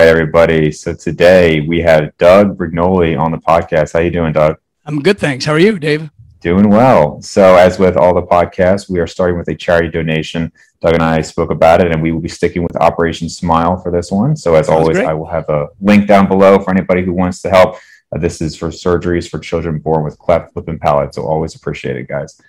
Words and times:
right, 0.00 0.08
everybody. 0.08 0.72
So 0.72 0.94
today 0.94 1.60
we 1.60 1.82
have 1.82 2.16
Doug 2.16 2.56
Brignole 2.56 3.20
on 3.20 3.32
the 3.32 3.36
podcast. 3.36 3.92
How 3.92 3.98
you 3.98 4.10
doing, 4.10 4.32
Doug? 4.32 4.56
I'm 4.86 5.02
good, 5.02 5.18
thanks. 5.18 5.44
How 5.44 5.52
are 5.52 5.58
you, 5.58 5.78
Dave? 5.78 6.08
Doing 6.40 6.70
well. 6.70 7.20
So, 7.20 7.54
as 7.56 7.78
with 7.78 7.98
all 7.98 8.14
the 8.14 8.22
podcasts, 8.22 8.88
we 8.88 8.98
are 8.98 9.06
starting 9.06 9.36
with 9.36 9.48
a 9.48 9.54
charity 9.54 9.90
donation. 9.90 10.50
Doug 10.80 10.94
and 10.94 11.02
I 11.02 11.20
spoke 11.20 11.50
about 11.50 11.84
it, 11.84 11.92
and 11.92 12.00
we 12.00 12.12
will 12.12 12.22
be 12.22 12.30
sticking 12.30 12.62
with 12.62 12.74
Operation 12.76 13.28
Smile 13.28 13.76
for 13.76 13.92
this 13.92 14.10
one. 14.10 14.36
So, 14.36 14.54
as 14.54 14.68
Sounds 14.68 14.80
always, 14.80 14.96
great. 14.96 15.06
I 15.06 15.12
will 15.12 15.26
have 15.26 15.46
a 15.50 15.68
link 15.82 16.06
down 16.06 16.28
below 16.28 16.58
for 16.58 16.70
anybody 16.70 17.04
who 17.04 17.12
wants 17.12 17.42
to 17.42 17.50
help. 17.50 17.76
Uh, 18.10 18.18
this 18.18 18.40
is 18.40 18.56
for 18.56 18.68
surgeries 18.68 19.28
for 19.28 19.38
children 19.38 19.80
born 19.80 20.02
with 20.02 20.18
cleft 20.18 20.56
lip 20.56 20.68
and 20.68 20.80
palate. 20.80 21.14
So, 21.14 21.26
always 21.26 21.54
appreciate 21.54 21.96
it, 21.96 22.08
guys. 22.08 22.40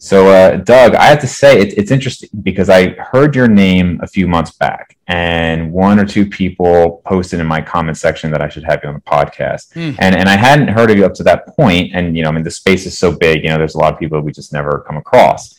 So, 0.00 0.28
uh, 0.28 0.58
Doug, 0.58 0.94
I 0.94 1.06
have 1.06 1.20
to 1.22 1.26
say 1.26 1.60
it, 1.60 1.76
it's 1.76 1.90
interesting 1.90 2.30
because 2.44 2.70
I 2.70 2.90
heard 2.90 3.34
your 3.34 3.48
name 3.48 3.98
a 4.00 4.06
few 4.06 4.28
months 4.28 4.52
back, 4.52 4.96
and 5.08 5.72
one 5.72 5.98
or 5.98 6.06
two 6.06 6.24
people 6.24 7.02
posted 7.04 7.40
in 7.40 7.46
my 7.46 7.60
comment 7.60 7.96
section 7.96 8.30
that 8.30 8.40
I 8.40 8.48
should 8.48 8.62
have 8.62 8.80
you 8.84 8.90
on 8.90 8.94
the 8.94 9.00
podcast, 9.00 9.72
mm. 9.72 9.96
and 9.98 10.14
and 10.14 10.28
I 10.28 10.36
hadn't 10.36 10.68
heard 10.68 10.92
of 10.92 10.96
you 10.96 11.04
up 11.04 11.14
to 11.14 11.24
that 11.24 11.48
point. 11.48 11.90
And 11.94 12.16
you 12.16 12.22
know, 12.22 12.28
I 12.28 12.32
mean, 12.32 12.44
the 12.44 12.50
space 12.50 12.86
is 12.86 12.96
so 12.96 13.10
big. 13.10 13.42
You 13.42 13.50
know, 13.50 13.58
there's 13.58 13.74
a 13.74 13.78
lot 13.78 13.92
of 13.92 13.98
people 13.98 14.20
we 14.20 14.30
just 14.30 14.52
never 14.52 14.84
come 14.86 14.96
across. 14.96 15.58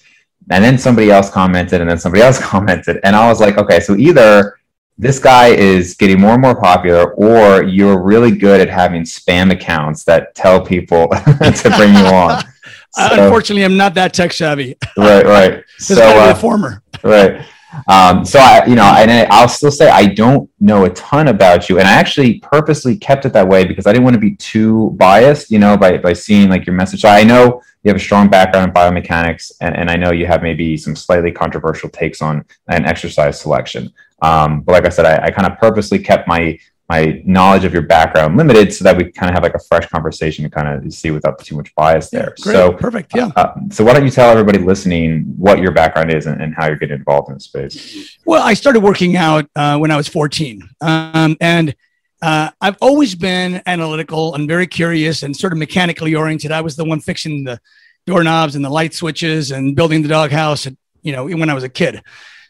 And 0.52 0.64
then 0.64 0.78
somebody 0.78 1.12
else 1.12 1.30
commented, 1.30 1.82
and 1.82 1.90
then 1.90 2.00
somebody 2.00 2.24
else 2.24 2.40
commented, 2.54 3.02
and 3.04 3.18
I 3.18 3.28
was 3.28 3.42
like, 3.42 3.58
okay, 3.58 3.82
so 3.82 3.98
either 3.98 4.58
this 4.98 5.20
guy 5.20 5.48
is 5.48 5.96
getting 5.96 6.20
more 6.20 6.34
and 6.34 6.42
more 6.42 6.56
popular, 6.56 7.14
or 7.14 7.64
you're 7.64 8.02
really 8.02 8.32
good 8.32 8.62
at 8.62 8.70
having 8.70 9.04
spam 9.04 9.52
accounts 9.52 10.06
that 10.06 10.34
tell 10.36 10.64
people 10.64 11.08
to 11.42 11.74
bring 11.78 11.94
you 11.94 12.06
on. 12.06 12.44
So, 12.92 13.08
Unfortunately, 13.12 13.64
I'm 13.64 13.78
not 13.78 13.94
that 13.96 14.14
tech 14.14 14.34
savvy. 14.34 14.76
Right, 14.98 15.26
right. 15.26 15.64
so, 15.78 16.02
uh, 16.02 16.34
former. 16.34 16.82
Right. 17.04 17.46
Um, 17.88 18.26
so 18.26 18.40
I, 18.40 18.66
you 18.66 18.76
know, 18.76 18.84
and 18.84 19.12
I'll 19.32 19.48
still 19.48 19.72
say 19.72 19.90
I 19.90 20.08
don't 20.08 20.50
know 20.60 20.86
a 20.86 20.90
ton 20.90 21.28
about 21.28 21.70
you, 21.70 21.78
and 21.80 21.88
I 21.88 21.94
actually 21.94 22.40
purposely 22.40 22.98
kept 22.98 23.26
it 23.26 23.34
that 23.34 23.48
way 23.48 23.66
because 23.66 23.86
I 23.86 23.92
didn't 23.92 24.06
want 24.06 24.16
to 24.16 24.20
be 24.20 24.36
too 24.36 24.92
biased, 24.98 25.52
you 25.52 25.60
know, 25.60 25.78
by 25.78 25.98
by 25.98 26.14
seeing 26.14 26.50
like 26.50 26.66
your 26.66 26.76
message. 26.76 27.02
So 27.02 27.10
I 27.10 27.24
know 27.24 27.62
you 27.84 27.90
have 27.90 27.96
a 27.96 28.04
strong 28.04 28.28
background 28.28 28.70
in 28.70 28.74
biomechanics, 28.74 29.52
and, 29.62 29.76
and 29.78 29.90
I 29.90 29.96
know 29.96 30.12
you 30.12 30.26
have 30.26 30.42
maybe 30.42 30.78
some 30.78 30.96
slightly 30.96 31.32
controversial 31.32 31.90
takes 31.90 32.22
on 32.22 32.44
an 32.68 32.86
exercise 32.86 33.40
selection. 33.40 33.94
Um, 34.22 34.62
but 34.62 34.74
like 34.74 34.86
I 34.86 34.90
said, 34.90 35.06
I, 35.06 35.28
I 35.28 35.32
kind 35.32 35.50
of 35.50 35.58
purposely 35.60 36.00
kept 36.00 36.28
my 36.28 36.58
my 36.90 37.22
knowledge 37.24 37.66
of 37.66 37.72
your 37.72 37.84
background 37.84 38.36
limited 38.36 38.74
so 38.74 38.84
that 38.84 38.98
we 38.98 39.12
kind 39.12 39.30
of 39.30 39.36
have 39.36 39.44
like 39.44 39.54
a 39.54 39.60
fresh 39.60 39.88
conversation 39.88 40.44
to 40.44 40.50
kind 40.50 40.68
of 40.68 40.92
see 40.92 41.12
without 41.12 41.38
too 41.38 41.56
much 41.56 41.74
bias 41.76 42.10
there. 42.10 42.34
Yeah, 42.40 42.52
so 42.52 42.74
perfect. 42.74 43.12
Yeah. 43.16 43.30
Uh, 43.36 43.54
so 43.70 43.84
why 43.84 43.94
don't 43.94 44.04
you 44.04 44.12
tell 44.12 44.30
everybody 44.32 44.58
listening 44.58 45.36
what 45.38 45.60
your 45.60 45.72
background 45.72 46.12
is 46.12 46.26
and, 46.26 46.42
and, 46.42 46.56
how 46.56 46.66
you're 46.66 46.78
getting 46.78 46.98
involved 46.98 47.30
in 47.30 47.36
the 47.36 47.40
space? 47.40 48.18
Well, 48.26 48.42
I 48.42 48.56
started 48.56 48.80
working 48.82 49.16
out 49.16 49.48
uh, 49.56 49.78
when 49.78 49.92
I 49.92 49.98
was 49.98 50.08
14. 50.08 50.68
Um, 50.82 51.38
and 51.40 51.76
uh, 52.24 52.50
I've 52.60 52.78
always 52.82 53.14
been 53.14 53.62
analytical 53.68 54.34
and 54.34 54.48
very 54.48 54.66
curious 54.66 55.22
and 55.22 55.38
sort 55.38 55.54
of 55.54 55.60
mechanically 55.60 56.16
oriented. 56.16 56.52
I 56.52 56.62
was 56.62 56.76
the 56.76 56.86
one 56.86 57.02
fixing 57.02 57.44
the 57.44 57.60
doorknobs 58.08 58.56
and 58.56 58.66
the 58.66 58.70
light 58.70 58.96
switches 58.96 59.52
and 59.52 59.76
building 59.76 60.02
the 60.02 60.10
doghouse, 60.10 60.68
you 61.04 61.12
know, 61.12 61.26
when 61.26 61.52
I 61.52 61.54
was 61.54 61.64
a 61.64 61.70
kid. 61.70 62.02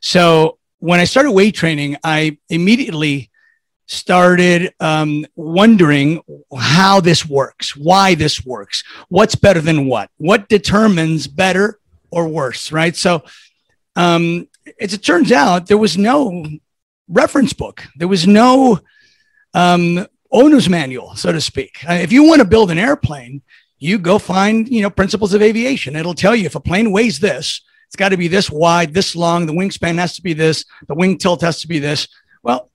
So 0.01 0.59
when 0.79 1.01
I 1.01 1.03
started 1.03 1.33
weight 1.33 1.55
training, 1.55 1.97
I 2.05 2.37
immediately 2.49 3.28
started 3.89 4.71
um, 4.79 5.25
wondering 5.35 6.21
how 6.55 7.01
this 7.01 7.25
works, 7.27 7.75
why 7.75 8.13
this 8.13 8.45
works, 8.45 8.83
what's 9.09 9.33
better 9.33 9.61
than 9.61 9.87
what, 9.87 10.11
what 10.17 10.47
determines 10.47 11.25
better 11.25 11.79
or 12.11 12.27
worse, 12.27 12.71
right? 12.71 12.95
So, 12.95 13.23
um, 13.95 14.47
as 14.79 14.93
it 14.93 14.99
turns 14.99 15.31
out, 15.31 15.65
there 15.65 15.77
was 15.77 15.97
no 15.97 16.45
reference 17.07 17.51
book, 17.51 17.83
there 17.97 18.07
was 18.07 18.27
no 18.27 18.79
um, 19.55 20.05
owner's 20.31 20.69
manual, 20.69 21.15
so 21.15 21.31
to 21.31 21.41
speak. 21.41 21.83
Uh, 21.89 21.93
if 21.93 22.11
you 22.11 22.23
want 22.23 22.41
to 22.41 22.47
build 22.47 22.69
an 22.69 22.77
airplane, 22.77 23.41
you 23.79 23.97
go 23.97 24.19
find 24.19 24.69
you 24.69 24.83
know 24.83 24.91
principles 24.91 25.33
of 25.33 25.41
aviation. 25.41 25.95
It'll 25.95 26.13
tell 26.13 26.35
you 26.35 26.45
if 26.45 26.53
a 26.53 26.59
plane 26.59 26.91
weighs 26.91 27.19
this, 27.19 27.61
it's 27.87 27.95
got 27.95 28.09
to 28.09 28.17
be 28.17 28.27
this 28.27 28.51
wide, 28.51 28.93
this 28.93 29.15
long. 29.15 29.47
The 29.47 29.53
wingspan 29.53 29.97
has 29.97 30.15
to 30.17 30.21
be 30.21 30.33
this. 30.33 30.63
The 30.87 30.93
wing 30.93 31.17
tilt 31.17 31.41
has 31.41 31.61
to 31.61 31.67
be 31.67 31.79
this. 31.79 32.07
Well, 32.43 32.68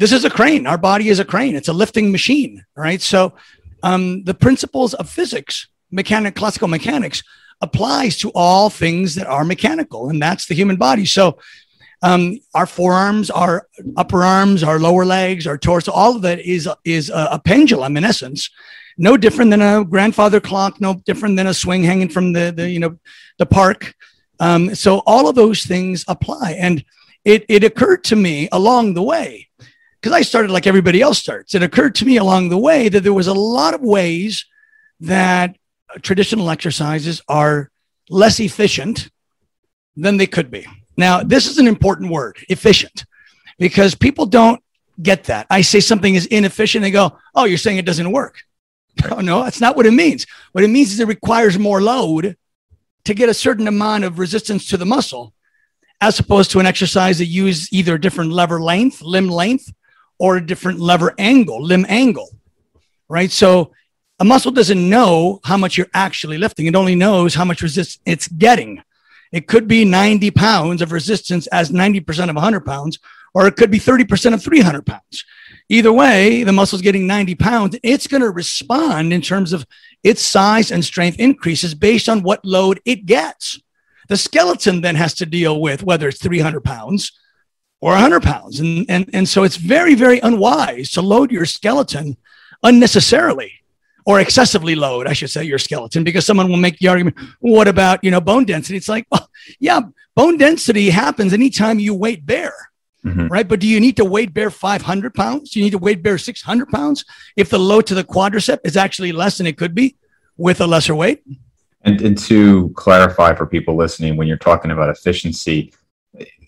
this 0.00 0.12
is 0.12 0.24
a 0.24 0.30
crane. 0.30 0.66
Our 0.66 0.78
body 0.78 1.10
is 1.10 1.18
a 1.18 1.26
crane. 1.26 1.54
It's 1.54 1.68
a 1.68 1.74
lifting 1.74 2.10
machine, 2.10 2.64
right? 2.74 3.02
So 3.02 3.34
um, 3.82 4.24
the 4.24 4.32
principles 4.32 4.94
of 4.94 5.10
physics, 5.10 5.68
mechanic, 5.90 6.34
classical 6.34 6.68
mechanics, 6.68 7.22
applies 7.60 8.16
to 8.20 8.32
all 8.34 8.70
things 8.70 9.14
that 9.16 9.26
are 9.26 9.44
mechanical, 9.44 10.08
and 10.08 10.20
that's 10.20 10.46
the 10.46 10.54
human 10.54 10.76
body. 10.76 11.04
So 11.04 11.38
um, 12.00 12.38
our 12.54 12.64
forearms, 12.64 13.28
our 13.28 13.68
upper 13.98 14.24
arms, 14.24 14.62
our 14.62 14.78
lower 14.78 15.04
legs, 15.04 15.46
our 15.46 15.58
torso, 15.58 15.92
all 15.92 16.16
of 16.16 16.22
that 16.22 16.40
is 16.40 16.66
is 16.82 17.10
a, 17.10 17.28
a, 17.32 17.38
pendulum 17.38 17.98
in 17.98 18.04
essence. 18.04 18.48
No 18.96 19.18
different 19.18 19.50
than 19.50 19.60
a 19.60 19.84
grandfather 19.84 20.40
clock. 20.40 20.80
No 20.80 20.94
different 21.04 21.36
than 21.36 21.46
a 21.46 21.52
swing 21.52 21.84
hanging 21.84 22.08
from 22.08 22.32
the 22.32 22.52
the 22.56 22.70
you 22.70 22.78
know 22.78 22.96
the 23.36 23.44
park. 23.44 23.94
Um, 24.38 24.74
so 24.74 25.02
all 25.04 25.28
of 25.28 25.34
those 25.34 25.66
things 25.66 26.06
apply, 26.08 26.56
and 26.58 26.82
it 27.26 27.44
it 27.50 27.64
occurred 27.64 28.02
to 28.04 28.16
me 28.16 28.48
along 28.50 28.94
the 28.94 29.02
way 29.02 29.49
because 30.00 30.14
I 30.14 30.22
started 30.22 30.50
like 30.50 30.66
everybody 30.66 31.02
else 31.02 31.18
starts. 31.18 31.54
It 31.54 31.62
occurred 31.62 31.94
to 31.96 32.06
me 32.06 32.16
along 32.16 32.48
the 32.48 32.58
way 32.58 32.88
that 32.88 33.02
there 33.02 33.12
was 33.12 33.26
a 33.26 33.34
lot 33.34 33.74
of 33.74 33.82
ways 33.82 34.46
that 35.00 35.56
uh, 35.94 35.98
traditional 36.00 36.50
exercises 36.50 37.20
are 37.28 37.70
less 38.08 38.40
efficient 38.40 39.10
than 39.96 40.16
they 40.16 40.26
could 40.26 40.50
be. 40.50 40.66
Now, 40.96 41.22
this 41.22 41.46
is 41.46 41.58
an 41.58 41.66
important 41.66 42.10
word, 42.10 42.38
efficient, 42.48 43.04
because 43.58 43.94
people 43.94 44.26
don't 44.26 44.62
get 45.02 45.24
that. 45.24 45.46
I 45.50 45.60
say 45.60 45.80
something 45.80 46.14
is 46.14 46.26
inefficient, 46.26 46.82
they 46.82 46.90
go, 46.90 47.18
"Oh, 47.34 47.44
you're 47.44 47.58
saying 47.58 47.78
it 47.78 47.86
doesn't 47.86 48.10
work." 48.10 48.38
No, 49.08 49.16
no, 49.20 49.44
that's 49.44 49.60
not 49.60 49.76
what 49.76 49.86
it 49.86 49.92
means. 49.92 50.26
What 50.52 50.64
it 50.64 50.68
means 50.68 50.92
is 50.92 51.00
it 51.00 51.08
requires 51.08 51.58
more 51.58 51.80
load 51.80 52.36
to 53.04 53.14
get 53.14 53.28
a 53.28 53.34
certain 53.34 53.68
amount 53.68 54.04
of 54.04 54.18
resistance 54.18 54.66
to 54.68 54.76
the 54.76 54.86
muscle, 54.86 55.34
as 56.00 56.18
opposed 56.18 56.50
to 56.50 56.60
an 56.60 56.66
exercise 56.66 57.18
that 57.18 57.26
uses 57.26 57.72
either 57.72 57.94
a 57.94 58.00
different 58.00 58.32
lever 58.32 58.60
length, 58.60 59.02
limb 59.02 59.28
length, 59.28 59.72
or 60.20 60.36
a 60.36 60.46
different 60.46 60.78
lever 60.78 61.14
angle, 61.18 61.60
limb 61.60 61.86
angle, 61.88 62.28
right? 63.08 63.30
So 63.30 63.72
a 64.20 64.24
muscle 64.24 64.52
doesn't 64.52 64.88
know 64.88 65.40
how 65.44 65.56
much 65.56 65.78
you're 65.78 65.88
actually 65.94 66.36
lifting. 66.36 66.66
It 66.66 66.76
only 66.76 66.94
knows 66.94 67.34
how 67.34 67.46
much 67.46 67.62
resistance 67.62 68.02
it's 68.04 68.28
getting. 68.28 68.82
It 69.32 69.48
could 69.48 69.66
be 69.66 69.84
90 69.86 70.30
pounds 70.32 70.82
of 70.82 70.92
resistance 70.92 71.46
as 71.48 71.70
90% 71.70 72.28
of 72.28 72.34
100 72.34 72.60
pounds, 72.66 72.98
or 73.32 73.46
it 73.46 73.56
could 73.56 73.70
be 73.70 73.78
30% 73.78 74.34
of 74.34 74.44
300 74.44 74.84
pounds. 74.84 75.24
Either 75.70 75.92
way, 75.92 76.42
the 76.42 76.52
muscle's 76.52 76.82
getting 76.82 77.06
90 77.06 77.36
pounds. 77.36 77.78
It's 77.82 78.06
going 78.06 78.20
to 78.20 78.30
respond 78.30 79.14
in 79.14 79.22
terms 79.22 79.54
of 79.54 79.66
its 80.02 80.20
size 80.20 80.70
and 80.70 80.84
strength 80.84 81.18
increases 81.18 81.74
based 81.74 82.10
on 82.10 82.22
what 82.22 82.44
load 82.44 82.80
it 82.84 83.06
gets. 83.06 83.58
The 84.08 84.18
skeleton 84.18 84.82
then 84.82 84.96
has 84.96 85.14
to 85.14 85.26
deal 85.26 85.60
with 85.60 85.82
whether 85.82 86.08
it's 86.08 86.20
300 86.20 86.62
pounds 86.62 87.12
or 87.80 87.92
100 87.92 88.22
pounds. 88.22 88.60
And, 88.60 88.86
and, 88.88 89.08
and 89.12 89.28
so 89.28 89.42
it's 89.42 89.56
very, 89.56 89.94
very 89.94 90.20
unwise 90.20 90.90
to 90.92 91.02
load 91.02 91.30
your 91.30 91.46
skeleton 91.46 92.16
unnecessarily 92.62 93.52
or 94.06 94.20
excessively 94.20 94.74
load, 94.74 95.06
I 95.06 95.12
should 95.12 95.30
say, 95.30 95.44
your 95.44 95.58
skeleton, 95.58 96.04
because 96.04 96.26
someone 96.26 96.48
will 96.48 96.56
make 96.56 96.78
the 96.78 96.88
argument, 96.88 97.16
what 97.40 97.68
about, 97.68 98.02
you 98.02 98.10
know, 98.10 98.20
bone 98.20 98.44
density? 98.44 98.76
It's 98.76 98.88
like, 98.88 99.06
well, 99.10 99.28
yeah, 99.58 99.80
bone 100.14 100.36
density 100.36 100.90
happens 100.90 101.32
anytime 101.32 101.78
you 101.78 101.94
weight 101.94 102.24
bear. 102.24 102.52
Mm-hmm. 103.04 103.28
Right. 103.28 103.48
But 103.48 103.60
do 103.60 103.66
you 103.66 103.80
need 103.80 103.96
to 103.96 104.04
weight 104.04 104.34
bear 104.34 104.50
500 104.50 105.14
pounds? 105.14 105.50
Do 105.50 105.58
you 105.58 105.64
need 105.64 105.70
to 105.70 105.78
weight 105.78 106.02
bear 106.02 106.18
600 106.18 106.68
pounds 106.68 107.06
if 107.34 107.48
the 107.48 107.58
load 107.58 107.86
to 107.86 107.94
the 107.94 108.04
quadricep 108.04 108.58
is 108.62 108.76
actually 108.76 109.12
less 109.12 109.38
than 109.38 109.46
it 109.46 109.56
could 109.56 109.74
be 109.74 109.96
with 110.36 110.60
a 110.60 110.66
lesser 110.66 110.94
weight? 110.94 111.22
And, 111.82 112.02
and 112.02 112.18
to 112.18 112.68
clarify 112.76 113.34
for 113.34 113.46
people 113.46 113.74
listening, 113.74 114.16
when 114.16 114.28
you're 114.28 114.36
talking 114.36 114.70
about 114.70 114.90
efficiency, 114.90 115.72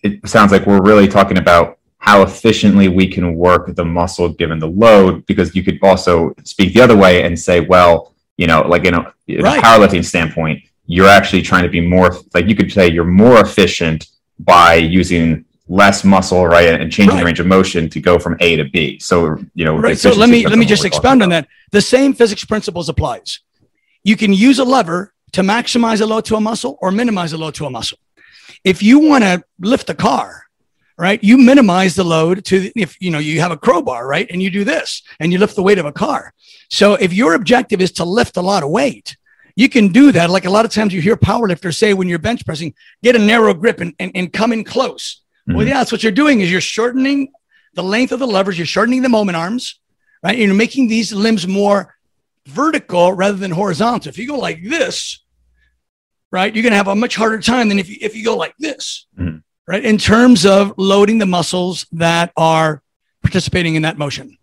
it 0.03 0.29
sounds 0.29 0.53
like 0.53 0.67
we're 0.67 0.83
really 0.83 1.09
talking 1.09 1.39
about 1.39 1.79
how 1.99 2.23
efficiently 2.23 2.89
we 2.89 3.07
can 3.07 3.37
work 3.37 3.75
the 3.75 3.85
muscle 3.85 4.29
given 4.29 4.59
the 4.59 4.67
load 4.67 5.25
because 5.27 5.55
you 5.55 5.63
could 5.63 5.79
also 5.83 6.35
speak 6.45 6.75
the 6.75 6.81
other 6.81 6.97
way 6.97 7.23
and 7.23 7.39
say 7.39 7.61
well 7.61 8.15
you 8.37 8.47
know 8.47 8.63
like 8.63 8.85
in 8.85 8.95
a, 8.95 9.15
in 9.29 9.43
right. 9.43 9.59
a 9.59 9.63
powerlifting 9.63 10.05
standpoint 10.05 10.61
you're 10.87 11.09
actually 11.09 11.43
trying 11.43 11.63
to 11.63 11.69
be 11.69 11.81
more 11.81 12.11
like 12.35 12.47
you 12.47 12.55
could 12.55 12.71
say 12.73 12.89
you're 12.91 13.05
more 13.05 13.41
efficient 13.41 14.09
by 14.39 14.75
using 14.75 15.45
less 15.69 16.05
muscle 16.05 16.47
right 16.47 16.69
and 16.69 16.93
changing 16.93 17.15
right. 17.15 17.21
the 17.21 17.25
range 17.25 17.41
of 17.41 17.47
motion 17.47 17.89
to 17.89 18.01
go 18.01 18.19
from 18.19 18.37
a 18.41 18.57
to 18.57 18.65
b. 18.65 18.99
So 18.99 19.39
you 19.55 19.65
know 19.65 19.77
right. 19.77 19.99
So 19.99 20.11
let 20.11 20.29
me 20.29 20.47
let 20.47 20.59
me 20.59 20.67
just 20.67 20.85
expound 20.85 21.23
on 21.23 21.31
that. 21.31 21.49
The 21.71 21.81
same 21.81 22.13
physics 22.13 22.45
principles 22.45 22.89
applies. 22.89 23.41
You 24.05 24.17
can 24.17 24.33
use 24.33 24.59
a 24.59 24.65
lever 24.65 25.15
to 25.33 25.43
maximize 25.43 26.01
a 26.01 26.07
load 26.07 26.25
to 26.27 26.37
a 26.37 26.41
muscle 26.41 26.79
or 26.83 26.91
minimize 26.91 27.33
a 27.33 27.39
load 27.39 27.55
to 27.55 27.67
a 27.67 27.71
muscle 27.71 27.99
if 28.65 28.83
you 28.83 28.99
want 29.01 29.25
to 29.25 29.43
lift 29.61 29.91
a 29.91 29.95
car, 29.95 30.45
right, 30.99 31.23
you 31.23 31.39
minimize 31.39 31.95
the 31.95 32.05
load 32.05 32.45
to 32.47 32.71
if 32.77 33.01
you 33.01 33.11
know 33.11 33.19
you 33.19 33.41
have 33.41 33.51
a 33.51 33.57
crowbar, 33.57 34.07
right, 34.07 34.29
and 34.31 34.43
you 34.43 34.51
do 34.51 34.65
this 34.65 35.03
and 35.21 35.33
you 35.33 35.39
lift 35.39 35.57
the 35.57 35.63
weight 35.63 35.79
of 35.79 35.87
a 35.87 35.93
car. 35.93 36.33
So 36.71 36.95
if 36.95 37.13
your 37.13 37.35
objective 37.35 37.81
is 37.81 37.93
to 37.93 38.05
lift 38.05 38.37
a 38.37 38.43
lot 38.43 38.63
of 38.63 38.71
weight, 38.71 39.17
you 39.57 39.69
can 39.69 39.89
do 39.89 40.13
that. 40.13 40.31
Like 40.31 40.45
a 40.45 40.51
lot 40.51 40.65
of 40.65 40.71
times 40.71 40.95
you 40.95 41.01
hear 41.01 41.17
powerlifters 41.17 41.77
say 41.77 41.95
when 41.95 42.09
you're 42.09 42.19
bench 42.19 42.45
pressing, 42.45 42.75
get 43.03 43.17
a 43.17 43.19
narrow 43.19 43.55
grip 43.55 43.81
and, 43.81 43.95
and, 43.99 44.13
and 44.15 44.33
come 44.33 44.53
in 44.53 44.65
close. 44.65 45.23
Mm-hmm. 45.49 45.57
Well, 45.57 45.67
yeah, 45.67 45.75
that's 45.75 45.93
what 45.93 46.03
you're 46.03 46.13
doing 46.13 46.41
is 46.41 46.51
you're 46.51 46.61
shortening 46.61 47.33
the 47.75 47.83
length 47.83 48.13
of 48.13 48.19
the 48.19 48.27
levers, 48.27 48.59
you're 48.59 48.67
shortening 48.67 49.03
the 49.03 49.09
moment 49.09 49.37
arms, 49.37 49.81
right? 50.23 50.39
You're 50.39 50.55
making 50.55 50.89
these 50.89 51.13
limbs 51.13 51.47
more 51.47 51.95
vertical 52.47 53.13
rather 53.13 53.37
than 53.37 53.51
horizontal. 53.51 54.09
If 54.09 54.19
you 54.19 54.29
go 54.29 54.39
like 54.39 54.63
this, 54.63 55.22
right, 56.33 56.53
you're 56.53 56.63
going 56.63 56.73
to 56.73 56.77
have 56.77 56.89
a 56.89 56.97
much 56.97 57.15
harder 57.15 57.39
time 57.39 57.69
than 57.69 57.79
if 57.79 57.89
you, 57.89 57.99
if 58.01 58.17
you 58.17 58.25
go 58.25 58.37
like 58.37 58.57
this, 58.59 59.07
mm-hmm. 59.17 59.37
right? 59.69 59.85
In 59.85 59.99
terms 59.99 60.45
of 60.45 60.75
loading 60.77 61.19
the 61.19 61.27
muscles 61.27 61.87
that 61.93 62.33
are 62.37 62.83
participating 63.23 63.77
in 63.77 63.83
that 63.83 63.99
motion. 63.99 64.37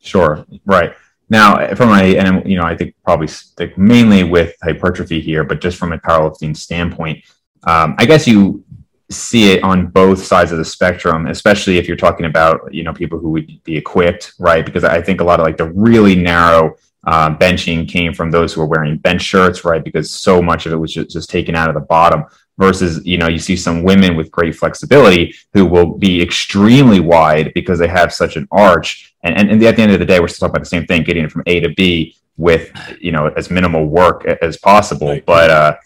Sure. 0.00 0.46
Right. 0.64 0.94
Now, 1.28 1.74
from 1.74 1.88
my, 1.88 2.04
and 2.04 2.48
you 2.48 2.56
know, 2.56 2.64
I 2.64 2.76
think 2.76 2.94
probably 3.02 3.26
stick 3.26 3.76
mainly 3.76 4.24
with 4.24 4.54
hypertrophy 4.62 5.20
here, 5.20 5.42
but 5.42 5.60
just 5.60 5.76
from 5.78 5.92
a 5.92 5.98
powerlifting 5.98 6.56
standpoint, 6.56 7.24
um, 7.66 7.94
I 7.98 8.04
guess 8.04 8.26
you 8.26 8.64
see 9.10 9.52
it 9.52 9.62
on 9.62 9.86
both 9.88 10.22
sides 10.24 10.52
of 10.52 10.58
the 10.58 10.64
spectrum, 10.64 11.26
especially 11.26 11.78
if 11.78 11.88
you're 11.88 11.96
talking 11.96 12.26
about, 12.26 12.72
you 12.72 12.84
know, 12.84 12.92
people 12.92 13.18
who 13.18 13.30
would 13.30 13.62
be 13.64 13.76
equipped, 13.76 14.34
right? 14.38 14.64
Because 14.64 14.84
I 14.84 15.00
think 15.00 15.20
a 15.20 15.24
lot 15.24 15.40
of 15.40 15.46
like 15.46 15.56
the 15.56 15.70
really 15.70 16.14
narrow 16.14 16.76
uh, 17.06 17.34
benching 17.36 17.88
came 17.88 18.14
from 18.14 18.30
those 18.30 18.52
who 18.52 18.60
were 18.60 18.66
wearing 18.66 18.96
bench 18.96 19.22
shirts, 19.22 19.64
right? 19.64 19.84
Because 19.84 20.10
so 20.10 20.40
much 20.40 20.66
of 20.66 20.72
it 20.72 20.76
was 20.76 20.92
just, 20.92 21.10
just 21.10 21.30
taken 21.30 21.54
out 21.54 21.68
of 21.68 21.74
the 21.74 21.80
bottom 21.80 22.24
versus 22.58 23.04
you 23.04 23.18
know 23.18 23.28
you 23.28 23.38
see 23.38 23.56
some 23.56 23.82
women 23.82 24.16
with 24.16 24.30
great 24.30 24.54
flexibility 24.54 25.34
who 25.52 25.66
will 25.66 25.98
be 25.98 26.22
extremely 26.22 27.00
wide 27.00 27.52
because 27.54 27.78
they 27.78 27.88
have 27.88 28.12
such 28.12 28.36
an 28.36 28.46
arch 28.50 29.14
and, 29.24 29.36
and, 29.36 29.50
and 29.50 29.62
at 29.64 29.76
the 29.76 29.82
end 29.82 29.92
of 29.92 29.98
the 29.98 30.06
day 30.06 30.20
we're 30.20 30.28
still 30.28 30.48
talking 30.48 30.56
about 30.56 30.62
the 30.62 30.68
same 30.68 30.86
thing 30.86 31.02
getting 31.02 31.24
it 31.24 31.32
from 31.32 31.42
a 31.46 31.60
to 31.60 31.70
b 31.70 32.16
with 32.36 32.70
you 33.00 33.12
know 33.12 33.26
as 33.36 33.50
minimal 33.50 33.86
work 33.86 34.24
as 34.24 34.56
possible 34.56 35.08
right. 35.08 35.26
but 35.26 35.50
uh 35.50 35.76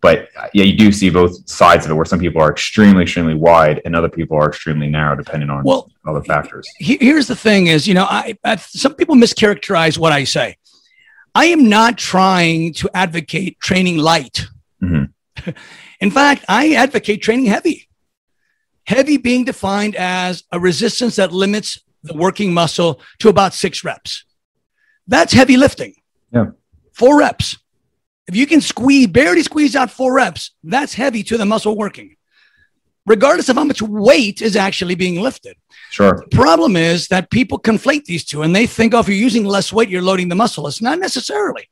but 0.00 0.28
yeah 0.52 0.64
you 0.64 0.76
do 0.76 0.90
see 0.90 1.10
both 1.10 1.48
sides 1.48 1.84
of 1.84 1.90
it 1.90 1.94
where 1.94 2.04
some 2.04 2.18
people 2.18 2.40
are 2.40 2.50
extremely 2.50 3.04
extremely 3.04 3.34
wide 3.34 3.80
and 3.84 3.94
other 3.94 4.08
people 4.08 4.36
are 4.36 4.48
extremely 4.48 4.88
narrow 4.88 5.16
depending 5.16 5.48
on 5.48 5.62
well, 5.64 5.90
other 6.06 6.22
factors 6.22 6.68
here's 6.78 7.28
the 7.28 7.36
thing 7.36 7.68
is 7.68 7.86
you 7.86 7.94
know 7.94 8.04
I, 8.04 8.36
I 8.44 8.56
some 8.56 8.94
people 8.94 9.14
mischaracterize 9.14 9.96
what 9.96 10.12
i 10.12 10.24
say 10.24 10.56
i 11.42 11.44
am 11.46 11.68
not 11.68 11.98
trying 11.98 12.72
to 12.72 12.90
advocate 12.94 13.58
training 13.60 13.98
light 13.98 14.46
mm-hmm. 14.82 15.04
In 16.00 16.10
fact, 16.10 16.44
I 16.48 16.74
advocate 16.74 17.22
training 17.22 17.46
heavy. 17.46 17.88
Heavy 18.86 19.16
being 19.16 19.44
defined 19.44 19.96
as 19.96 20.44
a 20.52 20.60
resistance 20.60 21.16
that 21.16 21.32
limits 21.32 21.80
the 22.02 22.14
working 22.14 22.52
muscle 22.54 23.00
to 23.18 23.28
about 23.28 23.54
six 23.54 23.82
reps. 23.82 24.24
That's 25.08 25.32
heavy 25.32 25.56
lifting. 25.56 25.94
Yeah. 26.32 26.46
Four 26.92 27.18
reps. 27.18 27.58
If 28.28 28.36
you 28.36 28.46
can 28.46 28.60
squeeze, 28.60 29.06
barely 29.06 29.42
squeeze 29.42 29.76
out 29.76 29.90
four 29.90 30.14
reps, 30.14 30.52
that's 30.62 30.94
heavy 30.94 31.22
to 31.24 31.36
the 31.36 31.46
muscle 31.46 31.76
working, 31.76 32.15
regardless 33.06 33.48
of 33.48 33.56
how 33.56 33.64
much 33.64 33.80
weight 33.80 34.42
is 34.42 34.56
actually 34.56 34.94
being 34.94 35.20
lifted. 35.20 35.56
Sure. 35.90 36.24
The 36.28 36.36
problem 36.36 36.76
is 36.76 37.08
that 37.08 37.30
people 37.30 37.58
conflate 37.58 38.04
these 38.04 38.24
two 38.24 38.42
and 38.42 38.54
they 38.54 38.66
think, 38.66 38.92
oh, 38.92 38.98
if 38.98 39.08
you're 39.08 39.16
using 39.16 39.44
less 39.44 39.72
weight, 39.72 39.88
you're 39.88 40.02
loading 40.02 40.28
the 40.28 40.34
muscle. 40.34 40.66
It's 40.66 40.82
not 40.82 40.98
necessarily. 40.98 41.70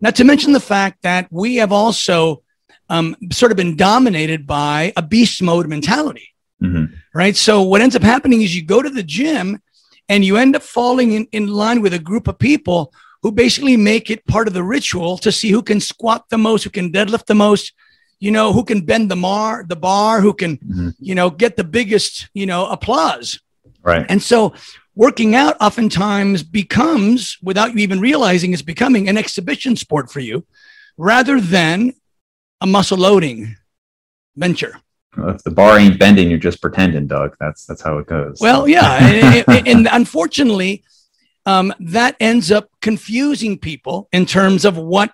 Not 0.00 0.14
to 0.16 0.24
mention 0.24 0.52
the 0.52 0.60
fact 0.60 1.02
that 1.02 1.26
we 1.30 1.56
have 1.56 1.72
also 1.72 2.42
um, 2.88 3.16
sort 3.32 3.50
of 3.50 3.56
been 3.56 3.76
dominated 3.76 4.46
by 4.46 4.92
a 4.96 5.02
beast 5.02 5.42
mode 5.42 5.66
mentality. 5.68 6.34
Mm-hmm. 6.62 6.94
Right. 7.14 7.36
So 7.36 7.62
what 7.62 7.80
ends 7.80 7.96
up 7.96 8.02
happening 8.02 8.42
is 8.42 8.54
you 8.54 8.64
go 8.64 8.82
to 8.82 8.90
the 8.90 9.02
gym 9.02 9.60
and 10.08 10.24
you 10.24 10.36
end 10.36 10.54
up 10.54 10.62
falling 10.62 11.12
in, 11.12 11.26
in 11.32 11.46
line 11.48 11.80
with 11.80 11.94
a 11.94 11.98
group 11.98 12.28
of 12.28 12.38
people 12.38 12.92
who 13.22 13.32
basically 13.32 13.76
make 13.76 14.10
it 14.10 14.26
part 14.26 14.46
of 14.46 14.54
the 14.54 14.62
ritual 14.62 15.18
to 15.18 15.32
see 15.32 15.50
who 15.50 15.62
can 15.62 15.80
squat 15.80 16.28
the 16.28 16.38
most, 16.38 16.64
who 16.64 16.70
can 16.70 16.92
deadlift 16.92 17.26
the 17.26 17.34
most, 17.34 17.72
you 18.18 18.30
know, 18.30 18.52
who 18.52 18.64
can 18.64 18.80
bend 18.80 19.10
the 19.10 19.16
bar, 19.16 19.64
the 19.66 19.76
bar, 19.76 20.20
who 20.20 20.32
can, 20.32 20.56
mm-hmm. 20.58 20.90
you 20.98 21.14
know, 21.14 21.30
get 21.30 21.56
the 21.56 21.64
biggest, 21.64 22.28
you 22.34 22.46
know, 22.46 22.66
applause. 22.66 23.40
Right. 23.82 24.06
And 24.08 24.22
so 24.22 24.54
working 24.94 25.34
out 25.34 25.56
oftentimes 25.60 26.42
becomes, 26.42 27.36
without 27.42 27.74
you 27.74 27.80
even 27.80 28.00
realizing, 28.00 28.52
it's 28.52 28.62
becoming 28.62 29.08
an 29.08 29.18
exhibition 29.18 29.76
sport 29.76 30.10
for 30.10 30.20
you 30.20 30.44
rather 30.96 31.40
than 31.40 31.92
a 32.60 32.66
muscle 32.66 32.98
loading 32.98 33.56
venture. 34.34 34.80
Well, 35.16 35.30
if 35.30 35.42
the 35.44 35.50
bar 35.50 35.78
ain't 35.78 35.98
bending, 35.98 36.28
you're 36.28 36.38
just 36.38 36.60
pretending, 36.60 37.06
Doug. 37.06 37.36
That's 37.40 37.64
that's 37.64 37.80
how 37.80 37.98
it 37.98 38.06
goes. 38.06 38.38
Well, 38.40 38.68
yeah, 38.68 39.44
and, 39.48 39.66
and, 39.66 39.88
unfortunately, 39.90 40.84
um, 41.46 41.72
that 41.80 42.16
ends 42.20 42.50
up 42.50 42.68
confusing 42.82 43.58
people 43.58 44.08
in 44.12 44.26
terms 44.26 44.64
of 44.66 44.76
what 44.76 45.12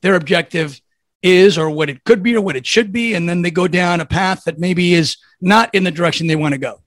their 0.00 0.16
objective 0.16 0.80
is, 1.24 1.58
or 1.58 1.70
what 1.70 1.90
it 1.90 2.04
could 2.04 2.22
be, 2.22 2.36
or 2.36 2.40
what 2.40 2.56
it 2.56 2.66
should 2.66 2.92
be, 2.92 3.14
and 3.14 3.28
then 3.28 3.42
they 3.42 3.50
go 3.50 3.66
down 3.66 4.00
a 4.00 4.06
path 4.06 4.44
that 4.44 4.58
maybe 4.58 4.94
is 4.94 5.16
not 5.40 5.74
in 5.74 5.84
the 5.84 5.90
direction 5.90 6.26
they 6.26 6.36
want 6.36 6.52
to 6.52 6.58
go 6.58 6.80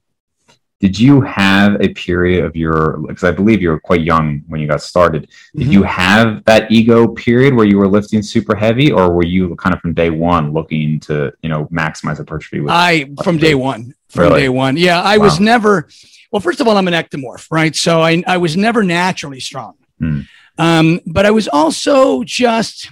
did 0.80 1.00
you 1.00 1.22
have 1.22 1.80
a 1.82 1.90
period 1.90 2.44
of 2.44 2.56
your 2.56 2.98
because 3.08 3.24
i 3.24 3.32
believe 3.32 3.62
you 3.62 3.70
were 3.70 3.80
quite 3.80 4.02
young 4.02 4.44
when 4.48 4.62
you 4.62 4.68
got 4.68 4.82
started 4.82 5.30
did 5.56 5.64
mm-hmm. 5.64 5.72
you 5.72 5.84
have 5.84 6.44
that 6.46 6.72
ego 6.72 7.08
period 7.08 7.54
where 7.54 7.66
you 7.66 7.78
were 7.78 7.88
lifting 7.88 8.22
super 8.22 8.56
heavy 8.56 8.92
or 8.92 9.12
were 9.12 9.26
you 9.26 9.56
kind 9.56 9.74
of 9.74 9.82
from 9.82 9.94
day 9.94 10.10
one 10.10 10.54
looking 10.54 11.00
to 11.00 11.32
you 11.42 11.50
know 11.50 11.66
maximize 11.66 12.18
hypertrophy 12.18 12.60
with 12.60 12.72
i 12.72 13.10
from 13.24 13.38
day 13.38 13.56
one 13.56 13.94
from 14.10 14.24
really? 14.24 14.42
day 14.42 14.50
one 14.50 14.78
yeah 14.78 15.02
i 15.02 15.18
wow. 15.18 15.24
was 15.24 15.40
never 15.40 15.88
well 16.32 16.40
first 16.40 16.60
of 16.60 16.68
all 16.68 16.78
i'm 16.78 16.88
an 16.88 16.94
ectomorph 16.94 17.48
right 17.52 17.76
so 17.76 18.02
i, 18.02 18.24
I 18.28 18.38
was 18.38 18.56
never 18.56 18.84
naturally 18.84 19.40
strong 19.40 19.76
mm. 20.02 20.28
um, 20.58 21.00
but 21.06 21.26
i 21.26 21.32
was 21.32 21.48
also 21.48 22.24
just 22.24 22.92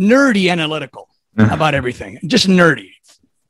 nerdy 0.00 0.50
analytical 0.50 1.08
about 1.36 1.74
everything 1.74 2.18
just 2.26 2.48
nerdy 2.48 2.90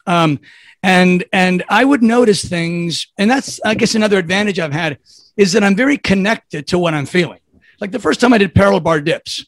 um, 0.06 0.40
and 0.82 1.24
and 1.32 1.62
I 1.68 1.84
would 1.84 2.02
notice 2.02 2.44
things, 2.44 3.06
and 3.18 3.30
that's 3.30 3.60
I 3.64 3.74
guess 3.74 3.94
another 3.94 4.18
advantage 4.18 4.58
I've 4.58 4.72
had 4.72 4.98
is 5.36 5.52
that 5.52 5.62
I'm 5.62 5.76
very 5.76 5.96
connected 5.96 6.66
to 6.68 6.78
what 6.78 6.94
I'm 6.94 7.06
feeling. 7.06 7.40
Like 7.80 7.92
the 7.92 7.98
first 7.98 8.20
time 8.20 8.32
I 8.32 8.38
did 8.38 8.54
parallel 8.54 8.80
bar 8.80 9.00
dips, 9.00 9.46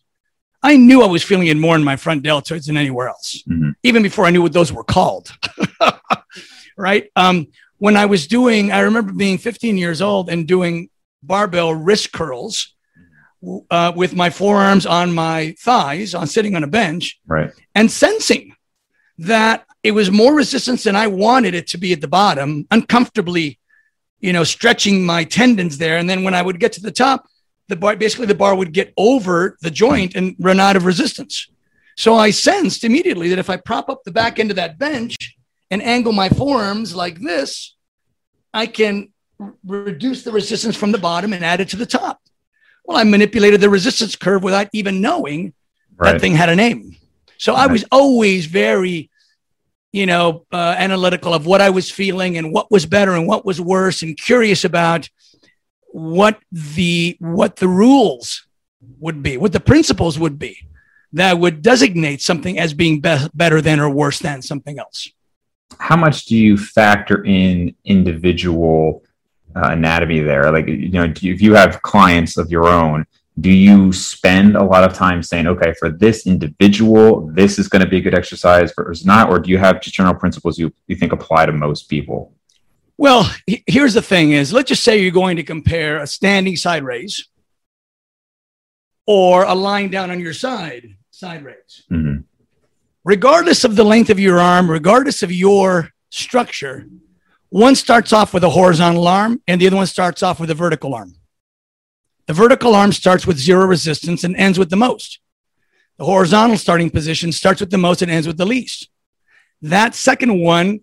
I 0.63 0.77
knew 0.77 1.03
I 1.03 1.07
was 1.07 1.23
feeling 1.23 1.47
it 1.47 1.57
more 1.57 1.77
in 1.77 1.85
my 1.85 1.97
front 1.97 2.23
deltoids 2.23 2.67
than 2.67 2.77
anywhere 2.77 3.09
else, 3.09 3.43
mm-hmm. 3.49 3.71
even 3.83 4.03
before 4.03 4.27
I 4.27 4.31
knew 4.31 4.43
what 4.43 4.53
those 4.53 4.73
were 4.73 4.85
called. 4.85 5.31
right? 6.77 7.11
Um, 7.17 7.49
when 7.79 7.97
I 7.97 8.07
was 8.07 8.27
doing, 8.27 8.71
I 8.71 8.81
remember 8.81 9.13
being 9.13 9.39
15 9.39 9.77
years 9.77 10.01
old 10.01 10.31
and 10.31 10.47
doing 10.47 10.89
barbell 11.23 11.75
wrist 11.75 12.13
curls 12.13 12.75
uh, 13.71 13.93
with 13.95 14.15
my 14.15 14.31
forearms 14.31 14.87
on 14.87 15.13
my 15.13 15.55
thighs, 15.59 16.15
on 16.15 16.27
sitting 16.27 16.55
on 16.57 16.65
a 16.65 16.69
bench, 16.69 17.21
right, 17.27 17.53
and 17.75 17.91
sensing 17.91 18.55
that 19.19 19.67
it 19.83 19.93
was 19.93 20.11
more 20.11 20.35
resistance 20.35 20.85
than 20.85 20.97
I 20.97 21.07
wanted 21.09 21.55
it 21.55 21.67
to 21.69 21.79
be 21.79 21.93
at 21.93 22.01
the 22.01 22.09
bottom, 22.09 22.67
uncomfortably, 22.71 23.59
you 24.21 24.33
know, 24.33 24.45
stretching 24.45 25.05
my 25.05 25.25
tendons 25.25 25.79
there. 25.79 25.99
And 25.99 26.09
then 26.09 26.23
when 26.23 26.35
I 26.35 26.43
would 26.43 26.61
get 26.61 26.73
to 26.75 26.81
the 26.81 26.93
top, 26.93 27.27
the 27.69 27.77
bar, 27.77 27.97
basically 27.97 28.27
the 28.27 28.35
bar 28.35 28.55
would 28.55 28.73
get 28.73 28.93
over 28.97 29.57
the 29.61 29.71
joint 29.71 30.15
and 30.15 30.37
run 30.39 30.61
out 30.61 30.77
of 30.77 30.85
resistance. 30.85 31.49
So 31.97 32.15
I 32.15 32.31
sensed 32.31 32.85
immediately 32.85 33.29
that 33.31 33.39
if 33.39 33.51
I 33.51 33.57
prop 33.57 33.89
up 33.89 34.05
the 34.05 34.13
back 34.13 34.39
end 34.39 34.51
of 34.51 34.57
that 34.57 34.79
bench 34.79 35.37
and 35.71 35.83
angle 35.83 36.13
my 36.13 36.29
forearms 36.29 36.95
like 36.95 37.21
this, 37.21 37.77
I 38.55 38.67
can 38.67 39.13
r- 39.41 39.55
reduce 39.67 40.23
the 40.23 40.33
resistance 40.33 40.77
from 40.77 40.93
the 40.93 40.99
bottom 40.99 41.33
and 41.33 41.45
add 41.45 41.61
it 41.61 41.69
to 41.71 41.77
the 41.77 41.87
top. 41.87 42.22
Well, 42.85 42.99
I 42.99 43.05
manipulated 43.05 43.61
the 43.61 43.71
resistance 43.71 44.17
curve 44.17 44.43
without 44.43 44.69
even 44.73 45.01
knowing 45.01 45.55
right. 45.97 46.13
that 46.13 46.21
thing 46.21 46.35
had 46.35 46.49
a 46.49 46.57
name. 46.57 46.97
So 47.39 47.53
right. 47.53 47.69
I 47.69 47.73
was 47.73 47.85
always 47.91 48.47
very 48.47 49.11
you 49.93 50.07
know, 50.07 50.47
uh, 50.51 50.75
analytical 50.79 51.35
of 51.35 51.45
what 51.45 51.61
I 51.61 51.71
was 51.71 51.91
feeling 51.91 52.39
and 52.39 52.53
what 52.53 52.71
was 52.71 52.87
better 52.87 53.13
and 53.13 53.27
what 53.27 53.45
was 53.45 53.61
worse, 53.61 54.03
and 54.03 54.17
curious 54.17 54.65
about 54.65 55.09
what 55.89 56.41
the 56.51 57.17
what 57.21 57.57
the 57.57 57.69
rules 57.69 58.47
would 58.99 59.23
be, 59.23 59.37
what 59.37 59.53
the 59.53 59.61
principles 59.61 60.19
would 60.19 60.39
be 60.39 60.57
that 61.13 61.39
would 61.39 61.61
designate 61.61 62.23
something 62.23 62.59
as 62.59 62.73
being 62.73 63.01
be- 63.01 63.29
better 63.35 63.61
than 63.61 63.79
or 63.79 63.91
worse 63.91 64.19
than 64.19 64.41
something 64.41 64.79
else. 64.79 65.11
How 65.79 65.97
much 65.97 66.25
do 66.25 66.37
you 66.37 66.57
factor 66.57 67.23
in 67.23 67.75
individual 67.85 69.05
uh, 69.55 69.69
anatomy 69.71 70.21
there? 70.21 70.51
Like, 70.51 70.67
you 70.67 70.91
know, 70.91 71.05
if 71.05 71.43
you 71.43 71.55
have 71.55 71.83
clients 71.83 72.37
of 72.37 72.51
your 72.51 72.69
own, 72.69 73.07
do 73.41 73.51
you 73.51 73.93
spend 73.93 74.57
a 74.57 74.63
lot 74.63 74.85
of 74.85 74.93
time 74.93 75.23
saying, 75.23 75.47
okay, 75.47 75.73
for 75.79 75.91
this 75.91 76.27
individual, 76.27 77.31
this 77.33 77.59
is 77.59 77.69
going 77.69 77.83
to 77.83 77.89
be 77.89 77.97
a 77.97 78.01
good 78.01 78.15
exercise 78.15 78.73
versus 78.77 79.07
not? 79.07 79.31
Or 79.31 79.39
do 79.39 79.51
you 79.51 79.59
have 79.59 79.81
just 79.81 79.97
general 79.97 80.15
principles 80.15 80.59
you, 80.59 80.73
you 80.87 80.97
think 80.97 81.13
apply 81.13 81.47
to 81.47 81.53
most 81.53 81.89
people? 81.89 82.35
Well, 82.99 83.31
here's 83.67 83.95
the 83.95 84.03
thing 84.03 84.33
is 84.33 84.53
let's 84.53 84.69
just 84.69 84.85
say 84.85 85.01
you're 85.01 85.11
going 85.11 85.37
to 85.37 85.43
compare 85.43 85.99
a 85.99 86.07
standing 86.07 86.57
side 86.57 86.85
raise 86.85 87.27
or 89.07 89.45
a 89.45 89.55
lying 89.55 89.89
down 89.89 90.11
on 90.11 90.21
your 90.21 90.35
side 90.35 90.97
side 91.11 91.43
raise. 91.45 91.85
Mm-hmm. 91.91 92.21
Regardless 93.05 93.65
of 93.65 93.77
the 93.77 93.85
length 93.85 94.11
of 94.11 94.21
your 94.21 94.39
arm, 94.39 94.71
regardless 94.71 95.23
of 95.23 95.33
your 95.33 95.91
structure, 96.11 96.87
one 97.53 97.75
starts 97.75 98.15
off 98.15 98.33
with 98.33 98.45
a 98.45 98.49
horizontal 98.49 99.07
arm 99.07 99.43
and 99.47 99.61
the 99.61 99.67
other 99.67 99.77
one 99.77 99.87
starts 99.87 100.23
off 100.23 100.41
with 100.41 100.51
a 100.51 100.55
vertical 100.55 100.95
arm. 100.95 101.15
The 102.27 102.33
vertical 102.33 102.75
arm 102.75 102.93
starts 102.93 103.27
with 103.27 103.37
zero 103.37 103.67
resistance 103.67 104.25
and 104.25 104.35
ends 104.37 104.59
with 104.59 104.71
the 104.71 104.77
most. 104.77 105.21
The 105.99 106.07
horizontal 106.07 106.57
starting 106.57 106.89
position 106.89 107.31
starts 107.31 107.61
with 107.61 107.71
the 107.71 107.77
most 107.77 108.01
and 108.01 108.11
ends 108.11 108.27
with 108.27 108.39
the 108.39 108.47
least. 108.47 108.89
That 109.61 109.95
second 109.95 110.41
one 110.41 110.81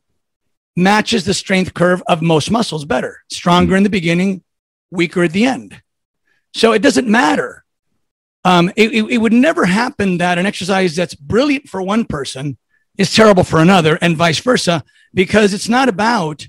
matches 0.76 1.26
the 1.26 1.34
strength 1.34 1.74
curve 1.74 2.04
of 2.08 2.22
most 2.22 2.52
muscles 2.52 2.86
better. 2.86 3.24
Stronger 3.32 3.76
in 3.76 3.82
the 3.82 3.90
beginning, 3.90 4.44
weaker 4.92 5.24
at 5.24 5.34
the 5.34 5.46
end. 5.46 5.82
So 6.54 6.74
it 6.74 6.84
doesn't 6.84 7.08
matter. 7.08 7.66
Um, 8.46 8.70
it, 8.76 8.94
it, 8.94 9.06
it 9.14 9.18
would 9.18 9.34
never 9.34 9.66
happen 9.66 10.20
that 10.20 10.38
an 10.38 10.46
exercise 10.46 10.96
that's 10.96 11.16
brilliant 11.16 11.68
for 11.68 11.82
one 11.82 12.06
person 12.06 12.60
is 12.96 13.12
terrible 13.12 13.44
for 13.44 13.60
another, 13.60 13.98
and 14.04 14.16
vice 14.16 14.40
versa, 14.40 14.84
because 15.16 15.56
it's 15.56 15.68
not 15.68 15.90
about 15.90 16.48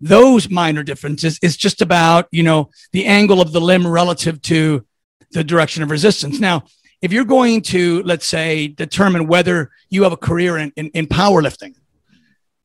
those 0.00 0.48
minor 0.48 0.82
differences. 0.82 1.38
It's 1.42 1.56
just 1.56 1.82
about, 1.82 2.28
you 2.30 2.42
know, 2.42 2.70
the 2.92 3.06
angle 3.06 3.40
of 3.40 3.52
the 3.52 3.60
limb 3.60 3.86
relative 3.86 4.40
to 4.42 4.84
the 5.32 5.44
direction 5.44 5.82
of 5.82 5.90
resistance. 5.90 6.38
Now, 6.38 6.64
if 7.02 7.12
you're 7.12 7.24
going 7.24 7.62
to, 7.62 8.02
let's 8.02 8.26
say, 8.26 8.68
determine 8.68 9.26
whether 9.26 9.70
you 9.88 10.02
have 10.02 10.12
a 10.12 10.16
career 10.16 10.56
in, 10.58 10.72
in, 10.76 10.88
in 10.90 11.06
powerlifting, 11.06 11.74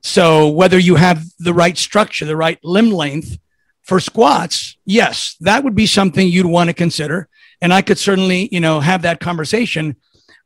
so 0.02 0.50
whether 0.50 0.78
you 0.78 0.96
have 0.96 1.24
the 1.40 1.54
right 1.54 1.78
structure, 1.78 2.26
the 2.26 2.36
right 2.36 2.60
limb 2.64 2.92
length 2.92 3.38
for 3.84 4.00
squats, 4.00 4.78
yes, 4.86 5.36
that 5.40 5.64
would 5.64 5.76
be 5.76 5.86
something 5.86 6.28
you'd 6.28 6.46
want 6.46 6.70
to 6.70 6.74
consider. 6.74 7.30
And 7.62 7.74
I 7.74 7.82
could 7.82 7.98
certainly, 7.98 8.50
you 8.52 8.60
know, 8.60 8.80
have 8.80 9.04
that 9.04 9.20
conversation. 9.20 9.96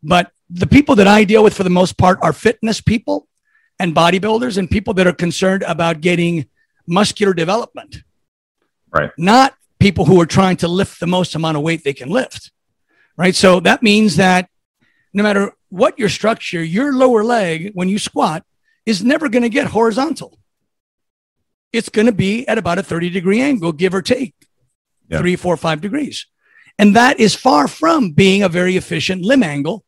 But 0.04 0.32
the 0.50 0.68
people 0.68 0.96
that 0.96 1.08
I 1.08 1.24
deal 1.24 1.44
with 1.44 1.56
for 1.56 1.64
the 1.64 1.70
most 1.70 1.98
part 1.98 2.20
are 2.22 2.34
fitness 2.34 2.82
people 2.82 3.28
and 3.80 3.96
bodybuilders 3.96 4.58
and 4.58 4.70
people 4.70 4.94
that 4.96 5.08
are 5.08 5.14
concerned 5.14 5.64
about 5.64 6.02
getting 6.02 6.48
muscular 6.88 7.34
development. 7.34 8.04
Right. 8.92 9.12
Not 9.18 9.56
people 9.80 10.06
who 10.06 10.20
are 10.22 10.26
trying 10.26 10.58
to 10.58 10.68
lift 10.68 11.00
the 11.00 11.08
most 11.08 11.36
amount 11.36 11.58
of 11.58 11.64
weight 11.64 11.84
they 11.84 11.94
can 11.94 12.10
lift. 12.10 12.52
Right. 13.16 13.36
So 13.36 13.60
that 13.62 13.84
means 13.84 14.16
that 14.16 14.50
no 15.14 15.24
matter 15.24 15.52
what 15.70 16.00
your 16.00 16.10
structure, 16.10 16.64
your 16.64 16.94
lower 16.94 17.24
leg, 17.24 17.72
when 17.74 17.90
you 17.90 18.00
squat, 18.00 18.44
is 18.86 19.04
never 19.04 19.28
going 19.30 19.44
to 19.44 19.50
get 19.50 19.68
horizontal. 19.68 20.40
It's 21.74 21.90
going 21.90 22.06
to 22.06 22.14
be 22.14 22.48
at 22.48 22.58
about 22.58 22.78
a 22.78 22.84
30 22.84 23.10
degree 23.10 23.42
angle, 23.42 23.72
give 23.72 23.94
or 23.94 24.02
take 24.02 24.34
yeah. 25.10 25.20
three, 25.20 25.36
four, 25.36 25.58
five 25.58 25.82
degrees. 25.82 26.26
And 26.80 26.96
that 26.96 27.20
is 27.20 27.36
far 27.36 27.68
from 27.68 28.12
being 28.12 28.44
a 28.44 28.50
very 28.50 28.78
efficient 28.78 29.24
limb 29.24 29.44
angle 29.44 29.84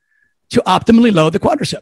to 0.49 0.61
optimally 0.65 1.13
load 1.13 1.33
the 1.33 1.39
quadricep. 1.39 1.81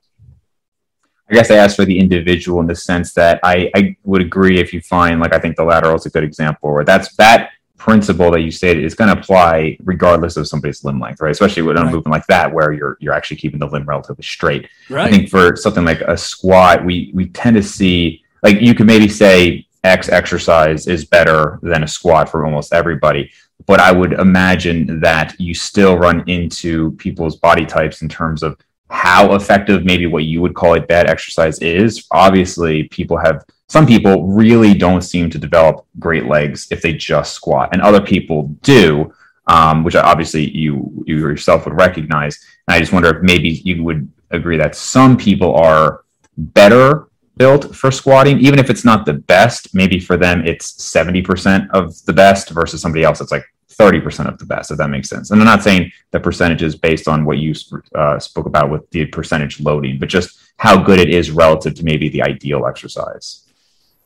I 1.29 1.33
guess 1.33 1.51
I 1.51 1.55
asked 1.55 1.75
for 1.75 1.85
the 1.85 1.99
individual 1.99 2.61
in 2.61 2.67
the 2.67 2.75
sense 2.75 3.13
that 3.13 3.39
I, 3.43 3.69
I 3.75 3.97
would 4.05 4.21
agree 4.21 4.59
if 4.59 4.73
you 4.73 4.81
find 4.81 5.19
like 5.19 5.33
I 5.33 5.39
think 5.39 5.57
the 5.57 5.63
lateral 5.63 5.95
is 5.95 6.05
a 6.05 6.09
good 6.09 6.23
example 6.23 6.71
where 6.73 6.85
that's 6.85 7.13
that 7.15 7.51
principle 7.77 8.31
that 8.31 8.41
you 8.41 8.51
stated 8.51 8.83
is 8.83 8.95
going 8.95 9.13
to 9.13 9.19
apply 9.19 9.77
regardless 9.83 10.35
of 10.35 10.47
somebody's 10.47 10.83
limb 10.83 10.99
length, 10.99 11.21
right? 11.21 11.31
Especially 11.31 11.63
with 11.63 11.77
right. 11.77 11.87
a 11.87 11.89
movement 11.89 12.11
like 12.11 12.25
that 12.27 12.51
where 12.51 12.71
you're 12.71 12.97
you're 12.99 13.13
actually 13.13 13.37
keeping 13.37 13.59
the 13.59 13.67
limb 13.67 13.85
relatively 13.85 14.23
straight. 14.23 14.69
Right. 14.89 15.07
I 15.07 15.11
think 15.11 15.29
for 15.29 15.55
something 15.55 15.85
like 15.85 16.01
a 16.01 16.17
squat, 16.17 16.85
we 16.85 17.11
we 17.13 17.27
tend 17.27 17.55
to 17.55 17.63
see 17.63 18.23
like 18.43 18.61
you 18.61 18.73
could 18.73 18.87
maybe 18.87 19.07
say 19.07 19.67
X 19.83 20.09
exercise 20.09 20.87
is 20.87 21.05
better 21.05 21.59
than 21.61 21.83
a 21.83 21.87
squat 21.87 22.29
for 22.29 22.45
almost 22.45 22.73
everybody. 22.73 23.31
But 23.65 23.79
I 23.79 23.91
would 23.91 24.13
imagine 24.13 24.99
that 25.01 25.39
you 25.39 25.53
still 25.53 25.97
run 25.97 26.27
into 26.29 26.91
people's 26.93 27.37
body 27.37 27.65
types 27.65 28.01
in 28.01 28.09
terms 28.09 28.43
of 28.43 28.57
how 28.89 29.35
effective 29.35 29.83
maybe 29.83 30.05
what 30.07 30.23
you 30.23 30.41
would 30.41 30.55
call 30.55 30.75
a 30.75 30.81
bad 30.81 31.09
exercise 31.09 31.59
is. 31.59 32.07
Obviously, 32.11 32.83
people 32.83 33.17
have 33.17 33.43
some 33.69 33.85
people 33.85 34.27
really 34.27 34.73
don't 34.73 35.01
seem 35.01 35.29
to 35.29 35.37
develop 35.37 35.85
great 35.99 36.25
legs 36.25 36.67
if 36.71 36.81
they 36.81 36.93
just 36.93 37.33
squat, 37.33 37.69
and 37.73 37.81
other 37.81 38.01
people 38.01 38.43
do, 38.61 39.13
um, 39.47 39.83
which 39.83 39.95
obviously 39.95 40.49
you 40.51 41.03
you 41.05 41.17
yourself 41.17 41.65
would 41.65 41.75
recognize. 41.75 42.39
And 42.67 42.75
I 42.75 42.79
just 42.79 42.93
wonder 42.93 43.15
if 43.15 43.23
maybe 43.23 43.49
you 43.49 43.83
would 43.83 44.09
agree 44.31 44.57
that 44.57 44.75
some 44.75 45.17
people 45.17 45.55
are 45.55 46.03
better 46.37 47.09
built 47.35 47.75
for 47.75 47.91
squatting, 47.91 48.39
even 48.39 48.59
if 48.59 48.69
it's 48.69 48.85
not 48.85 49.05
the 49.05 49.13
best. 49.13 49.73
Maybe 49.75 49.99
for 49.99 50.17
them 50.17 50.45
it's 50.45 50.81
seventy 50.81 51.21
percent 51.21 51.69
of 51.71 51.93
the 52.05 52.13
best 52.13 52.49
versus 52.49 52.81
somebody 52.81 53.03
else 53.03 53.19
that's 53.19 53.31
like 53.31 53.45
30% 53.79 54.27
of 54.27 54.37
the 54.39 54.45
best, 54.45 54.71
if 54.71 54.77
that 54.77 54.89
makes 54.89 55.09
sense. 55.09 55.29
And 55.29 55.39
I'm 55.39 55.45
not 55.45 55.63
saying 55.63 55.91
the 56.11 56.19
percentages 56.19 56.75
based 56.75 57.07
on 57.07 57.25
what 57.25 57.37
you 57.37 57.53
uh, 57.93 58.17
spoke 58.19 58.47
about 58.47 58.71
with 58.71 58.89
the 58.89 59.05
percentage 59.05 59.59
loading, 59.59 59.99
but 59.99 60.09
just 60.09 60.39
how 60.57 60.81
good 60.81 60.99
it 60.99 61.09
is 61.09 61.29
relative 61.29 61.75
to 61.75 61.83
maybe 61.83 62.09
the 62.09 62.23
ideal 62.23 62.65
exercise. 62.65 63.45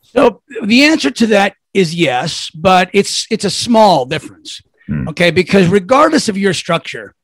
So 0.02 0.42
the 0.66 0.84
answer 0.84 1.10
to 1.12 1.28
that 1.28 1.56
is 1.74 1.96
yes, 1.96 2.50
but 2.50 2.90
it's 2.92 3.26
it's 3.32 3.46
a 3.46 3.50
small 3.50 4.06
difference. 4.06 4.62
Hmm. 4.88 5.08
Okay, 5.08 5.32
because 5.32 5.70
regardless 5.70 6.28
of 6.28 6.38
your 6.38 6.54
structure, 6.54 7.16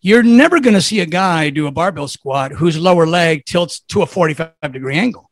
you're 0.00 0.22
never 0.22 0.60
going 0.60 0.74
to 0.74 0.80
see 0.80 1.00
a 1.00 1.06
guy 1.06 1.50
do 1.50 1.66
a 1.66 1.72
barbell 1.72 2.06
squat 2.06 2.52
whose 2.52 2.78
lower 2.78 3.06
leg 3.06 3.44
tilts 3.44 3.80
to 3.88 4.02
a 4.02 4.06
45 4.06 4.52
degree 4.72 4.96
angle. 4.96 5.30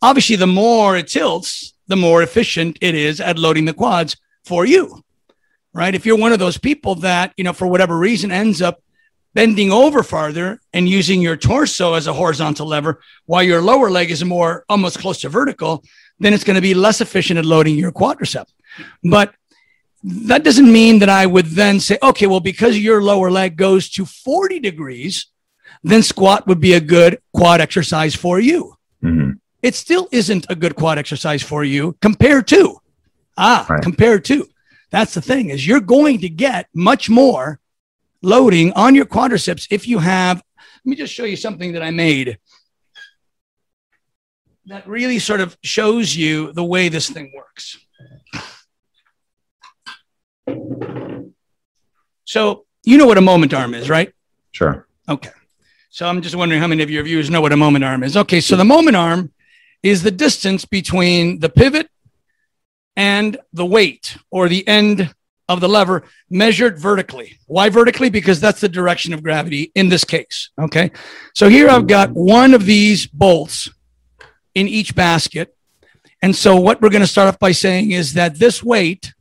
Obviously, 0.00 0.36
the 0.36 0.46
more 0.46 0.96
it 0.96 1.08
tilts, 1.08 1.74
the 1.88 1.96
more 1.96 2.22
efficient 2.22 2.78
it 2.80 2.94
is 2.94 3.20
at 3.20 3.36
loading 3.36 3.64
the 3.64 3.74
quads 3.74 4.16
for 4.44 4.64
you 4.64 5.02
right? 5.72 5.94
If 5.94 6.06
you're 6.06 6.18
one 6.18 6.32
of 6.32 6.38
those 6.38 6.58
people 6.58 6.96
that, 6.96 7.32
you 7.36 7.44
know, 7.44 7.52
for 7.52 7.66
whatever 7.66 7.96
reason 7.96 8.30
ends 8.30 8.62
up 8.62 8.82
bending 9.34 9.70
over 9.70 10.02
farther 10.02 10.60
and 10.72 10.88
using 10.88 11.20
your 11.20 11.36
torso 11.36 11.94
as 11.94 12.06
a 12.06 12.12
horizontal 12.12 12.66
lever 12.66 13.00
while 13.26 13.42
your 13.42 13.60
lower 13.60 13.90
leg 13.90 14.10
is 14.10 14.24
more 14.24 14.64
almost 14.68 14.98
close 14.98 15.20
to 15.20 15.28
vertical, 15.28 15.84
then 16.18 16.34
it's 16.34 16.44
going 16.44 16.56
to 16.56 16.62
be 16.62 16.74
less 16.74 17.00
efficient 17.00 17.38
at 17.38 17.44
loading 17.44 17.76
your 17.76 17.92
quadricep. 17.92 18.46
But 19.04 19.34
that 20.02 20.44
doesn't 20.44 20.70
mean 20.70 21.00
that 21.00 21.08
I 21.08 21.26
would 21.26 21.46
then 21.46 21.80
say, 21.80 21.98
okay, 22.02 22.26
well, 22.26 22.40
because 22.40 22.78
your 22.78 23.02
lower 23.02 23.30
leg 23.30 23.56
goes 23.56 23.90
to 23.90 24.04
40 24.04 24.60
degrees, 24.60 25.26
then 25.82 26.02
squat 26.02 26.46
would 26.46 26.60
be 26.60 26.74
a 26.74 26.80
good 26.80 27.20
quad 27.32 27.60
exercise 27.60 28.14
for 28.14 28.40
you. 28.40 28.74
Mm-hmm. 29.02 29.32
It 29.62 29.74
still 29.74 30.08
isn't 30.12 30.46
a 30.48 30.54
good 30.54 30.76
quad 30.76 30.98
exercise 30.98 31.42
for 31.42 31.64
you 31.64 31.96
compared 32.00 32.46
to, 32.48 32.78
ah, 33.36 33.66
right. 33.68 33.82
compared 33.82 34.24
to. 34.26 34.48
That's 34.90 35.14
the 35.14 35.20
thing 35.20 35.50
is 35.50 35.66
you're 35.66 35.80
going 35.80 36.20
to 36.20 36.28
get 36.28 36.68
much 36.74 37.10
more 37.10 37.60
loading 38.22 38.72
on 38.72 38.94
your 38.94 39.06
quadriceps 39.06 39.66
if 39.70 39.86
you 39.86 39.98
have. 39.98 40.42
Let 40.84 40.90
me 40.90 40.96
just 40.96 41.12
show 41.12 41.24
you 41.24 41.36
something 41.36 41.72
that 41.72 41.82
I 41.82 41.90
made 41.90 42.38
that 44.66 44.86
really 44.86 45.18
sort 45.18 45.40
of 45.40 45.56
shows 45.62 46.14
you 46.14 46.52
the 46.52 46.64
way 46.64 46.88
this 46.88 47.08
thing 47.08 47.32
works. 47.34 47.78
So 52.24 52.66
you 52.84 52.98
know 52.98 53.06
what 53.06 53.18
a 53.18 53.22
moment 53.22 53.54
arm 53.54 53.74
is, 53.74 53.88
right? 53.88 54.12
Sure. 54.52 54.86
Okay. 55.08 55.30
So 55.90 56.06
I'm 56.06 56.20
just 56.20 56.36
wondering 56.36 56.60
how 56.60 56.66
many 56.66 56.82
of 56.82 56.90
your 56.90 57.02
viewers 57.02 57.30
know 57.30 57.40
what 57.40 57.52
a 57.52 57.56
moment 57.56 57.84
arm 57.84 58.02
is. 58.02 58.16
Okay, 58.16 58.40
so 58.40 58.56
the 58.56 58.64
moment 58.64 58.96
arm 58.96 59.32
is 59.82 60.02
the 60.02 60.10
distance 60.10 60.64
between 60.64 61.40
the 61.40 61.48
pivot 61.48 61.88
and 62.98 63.38
the 63.52 63.64
weight 63.64 64.18
or 64.28 64.48
the 64.48 64.66
end 64.66 65.14
of 65.48 65.60
the 65.60 65.68
lever 65.68 66.02
measured 66.28 66.78
vertically. 66.78 67.38
Why 67.46 67.70
vertically? 67.70 68.10
Because 68.10 68.40
that's 68.40 68.60
the 68.60 68.68
direction 68.68 69.14
of 69.14 69.22
gravity 69.22 69.70
in 69.76 69.88
this 69.88 70.04
case. 70.04 70.50
Okay. 70.60 70.90
So 71.32 71.48
here 71.48 71.68
I've 71.68 71.86
got 71.86 72.10
one 72.10 72.52
of 72.52 72.66
these 72.66 73.06
bolts 73.06 73.70
in 74.54 74.66
each 74.66 74.96
basket. 74.96 75.56
And 76.20 76.34
so 76.34 76.56
what 76.56 76.82
we're 76.82 76.90
going 76.90 77.02
to 77.02 77.06
start 77.06 77.28
off 77.28 77.38
by 77.38 77.52
saying 77.52 77.92
is 77.92 78.14
that 78.14 78.40
this 78.40 78.64
weight 78.64 79.14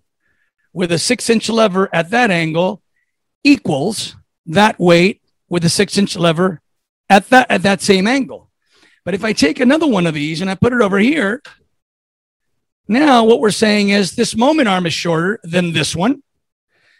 with 0.74 0.91
a 0.91 0.98
six 0.98 1.29
inch 1.29 1.48
lever 1.48 1.88
at 1.93 2.10
that 2.10 2.31
angle 2.31 2.81
equals 3.43 4.15
that 4.48 4.79
weight 4.79 5.22
with 5.50 5.63
a 5.63 5.69
six 5.69 5.98
inch 6.00 6.15
lever 6.17 6.62
at 7.12 7.29
that, 7.29 7.50
at 7.51 7.62
that 7.62 7.81
same 7.81 8.07
angle. 8.07 8.50
But 9.05 9.13
if 9.13 9.24
I 9.24 9.34
take 9.34 9.60
another 9.60 9.88
one 9.88 10.07
of 10.07 10.15
these 10.15 10.41
and 10.41 10.50
I 10.50 10.55
put 10.55 10.74
it 10.74 10.81
over 10.81 10.98
here, 10.98 11.43
now, 12.88 13.25
what 13.25 13.41
we're 13.41 13.51
saying 13.51 13.89
is 13.89 14.15
this 14.15 14.36
moment 14.36 14.70
arm 14.70 14.86
is 14.86 14.94
shorter 14.94 15.39
than 15.44 15.74
this 15.74 15.96
one. 15.96 16.24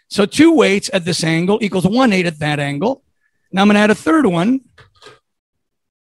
So 0.08 0.26
two 0.26 0.54
weights 0.54 0.90
at 0.92 1.04
this 1.04 1.24
angle 1.24 1.58
equals 1.62 1.86
one 1.86 2.12
eight 2.12 2.26
at 2.26 2.38
that 2.38 2.60
angle. 2.60 3.02
Now 3.52 3.62
I'm 3.62 3.68
going 3.68 3.74
to 3.74 3.80
add 3.80 3.90
a 3.90 3.94
third 3.94 4.26
one. 4.26 4.60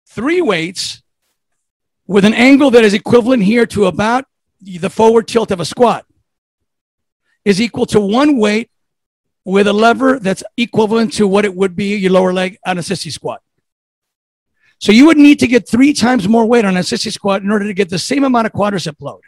Three 0.08 0.42
weights 0.42 1.02
with 2.06 2.26
an 2.26 2.34
angle 2.34 2.72
that 2.72 2.84
is 2.84 2.94
equivalent 2.94 3.44
here 3.44 3.66
to 3.68 3.86
about 3.86 4.26
the 4.62 4.90
forward 4.90 5.28
tilt 5.28 5.52
of 5.52 5.60
a 5.60 5.66
squat 5.66 6.06
is 7.46 7.62
equal 7.62 7.86
to 7.88 8.00
one 8.00 8.38
weight 8.38 8.70
with 9.46 9.68
a 9.68 9.74
lever 9.74 10.20
that's 10.20 10.44
equivalent 10.58 11.14
to 11.14 11.28
what 11.28 11.46
it 11.46 11.56
would 11.56 11.76
be 11.76 11.96
your 11.96 12.12
lower 12.12 12.34
leg 12.34 12.58
on 12.66 12.78
a 12.78 12.82
sissy 12.82 13.12
squat. 13.12 13.42
So 14.80 14.92
you 14.92 15.06
would 15.06 15.18
need 15.18 15.40
to 15.40 15.48
get 15.48 15.68
three 15.68 15.94
times 15.94 16.28
more 16.28 16.46
weight 16.46 16.66
on 16.66 16.78
a 16.78 16.82
sissy 16.82 17.12
squat 17.12 17.42
in 17.42 17.52
order 17.52 17.66
to 17.66 17.74
get 17.74 17.90
the 17.90 18.00
same 18.00 18.24
amount 18.24 18.48
of 18.48 18.54
quadricep 18.54 18.96
load. 19.00 19.22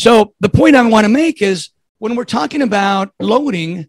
So 0.00 0.32
the 0.40 0.48
point 0.48 0.76
I 0.76 0.88
want 0.88 1.04
to 1.04 1.10
make 1.10 1.42
is 1.42 1.68
when 1.98 2.16
we're 2.16 2.24
talking 2.24 2.62
about 2.62 3.12
loading, 3.20 3.86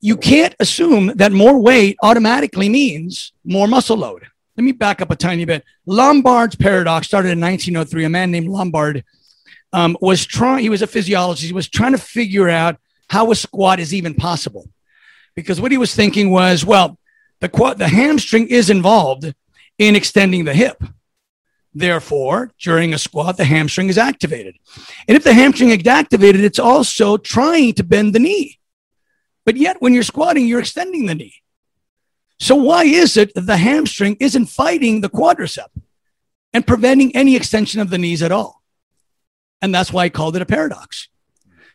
you 0.00 0.16
can't 0.16 0.54
assume 0.58 1.08
that 1.16 1.30
more 1.30 1.60
weight 1.60 1.98
automatically 2.02 2.70
means 2.70 3.34
more 3.44 3.68
muscle 3.68 3.98
load. 3.98 4.26
Let 4.56 4.64
me 4.64 4.72
back 4.72 5.02
up 5.02 5.10
a 5.10 5.16
tiny 5.16 5.44
bit. 5.44 5.62
Lombard's 5.84 6.56
paradox 6.56 7.06
started 7.06 7.32
in 7.32 7.38
1903. 7.38 8.04
A 8.04 8.08
man 8.08 8.30
named 8.30 8.48
Lombard 8.48 9.04
um, 9.74 9.94
was 10.00 10.24
trying, 10.24 10.62
he 10.62 10.70
was 10.70 10.80
a 10.80 10.86
physiologist, 10.86 11.46
he 11.46 11.52
was 11.52 11.68
trying 11.68 11.92
to 11.92 11.98
figure 11.98 12.48
out 12.48 12.78
how 13.10 13.30
a 13.30 13.34
squat 13.34 13.78
is 13.78 13.92
even 13.92 14.14
possible. 14.14 14.70
Because 15.34 15.60
what 15.60 15.70
he 15.70 15.76
was 15.76 15.94
thinking 15.94 16.30
was, 16.30 16.64
well, 16.64 16.98
the 17.40 17.50
quad, 17.50 17.76
the 17.76 17.88
hamstring 17.88 18.48
is 18.48 18.70
involved 18.70 19.34
in 19.76 19.96
extending 19.96 20.46
the 20.46 20.54
hip. 20.54 20.82
Therefore, 21.72 22.50
during 22.58 22.92
a 22.92 22.98
squat, 22.98 23.36
the 23.36 23.44
hamstring 23.44 23.88
is 23.88 23.98
activated. 23.98 24.56
And 25.06 25.16
if 25.16 25.22
the 25.22 25.34
hamstring 25.34 25.70
is 25.70 25.86
activated, 25.86 26.42
it's 26.42 26.58
also 26.58 27.16
trying 27.16 27.74
to 27.74 27.84
bend 27.84 28.12
the 28.14 28.18
knee. 28.18 28.58
But 29.44 29.56
yet, 29.56 29.80
when 29.80 29.94
you're 29.94 30.02
squatting, 30.02 30.46
you're 30.46 30.60
extending 30.60 31.06
the 31.06 31.14
knee. 31.14 31.34
So, 32.40 32.56
why 32.56 32.84
is 32.84 33.16
it 33.16 33.34
that 33.34 33.42
the 33.42 33.56
hamstring 33.56 34.16
isn't 34.18 34.46
fighting 34.46 35.00
the 35.00 35.10
quadricep 35.10 35.68
and 36.52 36.66
preventing 36.66 37.14
any 37.14 37.36
extension 37.36 37.80
of 37.80 37.90
the 37.90 37.98
knees 37.98 38.22
at 38.22 38.32
all? 38.32 38.62
And 39.62 39.74
that's 39.74 39.92
why 39.92 40.04
I 40.04 40.08
called 40.08 40.36
it 40.36 40.42
a 40.42 40.46
paradox. 40.46 41.08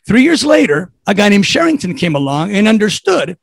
Three 0.06 0.24
years 0.24 0.44
later, 0.44 0.92
a 1.08 1.14
guy 1.14 1.30
named 1.30 1.46
Sherrington 1.46 1.96
came 1.96 2.16
along 2.16 2.54
and 2.54 2.68
understood 2.68 3.38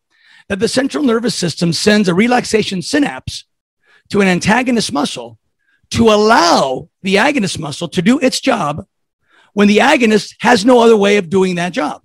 that 0.48 0.58
the 0.58 0.68
central 0.68 1.04
nervous 1.04 1.34
system 1.34 1.72
sends 1.72 2.08
a 2.08 2.14
relaxation 2.14 2.82
synapse 2.82 3.44
to 4.10 4.20
an 4.20 4.28
antagonist 4.28 4.92
muscle 4.92 5.38
to 5.92 6.08
allow 6.08 6.88
the 7.02 7.16
agonist 7.16 7.58
muscle 7.58 7.88
to 7.88 8.00
do 8.02 8.18
its 8.18 8.40
job 8.40 8.86
when 9.52 9.68
the 9.68 9.78
agonist 9.78 10.34
has 10.40 10.64
no 10.64 10.80
other 10.80 10.96
way 10.96 11.18
of 11.18 11.28
doing 11.28 11.56
that 11.56 11.72
job. 11.72 12.02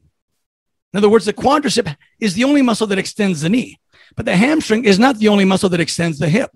In 0.94 0.98
other 0.98 1.10
words, 1.10 1.26
the 1.26 1.34
quadricep 1.34 1.96
is 2.20 2.34
the 2.34 2.44
only 2.44 2.62
muscle 2.62 2.88
that 2.88 3.00
extends 3.00 3.42
the 3.42 3.50
knee, 3.50 3.80
but 4.16 4.26
the 4.26 4.36
hamstring 4.36 4.84
is 4.84 5.00
not 5.00 5.18
the 5.20 5.30
only 5.30 5.46
muscle 5.46 5.70
that 5.70 5.80
extends 5.80 6.20
the 6.20 6.28
hip. 6.28 6.52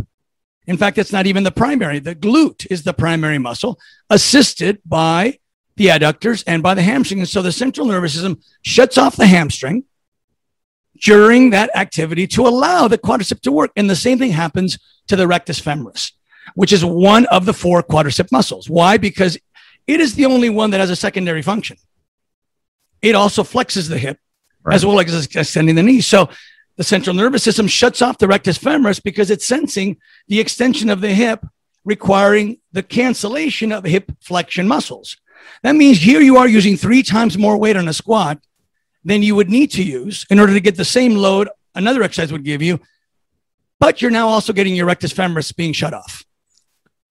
In 0.68 0.78
fact, 0.78 0.98
it's 0.98 1.14
not 1.14 1.26
even 1.26 1.44
the 1.44 1.52
primary. 1.52 2.00
The 2.00 2.16
glute 2.16 2.68
is 2.70 2.84
the 2.84 2.94
primary 2.94 3.38
muscle, 3.38 3.80
assisted 4.10 4.80
by 4.86 5.40
the 5.78 5.88
adductors 5.88 6.44
and 6.46 6.62
by 6.62 6.74
the 6.74 6.82
hamstring. 6.82 7.22
And 7.22 7.30
so 7.30 7.42
the 7.42 7.52
central 7.52 7.88
nervous 7.88 8.14
system 8.14 8.42
shuts 8.62 8.98
off 8.98 9.16
the 9.16 9.26
hamstring 9.26 9.86
during 11.02 11.52
that 11.52 11.76
activity 11.76 12.28
to 12.28 12.46
allow 12.46 12.88
the 12.88 12.98
quadricep 12.98 13.40
to 13.42 13.52
work. 13.52 13.72
And 13.76 13.90
the 13.90 13.96
same 13.96 14.20
thing 14.20 14.32
happens 14.32 14.78
to 15.08 15.16
the 15.16 15.28
rectus 15.28 15.62
femoris 15.62 16.12
which 16.56 16.74
is 16.74 16.84
one 16.84 17.26
of 17.28 17.46
the 17.46 17.54
four 17.54 17.84
quadricep 17.84 18.32
muscles. 18.32 18.70
Why? 18.70 18.98
Because 18.98 19.38
it 19.88 20.00
is 20.00 20.16
the 20.16 20.26
only 20.26 20.50
one 20.50 20.72
that 20.72 20.80
has 20.80 20.90
a 20.90 20.96
secondary 20.96 21.42
function. 21.42 21.78
It 23.02 23.16
also 23.16 23.44
flexes 23.44 23.90
the 23.90 23.98
hip 23.98 24.20
right. 24.64 24.76
as 24.76 24.86
well 24.86 25.00
as 25.00 25.26
extending 25.36 25.76
the 25.76 25.84
knee. 25.84 26.02
So 26.02 26.30
the 26.78 26.84
central 26.84 27.16
nervous 27.16 27.44
system 27.44 27.68
shuts 27.68 28.02
off 28.02 28.18
the 28.18 28.28
rectus 28.28 28.58
femoris 28.58 29.02
because 29.02 29.32
it's 29.32 29.46
sensing 29.46 29.98
the 30.28 30.40
extension 30.40 30.90
of 30.90 31.02
the 31.02 31.14
hip 31.14 31.46
requiring 31.84 32.58
the 32.72 32.84
cancellation 32.84 33.72
of 33.72 33.84
hip 33.84 34.12
flexion 34.22 34.68
muscles. 34.68 35.18
That 35.64 35.76
means 35.76 35.98
here 35.98 36.22
you 36.22 36.38
are 36.38 36.48
using 36.48 36.78
three 36.78 37.02
times 37.02 37.38
more 37.38 37.58
weight 37.58 37.76
on 37.76 37.88
a 37.88 37.94
squat 37.94 38.40
than 39.04 39.24
you 39.24 39.36
would 39.36 39.50
need 39.50 39.72
to 39.72 39.84
use 39.84 40.26
in 40.30 40.40
order 40.40 40.54
to 40.54 40.60
get 40.60 40.76
the 40.76 40.86
same 40.86 41.16
load 41.16 41.50
another 41.74 42.04
exercise 42.04 42.32
would 42.32 42.44
give 42.44 42.62
you, 42.62 42.80
but 43.80 44.02
you're 44.02 44.12
now 44.12 44.28
also 44.28 44.54
getting 44.54 44.76
your 44.76 44.86
rectus 44.86 45.14
femoris 45.14 45.56
being 45.56 45.74
shut 45.74 45.94
off 45.94 46.24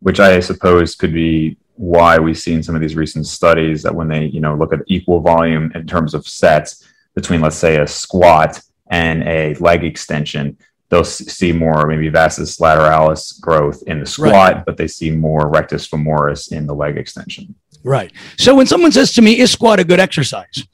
which 0.00 0.20
I 0.20 0.40
suppose 0.40 0.94
could 0.94 1.12
be 1.12 1.56
why 1.80 2.18
we've 2.18 2.38
seen 2.38 2.62
some 2.62 2.74
of 2.74 2.80
these 2.82 2.94
recent 2.94 3.26
studies 3.26 3.82
that 3.82 3.94
when 3.94 4.08
they 4.08 4.26
you 4.26 4.40
know 4.40 4.54
look 4.54 4.72
at 4.72 4.80
equal 4.86 5.20
volume 5.20 5.72
in 5.74 5.86
terms 5.86 6.12
of 6.12 6.28
sets 6.28 6.86
between 7.14 7.40
let's 7.40 7.56
say 7.56 7.80
a 7.80 7.86
squat 7.86 8.60
and 8.90 9.22
a 9.22 9.54
leg 9.54 9.82
extension 9.82 10.58
they'll 10.90 11.04
see 11.04 11.52
more 11.52 11.86
maybe 11.86 12.08
vastus 12.10 12.58
lateralis 12.58 13.40
growth 13.40 13.82
in 13.86 14.00
the 14.00 14.06
squat 14.06 14.32
right. 14.54 14.66
but 14.66 14.76
they 14.76 14.86
see 14.86 15.10
more 15.10 15.48
rectus 15.48 15.88
femoris 15.88 16.52
in 16.52 16.66
the 16.66 16.74
leg 16.74 16.98
extension. 16.98 17.54
Right. 17.82 18.12
So 18.36 18.54
when 18.54 18.66
someone 18.66 18.92
says 18.92 19.14
to 19.14 19.22
me 19.22 19.38
is 19.38 19.50
squat 19.50 19.80
a 19.80 19.84
good 19.84 20.00
exercise? 20.00 20.66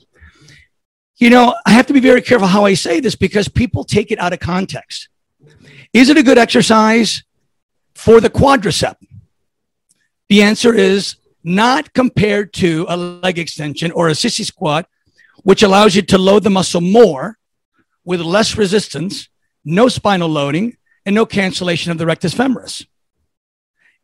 You 1.19 1.31
know 1.31 1.55
i 1.65 1.71
have 1.71 1.87
to 1.87 1.93
be 1.93 2.01
very 2.01 2.21
careful 2.21 2.49
how 2.49 2.65
i 2.65 2.75
say 2.75 2.99
this 2.99 3.15
because 3.15 3.47
people 3.49 3.85
take 3.85 4.11
it 4.11 4.19
out 4.19 4.33
of 4.33 4.41
context. 4.41 5.09
Is 5.93 6.09
it 6.09 6.17
a 6.17 6.23
good 6.23 6.37
exercise 6.37 7.23
for 7.95 8.21
the 8.21 8.29
quadricep 8.29 8.97
the 10.29 10.43
answer 10.43 10.75
is 10.75 11.17
not 11.45 11.93
compared 11.93 12.53
to 12.55 12.87
a 12.89 12.97
leg 12.97 13.39
extension 13.39 13.93
or 13.93 14.09
a 14.09 14.13
sissy 14.13 14.45
squat, 14.45 14.89
which 15.43 15.63
allows 15.63 15.95
you 15.95 16.03
to 16.03 16.19
load 16.19 16.43
the 16.43 16.51
muscle 16.51 16.81
more 16.81 17.39
with 18.05 18.21
less 18.21 18.57
resistance, 18.57 19.29
no 19.65 19.89
spinal 19.89 20.29
loading, 20.29 20.77
and 21.05 21.15
no 21.15 21.25
cancellation 21.25 21.93
of 21.93 21.99
the 21.99 22.07
rectus 22.07 22.35
femoris. 22.35 22.85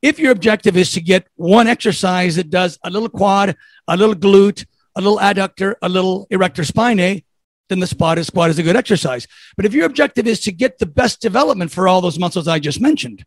If 0.00 0.18
your 0.18 0.32
objective 0.32 0.76
is 0.76 0.92
to 0.92 1.00
get 1.00 1.26
one 1.36 1.66
exercise 1.66 2.36
that 2.36 2.50
does 2.50 2.78
a 2.84 2.90
little 2.90 3.08
quad, 3.08 3.56
a 3.88 3.96
little 3.96 4.14
glute, 4.14 4.64
a 4.94 5.00
little 5.00 5.18
adductor, 5.18 5.74
a 5.82 5.88
little 5.88 6.26
erector 6.30 6.62
spinae, 6.62 7.24
then 7.68 7.80
the 7.80 7.86
spot 7.86 8.18
is 8.18 8.26
squat 8.26 8.50
is 8.50 8.58
a 8.58 8.62
good 8.62 8.76
exercise. 8.76 9.26
But 9.56 9.64
if 9.64 9.74
your 9.74 9.86
objective 9.86 10.26
is 10.26 10.40
to 10.40 10.52
get 10.52 10.78
the 10.78 10.86
best 10.86 11.20
development 11.20 11.70
for 11.70 11.88
all 11.88 12.00
those 12.00 12.18
muscles 12.18 12.46
I 12.46 12.58
just 12.58 12.80
mentioned, 12.80 13.24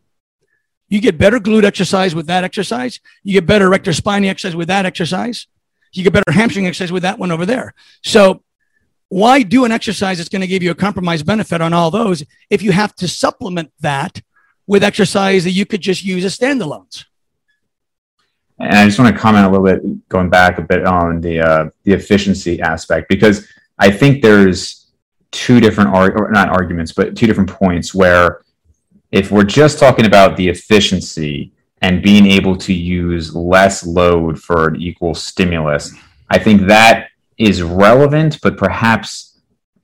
you 0.88 1.02
get 1.02 1.17
better 1.17 1.39
glute 1.39 1.63
exercise 1.63 2.13
with 2.13 2.28
that 2.28 2.43
exercise. 2.43 3.00
You 3.24 3.34
get 3.34 3.45
better 3.45 3.65
erector 3.65 3.91
spinae 3.91 4.30
exercise 4.30 4.56
with 4.56 4.67
that 4.67 4.86
exercise. 4.86 5.48
You 5.93 6.04
get 6.04 6.13
better 6.13 6.32
hamstring 6.32 6.67
exercise 6.67 6.91
with 6.91 7.04
that 7.04 7.17
one 7.17 7.32
over 7.32 7.45
there. 7.45 7.74
So 8.04 8.43
why 9.10 9.43
do 9.43 9.65
an 9.65 9.71
exercise 9.71 10.17
that's 10.17 10.30
going 10.30 10.41
to 10.41 10.48
give 10.48 10.63
you 10.63 10.71
a 10.71 10.76
compromised 10.76 11.26
benefit 11.26 11.62
on 11.62 11.74
all 11.74 11.91
those 11.91 12.24
if 12.50 12.62
you 12.62 12.71
have 12.71 12.95
to 12.95 13.08
supplement 13.08 13.71
that 13.80 14.21
with 14.67 14.84
exercise 14.84 15.43
that 15.43 15.52
you 15.52 15.65
could 15.65 15.82
just 15.82 16.04
use 16.04 16.26
as 16.26 16.38
standalones? 16.38 17.06
And 18.60 18.74
I 18.74 18.86
just 18.86 19.00
want 19.00 19.13
to 19.13 19.19
comment 19.19 19.45
a 19.45 19.50
little 19.50 19.65
bit, 19.65 20.10
going 20.10 20.30
back 20.30 20.58
a 20.60 20.62
bit 20.62 20.86
on 20.86 21.19
the 21.19 21.41
uh, 21.41 21.69
the 21.84 21.91
efficiency 21.91 22.62
aspect, 22.62 23.10
because 23.10 23.48
I 23.78 23.91
think 23.91 24.21
there's 24.21 24.88
two 25.32 25.60
different 25.60 25.93
or 25.93 26.32
not 26.32 26.50
arguments, 26.50 26.93
but 26.93 27.17
two 27.17 27.28
different 27.28 27.50
points 27.50 27.93
where 27.93 28.44
if 29.12 29.32
we're 29.32 29.44
just 29.44 29.80
talking 29.80 30.06
about 30.06 30.38
the 30.38 30.48
efficiency 30.48 31.52
and 31.82 32.02
being 32.02 32.26
able 32.26 32.56
to 32.58 32.74
use 32.74 33.36
less 33.36 33.86
load 33.86 34.41
for 34.41 34.70
an 34.70 34.82
equal 34.82 35.13
stimulus, 35.13 35.94
I 36.30 36.39
think 36.39 36.62
that 36.68 37.10
is 37.38 37.62
relevant, 37.62 38.39
but 38.41 38.58
perhaps 38.58 39.39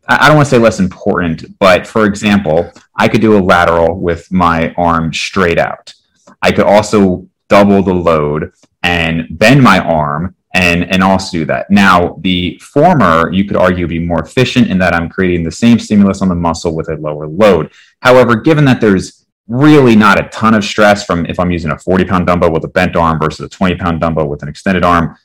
I 0.07 0.27
don't 0.27 0.37
want 0.37 0.47
to 0.47 0.55
say 0.55 0.59
less 0.59 0.79
important. 0.79 1.57
But 1.59 1.85
for 1.85 2.05
example, 2.05 2.71
I 2.95 3.07
could 3.07 3.21
do 3.21 3.37
a 3.37 3.39
lateral 3.39 3.99
with 3.99 4.31
my 4.31 4.73
arm 4.73 5.13
straight 5.13 5.59
out. 5.59 5.93
I 6.41 6.51
could 6.51 6.65
also 6.65 7.27
double 7.49 7.83
the 7.83 7.93
load 7.93 8.53
and 8.83 9.27
bend 9.31 9.61
my 9.61 9.79
arm 9.79 10.35
and 10.53 10.91
and 10.91 11.01
also 11.01 11.37
do 11.37 11.45
that. 11.45 11.69
Now, 11.69 12.17
the 12.21 12.59
former, 12.59 13.31
you 13.31 13.45
could 13.45 13.57
argue, 13.57 13.87
be 13.87 13.99
more 13.99 14.21
efficient 14.21 14.69
in 14.69 14.77
that 14.79 14.93
I'm 14.93 15.09
creating 15.09 15.43
the 15.43 15.51
same 15.51 15.79
stimulus 15.79 16.21
on 16.21 16.29
the 16.29 16.35
muscle 16.35 16.75
with 16.75 16.89
a 16.89 16.95
lower 16.95 17.27
load. 17.27 17.71
However, 18.01 18.35
given 18.35 18.65
that 18.65 18.81
there's 18.81 19.25
really 19.47 19.95
not 19.95 20.19
a 20.19 20.29
ton 20.29 20.53
of 20.53 20.63
stress 20.63 21.05
from 21.05 21.25
if 21.25 21.39
I'm 21.39 21.51
using 21.51 21.71
a 21.71 21.77
40 21.77 22.05
pound 22.05 22.27
dumbbell 22.27 22.51
with 22.51 22.63
a 22.63 22.69
bent 22.69 22.95
arm 22.95 23.19
versus 23.19 23.45
a 23.45 23.49
20 23.49 23.75
pound 23.75 24.01
dumbbell 24.01 24.27
with 24.27 24.43
an 24.43 24.49
extended 24.49 24.83
arm, 24.83 25.17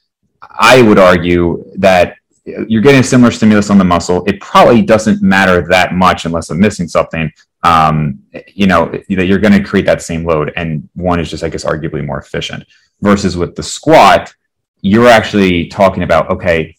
I 0.43 0.83
would 0.83 0.99
argue 0.99 1.65
that 1.77 2.17
you're 2.45 2.83
getting 2.83 3.01
a 3.01 3.05
similar 3.05 3.33
stimulus 3.33 3.71
on 3.71 3.79
the 3.79 3.85
muscle. 3.85 4.25
It 4.27 4.41
probably 4.41 4.83
doesn't 4.83 5.21
matter 5.23 5.67
that 5.69 5.95
much 5.95 6.25
unless 6.25 6.51
I'm 6.51 6.61
missing 6.61 6.87
something. 6.87 7.33
Um, 7.65 8.21
you 8.47 8.69
know 8.69 8.87
that 9.09 9.27
you're 9.27 9.41
going 9.41 9.53
to 9.53 9.63
create 9.63 9.87
that 9.87 10.03
same 10.03 10.25
load, 10.25 10.53
and 10.57 10.89
one 10.95 11.19
is 11.19 11.29
just, 11.29 11.43
I 11.43 11.49
guess, 11.49 11.65
arguably 11.65 12.05
more 12.07 12.21
efficient. 12.21 12.65
Versus 13.01 13.37
with 13.37 13.57
the 13.57 13.63
squat, 13.63 14.33
you're 14.87 15.09
actually 15.09 15.67
talking 15.67 16.03
about 16.03 16.31
okay, 16.31 16.77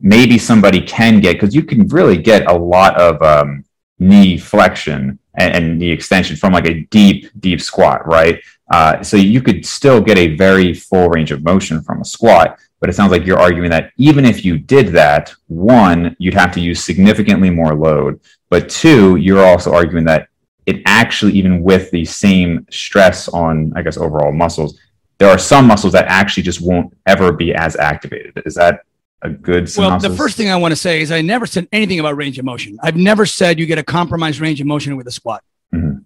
maybe 0.00 0.38
somebody 0.38 0.80
can 0.80 1.20
get 1.20 1.34
because 1.34 1.54
you 1.54 1.62
can 1.62 1.86
really 1.88 2.16
get 2.16 2.50
a 2.50 2.54
lot 2.54 2.96
of 2.96 3.20
um, 3.22 3.64
knee 3.98 4.38
flexion 4.38 5.18
and, 5.34 5.54
and, 5.54 5.78
knee 5.78 5.90
extension 5.90 6.36
from 6.36 6.52
like 6.52 6.66
a 6.66 6.80
deep, 6.90 7.30
deep 7.40 7.60
squat, 7.60 8.06
right? 8.06 8.40
Uh, 8.70 9.02
so 9.02 9.16
you 9.16 9.40
could 9.40 9.64
still 9.64 10.00
get 10.00 10.18
a 10.18 10.36
very 10.36 10.74
full 10.74 11.08
range 11.08 11.30
of 11.32 11.42
motion 11.42 11.82
from 11.82 12.00
a 12.00 12.04
squat. 12.04 12.58
But 12.80 12.90
it 12.90 12.92
sounds 12.92 13.10
like 13.10 13.26
you're 13.26 13.40
arguing 13.40 13.70
that 13.70 13.90
even 13.96 14.24
if 14.24 14.44
you 14.44 14.56
did 14.56 14.88
that, 14.88 15.34
one, 15.48 16.14
you'd 16.20 16.34
have 16.34 16.52
to 16.54 16.60
use 16.60 16.84
significantly 16.84 17.50
more 17.50 17.74
load. 17.74 18.20
But 18.50 18.68
two, 18.68 19.16
you're 19.16 19.44
also 19.44 19.74
arguing 19.74 20.04
that 20.04 20.28
it 20.66 20.82
actually, 20.86 21.32
even 21.32 21.62
with 21.62 21.90
the 21.90 22.04
same 22.04 22.66
stress 22.70 23.26
on, 23.28 23.72
I 23.74 23.82
guess, 23.82 23.96
overall 23.96 24.32
muscles, 24.32 24.78
there 25.18 25.28
are 25.28 25.38
some 25.38 25.66
muscles 25.66 25.92
that 25.92 26.06
actually 26.06 26.44
just 26.44 26.60
won't 26.60 26.96
ever 27.06 27.32
be 27.32 27.54
as 27.54 27.76
activated. 27.76 28.40
Is 28.46 28.54
that 28.54 28.82
a 29.22 29.28
good 29.28 29.68
synopsis? 29.68 30.02
Well, 30.02 30.10
the 30.10 30.16
first 30.16 30.36
thing 30.36 30.48
I 30.48 30.56
want 30.56 30.72
to 30.72 30.76
say 30.76 31.00
is 31.00 31.10
I 31.10 31.22
never 31.22 31.44
said 31.44 31.68
anything 31.72 31.98
about 31.98 32.16
range 32.16 32.38
of 32.38 32.44
motion. 32.44 32.78
I've 32.82 32.96
never 32.96 33.26
said 33.26 33.58
you 33.58 33.66
get 33.66 33.78
a 33.78 33.82
compromised 33.82 34.40
range 34.40 34.60
of 34.60 34.66
motion 34.66 34.96
with 34.96 35.06
a 35.08 35.10
squat. 35.10 35.42
Mm-hmm. 35.74 35.98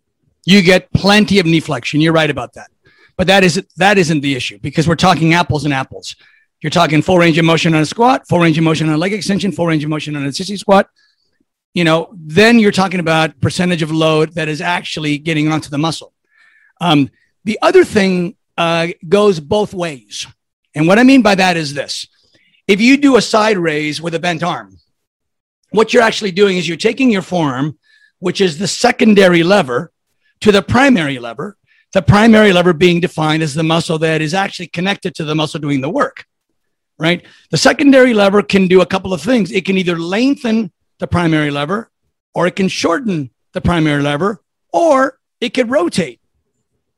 You 0.45 0.63
get 0.63 0.93
plenty 0.93 1.39
of 1.39 1.47
knee 1.47 1.61
flexion. 1.61 2.01
You're 2.01 2.15
right 2.15 2.31
about 2.31 2.55
that. 2.55 2.71
But 3.17 3.27
that 3.27 3.45
isn't 3.45 3.69
that 3.77 3.99
isn't 3.99 4.23
the 4.23 4.35
issue 4.35 4.59
because 4.61 4.89
we're 4.89 4.97
talking 4.97 5.35
apples 5.35 5.65
and 5.65 5.75
apples. 5.75 6.17
You're 6.63 6.71
talking 6.71 7.03
full 7.03 7.19
range 7.19 7.39
of 7.39 7.45
motion 7.45 7.75
on 7.75 7.83
a 7.83 7.87
squat, 7.87 8.27
full 8.29 8.39
range 8.39 8.57
of 8.57 8.65
motion 8.65 8.89
on 8.89 8.95
a 8.95 8.99
leg 8.99 9.13
extension, 9.13 9.53
full 9.53 9.67
range 9.67 9.85
of 9.85 9.91
motion 9.91 10.17
on 10.17 10.25
a 10.25 10.29
sissy 10.29 10.59
squat. 10.59 10.89
You 11.75 11.85
know, 11.85 12.13
then 12.17 12.59
you're 12.59 12.73
talking 12.73 13.01
about 13.01 13.41
percentage 13.41 13.83
of 13.83 13.91
load 13.91 14.35
that 14.35 14.49
is 14.49 14.61
actually 14.61 15.19
getting 15.19 15.51
onto 15.51 15.71
the 15.71 15.79
muscle. 15.79 16.13
Um, 16.81 17.11
the 17.45 17.59
other 17.63 17.85
thing 17.85 18.37
uh, 18.57 18.89
goes 19.09 19.41
both 19.41 19.75
ways. 19.75 20.27
And 20.75 20.87
what 20.87 20.99
I 20.99 21.03
mean 21.03 21.23
by 21.23 21.35
that 21.35 21.57
is 21.57 21.75
this 21.75 22.07
if 22.67 22.81
you 22.81 22.97
do 22.97 23.17
a 23.17 23.23
side 23.23 23.59
raise 23.59 24.01
with 24.01 24.15
a 24.15 24.21
bent 24.21 24.43
arm, 24.43 24.79
what 25.71 25.93
you're 25.93 26.03
actually 26.03 26.33
doing 26.33 26.57
is 26.57 26.69
you're 26.69 26.77
taking 26.77 27.11
your 27.11 27.23
forearm, 27.23 27.79
which 28.19 28.41
is 28.41 28.59
the 28.59 28.69
secondary 28.69 29.43
lever, 29.43 29.93
to 30.41 30.53
the 30.53 30.63
primary 30.63 31.19
lever. 31.19 31.57
The 31.93 32.03
primary 32.03 32.55
lever 32.55 32.73
being 32.73 33.01
defined 33.01 33.43
as 33.43 33.53
the 33.53 33.63
muscle 33.63 33.99
that 33.99 34.23
is 34.23 34.33
actually 34.33 34.69
connected 34.69 35.15
to 35.17 35.25
the 35.25 35.35
muscle 35.35 35.61
doing 35.61 35.83
the 35.83 35.91
work, 35.91 36.25
right? 36.99 37.23
The 37.51 37.59
secondary 37.59 38.15
lever 38.15 38.43
can 38.43 38.67
do 38.67 38.81
a 38.81 38.87
couple 38.87 39.13
of 39.13 39.21
things. 39.21 39.53
It 39.53 39.67
can 39.67 39.77
either 39.77 39.99
lengthen 39.99 40.73
the 41.01 41.07
primary 41.07 41.51
lever, 41.51 41.91
or 42.35 42.47
it 42.47 42.57
can 42.57 42.69
shorten 42.69 43.31
the 43.53 43.61
primary 43.61 44.03
lever, 44.03 44.43
or 44.73 45.19
it 45.39 45.53
could 45.53 45.69
rotate 45.69 46.22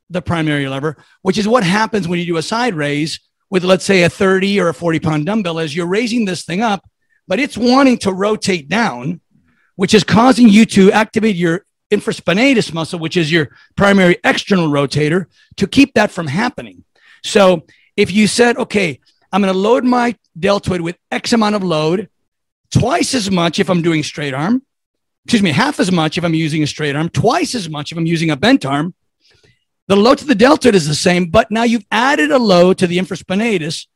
the 0.09 0.21
primary 0.21 0.67
lever, 0.67 0.97
which 1.21 1.37
is 1.37 1.47
what 1.47 1.63
happens 1.63 2.07
when 2.07 2.19
you 2.19 2.25
do 2.25 2.37
a 2.37 2.41
side 2.41 2.75
raise 2.75 3.19
with, 3.49 3.63
let's 3.63 3.85
say, 3.85 4.03
a 4.03 4.09
30 4.09 4.59
or 4.59 4.69
a 4.69 4.73
40 4.73 4.99
pound 4.99 5.25
dumbbell, 5.25 5.59
as 5.59 5.75
you're 5.75 5.87
raising 5.87 6.25
this 6.25 6.43
thing 6.43 6.61
up, 6.61 6.87
but 7.27 7.39
it's 7.39 7.57
wanting 7.57 7.97
to 7.99 8.11
rotate 8.11 8.69
down, 8.69 9.21
which 9.75 9.93
is 9.93 10.03
causing 10.03 10.49
you 10.49 10.65
to 10.65 10.91
activate 10.91 11.35
your 11.35 11.65
infraspinatus 11.91 12.73
muscle, 12.73 12.99
which 12.99 13.17
is 13.17 13.31
your 13.31 13.49
primary 13.75 14.17
external 14.23 14.69
rotator, 14.69 15.25
to 15.57 15.67
keep 15.67 15.93
that 15.93 16.11
from 16.11 16.27
happening. 16.27 16.83
So 17.23 17.65
if 17.95 18.11
you 18.11 18.27
said, 18.27 18.57
okay, 18.57 18.99
I'm 19.31 19.41
going 19.41 19.53
to 19.53 19.59
load 19.59 19.83
my 19.83 20.15
deltoid 20.37 20.81
with 20.81 20.97
X 21.11 21.33
amount 21.33 21.55
of 21.55 21.63
load, 21.63 22.09
twice 22.71 23.13
as 23.13 23.31
much 23.31 23.59
if 23.59 23.69
I'm 23.69 23.81
doing 23.81 24.03
straight 24.03 24.33
arm, 24.33 24.61
excuse 25.25 25.41
me, 25.41 25.51
half 25.51 25.79
as 25.79 25.91
much 25.91 26.17
if 26.17 26.23
I'm 26.23 26.33
using 26.33 26.63
a 26.63 26.67
straight 26.67 26.95
arm, 26.95 27.09
twice 27.09 27.55
as 27.55 27.69
much 27.69 27.91
if 27.91 27.97
I'm 27.97 28.05
using 28.05 28.29
a 28.29 28.37
bent 28.37 28.65
arm. 28.65 28.93
The 29.87 29.95
load 29.95 30.17
to 30.19 30.25
the 30.25 30.35
deltoid 30.35 30.75
is 30.75 30.87
the 30.87 30.95
same, 30.95 31.27
but 31.27 31.51
now 31.51 31.63
you've 31.63 31.85
added 31.91 32.31
a 32.31 32.39
load 32.39 32.79
to 32.79 32.87
the 32.87 32.97
infraspinatus 32.97 33.87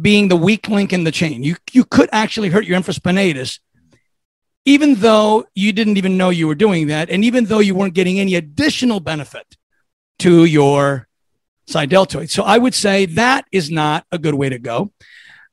being 0.00 0.28
the 0.28 0.36
weak 0.36 0.68
link 0.68 0.92
in 0.92 1.04
the 1.04 1.10
chain. 1.10 1.42
You, 1.42 1.56
you 1.72 1.84
could 1.84 2.08
actually 2.12 2.50
hurt 2.50 2.64
your 2.64 2.78
infraspinatus 2.78 3.58
even 4.66 4.96
though 4.96 5.46
you 5.54 5.72
didn't 5.72 5.96
even 5.96 6.18
know 6.18 6.28
you 6.28 6.48
were 6.48 6.54
doing 6.54 6.88
that, 6.88 7.08
and 7.08 7.24
even 7.24 7.44
though 7.44 7.60
you 7.60 7.74
weren't 7.74 7.94
getting 7.94 8.18
any 8.18 8.34
additional 8.34 9.00
benefit 9.00 9.56
to 10.18 10.44
your 10.44 11.06
side 11.68 11.88
deltoid. 11.88 12.30
So 12.30 12.42
I 12.42 12.58
would 12.58 12.74
say 12.74 13.06
that 13.06 13.46
is 13.52 13.70
not 13.70 14.04
a 14.10 14.18
good 14.18 14.34
way 14.34 14.48
to 14.48 14.58
go. 14.58 14.92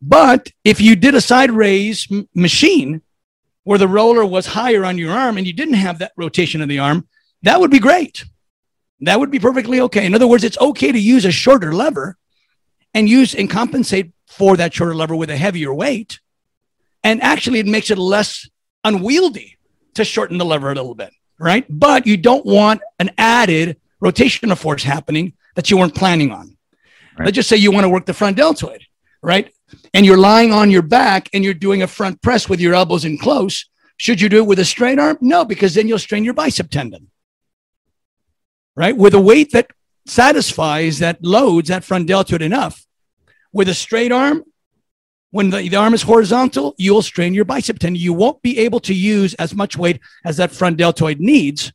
But 0.01 0.49
if 0.65 0.81
you 0.81 0.95
did 0.95 1.15
a 1.15 1.21
side 1.21 1.51
raise 1.51 2.07
m- 2.11 2.27
machine 2.35 3.01
where 3.63 3.77
the 3.77 3.87
roller 3.87 4.25
was 4.25 4.47
higher 4.47 4.83
on 4.83 4.97
your 4.97 5.11
arm 5.11 5.37
and 5.37 5.47
you 5.47 5.53
didn't 5.53 5.75
have 5.75 5.99
that 5.99 6.11
rotation 6.17 6.61
of 6.61 6.67
the 6.67 6.79
arm, 6.79 7.07
that 7.43 7.59
would 7.59 7.71
be 7.71 7.79
great. 7.79 8.25
That 9.05 9.19
would 9.19 9.31
be 9.31 9.39
perfectly 9.39 9.81
okay. 9.81 10.05
In 10.05 10.13
other 10.13 10.27
words, 10.27 10.43
it's 10.43 10.57
okay 10.59 10.91
to 10.91 10.99
use 10.99 11.25
a 11.25 11.31
shorter 11.31 11.73
lever 11.73 12.17
and 12.93 13.09
use 13.09 13.35
and 13.35 13.49
compensate 13.49 14.11
for 14.27 14.55
that 14.57 14.73
shorter 14.73 14.95
lever 14.95 15.15
with 15.15 15.29
a 15.29 15.37
heavier 15.37 15.73
weight. 15.73 16.19
And 17.03 17.21
actually, 17.21 17.59
it 17.59 17.67
makes 17.67 17.91
it 17.91 17.97
less 17.97 18.49
unwieldy 18.83 19.57
to 19.95 20.05
shorten 20.05 20.37
the 20.37 20.45
lever 20.45 20.71
a 20.71 20.75
little 20.75 20.95
bit, 20.95 21.11
right? 21.39 21.65
But 21.69 22.07
you 22.07 22.17
don't 22.17 22.45
want 22.45 22.81
an 22.99 23.11
added 23.17 23.77
rotational 24.01 24.57
force 24.57 24.83
happening 24.83 25.33
that 25.55 25.69
you 25.69 25.77
weren't 25.77 25.95
planning 25.95 26.31
on. 26.31 26.57
Right. 27.17 27.25
Let's 27.25 27.35
just 27.35 27.49
say 27.49 27.57
you 27.57 27.71
want 27.71 27.83
to 27.83 27.89
work 27.89 28.05
the 28.05 28.13
front 28.13 28.37
deltoid, 28.37 28.83
right? 29.21 29.53
And 29.93 30.05
you're 30.05 30.17
lying 30.17 30.51
on 30.51 30.71
your 30.71 30.81
back 30.81 31.29
and 31.33 31.43
you're 31.43 31.53
doing 31.53 31.81
a 31.81 31.87
front 31.87 32.21
press 32.21 32.49
with 32.49 32.59
your 32.59 32.73
elbows 32.73 33.05
in 33.05 33.17
close. 33.17 33.65
Should 33.97 34.19
you 34.21 34.29
do 34.29 34.37
it 34.37 34.47
with 34.47 34.59
a 34.59 34.65
straight 34.65 34.97
arm? 34.97 35.17
No, 35.21 35.45
because 35.45 35.75
then 35.75 35.87
you'll 35.87 35.99
strain 35.99 36.23
your 36.23 36.33
bicep 36.33 36.69
tendon, 36.69 37.09
right? 38.75 38.95
With 38.95 39.13
a 39.13 39.19
weight 39.19 39.51
that 39.51 39.71
satisfies, 40.05 40.99
that 40.99 41.23
loads 41.23 41.69
that 41.69 41.83
front 41.83 42.07
deltoid 42.07 42.41
enough. 42.41 42.85
With 43.51 43.69
a 43.69 43.73
straight 43.73 44.11
arm, 44.11 44.43
when 45.31 45.49
the, 45.49 45.67
the 45.67 45.75
arm 45.75 45.93
is 45.93 46.03
horizontal, 46.03 46.75
you'll 46.77 47.01
strain 47.01 47.33
your 47.33 47.45
bicep 47.45 47.79
tendon. 47.79 48.01
You 48.01 48.13
won't 48.13 48.41
be 48.41 48.59
able 48.59 48.79
to 48.81 48.93
use 48.93 49.33
as 49.35 49.55
much 49.55 49.77
weight 49.77 49.99
as 50.25 50.37
that 50.37 50.51
front 50.51 50.77
deltoid 50.77 51.19
needs 51.19 51.71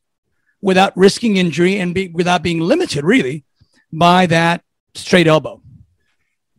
without 0.61 0.95
risking 0.95 1.37
injury 1.37 1.79
and 1.79 1.93
be, 1.93 2.09
without 2.09 2.43
being 2.43 2.59
limited 2.59 3.03
really 3.03 3.43
by 3.91 4.25
that 4.27 4.63
straight 4.93 5.27
elbow. 5.27 5.61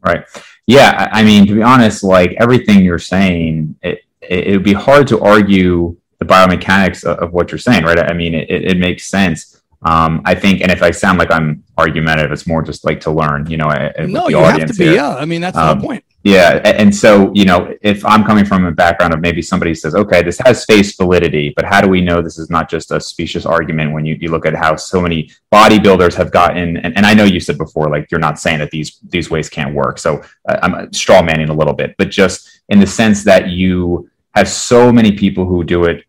Right. 0.05 0.25
Yeah. 0.67 1.09
I 1.13 1.23
mean, 1.23 1.47
to 1.47 1.55
be 1.55 1.63
honest, 1.63 2.03
like 2.03 2.35
everything 2.39 2.85
you're 2.85 2.99
saying, 2.99 3.77
it, 3.83 4.01
it 4.21 4.53
would 4.53 4.65
be 4.65 4.73
hard 4.73 5.07
to 5.09 5.21
argue 5.21 5.97
the 6.19 6.25
biomechanics 6.25 7.05
of, 7.05 7.19
of 7.19 7.33
what 7.33 7.51
you're 7.51 7.59
saying, 7.59 7.85
right? 7.85 7.99
I 7.99 8.13
mean, 8.13 8.35
it, 8.35 8.51
it 8.51 8.79
makes 8.79 9.07
sense. 9.07 9.60
Um, 9.83 10.21
I 10.27 10.35
think, 10.35 10.61
and 10.61 10.71
if 10.71 10.83
I 10.83 10.91
sound 10.91 11.19
like 11.19 11.31
I'm 11.31 11.65
argumentative, 11.79 12.33
it's 12.33 12.47
more 12.47 12.63
just 12.63 12.85
like 12.85 13.01
to 13.01 13.11
learn, 13.11 13.51
you 13.51 13.57
know. 13.57 13.69
No, 14.01 14.29
you 14.29 14.37
have 14.39 14.67
to 14.67 14.75
be. 14.75 14.85
Here. 14.85 14.95
Yeah, 14.95 15.15
I 15.15 15.25
mean 15.25 15.41
that's 15.41 15.57
um, 15.57 15.79
the 15.79 15.87
point. 15.87 16.05
Yeah, 16.23 16.61
and 16.65 16.95
so 16.95 17.33
you 17.35 17.47
know, 17.47 17.75
if 17.81 18.05
I'm 18.05 18.23
coming 18.25 18.45
from 18.45 18.67
a 18.67 18.73
background 18.73 19.15
of 19.15 19.21
maybe 19.21 19.41
somebody 19.41 19.75
says, 19.75 19.95
okay, 19.95 20.23
this 20.23 20.39
has 20.45 20.67
face 20.67 20.95
validity, 20.95 21.55
but 21.57 21.65
how 21.65 21.81
do 21.81 21.89
we 21.89 22.03
know 22.03 22.21
this 22.21 22.39
is 22.39 22.51
not 22.51 22.69
just 22.69 22.91
a 22.91 23.01
specious 23.01 23.47
argument 23.47 23.95
when 23.95 24.05
you, 24.05 24.19
you 24.21 24.31
look 24.31 24.45
at 24.45 24.55
how 24.55 24.77
so 24.77 25.01
many 25.01 25.31
bodybuilders 25.51 26.15
have 26.15 26.31
gotten? 26.31 26.77
And, 26.77 26.95
and 26.95 27.07
I 27.07 27.15
know 27.15 27.25
you 27.25 27.41
said 27.41 27.57
before, 27.57 27.89
like 27.89 28.11
you're 28.11 28.21
not 28.21 28.39
saying 28.39 28.59
that 28.59 28.71
these 28.71 28.99
these 29.09 29.31
ways 29.31 29.49
can't 29.49 29.75
work, 29.75 29.99
so 29.99 30.23
uh, 30.47 30.59
I'm 30.63 30.93
straw 30.93 31.23
manning 31.23 31.49
a 31.49 31.55
little 31.55 31.75
bit, 31.75 31.95
but 31.97 32.11
just 32.11 32.61
in 32.69 32.81
the 32.81 32.87
sense 32.87 33.25
that 33.25 33.49
you 33.49 34.11
have 34.35 34.49
so 34.49 34.93
many 34.93 35.13
people 35.13 35.47
who 35.47 35.65
do 35.65 35.85
it 35.85 36.05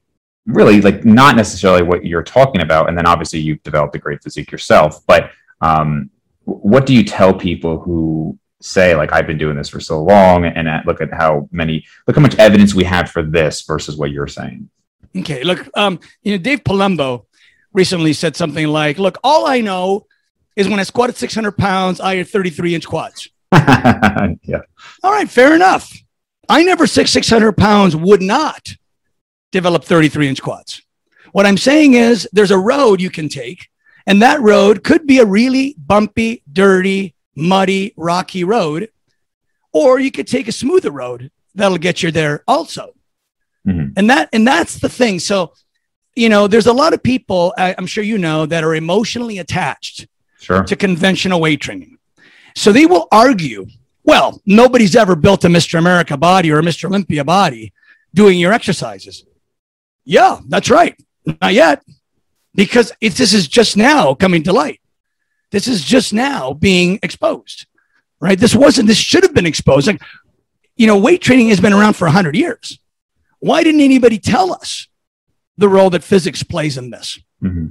really 0.46 0.82
like 0.82 1.06
not 1.06 1.36
necessarily 1.36 1.84
what 1.84 2.06
you're 2.06 2.24
talking 2.24 2.62
about 2.62 2.90
and 2.90 2.98
then 2.98 3.06
obviously 3.06 3.40
you've 3.40 3.62
developed 3.64 3.96
a 3.96 4.00
great 4.00 4.22
physique 4.24 4.52
yourself 4.52 5.06
but 5.06 5.32
um, 5.62 6.10
what 6.46 6.86
do 6.86 6.94
you 6.94 7.04
tell 7.04 7.34
people 7.34 7.80
who 7.80 8.38
say 8.60 8.96
like 8.96 9.12
i've 9.14 9.28
been 9.28 9.38
doing 9.38 9.56
this 9.56 9.70
for 9.70 9.80
so 9.80 10.04
long 10.04 10.46
and 10.46 10.68
look 10.86 11.02
at 11.02 11.14
how 11.14 11.48
many 11.52 11.86
look 12.08 12.16
how 12.16 12.22
much 12.22 12.36
evidence 12.38 12.74
we 12.74 12.84
have 12.84 13.10
for 13.10 13.24
this 13.24 13.62
versus 13.64 13.98
what 13.98 14.12
you're 14.12 14.28
saying? 14.28 14.70
Okay 15.16 15.44
look 15.44 15.68
um, 15.78 16.00
you 16.24 16.32
know 16.32 16.38
dave 16.38 16.64
palumbo 16.64 17.26
recently 17.74 18.14
said 18.14 18.36
something 18.36 18.68
like 18.68 18.98
look 18.98 19.18
all 19.24 19.48
i 19.48 19.62
know 19.62 20.06
is 20.56 20.68
when 20.68 20.80
i 20.80 20.84
squatted 20.84 21.16
600 21.16 21.52
pounds 21.54 22.00
i 22.00 22.16
had 22.16 22.28
33 22.28 22.76
inch 22.76 22.88
quads. 22.88 23.30
Yeah. 24.44 24.62
All 25.04 25.12
right 25.12 25.30
fair 25.30 25.54
enough. 25.56 25.92
I 26.50 26.64
never 26.64 26.88
six 26.88 27.12
600 27.12 27.54
pounds 27.54 27.96
would 27.96 28.22
not 28.22 28.70
develop 29.52 29.84
33 29.84 30.28
inch 30.28 30.42
quads. 30.42 30.82
What 31.32 31.46
I'm 31.46 31.58
saying 31.58 31.94
is 31.94 32.28
there's 32.34 32.52
a 32.52 32.58
road 32.58 33.00
you 33.02 33.10
can 33.10 33.30
take, 33.30 33.70
and 34.06 34.22
that 34.22 34.42
road 34.42 34.84
could 34.84 35.08
be 35.08 35.20
a 35.20 35.26
really 35.26 35.76
bumpy, 35.78 36.44
dirty, 36.52 37.16
muddy, 37.36 37.94
rocky 37.96 38.44
road, 38.44 38.90
or 39.72 40.00
you 40.00 40.12
could 40.12 40.28
take 40.28 40.48
a 40.48 40.52
smoother 40.52 40.92
road 40.92 41.32
that'll 41.56 41.78
get 41.78 42.04
you 42.04 42.12
there 42.12 42.44
also. 42.48 42.94
Mm-hmm. 43.66 43.94
And 43.96 44.10
that 44.10 44.30
and 44.34 44.46
that's 44.46 44.80
the 44.80 44.90
thing. 44.90 45.20
So, 45.20 45.54
you 46.16 46.30
know, 46.30 46.48
there's 46.48 46.68
a 46.68 46.74
lot 46.74 46.94
of 46.94 47.04
people 47.04 47.54
I'm 47.58 47.86
sure 47.86 48.04
you 48.04 48.18
know 48.18 48.46
that 48.46 48.64
are 48.64 48.76
emotionally 48.76 49.38
attached 49.38 50.08
sure. 50.40 50.64
to 50.64 50.76
conventional 50.76 51.40
weight 51.40 51.62
training. 51.62 51.98
So 52.56 52.72
they 52.72 52.86
will 52.86 53.08
argue, 53.12 53.68
well, 54.04 54.42
nobody's 54.46 54.96
ever 54.96 55.16
built 55.16 55.46
a 55.46 55.48
Mr. 55.48 55.80
America 55.80 56.18
body 56.18 56.52
or 56.52 56.60
a 56.60 56.64
Mr. 56.64 56.86
Olympia 56.86 57.24
body 57.24 57.72
doing 58.14 58.40
your 58.40 58.52
exercises. 58.52 59.26
Yeah, 60.06 60.40
that's 60.48 60.70
right. 60.70 60.96
Not 61.26 61.54
yet, 61.54 61.84
because 62.56 62.92
it's, 63.02 63.18
this 63.18 63.34
is 63.34 63.48
just 63.48 63.78
now 63.78 64.14
coming 64.14 64.44
to 64.44 64.54
light. 64.54 64.80
This 65.52 65.68
is 65.68 65.84
just 65.84 66.14
now 66.14 66.54
being 66.54 67.00
exposed, 67.04 67.68
right? 68.20 68.40
This 68.40 68.56
wasn't, 68.56 68.88
this 68.88 68.98
should 68.98 69.24
have 69.24 69.34
been 69.34 69.46
exposed. 69.46 69.88
Like, 69.88 70.02
you 70.76 70.88
know, 70.88 70.98
weight 70.98 71.22
training 71.22 71.50
has 71.50 71.60
been 71.60 71.74
around 71.74 71.94
for 71.94 72.06
100 72.06 72.36
years. 72.36 72.80
Why 73.40 73.64
didn't 73.64 73.82
anybody 73.82 74.18
tell 74.18 74.54
us 74.54 74.88
the 75.58 75.68
role 75.68 75.90
that 75.90 76.04
physics 76.04 76.42
plays 76.44 76.78
in 76.78 76.90
this? 76.90 77.20
Mm-hmm. 77.44 77.68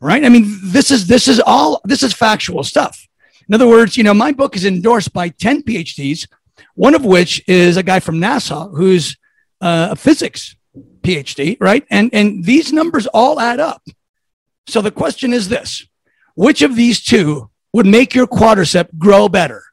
Right? 0.00 0.24
I 0.24 0.28
mean, 0.28 0.58
this 0.64 0.90
is 0.90 1.06
this 1.06 1.28
is 1.28 1.40
all 1.40 1.80
this 1.84 2.02
is 2.02 2.12
factual 2.12 2.64
stuff. 2.64 3.06
In 3.48 3.54
other 3.54 3.68
words, 3.68 3.96
you 3.96 4.02
know, 4.02 4.14
my 4.14 4.32
book 4.32 4.56
is 4.56 4.64
endorsed 4.64 5.12
by 5.12 5.28
10 5.28 5.62
PhDs, 5.62 6.26
one 6.74 6.94
of 6.94 7.04
which 7.04 7.42
is 7.46 7.76
a 7.76 7.82
guy 7.82 8.00
from 8.00 8.16
NASA 8.16 8.74
who's 8.74 9.16
uh, 9.60 9.88
a 9.92 9.96
physics 9.96 10.56
PhD, 11.02 11.56
right? 11.60 11.86
And 11.90 12.10
and 12.12 12.44
these 12.44 12.72
numbers 12.72 13.06
all 13.08 13.40
add 13.40 13.60
up. 13.60 13.82
So 14.66 14.80
the 14.80 14.90
question 14.90 15.32
is 15.32 15.48
this: 15.48 15.86
which 16.34 16.62
of 16.62 16.76
these 16.76 17.02
two 17.02 17.50
would 17.72 17.86
make 17.86 18.14
your 18.14 18.26
quadricep 18.26 18.88
grow 18.98 19.28
better? 19.28 19.64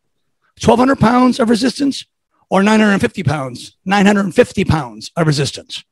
1,200 0.61 0.97
pounds 0.99 1.39
of 1.39 1.49
resistance 1.49 2.05
or 2.49 2.63
950 2.63 3.23
pounds, 3.23 3.77
950 3.85 4.65
pounds 4.65 5.11
of 5.15 5.27
resistance? 5.27 5.83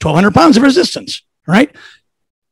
1,200 0.00 0.32
pounds 0.32 0.56
of 0.56 0.62
resistance, 0.62 1.22
right? 1.46 1.74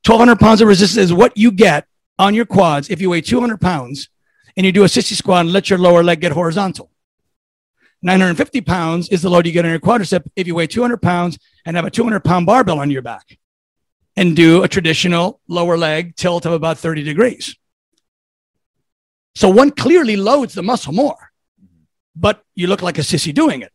1,200 0.05 0.39
pounds 0.39 0.61
of 0.61 0.69
resistance 0.69 1.05
is 1.07 1.13
what 1.13 1.37
you 1.37 1.51
get 1.51 1.87
on 2.19 2.35
your 2.35 2.45
quads 2.45 2.91
if 2.91 3.01
you 3.01 3.11
weigh 3.11 3.21
200 3.21 3.61
pounds 3.61 4.09
and 4.57 4.67
you 4.67 4.73
do 4.73 4.85
a 4.85 4.87
sissy 4.87 5.15
squat 5.15 5.43
and 5.43 5.53
let 5.53 5.71
your 5.71 5.79
lower 5.79 6.03
leg 6.03 6.21
get 6.21 6.33
horizontal. 6.33 6.91
950 8.03 8.61
pounds 8.63 9.09
is 9.09 9.23
the 9.23 9.31
load 9.31 9.47
you 9.47 9.53
get 9.53 9.65
on 9.65 9.71
your 9.71 9.81
quadricep 9.81 10.25
if 10.35 10.47
you 10.47 10.55
weigh 10.55 10.67
200 10.67 11.01
pounds 11.01 11.39
and 11.65 11.77
have 11.77 11.85
a 11.85 11.91
200 11.91 12.21
pound 12.21 12.47
barbell 12.47 12.81
on 12.81 12.91
your 12.91 13.03
back 13.03 13.39
and 14.17 14.37
do 14.37 14.63
a 14.63 14.69
traditional 14.69 15.41
lower 15.49 15.77
leg 15.77 16.17
tilt 16.17 16.47
of 16.47 16.53
about 16.53 16.79
30 16.79 17.03
degrees. 17.03 17.57
So 19.35 19.49
one 19.49 19.71
clearly 19.71 20.17
loads 20.17 20.55
the 20.55 20.63
muscle 20.63 20.93
more, 20.93 21.31
but 22.15 22.45
you 22.55 22.67
look 22.67 22.83
like 22.83 22.99
a 22.99 23.03
sissy 23.03 23.33
doing 23.33 23.63
it, 23.63 23.73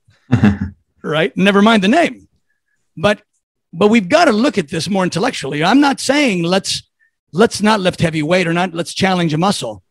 right? 1.04 1.36
Never 1.36 1.62
mind 1.62 1.84
the 1.84 1.88
name. 1.88 2.28
But 2.96 3.22
but 3.74 3.88
we've 3.88 4.10
got 4.10 4.26
to 4.26 4.32
look 4.32 4.58
at 4.58 4.70
this 4.70 4.90
more 4.90 5.04
intellectually. 5.04 5.64
I'm 5.64 5.80
not 5.80 6.00
saying 6.00 6.44
let's 6.44 6.84
let's 7.34 7.62
not 7.62 7.80
lift 7.80 8.02
heavy 8.02 8.24
weight 8.24 8.48
or 8.48 8.54
not 8.54 8.74
let's 8.74 8.94
challenge 8.94 9.34
a 9.34 9.38
muscle. 9.38 9.84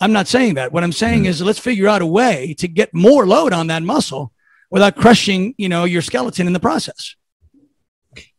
I'm 0.00 0.12
not 0.12 0.26
saying 0.26 0.54
that. 0.54 0.72
What 0.72 0.82
I'm 0.82 0.92
saying 0.92 1.24
mm. 1.24 1.26
is 1.26 1.42
let's 1.42 1.58
figure 1.58 1.88
out 1.88 2.02
a 2.02 2.06
way 2.06 2.54
to 2.58 2.68
get 2.68 2.92
more 2.94 3.26
load 3.26 3.52
on 3.52 3.68
that 3.68 3.82
muscle 3.82 4.32
without 4.70 4.96
crushing, 4.96 5.54
you 5.58 5.68
know, 5.68 5.84
your 5.84 6.02
skeleton 6.02 6.46
in 6.46 6.52
the 6.52 6.60
process. 6.60 7.14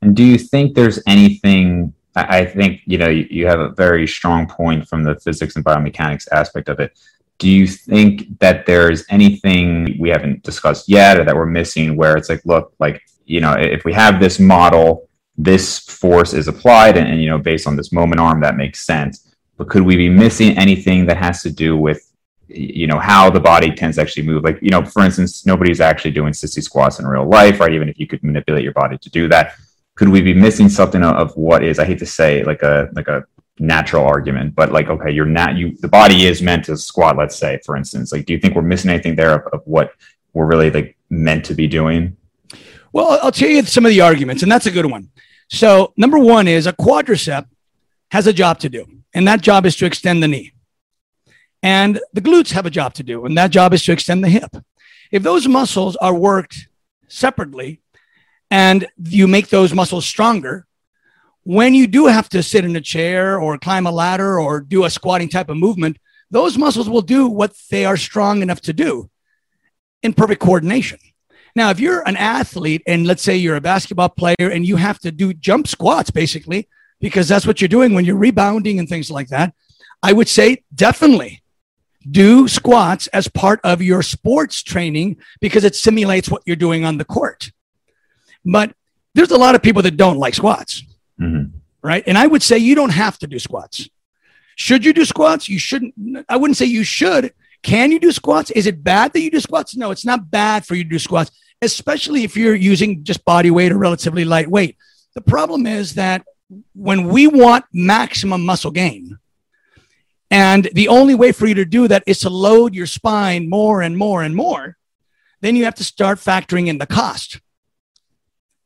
And 0.04 0.16
do 0.16 0.24
you 0.24 0.38
think 0.38 0.76
there's 0.76 1.00
anything 1.08 1.94
I 2.16 2.46
think 2.46 2.82
you 2.86 2.98
know 2.98 3.08
you 3.08 3.48
have 3.48 3.60
a 3.60 3.70
very 3.70 4.08
strong 4.08 4.48
point 4.48 4.88
from 4.88 5.04
the 5.04 5.16
physics 5.20 5.56
and 5.56 5.66
biomechanics 5.66 6.28
aspect 6.32 6.70
of 6.70 6.80
it. 6.80 6.98
Do 7.40 7.50
you 7.50 7.66
think 7.66 8.40
that 8.40 8.66
there's 8.66 9.04
anything 9.10 9.98
we 10.00 10.10
haven't 10.10 10.44
discussed 10.44 10.88
yet 10.88 11.20
or 11.20 11.24
that 11.24 11.36
we're 11.36 11.48
missing 11.48 11.98
where 11.98 12.16
it's 12.16 12.30
like, 12.30 12.46
look, 12.46 12.74
like, 12.80 13.02
you 13.26 13.42
know, 13.42 13.54
if 13.54 13.84
we 13.84 13.94
have 13.94 14.20
this 14.20 14.40
model, 14.40 15.10
this 15.38 15.80
force 15.80 16.34
is 16.34 16.48
applied 16.48 16.96
and, 16.96 17.08
and 17.08 17.22
you 17.22 17.30
know, 17.30 17.40
based 17.40 17.66
on 17.66 17.76
this 17.76 17.92
moment 17.92 18.22
arm, 18.22 18.40
that 18.42 18.56
makes 18.56 18.86
sense. 18.86 19.34
But 19.58 19.70
could 19.70 19.82
we 19.82 19.98
be 19.98 20.10
missing 20.10 20.56
anything 20.58 21.08
that 21.08 21.18
has 21.18 21.42
to 21.44 21.52
do 21.52 21.76
with 21.76 22.10
you 22.48 22.86
know 22.86 23.00
how 23.00 23.32
the 23.32 23.40
body 23.40 23.74
tends 23.74 23.96
to 23.96 24.02
actually 24.02 24.22
move 24.22 24.44
like 24.44 24.60
you 24.62 24.70
know 24.70 24.84
for 24.84 25.02
instance 25.04 25.46
nobody's 25.46 25.82
actually 25.82 26.12
doing 26.12 26.34
sissy 26.34 26.62
squats 26.62 27.00
in 27.00 27.08
real 27.08 27.28
life 27.28 27.60
right 27.60 27.74
even 27.74 27.90
if 27.90 27.98
you 27.98 28.06
could 28.06 28.22
manipulate 28.22 28.64
your 28.64 28.74
body 28.74 28.96
to 28.98 29.10
do 29.10 29.28
that 29.28 29.56
could 29.96 30.10
we 30.10 30.22
be 30.22 30.34
missing 30.34 30.70
something 30.70 31.04
of 31.04 31.36
what 31.36 31.64
is 31.64 31.80
i 31.80 31.86
hate 31.86 32.00
to 32.00 32.06
say 32.06 32.44
like 32.44 32.62
a 32.64 32.90
like 32.94 33.08
a 33.08 33.24
natural 33.60 34.04
argument 34.04 34.56
but 34.56 34.72
like 34.72 34.90
okay 34.90 35.12
you're 35.12 35.26
not 35.26 35.56
you 35.56 35.76
the 35.78 35.88
body 35.88 36.26
is 36.26 36.42
meant 36.42 36.66
to 36.66 36.76
squat 36.76 37.18
let's 37.18 37.36
say 37.36 37.60
for 37.66 37.78
instance. 37.78 38.12
Like 38.12 38.26
do 38.26 38.34
you 38.34 38.40
think 38.40 38.56
we're 38.56 38.64
missing 38.64 38.90
anything 38.90 39.16
there 39.16 39.36
of, 39.36 39.54
of 39.54 39.62
what 39.66 39.94
we're 40.34 40.48
really 40.48 40.72
like 40.72 40.98
meant 41.10 41.46
to 41.46 41.54
be 41.54 41.68
doing? 41.68 42.18
Well 42.92 43.20
i'll 43.22 43.32
tell 43.32 43.50
you 43.50 43.64
some 43.64 43.86
of 43.86 43.92
the 43.92 44.02
arguments 44.02 44.42
and 44.42 44.52
that's 44.52 44.66
a 44.66 44.72
good 44.72 44.88
one. 44.88 45.12
So 45.50 45.94
number 45.98 46.18
one 46.18 46.48
is 46.48 46.66
a 46.66 46.74
quadricep 46.74 47.46
has 48.10 48.26
a 48.26 48.34
job 48.34 48.60
to 48.60 48.70
do 48.70 48.86
and 49.14 49.28
that 49.28 49.42
job 49.42 49.66
is 49.68 49.76
to 49.78 49.86
extend 49.86 50.24
the 50.24 50.28
knee. 50.28 50.54
And 51.62 52.02
the 52.12 52.22
glutes 52.22 52.52
have 52.54 52.66
a 52.66 52.72
job 52.72 52.96
to 52.96 53.04
do 53.04 53.26
and 53.26 53.38
that 53.38 53.52
job 53.52 53.74
is 53.74 53.84
to 53.84 53.92
extend 53.92 54.24
the 54.24 54.30
hip. 54.30 54.58
If 55.12 55.22
those 55.22 55.48
muscles 55.48 55.96
are 55.98 56.14
worked 56.16 56.70
separately 57.08 57.83
and 58.54 58.86
you 59.04 59.28
make 59.28 59.50
those 59.50 59.74
muscles 59.74 60.06
stronger. 60.06 60.68
When 61.42 61.74
you 61.74 61.88
do 61.88 62.06
have 62.06 62.30
to 62.30 62.44
sit 62.44 62.64
in 62.64 62.76
a 62.76 62.82
chair 62.82 63.40
or 63.40 63.58
climb 63.58 63.88
a 63.88 63.92
ladder 63.92 64.40
or 64.40 64.62
do 64.62 64.86
a 64.86 64.92
squatting 64.92 65.28
type 65.28 65.50
of 65.50 65.58
movement, 65.58 65.98
those 66.30 66.56
muscles 66.56 66.88
will 66.88 67.02
do 67.02 67.28
what 67.28 67.56
they 67.72 67.84
are 67.84 67.98
strong 67.98 68.44
enough 68.44 68.62
to 68.62 68.72
do 68.72 69.10
in 70.04 70.14
perfect 70.14 70.40
coordination. 70.40 71.00
Now, 71.56 71.72
if 71.72 71.80
you're 71.80 72.08
an 72.08 72.16
athlete 72.16 72.84
and 72.86 73.08
let's 73.08 73.24
say 73.24 73.36
you're 73.38 73.56
a 73.56 73.70
basketball 73.74 74.10
player 74.10 74.36
and 74.52 74.68
you 74.68 74.76
have 74.76 75.00
to 75.00 75.12
do 75.12 75.34
jump 75.34 75.68
squats 75.68 76.12
basically, 76.12 76.70
because 77.00 77.28
that's 77.28 77.48
what 77.48 77.60
you're 77.60 77.68
doing 77.68 77.96
when 77.96 78.06
you're 78.06 78.16
rebounding 78.28 78.78
and 78.78 78.88
things 78.88 79.10
like 79.10 79.30
that, 79.30 79.56
I 80.04 80.14
would 80.14 80.28
say 80.28 80.64
definitely 80.76 81.42
do 82.10 82.48
squats 82.48 83.08
as 83.08 83.28
part 83.28 83.62
of 83.64 83.82
your 83.82 84.04
sports 84.04 84.62
training 84.62 85.18
because 85.42 85.64
it 85.64 85.74
simulates 85.74 86.30
what 86.30 86.44
you're 86.46 86.56
doing 86.56 86.86
on 86.86 87.00
the 87.00 87.06
court. 87.06 87.52
But 88.46 88.74
there's 89.14 89.32
a 89.32 89.38
lot 89.38 89.56
of 89.56 89.62
people 89.62 89.82
that 89.84 89.98
don't 89.98 90.18
like 90.18 90.34
squats, 90.34 90.84
mm-hmm. 91.20 91.58
right? 91.82 92.04
And 92.06 92.18
I 92.18 92.28
would 92.28 92.44
say 92.44 92.58
you 92.58 92.76
don't 92.76 92.90
have 92.90 93.18
to 93.20 93.28
do 93.28 93.40
squats. 93.40 93.90
Should 94.56 94.86
you 94.86 94.94
do 94.94 95.06
squats? 95.06 95.50
You 95.50 95.60
shouldn't. 95.60 95.94
I 96.30 96.38
wouldn't 96.38 96.58
say 96.58 96.66
you 96.66 96.84
should. 96.84 97.34
Can 97.64 97.92
you 97.92 98.00
do 98.00 98.12
squats? 98.12 98.52
Is 98.52 98.68
it 98.68 98.84
bad 98.84 99.14
that 99.14 99.22
you 99.22 99.32
do 99.32 99.40
squats? 99.40 99.76
No, 99.76 99.92
it's 99.92 100.06
not 100.06 100.30
bad 100.30 100.66
for 100.66 100.76
you 100.76 100.84
to 100.84 100.90
do 100.90 101.00
squats, 101.00 101.32
especially 101.62 102.24
if 102.24 102.36
you're 102.36 102.56
using 102.56 103.04
just 103.04 103.24
body 103.26 103.52
weight 103.52 103.72
or 103.72 103.78
relatively 103.78 104.26
light 104.26 104.50
weight. 104.50 104.78
The 105.16 105.22
problem 105.22 105.66
is 105.66 105.96
that 105.96 106.26
when 106.74 107.08
we 107.08 107.28
want 107.28 107.66
maximum 107.72 108.46
muscle 108.46 108.72
gain, 108.72 109.18
and 110.30 110.68
the 110.74 110.88
only 110.88 111.16
way 111.16 111.32
for 111.32 111.46
you 111.46 111.54
to 111.56 111.66
do 111.66 111.88
that 111.88 112.04
is 112.06 112.20
to 112.20 112.30
load 112.30 112.74
your 112.76 112.88
spine 112.88 113.50
more 113.50 113.82
and 113.82 113.98
more 113.98 114.24
and 114.24 114.36
more, 114.36 114.78
then 115.42 115.56
you 115.56 115.66
have 115.66 115.76
to 115.76 115.84
start 115.84 116.18
factoring 116.20 116.68
in 116.68 116.80
the 116.80 116.88
cost. 116.88 117.40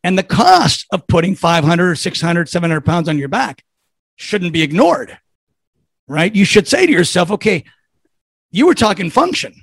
And 0.08 0.17
the 0.17 0.24
cost 0.24 0.86
of 0.93 1.06
putting 1.06 1.36
500 1.36 1.96
600, 1.96 2.48
700 2.48 2.80
pounds 2.86 3.10
on 3.10 3.17
your 3.17 3.28
back 3.28 3.65
shouldn't 4.15 4.54
be 4.54 4.62
ignored, 4.62 5.17
right? 6.08 6.34
You 6.34 6.46
should 6.46 6.65
say 6.65 6.86
to 6.86 6.91
yourself, 6.93 7.30
okay, 7.30 7.65
you 8.50 8.67
were 8.67 8.74
talking 8.74 9.10
function. 9.10 9.54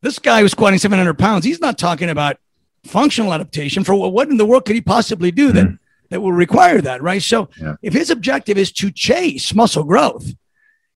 This 0.00 0.18
guy 0.18 0.42
was 0.42 0.50
squatting 0.50 0.80
700 0.80 1.16
pounds, 1.16 1.44
he's 1.44 1.60
not 1.60 1.78
talking 1.78 2.10
about 2.10 2.38
functional 2.82 3.32
adaptation. 3.32 3.84
For 3.84 3.94
what 3.94 4.30
in 4.30 4.36
the 4.36 4.44
world 4.44 4.64
could 4.64 4.74
he 4.74 4.80
possibly 4.80 5.30
do 5.30 5.52
that, 5.52 5.66
mm-hmm. 5.66 5.76
that 6.10 6.20
will 6.20 6.32
require 6.32 6.80
that, 6.80 7.00
right? 7.00 7.22
So 7.22 7.48
yeah. 7.56 7.76
if 7.82 7.92
his 7.92 8.10
objective 8.10 8.58
is 8.58 8.72
to 8.72 8.90
chase 8.90 9.54
muscle 9.54 9.84
growth, 9.84 10.26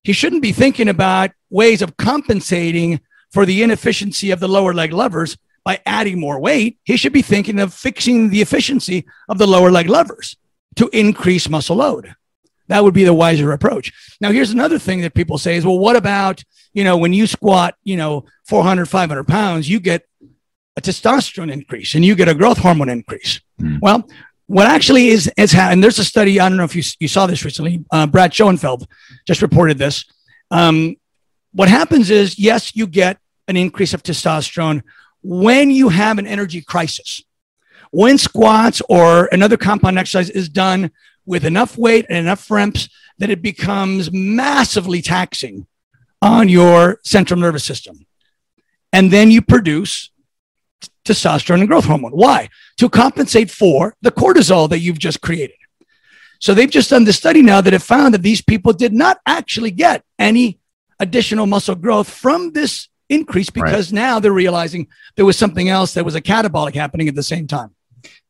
he 0.03 0.11
shouldn't 0.11 0.41
be 0.41 0.51
thinking 0.51 0.89
about 0.89 1.31
ways 1.49 1.81
of 1.81 1.95
compensating 1.95 2.99
for 3.31 3.45
the 3.45 3.63
inefficiency 3.63 4.31
of 4.31 4.41
the 4.41 4.49
lower 4.49 4.73
leg 4.73 4.91
levers 4.91 5.37
by 5.67 5.81
adding 5.85 6.17
more 6.17 6.39
weight, 6.39 6.77
he 6.85 6.95
should 6.95 7.11
be 7.11 7.21
thinking 7.21 7.59
of 7.59 7.73
fixing 7.73 8.29
the 8.29 8.41
efficiency 8.41 9.05
of 9.27 9.37
the 9.37 9.45
lower 9.45 9.69
leg 9.69 9.89
levers 9.89 10.37
to 10.77 10.87
increase 10.93 11.49
muscle 11.49 11.75
load. 11.75 12.15
That 12.69 12.85
would 12.85 12.93
be 12.93 13.03
the 13.03 13.13
wiser 13.13 13.51
approach. 13.51 13.91
Now, 14.21 14.31
here's 14.31 14.51
another 14.51 14.79
thing 14.79 15.01
that 15.01 15.13
people 15.13 15.37
say 15.37 15.57
is, 15.57 15.65
well, 15.65 15.77
what 15.77 15.97
about, 15.97 16.41
you 16.73 16.85
know, 16.85 16.95
when 16.95 17.11
you 17.11 17.27
squat, 17.27 17.75
you 17.83 17.97
know, 17.97 18.23
400, 18.45 18.85
500 18.85 19.27
pounds, 19.27 19.67
you 19.67 19.81
get 19.81 20.07
a 20.77 20.81
testosterone 20.81 21.51
increase 21.51 21.95
and 21.95 22.05
you 22.05 22.15
get 22.15 22.29
a 22.29 22.33
growth 22.33 22.59
hormone 22.59 22.87
increase. 22.87 23.41
Mm. 23.59 23.79
Well, 23.81 24.09
what 24.45 24.67
actually 24.67 25.09
is, 25.09 25.29
is 25.35 25.53
and 25.53 25.83
there's 25.83 25.99
a 25.99 26.05
study, 26.05 26.39
I 26.39 26.47
don't 26.47 26.57
know 26.57 26.63
if 26.63 26.77
you, 26.77 26.83
you 27.01 27.09
saw 27.09 27.27
this 27.27 27.43
recently, 27.43 27.83
uh, 27.91 28.07
Brad 28.07 28.33
Schoenfeld 28.33 28.87
just 29.25 29.41
reported 29.41 29.77
this. 29.77 30.05
Um, 30.49 30.95
what 31.51 31.67
happens 31.67 32.09
is, 32.09 32.39
yes, 32.39 32.73
you 32.73 32.87
get 32.87 33.17
an 33.49 33.57
increase 33.57 33.93
of 33.93 34.01
testosterone 34.01 34.81
when 35.27 35.69
you 35.69 35.89
have 35.89 36.19
an 36.19 36.25
energy 36.25 36.61
crisis. 36.61 37.21
When 37.91 38.17
squats 38.17 38.81
or 38.87 39.27
another 39.33 39.57
compound 39.57 39.99
exercise 39.99 40.29
is 40.29 40.47
done 40.47 40.89
with 41.25 41.43
enough 41.43 41.77
weight 41.77 42.05
and 42.07 42.17
enough 42.17 42.49
reps 42.49 42.87
that 43.17 43.29
it 43.29 43.41
becomes 43.41 44.09
massively 44.09 45.01
taxing 45.01 45.67
on 46.21 46.47
your 46.47 47.01
central 47.03 47.37
nervous 47.37 47.65
system. 47.65 48.05
And 48.93 49.11
then 49.11 49.29
you 49.29 49.41
produce 49.41 50.11
testosterone 51.03 51.59
and 51.59 51.67
growth 51.67 51.85
hormone. 51.85 52.13
Why? 52.13 52.47
To 52.77 52.87
compensate 52.87 53.51
for 53.51 53.95
the 54.01 54.11
cortisol 54.11 54.69
that 54.69 54.79
you've 54.79 54.99
just 54.99 55.19
created. 55.19 55.57
So 56.39 56.53
they've 56.53 56.69
just 56.69 56.89
done 56.89 57.03
this 57.03 57.17
study 57.17 57.41
now 57.41 57.59
that 57.59 57.73
have 57.73 57.83
found 57.83 58.13
that 58.13 58.21
these 58.21 58.41
people 58.41 58.71
did 58.71 58.93
not 58.93 59.19
actually 59.25 59.71
get 59.71 60.05
any 60.17 60.61
additional 61.01 61.47
muscle 61.47 61.75
growth 61.75 62.09
from 62.09 62.53
this 62.53 62.87
increase 63.09 63.49
because 63.49 63.91
right. 63.91 64.01
now 64.01 64.19
they're 64.19 64.31
realizing 64.31 64.87
there 65.15 65.25
was 65.25 65.37
something 65.37 65.69
else 65.69 65.93
that 65.93 66.05
was 66.05 66.15
a 66.15 66.21
catabolic 66.21 66.75
happening 66.75 67.07
at 67.07 67.15
the 67.15 67.23
same 67.23 67.47
time. 67.47 67.73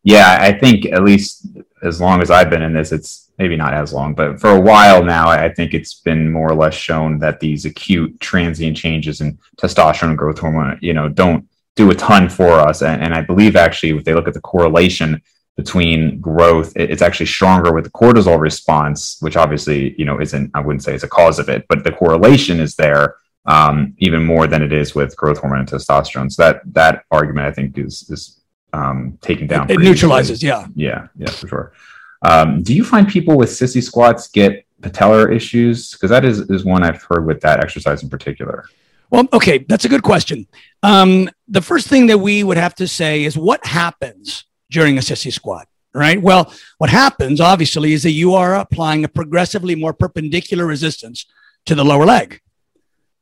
Yeah, 0.03 0.37
I 0.39 0.53
think 0.53 0.85
at 0.85 1.03
least 1.03 1.47
as 1.83 1.99
long 1.99 2.21
as 2.21 2.31
I've 2.31 2.49
been 2.49 2.61
in 2.61 2.73
this, 2.73 2.91
it's 2.91 3.31
maybe 3.37 3.55
not 3.55 3.73
as 3.73 3.93
long, 3.93 4.13
but 4.13 4.39
for 4.39 4.51
a 4.51 4.59
while 4.59 5.03
now, 5.03 5.29
I 5.29 5.49
think 5.49 5.73
it's 5.73 5.95
been 5.95 6.31
more 6.31 6.49
or 6.49 6.55
less 6.55 6.73
shown 6.73 7.19
that 7.19 7.39
these 7.39 7.65
acute 7.65 8.19
transient 8.19 8.77
changes 8.77 9.21
in 9.21 9.37
testosterone 9.57 10.09
and 10.09 10.17
growth 10.17 10.39
hormone, 10.39 10.79
you 10.81 10.93
know, 10.93 11.09
don't 11.09 11.47
do 11.75 11.91
a 11.91 11.95
ton 11.95 12.29
for 12.29 12.53
us. 12.53 12.81
And, 12.81 13.03
and 13.03 13.13
I 13.13 13.21
believe 13.21 13.55
actually, 13.55 13.97
if 13.97 14.03
they 14.05 14.13
look 14.13 14.27
at 14.27 14.33
the 14.33 14.41
correlation 14.41 15.21
between 15.55 16.19
growth, 16.19 16.71
it's 16.75 17.01
actually 17.01 17.25
stronger 17.25 17.73
with 17.73 17.83
the 17.83 17.91
cortisol 17.91 18.39
response, 18.39 19.17
which 19.19 19.37
obviously, 19.37 19.95
you 19.97 20.05
know, 20.05 20.19
isn't, 20.19 20.51
I 20.53 20.61
wouldn't 20.61 20.83
say 20.83 20.95
is 20.95 21.03
a 21.03 21.07
cause 21.07 21.37
of 21.37 21.49
it, 21.49 21.65
but 21.67 21.83
the 21.83 21.91
correlation 21.91 22.59
is 22.59 22.75
there 22.75 23.15
um, 23.47 23.95
even 23.99 24.23
more 24.23 24.45
than 24.45 24.61
it 24.61 24.73
is 24.73 24.93
with 24.93 25.15
growth 25.15 25.39
hormone 25.39 25.59
and 25.59 25.67
testosterone. 25.69 26.31
So 26.31 26.43
that 26.43 26.61
that 26.73 27.05
argument 27.09 27.47
I 27.47 27.51
think 27.51 27.77
is 27.77 28.09
is 28.09 28.41
um, 28.73 29.17
taken 29.21 29.47
down. 29.47 29.71
It, 29.71 29.79
neutralizes, 29.79 30.43
easily. 30.43 30.49
yeah, 30.49 30.67
yeah, 30.75 31.07
yeah, 31.17 31.31
for 31.31 31.47
sure. 31.47 31.73
Um, 32.21 32.61
do 32.61 32.75
you 32.75 32.83
find 32.83 33.07
people 33.07 33.37
with 33.37 33.49
sissy 33.49 33.81
squats 33.81 34.27
get 34.27 34.65
patellar 34.81 35.33
issues? 35.33 35.93
Because 35.93 36.09
that 36.09 36.25
is 36.25 36.41
is 36.49 36.65
one 36.65 36.83
I've 36.83 37.01
heard 37.03 37.25
with 37.25 37.41
that 37.41 37.63
exercise 37.63 38.03
in 38.03 38.09
particular. 38.09 38.65
Well, 39.09 39.25
okay, 39.31 39.59
that's 39.59 39.85
a 39.85 39.89
good 39.89 40.03
question. 40.03 40.47
Um, 40.83 41.29
the 41.47 41.61
first 41.61 41.87
thing 41.87 42.07
that 42.07 42.17
we 42.17 42.43
would 42.43 42.57
have 42.57 42.75
to 42.75 42.87
say 42.87 43.23
is 43.23 43.37
what 43.37 43.65
happens 43.65 44.43
during 44.69 44.97
a 44.97 45.01
sissy 45.01 45.31
squat, 45.31 45.69
right? 45.93 46.21
Well, 46.21 46.53
what 46.77 46.89
happens 46.89 47.39
obviously 47.39 47.93
is 47.93 48.03
that 48.03 48.11
you 48.11 48.33
are 48.33 48.55
applying 48.55 49.05
a 49.05 49.07
progressively 49.07 49.75
more 49.75 49.93
perpendicular 49.93 50.65
resistance 50.65 51.25
to 51.67 51.73
the 51.73 51.85
lower 51.85 52.05
leg 52.05 52.41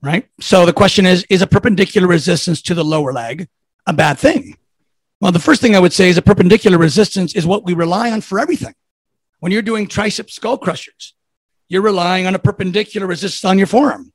right? 0.05 0.27
So 0.39 0.65
the 0.65 0.73
question 0.73 1.05
is 1.05 1.25
is 1.29 1.41
a 1.41 1.47
perpendicular 1.47 2.07
resistance 2.07 2.61
to 2.63 2.73
the 2.73 2.85
lower 2.85 3.11
leg 3.11 3.47
a 3.87 3.93
bad 3.93 4.17
thing? 4.17 4.57
Well, 5.21 5.31
the 5.31 5.39
first 5.39 5.61
thing 5.61 5.75
I 5.75 5.79
would 5.79 5.93
say 5.93 6.09
is 6.09 6.17
a 6.17 6.21
perpendicular 6.21 6.77
resistance 6.77 7.35
is 7.35 7.45
what 7.45 7.65
we 7.65 7.73
rely 7.73 8.11
on 8.11 8.21
for 8.21 8.39
everything. 8.39 8.73
When 9.39 9.51
you're 9.51 9.61
doing 9.61 9.87
tricep 9.87 10.29
skull 10.29 10.57
crushers, 10.57 11.13
you're 11.67 11.81
relying 11.81 12.27
on 12.27 12.35
a 12.35 12.39
perpendicular 12.39 13.07
resistance 13.07 13.45
on 13.45 13.57
your 13.57 13.67
forearm. 13.67 14.11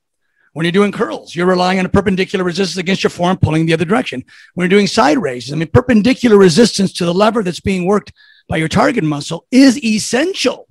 When 0.53 0.65
you're 0.65 0.73
doing 0.73 0.91
curls, 0.91 1.35
you're 1.35 1.47
relying 1.47 1.79
on 1.79 1.87
a 1.87 1.89
perpendicular 1.89 2.45
resistance 2.45 2.79
against 2.79 3.05
your 3.05 3.11
forearm 3.11 3.37
pulling 3.37 3.67
the 3.67 3.73
other 3.73 3.85
direction. 3.85 4.25
When 4.55 4.65
you're 4.65 4.77
doing 4.77 4.89
side 4.89 5.19
raises, 5.19 5.53
I 5.53 5.57
mean, 5.57 5.69
perpendicular 5.69 6.37
resistance 6.37 6.93
to 6.95 7.05
the 7.05 7.15
lever 7.15 7.43
that's 7.45 7.61
being 7.61 7.87
worked 7.87 8.13
by 8.49 8.57
your 8.57 8.69
target 8.69 9.05
muscle 9.05 9.47
is 9.53 9.83
essential 9.85 10.67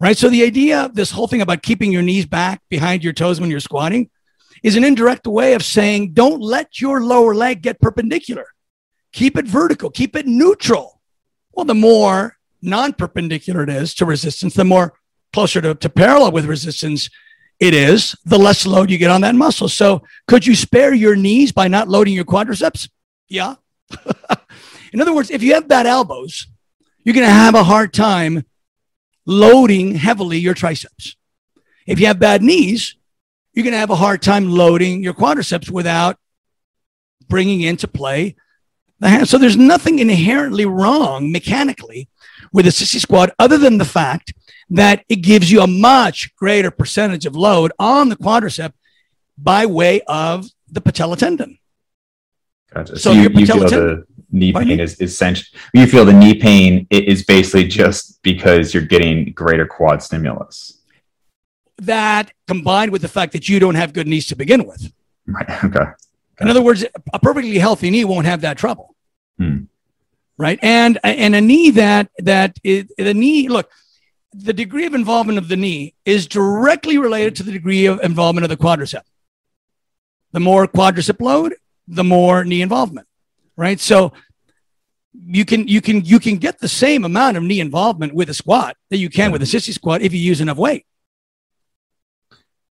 right? 0.00 0.16
So 0.16 0.28
the 0.28 0.42
idea 0.42 0.90
this 0.92 1.10
whole 1.10 1.26
thing 1.26 1.40
about 1.40 1.62
keeping 1.62 1.92
your 1.92 2.02
knees 2.02 2.26
back 2.26 2.62
behind 2.68 3.02
your 3.04 3.12
toes 3.12 3.40
when 3.40 3.50
you're 3.50 3.60
squatting 3.60 4.10
is 4.62 4.76
an 4.76 4.84
indirect 4.84 5.26
way 5.26 5.54
of 5.54 5.64
saying 5.64 6.12
don't 6.12 6.40
let 6.40 6.80
your 6.80 7.02
lower 7.02 7.34
leg 7.34 7.62
get 7.62 7.80
perpendicular. 7.80 8.46
Keep 9.12 9.38
it 9.38 9.46
vertical, 9.46 9.90
keep 9.90 10.16
it 10.16 10.26
neutral. 10.26 11.00
Well, 11.52 11.64
the 11.64 11.74
more 11.74 12.36
non 12.60 12.92
perpendicular 12.92 13.62
it 13.62 13.70
is 13.70 13.94
to 13.94 14.04
resistance, 14.04 14.54
the 14.54 14.64
more 14.64 14.94
closer 15.32 15.60
to, 15.60 15.74
to 15.74 15.88
parallel 15.88 16.32
with 16.32 16.44
resistance 16.44 17.08
it 17.58 17.72
is, 17.72 18.14
the 18.24 18.38
less 18.38 18.66
load 18.66 18.90
you 18.90 18.98
get 18.98 19.10
on 19.10 19.22
that 19.22 19.34
muscle. 19.34 19.68
So, 19.68 20.02
could 20.26 20.46
you 20.46 20.54
spare 20.54 20.92
your 20.92 21.16
knees 21.16 21.52
by 21.52 21.68
not 21.68 21.88
loading 21.88 22.12
your 22.12 22.26
quadriceps? 22.26 22.90
Yeah. 23.28 23.54
In 24.92 25.00
other 25.00 25.14
words, 25.14 25.30
if 25.30 25.42
you 25.42 25.54
have 25.54 25.68
bad 25.68 25.86
elbows, 25.86 26.46
you're 27.02 27.14
going 27.14 27.26
to 27.26 27.32
have 27.32 27.54
a 27.54 27.64
hard 27.64 27.94
time 27.94 28.44
loading 29.26 29.96
heavily 29.96 30.38
your 30.38 30.54
triceps. 30.54 31.16
If 31.86 32.00
you 32.00 32.06
have 32.06 32.18
bad 32.18 32.42
knees, 32.42 32.96
you're 33.52 33.64
going 33.64 33.72
to 33.72 33.78
have 33.78 33.90
a 33.90 33.96
hard 33.96 34.22
time 34.22 34.48
loading 34.48 35.02
your 35.02 35.14
quadriceps 35.14 35.70
without 35.70 36.18
bringing 37.28 37.60
into 37.60 37.88
play 37.88 38.36
the 39.00 39.08
hand. 39.08 39.28
So 39.28 39.38
there's 39.38 39.56
nothing 39.56 39.98
inherently 39.98 40.64
wrong 40.64 41.30
mechanically 41.32 42.08
with 42.52 42.66
a 42.66 42.70
sissy 42.70 43.00
squat 43.00 43.34
other 43.38 43.58
than 43.58 43.78
the 43.78 43.84
fact 43.84 44.32
that 44.70 45.04
it 45.08 45.16
gives 45.16 45.50
you 45.50 45.60
a 45.60 45.66
much 45.66 46.34
greater 46.36 46.70
percentage 46.70 47.26
of 47.26 47.36
load 47.36 47.72
on 47.78 48.08
the 48.08 48.16
quadricep 48.16 48.72
by 49.38 49.66
way 49.66 50.00
of 50.02 50.46
the 50.68 50.80
patella 50.80 51.16
tendon. 51.16 51.58
Gotcha. 52.72 52.98
So, 52.98 53.12
so 53.12 53.12
you, 53.12 53.28
you 53.30 53.46
feel 53.46 53.68
tendon, 53.68 54.06
knee 54.36 54.52
pain 54.52 54.78
is 54.80 55.00
essential. 55.00 55.46
You 55.72 55.86
feel 55.86 56.04
the 56.04 56.12
knee 56.12 56.34
pain 56.34 56.86
is 56.90 57.24
basically 57.24 57.66
just 57.66 58.22
because 58.22 58.72
you're 58.72 58.84
getting 58.84 59.32
greater 59.32 59.66
quad 59.66 60.02
stimulus. 60.02 60.80
That 61.78 62.32
combined 62.46 62.92
with 62.92 63.02
the 63.02 63.08
fact 63.08 63.32
that 63.32 63.48
you 63.48 63.58
don't 63.58 63.74
have 63.74 63.92
good 63.92 64.06
knees 64.06 64.26
to 64.28 64.36
begin 64.36 64.66
with. 64.66 64.92
Right. 65.26 65.64
Okay. 65.64 65.84
In 66.40 66.48
other 66.48 66.62
words, 66.62 66.84
a 67.12 67.18
perfectly 67.18 67.58
healthy 67.58 67.90
knee 67.90 68.04
won't 68.04 68.26
have 68.26 68.42
that 68.42 68.58
trouble. 68.58 68.94
Hmm. 69.38 69.64
Right. 70.38 70.58
And 70.62 70.98
and 71.02 71.34
a 71.34 71.40
knee 71.40 71.70
that 71.70 72.10
that 72.18 72.58
is, 72.62 72.86
the 72.98 73.14
knee, 73.14 73.48
look, 73.48 73.70
the 74.34 74.52
degree 74.52 74.84
of 74.84 74.94
involvement 74.94 75.38
of 75.38 75.48
the 75.48 75.56
knee 75.56 75.94
is 76.04 76.26
directly 76.26 76.98
related 76.98 77.36
to 77.36 77.42
the 77.42 77.52
degree 77.52 77.86
of 77.86 78.00
involvement 78.00 78.44
of 78.44 78.50
the 78.50 78.56
quadricep. 78.56 79.02
The 80.32 80.40
more 80.40 80.66
quadricep 80.66 81.20
load, 81.20 81.54
the 81.88 82.04
more 82.04 82.44
knee 82.44 82.60
involvement. 82.60 83.06
Right. 83.56 83.80
So 83.80 84.12
you 85.24 85.44
can 85.44 85.66
you 85.66 85.80
can 85.80 86.04
you 86.04 86.18
can 86.18 86.36
get 86.36 86.58
the 86.58 86.68
same 86.68 87.04
amount 87.04 87.36
of 87.36 87.42
knee 87.42 87.60
involvement 87.60 88.14
with 88.14 88.28
a 88.30 88.34
squat 88.34 88.76
that 88.90 88.98
you 88.98 89.08
can 89.08 89.32
with 89.32 89.42
a 89.42 89.46
sissy 89.46 89.72
squat 89.72 90.02
if 90.02 90.12
you 90.12 90.20
use 90.20 90.40
enough 90.40 90.58
weight. 90.58 90.86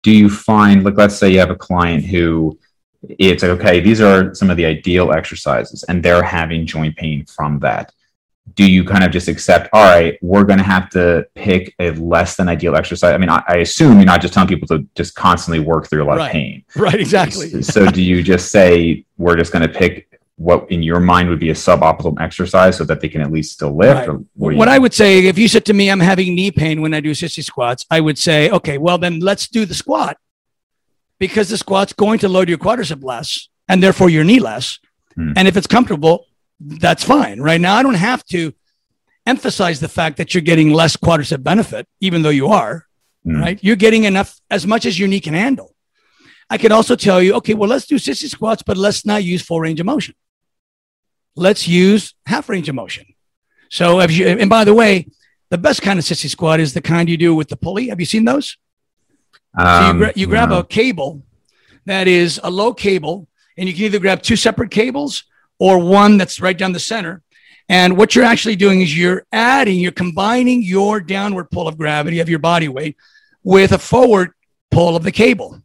Do 0.04 0.12
you 0.12 0.30
find 0.30 0.84
like 0.84 0.98
let's 0.98 1.16
say 1.16 1.30
you 1.32 1.40
have 1.40 1.50
a 1.50 1.56
client 1.56 2.06
who 2.06 2.58
it's 3.20 3.44
like, 3.44 3.52
okay, 3.52 3.80
these 3.80 4.02
are 4.02 4.34
some 4.34 4.50
of 4.50 4.58
the 4.58 4.66
ideal 4.66 5.12
exercises, 5.12 5.84
and 5.84 6.02
they're 6.02 6.24
having 6.24 6.66
joint 6.66 6.96
pain 6.96 7.26
from 7.26 7.60
that. 7.60 7.92
Do 8.54 8.70
you 8.70 8.84
kind 8.84 9.04
of 9.04 9.12
just 9.12 9.28
accept, 9.28 9.70
all 9.74 9.84
right, 9.84 10.18
we're 10.22 10.44
going 10.44 10.60
to 10.60 10.64
have 10.64 10.90
to 10.92 11.26
pick 11.34 11.74
a 11.80 11.92
less 11.92 12.36
than 12.36 12.48
ideal 12.48 12.76
exercise? 12.76 13.14
I 13.14 13.18
mean, 13.18 13.30
I, 13.30 13.44
I, 13.48 13.56
assume 13.58 13.98
you're 13.98 14.06
not 14.06 14.22
just 14.22 14.36
telling 14.36 14.48
people 14.48 14.68
to 14.68 14.88
just 14.94 15.16
constantly 15.16 15.60
work 15.60 15.90
through 15.90 16.04
a 16.04 16.06
lot 16.06 16.18
right. 16.18 16.28
of 16.28 16.32
pain. 16.32 16.64
Right, 16.76 16.94
exactly. 17.00 17.50
so, 17.50 17.62
so 17.62 17.92
do 17.92 18.04
you 18.04 18.22
just 18.22 18.52
say, 18.52 19.04
we're 19.18 19.36
just 19.36 19.52
going 19.52 19.68
to 19.68 19.74
pick 19.74 20.15
what 20.38 20.70
in 20.70 20.84
your 20.84 21.00
mind 21.00 21.30
would 21.30 21.40
be 21.40 21.50
a 21.50 21.54
suboptimal 21.54 22.20
exercise 22.20 22.78
so 22.78 22.84
that 22.84 23.00
they 23.00 23.08
can 23.08 23.22
at 23.22 23.32
least 23.32 23.54
still 23.54 23.76
lift? 23.76 24.08
Right. 24.08 24.20
what, 24.34 24.56
what 24.56 24.68
I 24.68 24.78
would 24.78 24.94
say, 24.94 25.26
if 25.26 25.38
you 25.38 25.48
said 25.48 25.66
to 25.66 25.74
me, 25.74 25.90
I'm 25.90 26.00
having 26.00 26.36
knee 26.36 26.52
pain 26.52 26.82
when 26.82 26.94
I 26.94 27.00
do 27.00 27.12
sissy 27.12 27.44
squats, 27.44 27.86
I 27.90 28.02
would 28.02 28.18
say, 28.18 28.50
okay, 28.50 28.78
well, 28.78 28.98
then 28.98 29.20
let's 29.20 29.48
do 29.48 29.66
the 29.66 29.74
squat 29.74 30.18
because 31.20 31.50
the 31.50 31.58
squat's 31.58 31.94
going 31.94 32.20
to 32.20 32.30
load 32.30 32.50
your 32.50 32.58
quadricep 32.58 33.04
less 33.04 33.48
and 33.70 33.82
therefore 33.82 34.10
your 34.10 34.24
knee 34.24 34.40
less. 34.40 34.80
Hmm. 35.16 35.34
And 35.38 35.48
if 35.48 35.56
it's 35.56 35.68
comfortable, 35.68 36.26
that's 36.60 37.04
fine. 37.04 37.40
Right 37.40 37.62
now, 37.62 37.76
I 37.76 37.84
don't 37.84 37.94
have 37.94 38.24
to 38.26 38.54
emphasize 39.26 39.80
the 39.80 39.88
fact 39.88 40.18
that 40.18 40.34
you're 40.34 40.42
getting 40.42 40.72
less 40.72 40.98
quadricep 40.98 41.44
benefit, 41.44 41.88
even 42.02 42.22
though 42.22 42.30
you 42.30 42.48
are, 42.48 42.86
hmm. 43.24 43.40
right? 43.40 43.60
You're 43.64 43.78
getting 43.78 44.04
enough 44.04 44.40
as 44.52 44.68
much 44.68 44.86
as 44.86 45.00
your 45.00 45.08
knee 45.08 45.22
can 45.22 45.34
handle. 45.34 45.74
I 46.50 46.58
can 46.58 46.72
also 46.72 46.96
tell 46.96 47.22
you, 47.22 47.34
okay, 47.36 47.54
well, 47.54 47.70
let's 47.70 47.88
do 47.88 47.96
sissy 47.96 48.30
squats, 48.30 48.62
but 48.62 48.78
let's 48.78 49.06
not 49.06 49.24
use 49.24 49.42
full 49.42 49.60
range 49.60 49.80
of 49.80 49.86
motion. 49.86 50.14
Let's 51.36 51.68
use 51.68 52.14
half 52.26 52.50
range 52.50 52.70
of 52.70 52.76
motion. 52.76 53.06
So, 53.70 54.00
if 54.00 54.12
you, 54.12 54.28
and 54.28 54.50
by 54.50 54.64
the 54.64 54.74
way, 54.74 55.08
the 55.50 55.58
best 55.58 55.82
kind 55.82 56.00
of 56.00 56.06
sissy 56.06 56.30
squat 56.30 56.60
is 56.60 56.74
the 56.74 56.82
kind 56.82 57.10
you 57.10 57.18
do 57.18 57.36
with 57.36 57.50
the 57.50 57.58
pulley. 57.58 57.90
Have 57.90 58.00
you 58.00 58.06
seen 58.06 58.26
those? 58.26 58.58
Um, 59.58 59.66
so 59.66 59.82
you, 59.82 59.90
um, 59.90 59.98
gra- 59.98 60.14
you 60.16 60.28
grab 60.28 60.50
no. 60.50 60.60
a 60.60 60.64
cable 60.66 61.24
that 61.86 62.08
is 62.08 62.40
a 62.44 62.50
low 62.50 62.74
cable, 62.74 63.28
and 63.58 63.68
you 63.68 63.76
can 63.76 63.84
either 63.84 64.00
grab 64.00 64.22
two 64.22 64.36
separate 64.36 64.72
cables 64.72 65.24
or 65.60 65.80
one 65.80 66.18
that's 66.18 66.40
right 66.40 66.58
down 66.58 66.74
the 66.74 66.80
center. 66.80 67.22
And 67.68 67.98
what 67.98 68.16
you're 68.16 68.26
actually 68.26 68.56
doing 68.56 68.82
is 68.82 68.96
you're 68.96 69.26
adding, 69.32 69.80
you're 69.80 69.92
combining 69.92 70.62
your 70.62 71.00
downward 71.00 71.50
pull 71.50 71.68
of 71.68 71.78
gravity 71.78 72.20
of 72.20 72.30
your 72.30 72.40
body 72.40 72.68
weight 72.68 72.96
with 73.44 73.72
a 73.72 73.78
forward 73.78 74.32
pull 74.70 74.96
of 74.96 75.04
the 75.04 75.12
cable. 75.12 75.62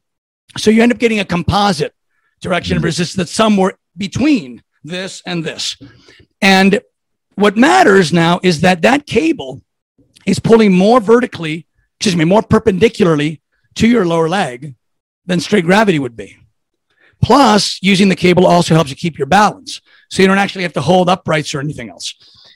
So 0.57 0.71
you 0.71 0.83
end 0.83 0.93
up 0.93 0.99
getting 0.99 1.21
a 1.21 1.25
composite 1.25 1.95
direction 2.41 2.77
of 2.77 2.85
resistance 2.85 3.17
that's 3.17 3.33
somewhere 3.33 3.75
between 3.97 4.63
this 4.83 5.23
and 5.27 5.45
this. 5.45 5.77
And 6.41 6.81
what 7.35 7.57
matters 7.57 8.13
now 8.13 8.41
is 8.43 8.61
that 8.61 8.83
that 8.83 9.07
cable 9.07 9.63
is 10.27 10.39
pulling 10.39 10.73
more 10.73 11.01
vertically, 11.01 11.67
excuse 11.99 12.17
me, 12.17 12.25
more 12.25 12.43
perpendicularly 12.43 13.43
to 13.77 13.89
your 13.89 14.07
lower 14.07 14.29
leg 14.29 14.75
than 15.27 15.41
straight 15.41 15.65
gravity 15.65 15.99
would 15.99 16.17
be. 16.17 16.37
Plus, 17.23 17.79
using 17.83 18.09
the 18.09 18.17
cable 18.17 18.47
also 18.47 18.75
helps 18.75 18.91
you 18.91 18.97
keep 18.97 19.19
your 19.19 19.27
balance. 19.27 19.81
So 20.09 20.23
you 20.23 20.29
don't 20.29 20.39
actually 20.39 20.63
have 20.63 20.73
to 20.75 20.81
hold 20.81 21.09
uprights 21.09 21.55
or 21.55 21.61
anything 21.61 21.91
else. 21.91 22.15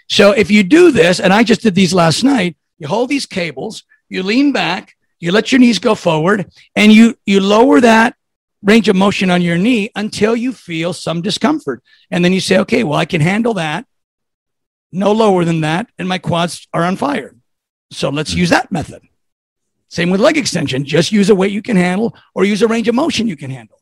So 0.08 0.32
if 0.32 0.50
you 0.50 0.62
do 0.62 0.90
this, 0.90 1.20
and 1.20 1.32
I 1.32 1.42
just 1.42 1.62
did 1.62 1.74
these 1.74 1.94
last 1.94 2.24
night, 2.24 2.56
you 2.78 2.88
hold 2.88 3.08
these 3.08 3.26
cables, 3.26 3.84
you 4.08 4.22
lean 4.22 4.52
back, 4.52 4.96
you 5.20 5.32
let 5.32 5.52
your 5.52 5.58
knees 5.58 5.78
go 5.78 5.94
forward, 5.94 6.50
and 6.76 6.92
you, 6.92 7.16
you 7.26 7.40
lower 7.40 7.80
that 7.80 8.16
range 8.64 8.88
of 8.88 8.96
motion 8.96 9.30
on 9.30 9.42
your 9.42 9.58
knee 9.58 9.90
until 9.94 10.34
you 10.34 10.52
feel 10.52 10.92
some 10.92 11.22
discomfort. 11.22 11.82
And 12.10 12.24
then 12.24 12.32
you 12.32 12.40
say, 12.40 12.58
okay, 12.60 12.82
well, 12.82 12.98
I 12.98 13.04
can 13.04 13.20
handle 13.20 13.54
that. 13.54 13.86
No 14.90 15.12
lower 15.12 15.44
than 15.44 15.60
that. 15.60 15.88
And 15.98 16.08
my 16.08 16.18
quads 16.18 16.66
are 16.72 16.82
on 16.82 16.96
fire. 16.96 17.36
So 17.90 18.08
let's 18.08 18.34
use 18.34 18.50
that 18.50 18.72
method. 18.72 19.02
Same 19.88 20.10
with 20.10 20.20
leg 20.20 20.36
extension. 20.36 20.84
Just 20.84 21.12
use 21.12 21.30
a 21.30 21.34
weight 21.34 21.52
you 21.52 21.62
can 21.62 21.76
handle 21.76 22.16
or 22.34 22.44
use 22.44 22.62
a 22.62 22.68
range 22.68 22.88
of 22.88 22.94
motion 22.94 23.28
you 23.28 23.36
can 23.36 23.50
handle. 23.50 23.80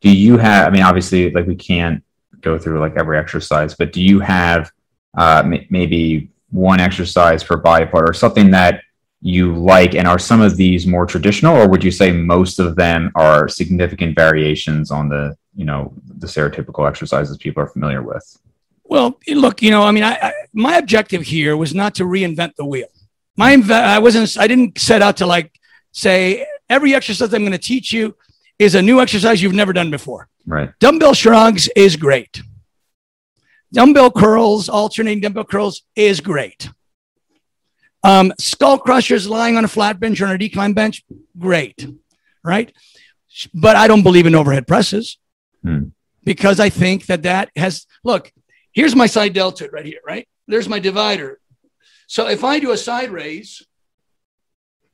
Do 0.00 0.10
you 0.10 0.38
have, 0.38 0.68
I 0.68 0.70
mean, 0.70 0.82
obviously, 0.82 1.30
like 1.30 1.46
we 1.46 1.56
can't 1.56 2.02
go 2.40 2.58
through 2.58 2.80
like 2.80 2.96
every 2.96 3.18
exercise, 3.18 3.74
but 3.74 3.92
do 3.92 4.00
you 4.00 4.20
have 4.20 4.70
uh, 5.18 5.42
m- 5.44 5.66
maybe 5.68 6.30
one 6.50 6.80
exercise 6.80 7.44
per 7.44 7.56
body 7.56 7.86
part 7.86 8.08
or 8.08 8.14
something 8.14 8.52
that 8.52 8.82
you 9.20 9.54
like? 9.54 9.94
And 9.94 10.06
are 10.06 10.18
some 10.18 10.40
of 10.40 10.56
these 10.56 10.86
more 10.86 11.06
traditional, 11.06 11.56
or 11.56 11.68
would 11.68 11.84
you 11.84 11.90
say 11.90 12.12
most 12.12 12.58
of 12.58 12.76
them 12.76 13.12
are 13.14 13.48
significant 13.48 14.16
variations 14.16 14.90
on 14.90 15.08
the, 15.08 15.36
you 15.54 15.64
know, 15.64 15.92
the 16.18 16.26
stereotypical 16.26 16.88
exercises 16.88 17.36
people 17.36 17.62
are 17.62 17.68
familiar 17.68 18.02
with? 18.02 18.38
Well, 18.84 19.18
look, 19.28 19.62
you 19.62 19.70
know, 19.70 19.82
I 19.82 19.92
mean, 19.92 20.02
I, 20.02 20.14
I, 20.20 20.32
my 20.52 20.76
objective 20.78 21.22
here 21.22 21.56
was 21.56 21.74
not 21.74 21.94
to 21.96 22.04
reinvent 22.04 22.56
the 22.56 22.64
wheel 22.64 22.88
my 23.40 23.54
I 23.70 23.98
wasn't 23.98 24.36
I 24.38 24.46
didn't 24.46 24.78
set 24.78 25.02
out 25.02 25.16
to 25.18 25.26
like 25.26 25.58
say 25.92 26.46
every 26.68 26.94
exercise 26.94 27.32
I'm 27.32 27.42
going 27.42 27.52
to 27.52 27.58
teach 27.58 27.92
you 27.92 28.14
is 28.58 28.74
a 28.74 28.82
new 28.82 29.00
exercise 29.00 29.42
you've 29.42 29.54
never 29.54 29.72
done 29.72 29.90
before. 29.90 30.28
Right. 30.46 30.70
Dumbbell 30.78 31.14
shrugs 31.14 31.68
is 31.74 31.96
great. 31.96 32.42
Dumbbell 33.72 34.10
curls, 34.10 34.68
alternating 34.68 35.22
dumbbell 35.22 35.44
curls 35.44 35.82
is 35.96 36.20
great. 36.20 36.68
Um, 38.02 38.32
skull 38.38 38.78
crushers 38.78 39.28
lying 39.28 39.56
on 39.56 39.64
a 39.64 39.68
flat 39.68 40.00
bench 40.00 40.20
or 40.20 40.26
on 40.26 40.34
a 40.34 40.38
decline 40.38 40.72
bench, 40.72 41.04
great. 41.38 41.86
Right. 42.42 42.72
But 43.52 43.76
I 43.76 43.86
don't 43.86 44.02
believe 44.02 44.26
in 44.26 44.34
overhead 44.34 44.66
presses 44.66 45.18
hmm. 45.62 45.88
because 46.24 46.60
I 46.60 46.70
think 46.70 47.06
that 47.06 47.22
that 47.22 47.50
has, 47.56 47.86
look, 48.02 48.32
here's 48.72 48.96
my 48.96 49.06
side 49.06 49.34
deltoid 49.34 49.72
right 49.72 49.84
here, 49.84 50.00
right? 50.06 50.26
There's 50.46 50.68
my 50.68 50.78
divider. 50.78 51.40
So 52.06 52.28
if 52.28 52.42
I 52.42 52.58
do 52.58 52.72
a 52.72 52.76
side 52.76 53.10
raise, 53.10 53.62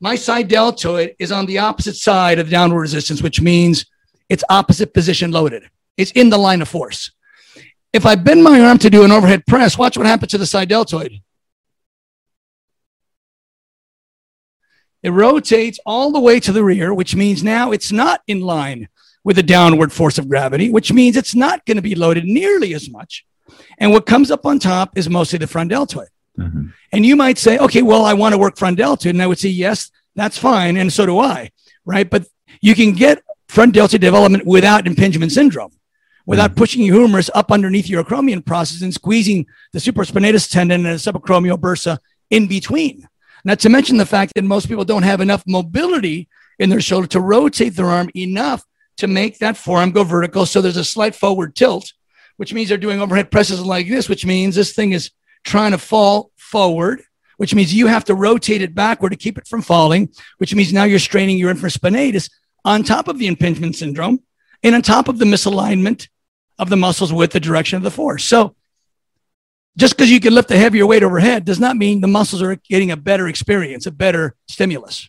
my 0.00 0.16
side 0.16 0.48
deltoid 0.48 1.14
is 1.18 1.32
on 1.32 1.46
the 1.46 1.58
opposite 1.58 1.96
side 1.96 2.38
of 2.38 2.46
the 2.46 2.50
downward 2.50 2.80
resistance, 2.80 3.22
which 3.22 3.40
means 3.40 3.86
it's 4.28 4.44
opposite 4.50 4.92
position 4.92 5.30
loaded. 5.30 5.70
It's 5.96 6.10
in 6.10 6.28
the 6.28 6.38
line 6.38 6.60
of 6.60 6.68
force. 6.68 7.12
If 7.92 8.04
I 8.04 8.14
bend 8.16 8.44
my 8.44 8.60
arm 8.60 8.76
to 8.78 8.90
do 8.90 9.04
an 9.04 9.12
overhead 9.12 9.46
press, 9.46 9.78
watch 9.78 9.96
what 9.96 10.06
happens 10.06 10.32
to 10.32 10.38
the 10.38 10.46
side 10.46 10.68
deltoid. 10.68 11.12
It 15.02 15.10
rotates 15.10 15.78
all 15.86 16.10
the 16.10 16.20
way 16.20 16.40
to 16.40 16.52
the 16.52 16.64
rear, 16.64 16.92
which 16.92 17.14
means 17.14 17.42
now 17.42 17.72
it's 17.72 17.92
not 17.92 18.22
in 18.26 18.40
line 18.40 18.88
with 19.24 19.36
the 19.36 19.42
downward 19.42 19.92
force 19.92 20.18
of 20.18 20.28
gravity, 20.28 20.70
which 20.70 20.92
means 20.92 21.16
it's 21.16 21.34
not 21.34 21.64
going 21.66 21.76
to 21.76 21.82
be 21.82 21.94
loaded 21.94 22.24
nearly 22.24 22.74
as 22.74 22.90
much. 22.90 23.26
And 23.78 23.92
what 23.92 24.06
comes 24.06 24.30
up 24.30 24.46
on 24.46 24.58
top 24.58 24.96
is 24.96 25.08
mostly 25.08 25.38
the 25.38 25.46
front 25.46 25.70
deltoid. 25.70 26.08
Mm-hmm. 26.38 26.68
And 26.92 27.06
you 27.06 27.16
might 27.16 27.38
say, 27.38 27.58
okay, 27.58 27.82
well, 27.82 28.04
I 28.04 28.14
want 28.14 28.34
to 28.34 28.38
work 28.38 28.56
front 28.56 28.76
deltoid. 28.76 29.14
And 29.14 29.22
I 29.22 29.26
would 29.26 29.38
say, 29.38 29.48
yes, 29.48 29.90
that's 30.14 30.38
fine. 30.38 30.76
And 30.76 30.92
so 30.92 31.06
do 31.06 31.18
I. 31.18 31.50
Right. 31.84 32.08
But 32.08 32.26
you 32.60 32.74
can 32.74 32.92
get 32.92 33.22
front 33.48 33.74
deltoid 33.74 34.00
development 34.00 34.46
without 34.46 34.86
impingement 34.86 35.32
syndrome, 35.32 35.72
without 36.24 36.50
mm-hmm. 36.50 36.58
pushing 36.58 36.82
your 36.82 36.96
humerus 37.00 37.30
up 37.34 37.52
underneath 37.52 37.88
your 37.88 38.04
acromion 38.04 38.44
process 38.44 38.82
and 38.82 38.92
squeezing 38.92 39.46
the 39.72 39.78
supraspinatus 39.78 40.50
tendon 40.50 40.86
and 40.86 40.98
the 40.98 41.12
subacromial 41.12 41.58
bursa 41.58 41.98
in 42.30 42.46
between. 42.46 43.08
Not 43.46 43.60
to 43.60 43.68
mention 43.68 43.96
the 43.96 44.04
fact 44.04 44.32
that 44.34 44.42
most 44.42 44.66
people 44.66 44.84
don't 44.84 45.04
have 45.04 45.20
enough 45.20 45.44
mobility 45.46 46.28
in 46.58 46.68
their 46.68 46.80
shoulder 46.80 47.06
to 47.06 47.20
rotate 47.20 47.76
their 47.76 47.86
arm 47.86 48.10
enough 48.16 48.64
to 48.96 49.06
make 49.06 49.38
that 49.38 49.56
forearm 49.56 49.92
go 49.92 50.02
vertical. 50.02 50.46
So 50.46 50.60
there's 50.60 50.76
a 50.76 50.82
slight 50.82 51.14
forward 51.14 51.54
tilt, 51.54 51.92
which 52.38 52.52
means 52.52 52.68
they're 52.68 52.76
doing 52.76 53.00
overhead 53.00 53.30
presses 53.30 53.64
like 53.64 53.86
this, 53.86 54.08
which 54.08 54.26
means 54.26 54.56
this 54.56 54.72
thing 54.72 54.90
is 54.90 55.12
trying 55.44 55.70
to 55.70 55.78
fall 55.78 56.32
forward, 56.34 57.02
which 57.36 57.54
means 57.54 57.72
you 57.72 57.86
have 57.86 58.04
to 58.06 58.16
rotate 58.16 58.62
it 58.62 58.74
backward 58.74 59.10
to 59.10 59.16
keep 59.16 59.38
it 59.38 59.46
from 59.46 59.62
falling, 59.62 60.08
which 60.38 60.52
means 60.52 60.72
now 60.72 60.82
you're 60.82 60.98
straining 60.98 61.38
your 61.38 61.54
infraspinatus 61.54 62.28
on 62.64 62.82
top 62.82 63.06
of 63.06 63.16
the 63.16 63.28
impingement 63.28 63.76
syndrome 63.76 64.20
and 64.64 64.74
on 64.74 64.82
top 64.82 65.06
of 65.06 65.18
the 65.18 65.24
misalignment 65.24 66.08
of 66.58 66.68
the 66.68 66.76
muscles 66.76 67.12
with 67.12 67.30
the 67.30 67.38
direction 67.38 67.76
of 67.76 67.84
the 67.84 67.92
force. 67.92 68.24
So 68.24 68.56
just 69.76 69.96
because 69.96 70.10
you 70.10 70.20
can 70.20 70.34
lift 70.34 70.50
a 70.50 70.56
heavier 70.56 70.86
weight 70.86 71.02
overhead 71.02 71.44
does 71.44 71.60
not 71.60 71.76
mean 71.76 72.00
the 72.00 72.06
muscles 72.06 72.42
are 72.42 72.56
getting 72.56 72.90
a 72.90 72.96
better 72.96 73.28
experience, 73.28 73.86
a 73.86 73.90
better 73.90 74.34
stimulus. 74.48 75.08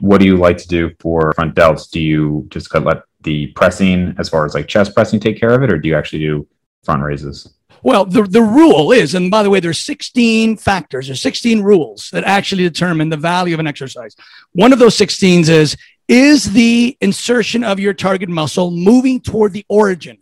What 0.00 0.18
do 0.18 0.26
you 0.26 0.36
like 0.36 0.58
to 0.58 0.68
do 0.68 0.90
for 1.00 1.32
front 1.32 1.54
delts? 1.54 1.90
Do 1.90 2.00
you 2.00 2.46
just 2.50 2.74
let 2.74 3.04
the 3.22 3.48
pressing, 3.48 4.14
as 4.18 4.28
far 4.28 4.44
as 4.44 4.54
like 4.54 4.68
chest 4.68 4.94
pressing, 4.94 5.20
take 5.20 5.38
care 5.38 5.50
of 5.50 5.62
it, 5.62 5.72
or 5.72 5.78
do 5.78 5.88
you 5.88 5.96
actually 5.96 6.20
do 6.20 6.46
front 6.82 7.02
raises? 7.02 7.54
Well, 7.84 8.04
the, 8.04 8.22
the 8.22 8.42
rule 8.42 8.92
is, 8.92 9.14
and 9.14 9.30
by 9.30 9.42
the 9.42 9.50
way, 9.50 9.60
there's 9.60 9.78
16 9.78 10.56
factors, 10.56 11.06
there's 11.08 11.22
16 11.22 11.62
rules 11.62 12.10
that 12.10 12.24
actually 12.24 12.62
determine 12.62 13.08
the 13.08 13.16
value 13.16 13.54
of 13.54 13.60
an 13.60 13.66
exercise. 13.66 14.14
One 14.52 14.72
of 14.72 14.78
those 14.78 14.96
16s 14.96 15.48
is, 15.48 15.76
is 16.06 16.52
the 16.52 16.96
insertion 17.00 17.64
of 17.64 17.80
your 17.80 17.94
target 17.94 18.28
muscle 18.28 18.70
moving 18.70 19.20
toward 19.20 19.52
the 19.52 19.64
origin 19.68 20.18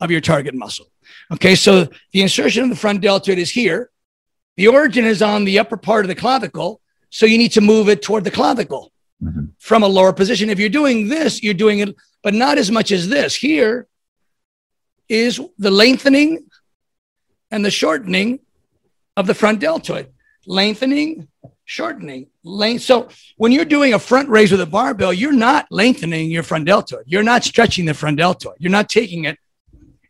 of 0.00 0.10
your 0.10 0.20
target 0.20 0.54
muscle? 0.54 0.86
Okay, 1.32 1.54
so 1.54 1.88
the 2.12 2.22
insertion 2.22 2.64
of 2.64 2.70
the 2.70 2.76
front 2.76 3.00
deltoid 3.00 3.38
is 3.38 3.50
here. 3.50 3.90
The 4.56 4.68
origin 4.68 5.04
is 5.04 5.22
on 5.22 5.44
the 5.44 5.58
upper 5.58 5.76
part 5.76 6.04
of 6.04 6.08
the 6.08 6.14
clavicle, 6.14 6.80
so 7.10 7.26
you 7.26 7.38
need 7.38 7.52
to 7.52 7.60
move 7.60 7.88
it 7.88 8.02
toward 8.02 8.24
the 8.24 8.30
clavicle 8.30 8.92
mm-hmm. 9.22 9.46
from 9.58 9.82
a 9.82 9.88
lower 9.88 10.12
position. 10.12 10.50
If 10.50 10.58
you're 10.58 10.68
doing 10.68 11.08
this, 11.08 11.42
you're 11.42 11.54
doing 11.54 11.80
it, 11.80 11.94
but 12.22 12.34
not 12.34 12.58
as 12.58 12.70
much 12.70 12.92
as 12.92 13.08
this. 13.08 13.34
Here 13.34 13.88
is 15.08 15.40
the 15.58 15.70
lengthening 15.70 16.46
and 17.50 17.64
the 17.64 17.70
shortening 17.70 18.40
of 19.16 19.26
the 19.26 19.34
front 19.34 19.60
deltoid. 19.60 20.08
Lengthening, 20.46 21.28
shortening, 21.64 22.28
length. 22.42 22.82
So 22.82 23.08
when 23.36 23.52
you're 23.52 23.64
doing 23.64 23.94
a 23.94 23.98
front 23.98 24.28
raise 24.28 24.52
with 24.52 24.60
a 24.60 24.66
barbell, 24.66 25.12
you're 25.12 25.32
not 25.32 25.66
lengthening 25.70 26.30
your 26.30 26.42
front 26.42 26.66
deltoid. 26.66 27.04
You're 27.06 27.22
not 27.22 27.44
stretching 27.44 27.86
the 27.86 27.94
front 27.94 28.18
deltoid. 28.18 28.56
You're 28.58 28.72
not 28.72 28.88
taking 28.88 29.24
it 29.24 29.38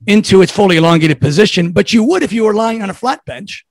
into 0.06 0.42
its 0.42 0.52
fully 0.52 0.76
elongated 0.76 1.20
position, 1.20 1.72
but 1.72 1.92
you 1.92 2.04
would 2.04 2.22
if 2.22 2.32
you 2.32 2.44
were 2.44 2.54
lying 2.54 2.82
on 2.82 2.90
a 2.90 2.94
flat 2.94 3.24
bench. 3.24 3.64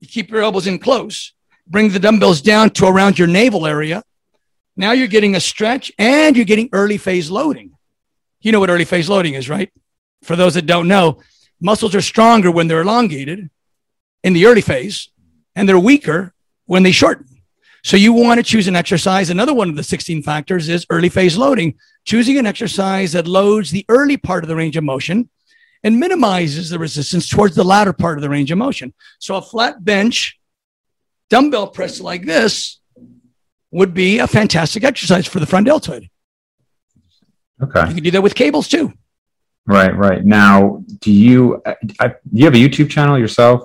You 0.00 0.08
keep 0.08 0.30
your 0.30 0.42
elbows 0.42 0.66
in 0.66 0.78
close, 0.78 1.32
bring 1.66 1.90
the 1.90 1.98
dumbbells 1.98 2.42
down 2.42 2.70
to 2.70 2.86
around 2.86 3.18
your 3.18 3.28
navel 3.28 3.66
area. 3.66 4.02
Now 4.76 4.92
you're 4.92 5.08
getting 5.08 5.36
a 5.36 5.40
stretch 5.40 5.92
and 5.98 6.36
you're 6.36 6.44
getting 6.44 6.68
early 6.72 6.98
phase 6.98 7.30
loading. 7.30 7.72
You 8.40 8.52
know 8.52 8.60
what 8.60 8.70
early 8.70 8.84
phase 8.84 9.08
loading 9.08 9.34
is, 9.34 9.48
right? 9.48 9.72
For 10.22 10.36
those 10.36 10.54
that 10.54 10.66
don't 10.66 10.88
know, 10.88 11.22
muscles 11.60 11.94
are 11.94 12.02
stronger 12.02 12.50
when 12.50 12.68
they're 12.68 12.82
elongated 12.82 13.48
in 14.22 14.32
the 14.32 14.46
early 14.46 14.60
phase, 14.60 15.10
and 15.54 15.68
they're 15.68 15.78
weaker 15.78 16.34
when 16.66 16.82
they 16.82 16.92
shorten. 16.92 17.26
So 17.84 17.98
you 17.98 18.14
want 18.14 18.38
to 18.38 18.42
choose 18.42 18.66
an 18.66 18.76
exercise. 18.76 19.28
Another 19.28 19.52
one 19.52 19.68
of 19.68 19.76
the 19.76 19.82
16 19.82 20.22
factors 20.22 20.70
is 20.70 20.86
early 20.88 21.10
phase 21.10 21.36
loading, 21.36 21.74
choosing 22.06 22.38
an 22.38 22.46
exercise 22.46 23.12
that 23.12 23.28
loads 23.28 23.70
the 23.70 23.84
early 23.90 24.16
part 24.16 24.42
of 24.42 24.48
the 24.48 24.56
range 24.56 24.78
of 24.78 24.84
motion 24.84 25.28
and 25.82 26.00
minimizes 26.00 26.70
the 26.70 26.78
resistance 26.78 27.28
towards 27.28 27.54
the 27.54 27.62
latter 27.62 27.92
part 27.92 28.16
of 28.16 28.22
the 28.22 28.30
range 28.30 28.50
of 28.50 28.56
motion. 28.56 28.94
So 29.18 29.36
a 29.36 29.42
flat 29.42 29.84
bench 29.84 30.40
dumbbell 31.28 31.68
press 31.68 32.00
like 32.00 32.24
this 32.24 32.80
would 33.70 33.92
be 33.92 34.18
a 34.18 34.26
fantastic 34.26 34.82
exercise 34.82 35.26
for 35.26 35.38
the 35.38 35.46
front 35.46 35.66
deltoid. 35.66 36.08
Okay. 37.62 37.86
You 37.88 37.94
can 37.94 38.02
do 38.02 38.10
that 38.12 38.22
with 38.22 38.34
cables 38.34 38.66
too. 38.66 38.94
Right, 39.66 39.94
right. 39.94 40.24
Now, 40.24 40.82
do 41.00 41.12
you 41.12 41.62
uh, 41.66 41.74
I, 42.00 42.08
do 42.08 42.14
you 42.32 42.44
have 42.46 42.54
a 42.54 42.58
YouTube 42.58 42.88
channel 42.88 43.18
yourself? 43.18 43.62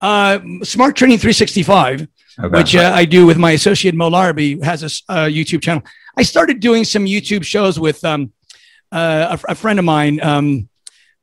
Uh, 0.00 0.40
Smart 0.62 0.96
Training 0.96 1.18
365 1.18 2.08
okay. 2.38 2.58
which 2.58 2.76
uh, 2.76 2.92
I 2.94 3.04
do 3.04 3.26
with 3.26 3.38
my 3.38 3.52
associate 3.52 3.94
Mo 3.94 4.08
Larrabee, 4.08 4.60
has 4.62 4.82
a 4.82 5.12
uh, 5.12 5.26
YouTube 5.26 5.62
channel. 5.62 5.82
I 6.16 6.22
started 6.22 6.60
doing 6.60 6.84
some 6.84 7.04
YouTube 7.04 7.44
shows 7.44 7.78
with 7.78 8.04
um, 8.04 8.32
uh, 8.92 9.36
a, 9.48 9.52
a, 9.52 9.54
friend 9.54 9.78
of 9.78 9.84
mine, 9.84 10.20
um, 10.22 10.68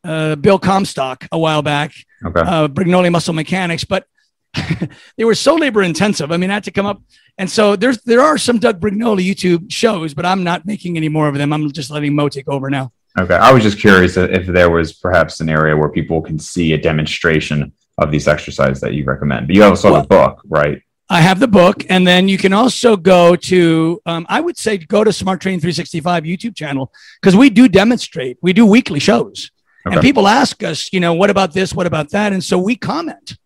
uh, 0.03 0.35
Bill 0.35 0.59
Comstock, 0.59 1.27
a 1.31 1.37
while 1.37 1.61
back, 1.61 1.93
okay. 2.25 2.41
Uh, 2.41 2.67
Brignole 2.67 3.11
Muscle 3.11 3.33
Mechanics, 3.33 3.83
but 3.83 4.05
they 5.17 5.25
were 5.25 5.35
so 5.35 5.55
labor 5.55 5.83
intensive. 5.83 6.31
I 6.31 6.37
mean, 6.37 6.49
I 6.49 6.55
had 6.55 6.63
to 6.65 6.71
come 6.71 6.85
up. 6.85 7.01
And 7.37 7.49
so 7.49 7.75
there's 7.75 8.01
there 8.01 8.21
are 8.21 8.37
some 8.37 8.57
Doug 8.57 8.79
Brignole 8.79 9.23
YouTube 9.23 9.71
shows, 9.71 10.13
but 10.13 10.25
I'm 10.25 10.43
not 10.43 10.65
making 10.65 10.97
any 10.97 11.09
more 11.09 11.27
of 11.27 11.35
them. 11.35 11.53
I'm 11.53 11.71
just 11.71 11.91
letting 11.91 12.15
Mo 12.15 12.29
take 12.29 12.47
over 12.47 12.69
now. 12.69 12.91
Okay. 13.19 13.35
I 13.35 13.51
was 13.51 13.63
just 13.63 13.79
curious 13.79 14.15
if 14.17 14.47
there 14.47 14.69
was 14.69 14.93
perhaps 14.93 15.39
an 15.39 15.49
area 15.49 15.75
where 15.75 15.89
people 15.89 16.21
can 16.21 16.39
see 16.39 16.73
a 16.73 16.81
demonstration 16.81 17.73
of 17.97 18.11
these 18.11 18.27
exercises 18.27 18.79
that 18.81 18.93
you 18.93 19.03
recommend. 19.03 19.47
But 19.47 19.55
you 19.55 19.63
also 19.63 19.91
well, 19.91 20.01
have 20.01 20.05
a 20.05 20.07
book, 20.07 20.41
right? 20.47 20.81
I 21.09 21.21
have 21.21 21.39
the 21.39 21.47
book, 21.47 21.85
and 21.89 22.05
then 22.05 22.27
you 22.27 22.37
can 22.37 22.53
also 22.53 22.97
go 22.97 23.35
to. 23.35 24.01
Um, 24.05 24.25
I 24.29 24.41
would 24.41 24.57
say 24.57 24.77
go 24.77 25.03
to 25.03 25.13
Smart 25.13 25.41
Training 25.41 25.61
365 25.61 26.23
YouTube 26.23 26.55
channel 26.55 26.91
because 27.21 27.35
we 27.35 27.49
do 27.49 27.67
demonstrate. 27.67 28.37
We 28.41 28.53
do 28.53 28.65
weekly 28.65 28.99
shows, 28.99 29.51
okay. 29.85 29.95
and 29.95 30.01
people 30.01 30.27
ask 30.27 30.63
us, 30.63 30.91
you 30.91 30.99
know, 30.99 31.13
what 31.13 31.29
about 31.29 31.53
this? 31.53 31.73
What 31.73 31.87
about 31.87 32.09
that? 32.11 32.33
And 32.33 32.43
so 32.43 32.57
we 32.57 32.75
comment. 32.75 33.37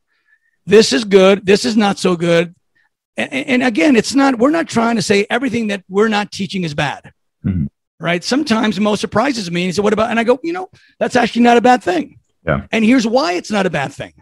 This 0.65 0.91
is 0.93 1.03
good. 1.03 1.45
This 1.45 1.65
is 1.65 1.77
not 1.77 1.99
so 1.99 2.15
good. 2.15 2.55
And, 3.17 3.33
and 3.33 3.63
again, 3.63 3.95
it's 3.95 4.15
not. 4.15 4.39
We're 4.39 4.51
not 4.51 4.67
trying 4.67 4.95
to 4.95 5.01
say 5.01 5.25
everything 5.29 5.67
that 5.67 5.83
we're 5.87 6.07
not 6.07 6.31
teaching 6.31 6.63
is 6.63 6.73
bad. 6.73 7.13
Mm-hmm. 7.45 7.65
Right. 7.99 8.23
Sometimes 8.23 8.79
most 8.79 9.01
surprises 9.01 9.51
me. 9.51 9.61
And 9.61 9.67
he 9.67 9.71
said, 9.73 9.83
what 9.83 9.93
about? 9.93 10.09
And 10.09 10.19
I 10.19 10.23
go, 10.23 10.39
you 10.41 10.53
know, 10.53 10.69
that's 10.97 11.15
actually 11.15 11.43
not 11.43 11.57
a 11.57 11.61
bad 11.61 11.83
thing. 11.83 12.19
Yeah. 12.45 12.65
And 12.71 12.83
here's 12.83 13.05
why 13.05 13.33
it's 13.33 13.51
not 13.51 13.67
a 13.67 13.69
bad 13.69 13.93
thing. 13.93 14.13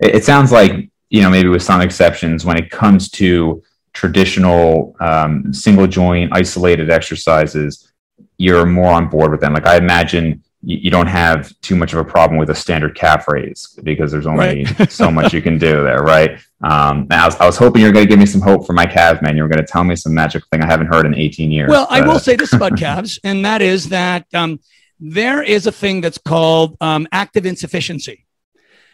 It 0.00 0.24
sounds 0.24 0.52
like 0.52 0.90
you 1.12 1.20
know, 1.20 1.28
maybe 1.28 1.50
with 1.50 1.62
some 1.62 1.82
exceptions, 1.82 2.46
when 2.46 2.56
it 2.56 2.70
comes 2.70 3.10
to 3.10 3.62
traditional 3.92 4.96
um, 4.98 5.52
single 5.52 5.86
joint 5.86 6.32
isolated 6.32 6.88
exercises, 6.88 7.92
you're 8.38 8.64
more 8.64 8.90
on 8.90 9.10
board 9.10 9.30
with 9.30 9.42
them. 9.42 9.52
Like 9.52 9.66
I 9.66 9.76
imagine 9.76 10.42
you, 10.62 10.78
you 10.78 10.90
don't 10.90 11.06
have 11.06 11.52
too 11.60 11.76
much 11.76 11.92
of 11.92 11.98
a 11.98 12.04
problem 12.04 12.38
with 12.38 12.48
a 12.48 12.54
standard 12.54 12.94
calf 12.96 13.28
raise 13.28 13.78
because 13.84 14.10
there's 14.10 14.26
only 14.26 14.64
right. 14.64 14.90
so 14.90 15.10
much 15.10 15.34
you 15.34 15.42
can 15.42 15.58
do 15.58 15.84
there, 15.84 16.02
right? 16.02 16.40
Um, 16.64 17.06
I 17.10 17.26
was, 17.26 17.36
I 17.36 17.44
was 17.44 17.58
hoping 17.58 17.82
you 17.82 17.88
were 17.88 17.92
going 17.92 18.06
to 18.06 18.08
give 18.08 18.18
me 18.18 18.24
some 18.24 18.40
hope 18.40 18.66
for 18.66 18.72
my 18.72 18.86
calves, 18.86 19.20
man. 19.20 19.36
You 19.36 19.42
were 19.42 19.50
going 19.50 19.64
to 19.64 19.70
tell 19.70 19.84
me 19.84 19.94
some 19.96 20.14
magic 20.14 20.42
thing 20.50 20.62
I 20.62 20.66
haven't 20.66 20.86
heard 20.86 21.04
in 21.04 21.14
18 21.14 21.52
years. 21.52 21.68
Well, 21.68 21.86
but... 21.90 22.02
I 22.02 22.06
will 22.06 22.20
say 22.20 22.36
this 22.36 22.54
about 22.54 22.78
calves, 22.78 23.20
and 23.22 23.44
that 23.44 23.60
is 23.60 23.90
that 23.90 24.24
um, 24.32 24.60
there 24.98 25.42
is 25.42 25.66
a 25.66 25.72
thing 25.72 26.00
that's 26.00 26.16
called 26.16 26.78
um, 26.80 27.06
active 27.12 27.44
insufficiency. 27.44 28.24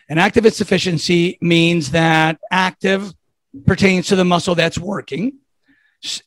And 0.08 0.18
active 0.18 0.46
insufficiency 0.46 1.38
means 1.40 1.90
that 1.90 2.38
active 2.50 3.12
pertains 3.66 4.06
to 4.08 4.16
the 4.16 4.24
muscle 4.24 4.54
that's 4.54 4.78
working. 4.78 5.38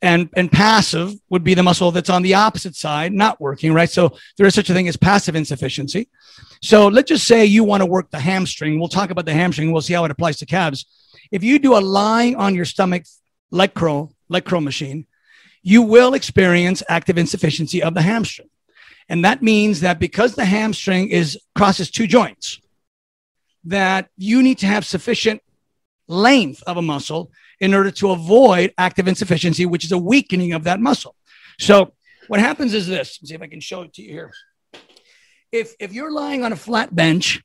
And, 0.02 0.30
and 0.36 0.52
passive 0.52 1.14
would 1.30 1.46
be 1.46 1.54
the 1.54 1.64
muscle 1.64 1.92
that's 1.92 2.10
on 2.10 2.24
the 2.24 2.34
opposite 2.34 2.76
side, 2.76 3.14
not 3.14 3.40
working, 3.40 3.74
right? 3.74 3.90
So 3.90 4.18
there 4.38 4.46
is 4.46 4.54
such 4.54 4.70
a 4.70 4.74
thing 4.74 4.90
as 4.90 4.98
passive 4.98 5.36
insufficiency. 5.36 6.10
So 6.62 6.88
let's 6.90 7.08
just 7.08 7.26
say 7.26 7.46
you 7.46 7.64
want 7.64 7.82
to 7.82 7.86
work 7.86 8.12
the 8.12 8.20
hamstring. 8.20 8.80
We'll 8.80 8.90
talk 8.90 9.12
about 9.12 9.26
the 9.26 9.34
hamstring. 9.34 9.72
We'll 9.72 9.82
see 9.82 9.94
how 9.94 10.04
it 10.04 10.12
applies 10.12 10.38
to 10.40 10.46
calves. 10.46 10.86
If 11.32 11.44
you 11.44 11.58
do 11.58 11.78
a 11.78 11.80
lying 11.80 12.36
on 12.36 12.54
your 12.54 12.66
stomach 12.66 13.06
leg 13.50 13.74
curl, 13.74 14.14
leg 14.28 14.44
curl 14.44 14.62
machine, 14.62 15.08
you 15.64 15.82
will 15.82 16.14
experience 16.16 16.84
active 16.90 17.18
insufficiency 17.18 17.82
of 17.82 17.94
the 17.94 18.02
hamstring. 18.02 18.50
And 19.08 19.24
that 19.26 19.42
means 19.42 19.82
that 19.82 20.00
because 20.00 20.36
the 20.36 20.46
hamstring 20.46 21.10
is 21.10 21.38
crosses 21.56 21.90
two 21.90 22.08
joints, 22.08 22.60
that 23.66 24.10
you 24.18 24.42
need 24.42 24.58
to 24.60 24.66
have 24.66 24.86
sufficient 24.86 25.42
length 26.08 26.64
of 26.68 26.78
a 26.78 26.82
muscle 26.82 27.32
in 27.60 27.74
order 27.74 27.92
to 27.92 28.12
avoid 28.12 28.74
active 28.78 29.08
insufficiency, 29.08 29.66
which 29.66 29.86
is 29.86 29.92
a 29.92 29.98
weakening 29.98 30.54
of 30.54 30.64
that 30.64 30.80
muscle. 30.80 31.16
So 31.60 31.94
what 32.28 32.40
happens 32.40 32.74
is 32.74 32.88
this. 32.88 33.20
Let's 33.22 33.30
see 33.30 33.36
if 33.36 33.42
I 33.42 33.48
can 33.48 33.62
show 33.62 33.84
it 33.84 33.94
to 33.94 34.02
you 34.02 34.12
here. 34.12 34.34
If 35.52 35.76
if 35.80 35.94
you're 35.94 36.12
lying 36.12 36.44
on 36.44 36.54
a 36.54 36.56
flat 36.56 36.96
bench 36.96 37.44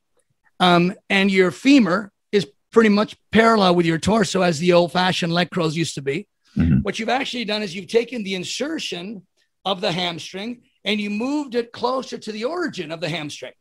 um, 0.59 0.93
and 1.09 1.29
your 1.29 1.51
femur 1.51 2.11
is 2.31 2.47
pretty 2.71 2.89
much 2.89 3.15
parallel 3.31 3.75
with 3.75 3.85
your 3.85 3.97
torso, 3.97 4.41
as 4.41 4.59
the 4.59 4.73
old-fashioned 4.73 5.31
leg 5.31 5.49
curls 5.51 5.75
used 5.75 5.95
to 5.95 6.01
be, 6.01 6.27
mm-hmm. 6.55 6.77
what 6.77 6.99
you've 6.99 7.09
actually 7.09 7.45
done 7.45 7.61
is 7.61 7.75
you've 7.75 7.87
taken 7.87 8.23
the 8.23 8.35
insertion 8.35 9.25
of 9.65 9.81
the 9.81 9.91
hamstring 9.91 10.61
and 10.85 11.01
you 11.01 11.09
moved 11.09 11.53
it 11.53 11.71
closer 11.73 12.17
to 12.17 12.31
the 12.31 12.45
origin 12.45 12.91
of 12.91 13.01
the 13.01 13.09
hamstring. 13.09 13.51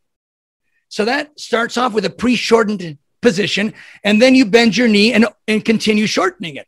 So 0.97 1.05
that 1.05 1.39
starts 1.39 1.77
off 1.77 1.93
with 1.93 2.07
a 2.07 2.11
pre-shortened 2.11 2.97
position, 3.21 3.75
and 4.03 4.23
then 4.23 4.35
you 4.35 4.47
bend 4.47 4.79
your 4.79 4.89
knee 4.89 5.13
and, 5.13 5.27
and 5.47 5.63
continue 5.63 6.07
shortening 6.07 6.57
it. 6.57 6.67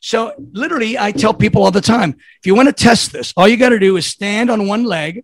So 0.00 0.32
literally, 0.52 0.98
I 0.98 1.12
tell 1.12 1.34
people 1.34 1.62
all 1.62 1.70
the 1.70 1.82
time, 1.82 2.16
if 2.40 2.46
you 2.46 2.54
want 2.54 2.68
to 2.68 2.72
test 2.72 3.12
this, 3.12 3.34
all 3.36 3.46
you 3.46 3.58
got 3.58 3.68
to 3.68 3.78
do 3.78 3.98
is 3.98 4.06
stand 4.06 4.48
on 4.48 4.66
one 4.66 4.84
leg, 4.84 5.22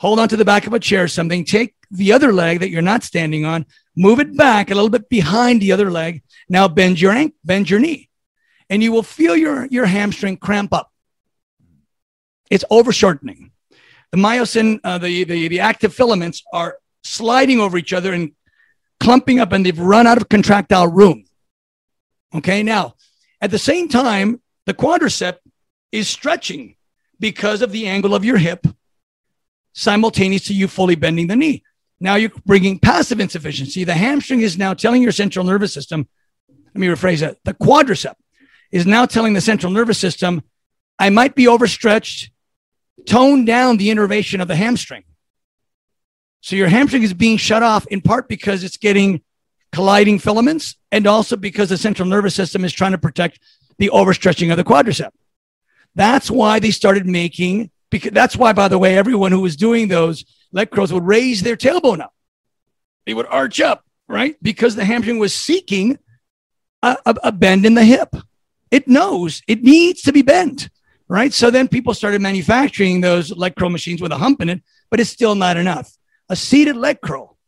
hold 0.00 0.18
on 0.18 0.28
to 0.30 0.36
the 0.36 0.44
back 0.44 0.66
of 0.66 0.72
a 0.72 0.80
chair 0.80 1.04
or 1.04 1.06
something, 1.06 1.44
take 1.44 1.76
the 1.92 2.12
other 2.12 2.32
leg 2.32 2.58
that 2.58 2.70
you're 2.70 2.82
not 2.82 3.04
standing 3.04 3.44
on, 3.44 3.64
move 3.96 4.18
it 4.18 4.36
back 4.36 4.72
a 4.72 4.74
little 4.74 4.90
bit 4.90 5.08
behind 5.08 5.62
the 5.62 5.70
other 5.70 5.88
leg. 5.88 6.24
Now 6.48 6.66
bend 6.66 7.00
your 7.00 7.12
ankle, 7.12 7.38
bend 7.44 7.70
your 7.70 7.78
knee, 7.78 8.08
and 8.68 8.82
you 8.82 8.90
will 8.90 9.04
feel 9.04 9.36
your, 9.36 9.66
your 9.66 9.86
hamstring 9.86 10.36
cramp 10.36 10.72
up. 10.72 10.90
It's 12.50 12.64
over 12.70 12.90
shortening. 12.90 13.52
The 14.10 14.18
myosin, 14.18 14.80
uh, 14.82 14.98
the, 14.98 15.22
the, 15.22 15.46
the 15.46 15.60
active 15.60 15.94
filaments 15.94 16.42
are 16.52 16.78
sliding 17.04 17.60
over 17.60 17.78
each 17.78 17.92
other 17.92 18.12
and 18.12 18.32
clumping 19.00 19.40
up, 19.40 19.52
and 19.52 19.64
they've 19.64 19.78
run 19.78 20.06
out 20.06 20.18
of 20.18 20.28
contractile 20.28 20.88
room. 20.88 21.24
Okay, 22.34 22.62
now 22.62 22.94
at 23.40 23.50
the 23.50 23.58
same 23.58 23.88
time, 23.88 24.40
the 24.66 24.74
quadricep 24.74 25.36
is 25.92 26.08
stretching 26.08 26.76
because 27.18 27.62
of 27.62 27.72
the 27.72 27.86
angle 27.86 28.14
of 28.14 28.24
your 28.24 28.38
hip 28.38 28.66
simultaneous 29.72 30.46
to 30.46 30.54
you 30.54 30.66
fully 30.68 30.96
bending 30.96 31.28
the 31.28 31.36
knee. 31.36 31.62
Now 32.00 32.16
you're 32.16 32.32
bringing 32.44 32.78
passive 32.78 33.20
insufficiency. 33.20 33.84
The 33.84 33.94
hamstring 33.94 34.40
is 34.40 34.58
now 34.58 34.74
telling 34.74 35.02
your 35.02 35.12
central 35.12 35.44
nervous 35.44 35.72
system, 35.72 36.08
let 36.48 36.76
me 36.76 36.86
rephrase 36.88 37.20
that. 37.20 37.38
The 37.44 37.54
quadricep 37.54 38.14
is 38.70 38.86
now 38.86 39.06
telling 39.06 39.34
the 39.34 39.40
central 39.40 39.72
nervous 39.72 39.98
system, 39.98 40.42
I 40.98 41.10
might 41.10 41.34
be 41.34 41.48
overstretched, 41.48 42.30
tone 43.06 43.44
down 43.44 43.76
the 43.76 43.90
innervation 43.90 44.40
of 44.40 44.48
the 44.48 44.56
hamstring. 44.56 45.04
So 46.40 46.56
your 46.56 46.68
hamstring 46.68 47.02
is 47.02 47.14
being 47.14 47.36
shut 47.36 47.62
off 47.62 47.86
in 47.88 48.00
part 48.00 48.28
because 48.28 48.64
it's 48.64 48.76
getting 48.76 49.22
colliding 49.72 50.18
filaments 50.18 50.76
and 50.90 51.06
also 51.06 51.36
because 51.36 51.68
the 51.68 51.76
central 51.76 52.08
nervous 52.08 52.34
system 52.34 52.64
is 52.64 52.72
trying 52.72 52.92
to 52.92 52.98
protect 52.98 53.40
the 53.78 53.90
overstretching 53.92 54.50
of 54.50 54.56
the 54.56 54.64
quadricep. 54.64 55.10
That's 55.94 56.30
why 56.30 56.58
they 56.58 56.70
started 56.70 57.06
making, 57.06 57.70
because 57.90 58.12
that's 58.12 58.36
why, 58.36 58.52
by 58.52 58.68
the 58.68 58.78
way, 58.78 58.96
everyone 58.96 59.32
who 59.32 59.40
was 59.40 59.56
doing 59.56 59.88
those 59.88 60.24
leg 60.52 60.70
curls 60.70 60.92
would 60.92 61.04
raise 61.04 61.42
their 61.42 61.56
tailbone 61.56 62.00
up. 62.00 62.14
They 63.04 63.14
would 63.14 63.26
arch 63.26 63.60
up, 63.60 63.84
right? 64.06 64.36
Because 64.42 64.76
the 64.76 64.84
hamstring 64.84 65.18
was 65.18 65.34
seeking 65.34 65.98
a, 66.82 66.96
a, 67.04 67.14
a 67.24 67.32
bend 67.32 67.66
in 67.66 67.74
the 67.74 67.84
hip. 67.84 68.14
It 68.70 68.86
knows 68.86 69.42
it 69.48 69.62
needs 69.62 70.02
to 70.02 70.12
be 70.12 70.22
bent, 70.22 70.68
right? 71.08 71.32
So 71.32 71.50
then 71.50 71.68
people 71.68 71.94
started 71.94 72.20
manufacturing 72.20 73.00
those 73.00 73.34
leg 73.36 73.56
curl 73.56 73.70
machines 73.70 74.00
with 74.00 74.12
a 74.12 74.18
hump 74.18 74.40
in 74.42 74.50
it, 74.50 74.62
but 74.90 75.00
it's 75.00 75.10
still 75.10 75.34
not 75.34 75.56
enough. 75.56 75.97
A 76.28 76.36
seated 76.36 76.76
leg 76.76 77.00
curl 77.00 77.38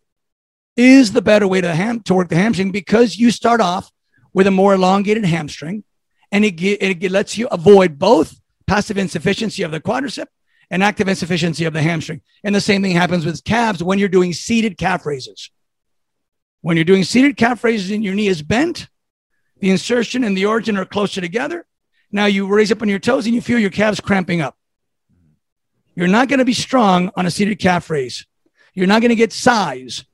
is 0.77 1.13
the 1.13 1.23
better 1.23 1.47
way 1.47 1.61
to, 1.61 1.75
ham- 1.75 2.01
to 2.01 2.15
work 2.15 2.29
the 2.29 2.37
hamstring 2.37 2.71
because 2.71 3.17
you 3.17 3.31
start 3.31 3.61
off 3.61 3.91
with 4.33 4.47
a 4.47 4.51
more 4.51 4.75
elongated 4.75 5.25
hamstring 5.25 5.85
and 6.33 6.45
it, 6.45 6.57
ge- 6.57 6.79
it 6.81 7.11
lets 7.11 7.37
you 7.37 7.49
avoid 7.49 7.99
both 7.99 8.41
passive 8.67 8.97
insufficiency 8.97 9.63
of 9.63 9.73
the 9.73 9.81
quadricep 9.81 10.27
and 10.71 10.83
active 10.83 11.09
insufficiency 11.09 11.65
of 11.65 11.73
the 11.73 11.83
hamstring. 11.83 12.23
And 12.45 12.55
the 12.55 12.61
same 12.61 12.83
thing 12.83 12.93
happens 12.93 13.27
with 13.27 13.45
calves 13.45 13.83
when 13.83 13.99
you're 13.99 14.09
doing 14.09 14.33
seated 14.33 14.79
calf 14.79 15.05
raises. 15.05 15.51
When 16.63 16.77
you're 16.77 16.85
doing 16.85 17.05
seated 17.05 17.37
calf 17.37 17.65
raises 17.65 17.91
and 17.91 18.05
your 18.05 18.15
knee 18.15 18.29
is 18.29 18.43
bent, 18.43 18.89
the 19.59 19.71
insertion 19.71 20.25
and 20.25 20.37
the 20.37 20.47
origin 20.47 20.77
are 20.77 20.85
closer 20.85 21.21
together. 21.21 21.67
Now 22.13 22.27
you 22.27 22.47
raise 22.47 22.73
up 22.73 22.83
on 22.83 22.89
your 22.89 22.99
toes 22.99 23.27
and 23.27 23.35
you 23.35 23.41
feel 23.41 23.59
your 23.59 23.71
calves 23.71 24.01
cramping 24.01 24.41
up. 24.41 24.57
You're 25.95 26.09
not 26.09 26.29
going 26.29 26.39
to 26.39 26.45
be 26.45 26.55
strong 26.55 27.11
on 27.17 27.27
a 27.27 27.31
seated 27.31 27.59
calf 27.59 27.91
raise. 27.91 28.27
You're 28.75 28.87
not 28.87 29.01
going 29.01 29.11
to 29.11 29.17
get 29.17 29.33
size 29.33 30.05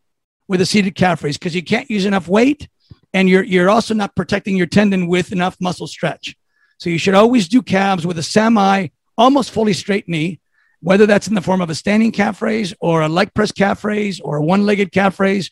with 0.48 0.60
a 0.60 0.66
seated 0.66 0.94
calf 0.94 1.22
raise 1.22 1.36
because 1.36 1.54
you 1.54 1.62
can't 1.62 1.90
use 1.90 2.04
enough 2.04 2.28
weight 2.28 2.68
and 3.12 3.28
you're, 3.28 3.42
you're 3.42 3.70
also 3.70 3.94
not 3.94 4.14
protecting 4.14 4.56
your 4.56 4.66
tendon 4.66 5.06
with 5.06 5.32
enough 5.32 5.56
muscle 5.60 5.86
stretch. 5.86 6.36
So 6.78 6.90
you 6.90 6.98
should 6.98 7.14
always 7.14 7.48
do 7.48 7.62
calves 7.62 8.06
with 8.06 8.18
a 8.18 8.22
semi, 8.22 8.88
almost 9.16 9.50
fully 9.50 9.72
straight 9.72 10.08
knee, 10.08 10.40
whether 10.80 11.06
that's 11.06 11.26
in 11.26 11.34
the 11.34 11.40
form 11.40 11.60
of 11.60 11.70
a 11.70 11.74
standing 11.74 12.12
calf 12.12 12.42
raise 12.42 12.74
or 12.80 13.02
a 13.02 13.08
leg 13.08 13.32
press 13.34 13.52
calf 13.52 13.84
raise 13.84 14.20
or 14.20 14.36
a 14.36 14.42
one 14.42 14.66
legged 14.66 14.92
calf 14.92 15.18
raise. 15.18 15.50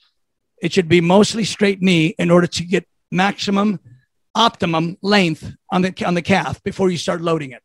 It 0.61 0.73
should 0.73 0.89
be 0.89 1.01
mostly 1.01 1.45
straight 1.45 1.83
knee 1.83 2.15
in 2.19 2.31
order 2.31 2.47
to 2.47 2.65
get 2.65 2.87
maximum, 3.11 3.81
optimum 4.35 4.99
length 5.03 5.55
on 5.71 5.83
the, 5.83 6.05
on 6.05 6.15
the 6.15 6.23
calf 6.23 6.63
before 6.63 6.91
you 6.91 6.99
start 6.99 7.21
loading 7.21 7.53
it. 7.53 7.63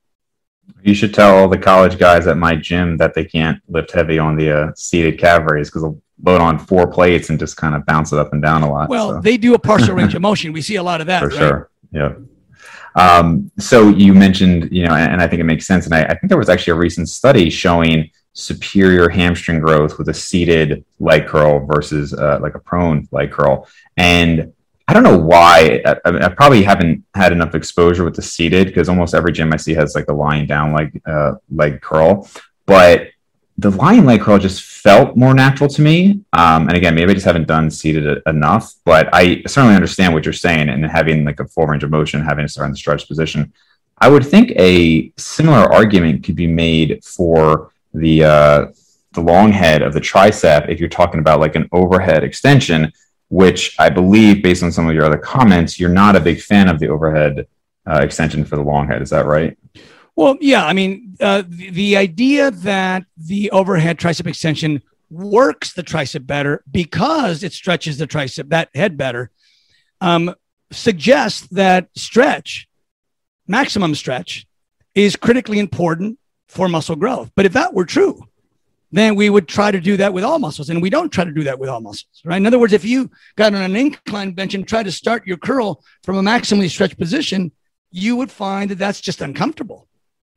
You 0.82 0.94
should 0.94 1.14
tell 1.14 1.38
all 1.38 1.48
the 1.48 1.58
college 1.58 1.98
guys 1.98 2.28
at 2.28 2.38
my 2.38 2.56
gym 2.56 2.98
that 2.98 3.14
they 3.14 3.26
can't 3.26 3.62
lift 3.68 3.92
heavy 3.92 4.18
on 4.18 4.36
the 4.36 4.52
uh, 4.52 4.72
seated 4.76 5.20
calf 5.20 5.44
raise 5.46 5.70
because 5.70 5.84
they'll 5.84 6.02
load 6.24 6.42
on 6.42 6.60
four 6.60 6.88
plates 6.88 7.30
and 7.30 7.40
just 7.40 7.58
kind 7.58 7.76
of 7.76 7.86
bounce 7.86 8.12
it 8.12 8.20
up 8.20 8.34
and 8.34 8.42
down 8.42 8.64
a 8.64 8.72
lot. 8.72 8.90
Well, 8.90 9.12
so. 9.12 9.22
they 9.22 9.38
do 9.38 9.54
a 9.54 9.60
partial 9.60 9.96
range 9.96 10.16
of 10.16 10.22
motion. 10.30 10.54
We 10.54 10.62
see 10.62 10.76
a 10.76 10.84
lot 10.84 11.02
of 11.02 11.08
that. 11.08 11.22
For 11.22 11.30
right? 11.30 11.38
sure. 11.38 11.70
Yeah. 11.92 12.14
Um, 12.96 13.52
so 13.60 13.90
you 13.90 14.14
mentioned, 14.14 14.70
you 14.72 14.86
know, 14.86 14.94
and, 14.94 15.14
and, 15.14 15.22
I 15.22 15.28
think 15.28 15.40
it 15.40 15.46
makes 15.46 15.66
sense. 15.66 15.86
And 15.86 15.94
I, 15.94 16.04
I 16.04 16.16
think 16.16 16.30
there 16.30 16.38
was 16.38 16.50
actually 16.50 16.72
a 16.72 16.78
recent 16.78 17.08
study 17.08 17.50
showing 17.50 18.10
superior 18.34 19.10
hamstring 19.10 19.60
growth 19.60 19.98
with 19.98 20.10
a 20.10 20.14
seated 20.14 20.84
leg 21.00 21.28
curl 21.28 21.66
versus 21.66 22.14
uh, 22.14 22.40
like 22.42 22.56
a 22.56 22.60
prone 22.60 23.08
leg 23.12 23.32
curl. 23.32 23.68
And 23.96 24.54
I 24.90 24.94
don't 24.94 25.04
know 25.04 25.20
why. 25.20 25.84
I, 25.86 25.98
I, 26.04 26.30
probably 26.30 26.64
haven't 26.64 27.04
had 27.14 27.32
enough 27.32 27.54
exposure 27.54 28.04
with 28.04 28.16
the 28.16 28.24
seated 28.24 28.66
because 28.66 28.90
almost 28.90 29.14
every 29.14 29.32
gym 29.32 29.54
I 29.54 29.58
see 29.58 29.76
has 29.76 29.94
like 29.94 30.08
a 30.08 30.14
lying 30.14 30.48
down 30.48 30.74
leg 30.74 31.00
uh, 31.06 31.36
leg 31.52 31.80
curl. 31.80 32.28
But 32.66 33.10
the 33.60 33.70
lying 33.70 34.06
leg 34.06 34.22
curl 34.22 34.40
just 34.40 34.64
felt 34.64 35.16
more 35.16 35.36
natural 35.36 35.70
to 35.70 35.84
me. 35.84 36.24
Um, 36.34 36.70
and 36.70 36.76
again, 36.76 36.96
maybe 36.96 37.12
I 37.12 37.14
just 37.14 37.28
haven't 37.28 37.46
done 37.46 37.70
seated 37.70 38.20
enough, 38.26 38.74
but 38.84 39.10
I 39.14 39.44
certainly 39.46 39.76
understand 39.76 40.12
what 40.12 40.26
you're 40.26 40.34
saying 40.34 40.70
and 40.70 40.84
having 40.84 41.24
like 41.24 41.40
a 41.40 41.46
full 41.46 41.68
range 41.68 41.84
of 41.84 41.92
motion, 41.92 42.20
having 42.24 42.48
to 42.48 42.52
start 42.52 42.66
in 42.66 42.72
the 42.72 42.78
stretch 42.78 43.08
position. 43.08 43.54
I 44.00 44.10
would 44.10 44.26
think 44.26 44.54
a 44.56 45.14
similar 45.18 45.72
argument 45.72 46.24
could 46.24 46.36
be 46.36 46.48
made 46.48 47.06
for 47.06 47.74
the 47.94 48.24
uh, 48.24 48.66
the 49.12 49.22
long 49.22 49.52
head 49.52 49.84
of 49.84 49.94
the 49.94 50.02
tricep 50.02 50.68
if 50.68 50.80
you're 50.80 50.90
talking 50.90 51.20
about 51.20 51.40
like 51.40 51.54
an 51.54 51.70
overhead 51.72 52.24
extension, 52.24 52.92
which 53.30 53.76
I 53.80 53.90
believe, 53.90 54.44
based 54.44 54.64
on 54.64 54.72
some 54.72 54.88
of 54.88 54.94
your 54.94 55.06
other 55.06 55.18
comments, 55.18 55.80
you're 55.80 55.90
not 55.90 56.16
a 56.16 56.20
big 56.20 56.42
fan 56.42 56.68
of 56.68 56.80
the 56.80 56.90
overhead 56.90 57.48
uh, 57.90 58.00
extension 58.02 58.44
for 58.44 58.56
the 58.56 58.64
long 58.64 58.88
head. 58.88 59.02
Is 59.02 59.12
that 59.12 59.26
right? 59.26 59.58
Well, 60.16 60.38
yeah. 60.42 60.66
I 60.66 60.74
mean, 60.74 61.16
uh, 61.22 61.44
the, 61.48 61.70
the 61.70 61.98
idea 61.98 62.52
that 62.52 63.06
the 63.18 63.52
overhead 63.52 63.98
tricep 63.98 64.28
extension 64.28 64.82
works 65.10 65.74
the 65.74 65.84
tricep 65.84 66.28
better 66.28 66.64
because 66.70 67.44
it 67.44 67.54
stretches 67.54 67.98
the 67.98 68.08
tricep, 68.08 68.50
that 68.50 68.70
head 68.76 68.98
better, 68.98 69.32
um, 70.02 70.36
suggests 70.72 71.48
that 71.48 71.90
stretch, 71.96 72.68
maximum 73.48 73.96
stretch, 73.96 74.46
is 74.94 75.16
critically 75.16 75.60
important 75.60 76.20
for 76.48 76.68
muscle 76.68 76.96
growth. 76.96 77.32
But 77.36 77.46
if 77.46 77.54
that 77.54 77.74
were 77.74 77.86
true, 77.86 78.28
then 78.92 79.16
we 79.16 79.30
would 79.30 79.48
try 79.48 79.72
to 79.72 79.80
do 79.80 79.98
that 79.98 80.14
with 80.14 80.24
all 80.24 80.40
muscles. 80.40 80.70
And 80.70 80.82
we 80.82 80.90
don't 80.90 81.10
try 81.10 81.24
to 81.24 81.32
do 81.32 81.44
that 81.44 81.60
with 81.60 81.70
all 81.70 81.82
muscles, 81.82 82.22
right? 82.26 82.38
In 82.38 82.48
other 82.48 82.60
words, 82.60 82.74
if 82.74 82.84
you 82.84 83.12
got 83.36 83.54
on 83.54 83.62
an 83.62 83.76
incline 83.76 84.32
bench 84.32 84.54
and 84.54 84.68
try 84.68 84.84
to 84.84 84.92
start 84.92 85.28
your 85.28 85.38
curl 85.38 85.84
from 86.04 86.18
a 86.18 86.22
maximally 86.22 86.70
stretched 86.70 86.98
position, 86.98 87.52
you 87.92 88.16
would 88.16 88.32
find 88.32 88.72
that 88.72 88.78
that's 88.78 89.02
just 89.02 89.22
uncomfortable 89.22 89.88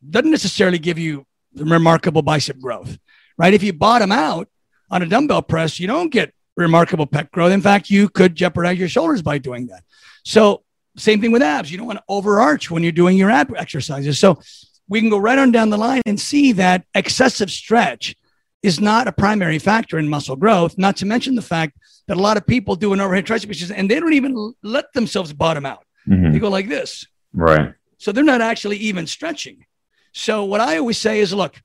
doesn't 0.09 0.31
necessarily 0.31 0.79
give 0.79 0.99
you 0.99 1.27
remarkable 1.55 2.23
bicep 2.23 2.59
growth, 2.59 2.99
right? 3.39 3.55
If 3.55 3.63
you 3.63 3.73
bottom 3.73 4.13
out 4.13 4.49
on 4.91 5.03
a 5.03 5.07
dumbbell 5.07 5.43
press, 5.43 5.79
you 5.79 5.87
don't 5.87 6.11
get 6.11 6.35
remarkable 6.57 7.07
pec 7.07 7.31
growth. 7.31 7.53
In 7.53 7.61
fact, 7.63 7.91
you 7.91 8.09
could 8.09 8.35
jeopardize 8.35 8.79
your 8.79 8.89
shoulders 8.89 9.23
by 9.23 9.39
doing 9.39 9.67
that. 9.69 9.85
So, 10.25 10.65
same 10.97 11.23
thing 11.23 11.33
with 11.33 11.43
abs. 11.43 11.71
You 11.71 11.79
don't 11.79 11.87
want 11.87 12.01
to 12.01 12.05
overarch 12.09 12.71
when 12.71 12.83
you're 12.83 12.93
doing 12.93 13.17
your 13.17 13.31
ab 13.31 13.55
exercises. 13.57 14.19
So, 14.19 14.41
we 14.89 15.01
can 15.01 15.09
go 15.09 15.19
right 15.19 15.39
on 15.39 15.53
down 15.53 15.71
the 15.71 15.79
line 15.79 16.03
and 16.05 16.21
see 16.21 16.53
that 16.53 16.85
excessive 16.95 17.51
stretch 17.51 18.15
is 18.63 18.81
not 18.81 19.09
a 19.09 19.13
primary 19.13 19.59
factor 19.59 19.99
in 19.99 20.09
muscle 20.09 20.37
growth, 20.37 20.79
not 20.79 20.97
to 20.97 21.07
mention 21.07 21.35
the 21.35 21.43
fact 21.43 21.77
that 22.07 22.17
a 22.17 22.21
lot 22.21 22.37
of 22.37 22.47
people 22.47 22.77
do 22.77 22.93
an 22.93 23.01
overhead 23.01 23.27
tricep 23.27 23.73
and 23.77 23.91
they 23.91 23.99
don't 23.99 24.13
even 24.13 24.55
let 24.63 24.93
themselves 24.93 25.33
bottom 25.33 25.67
out. 25.67 25.85
Mm-hmm. 26.09 26.33
They 26.33 26.39
go 26.39 26.49
like 26.49 26.69
this. 26.69 27.07
Right. 27.33 27.75
So 27.99 28.13
they're 28.13 28.25
not 28.25 28.41
actually 28.41 28.77
even 28.79 29.07
stretching. 29.07 29.65
So 30.13 30.45
what 30.45 30.61
I 30.61 30.79
always 30.79 30.99
say 30.99 31.21
is, 31.21 31.33
look, 31.33 31.61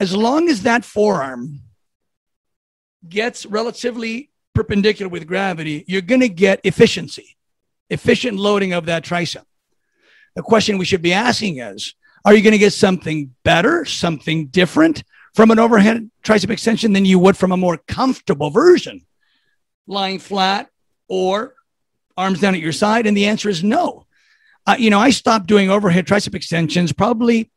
as 0.00 0.14
long 0.14 0.48
as 0.48 0.62
that 0.62 0.84
forearm 0.84 1.60
gets 3.06 3.44
relatively 3.44 4.30
perpendicular 4.54 5.08
with 5.08 5.26
gravity, 5.26 5.84
you're 5.86 6.02
going 6.02 6.20
to 6.20 6.28
get 6.28 6.60
efficiency, 6.64 7.36
efficient 7.90 8.38
loading 8.38 8.72
of 8.72 8.86
that 8.86 9.04
tricep. 9.04 9.44
The 10.34 10.42
question 10.42 10.78
we 10.78 10.84
should 10.84 11.02
be 11.02 11.12
asking 11.12 11.58
is, 11.58 11.94
are 12.24 12.34
you 12.34 12.42
going 12.42 12.52
to 12.52 12.58
get 12.58 12.72
something 12.72 13.34
better, 13.44 13.84
something 13.84 14.48
different 14.48 15.02
from 15.38 15.52
an 15.52 15.58
overhead 15.60 16.10
tricep 16.24 16.50
extension 16.50 16.92
than 16.92 17.04
you 17.04 17.16
would 17.16 17.36
from 17.36 17.52
a 17.52 17.56
more 17.56 17.76
comfortable 17.86 18.50
version, 18.50 19.06
lying 19.86 20.18
flat 20.18 20.68
or 21.06 21.54
arms 22.16 22.40
down 22.40 22.56
at 22.56 22.60
your 22.60 22.72
side? 22.72 23.06
And 23.06 23.16
the 23.16 23.26
answer 23.26 23.48
is 23.48 23.62
no. 23.62 24.04
Uh, 24.66 24.74
you 24.76 24.90
know, 24.90 24.98
I 24.98 25.10
stopped 25.10 25.46
doing 25.46 25.70
overhead 25.70 26.08
tricep 26.08 26.34
extensions 26.34 26.92
probably 26.92 27.52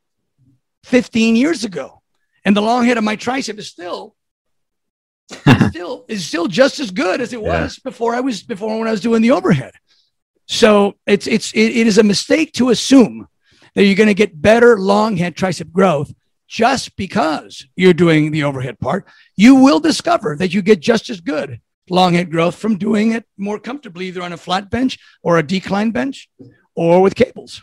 15 0.84 1.36
years 1.36 1.64
ago. 1.64 2.04
And 2.46 2.56
the 2.56 2.62
long 2.62 2.86
head 2.86 3.00
of 3.00 3.04
my 3.04 3.18
tricep 3.18 3.58
is 3.58 3.70
still 3.70 4.16
still 5.70 6.06
is 6.08 6.24
still 6.24 6.46
just 6.46 6.80
as 6.80 6.92
good 6.92 7.20
as 7.20 7.34
it 7.34 7.42
yeah. 7.42 7.64
was 7.64 7.80
before 7.80 8.14
I 8.14 8.20
was 8.20 8.44
before 8.44 8.78
when 8.78 8.88
I 8.88 8.92
was 8.92 9.02
doing 9.02 9.24
the 9.24 9.32
overhead. 9.32 9.74
So 10.48 10.94
it's 11.08 11.26
it's 11.26 11.52
it, 11.54 11.78
it 11.78 11.88
is 11.88 11.98
a 11.98 12.04
mistake 12.04 12.54
to 12.54 12.70
assume 12.70 13.28
that 13.74 13.86
you're 13.86 13.96
going 13.96 14.06
to 14.06 14.14
get 14.14 14.40
better 14.40 14.78
long 14.78 15.18
head 15.18 15.36
tricep 15.36 15.72
growth 15.72 16.14
just 16.52 16.98
because 16.98 17.66
you're 17.78 17.94
doing 17.94 18.30
the 18.30 18.44
overhead 18.44 18.78
part. 18.78 19.08
You 19.38 19.56
will 19.56 19.80
discover 19.80 20.36
that 20.36 20.54
you 20.54 20.62
get 20.62 20.82
just 20.82 21.10
as 21.10 21.22
good 21.22 21.62
long 21.90 22.14
head 22.14 22.30
growth 22.30 22.56
from 22.56 22.78
doing 22.78 23.14
it 23.14 23.26
more 23.38 23.60
comfortably, 23.60 24.08
either 24.08 24.22
on 24.22 24.34
a 24.34 24.38
flat 24.38 24.70
bench 24.70 25.00
or 25.24 25.38
a 25.38 25.44
decline 25.44 25.92
bench 25.92 26.30
or 26.76 27.02
with 27.02 27.16
cables. 27.16 27.62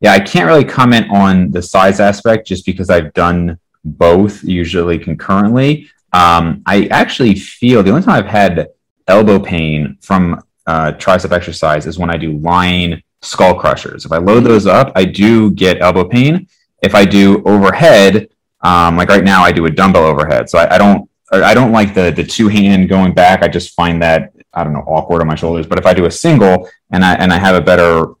Yeah, 0.00 0.12
I 0.12 0.20
can't 0.20 0.46
really 0.46 0.64
comment 0.64 1.06
on 1.10 1.50
the 1.50 1.62
size 1.62 1.98
aspect 1.98 2.46
just 2.46 2.66
because 2.66 2.90
I've 2.90 3.12
done 3.14 3.58
both 3.84 4.44
usually 4.44 4.98
concurrently. 4.98 5.88
Um, 6.12 6.62
I 6.66 6.86
actually 6.90 7.34
feel 7.34 7.82
the 7.82 7.90
only 7.90 8.02
time 8.02 8.24
I've 8.24 8.30
had 8.30 8.68
elbow 9.08 9.38
pain 9.38 9.96
from 10.02 10.42
uh, 10.66 10.92
tricep 10.92 11.32
exercise 11.32 11.86
is 11.86 11.98
when 11.98 12.10
I 12.10 12.16
do 12.16 12.38
lying 12.38 13.02
skull 13.22 13.54
crushers. 13.58 14.04
If 14.04 14.12
I 14.12 14.18
load 14.18 14.44
those 14.44 14.66
up, 14.66 14.92
I 14.94 15.04
do 15.04 15.50
get 15.52 15.80
elbow 15.80 16.08
pain. 16.08 16.46
If 16.82 16.94
I 16.94 17.04
do 17.04 17.42
overhead, 17.44 18.28
um, 18.60 18.96
like 18.96 19.08
right 19.08 19.24
now, 19.24 19.42
I 19.42 19.52
do 19.52 19.66
a 19.66 19.70
dumbbell 19.70 20.04
overhead. 20.04 20.50
So 20.50 20.58
I, 20.58 20.74
I 20.74 20.78
don't 20.78 21.08
I 21.32 21.54
don't 21.54 21.72
like 21.72 21.94
the 21.94 22.10
the 22.10 22.24
two 22.24 22.48
hand 22.48 22.88
going 22.88 23.12
back. 23.12 23.42
I 23.42 23.48
just 23.48 23.74
find 23.74 24.00
that 24.02 24.32
I 24.52 24.64
don't 24.64 24.72
know 24.72 24.84
awkward 24.86 25.20
on 25.20 25.26
my 25.26 25.34
shoulders. 25.34 25.66
But 25.66 25.78
if 25.78 25.86
I 25.86 25.94
do 25.94 26.06
a 26.06 26.10
single 26.10 26.68
and 26.90 27.04
I 27.04 27.14
and 27.14 27.32
I 27.32 27.38
have 27.38 27.54
a 27.54 27.60
better 27.60 28.14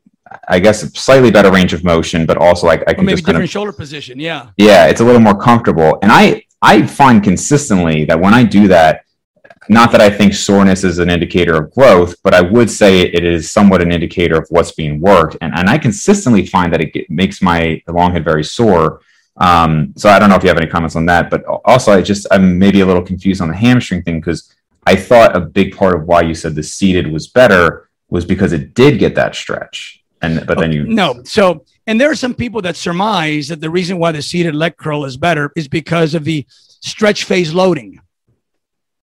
I 0.48 0.58
guess 0.58 0.80
slightly 0.98 1.30
better 1.30 1.50
range 1.50 1.72
of 1.72 1.84
motion, 1.84 2.26
but 2.26 2.36
also 2.36 2.66
like 2.66 2.82
I 2.86 2.94
can 2.94 3.00
or 3.00 3.04
maybe 3.04 3.16
just 3.16 3.26
different 3.26 3.36
kind 3.36 3.44
of, 3.44 3.50
shoulder 3.50 3.72
position. 3.72 4.18
Yeah. 4.18 4.50
Yeah, 4.56 4.86
it's 4.86 5.00
a 5.00 5.04
little 5.04 5.20
more 5.20 5.38
comfortable. 5.38 5.98
And 6.02 6.10
I 6.10 6.44
I 6.62 6.86
find 6.86 7.22
consistently 7.22 8.04
that 8.06 8.18
when 8.18 8.34
I 8.34 8.42
do 8.42 8.68
that, 8.68 9.05
not 9.68 9.92
that 9.92 10.00
I 10.00 10.10
think 10.10 10.34
soreness 10.34 10.84
is 10.84 10.98
an 10.98 11.10
indicator 11.10 11.56
of 11.56 11.72
growth, 11.74 12.16
but 12.22 12.34
I 12.34 12.40
would 12.40 12.70
say 12.70 13.00
it 13.00 13.24
is 13.24 13.50
somewhat 13.50 13.82
an 13.82 13.92
indicator 13.92 14.36
of 14.36 14.46
what's 14.50 14.72
being 14.72 15.00
worked. 15.00 15.36
And 15.40 15.52
and 15.54 15.68
I 15.68 15.78
consistently 15.78 16.46
find 16.46 16.72
that 16.72 16.80
it 16.80 17.10
makes 17.10 17.42
my 17.42 17.82
long 17.88 18.12
head 18.12 18.24
very 18.24 18.44
sore. 18.44 19.00
Um, 19.38 19.92
so 19.96 20.08
I 20.08 20.18
don't 20.18 20.30
know 20.30 20.36
if 20.36 20.42
you 20.42 20.48
have 20.48 20.56
any 20.58 20.70
comments 20.70 20.96
on 20.96 21.06
that, 21.06 21.30
but 21.30 21.44
also 21.64 21.92
I 21.92 22.02
just 22.02 22.26
I'm 22.30 22.58
maybe 22.58 22.80
a 22.80 22.86
little 22.86 23.02
confused 23.02 23.40
on 23.42 23.48
the 23.48 23.56
hamstring 23.56 24.02
thing 24.02 24.20
because 24.20 24.52
I 24.86 24.96
thought 24.96 25.36
a 25.36 25.40
big 25.40 25.76
part 25.76 25.96
of 25.96 26.06
why 26.06 26.22
you 26.22 26.34
said 26.34 26.54
the 26.54 26.62
seated 26.62 27.10
was 27.10 27.26
better 27.26 27.88
was 28.08 28.24
because 28.24 28.52
it 28.52 28.74
did 28.74 28.98
get 28.98 29.14
that 29.16 29.34
stretch. 29.34 30.02
And 30.22 30.46
but 30.46 30.58
then 30.58 30.72
you 30.72 30.84
no. 30.84 31.22
So 31.24 31.64
and 31.86 32.00
there 32.00 32.10
are 32.10 32.16
some 32.16 32.34
people 32.34 32.62
that 32.62 32.76
surmise 32.76 33.48
that 33.48 33.60
the 33.60 33.70
reason 33.70 33.98
why 33.98 34.12
the 34.12 34.22
seated 34.22 34.54
leg 34.54 34.76
curl 34.76 35.04
is 35.04 35.16
better 35.16 35.52
is 35.56 35.68
because 35.68 36.14
of 36.14 36.24
the 36.24 36.46
stretch 36.80 37.24
phase 37.24 37.52
loading, 37.52 38.00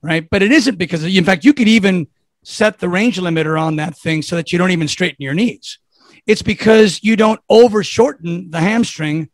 right? 0.03 0.29
But 0.29 0.43
it 0.43 0.51
isn't 0.51 0.77
because 0.77 1.03
in 1.03 1.23
fact 1.23 1.45
you 1.45 1.53
could 1.53 1.67
even 1.67 2.07
set 2.43 2.79
the 2.79 2.89
range 2.89 3.17
limiter 3.17 3.59
on 3.59 3.77
that 3.77 3.97
thing 3.97 4.21
so 4.21 4.35
that 4.35 4.51
you 4.51 4.59
don't 4.59 4.71
even 4.71 4.87
straighten 4.87 5.23
your 5.23 5.33
knees. 5.33 5.79
It's 6.27 6.41
because 6.41 7.03
you 7.03 7.15
don't 7.15 7.39
over 7.49 7.83
shorten 7.83 8.51
the 8.51 8.59
hamstring 8.59 9.29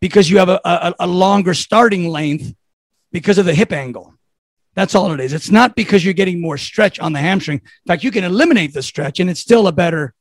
because 0.00 0.30
you 0.30 0.38
have 0.38 0.48
a, 0.48 0.60
a, 0.64 0.94
a 1.00 1.06
longer 1.06 1.54
starting 1.54 2.08
length 2.08 2.54
because 3.10 3.38
of 3.38 3.46
the 3.46 3.54
hip 3.54 3.72
angle. 3.72 4.14
That's 4.74 4.94
all 4.94 5.12
it 5.12 5.20
is. 5.20 5.32
It's 5.32 5.50
not 5.50 5.74
because 5.74 6.04
you're 6.04 6.14
getting 6.14 6.40
more 6.40 6.56
stretch 6.56 7.00
on 7.00 7.12
the 7.12 7.18
hamstring. 7.18 7.58
In 7.58 7.88
fact, 7.88 8.04
you 8.04 8.10
can 8.10 8.24
eliminate 8.24 8.72
the 8.72 8.82
stretch 8.82 9.18
and 9.20 9.28
it's 9.28 9.40
still 9.40 9.66
a 9.66 9.72
better 9.72 10.14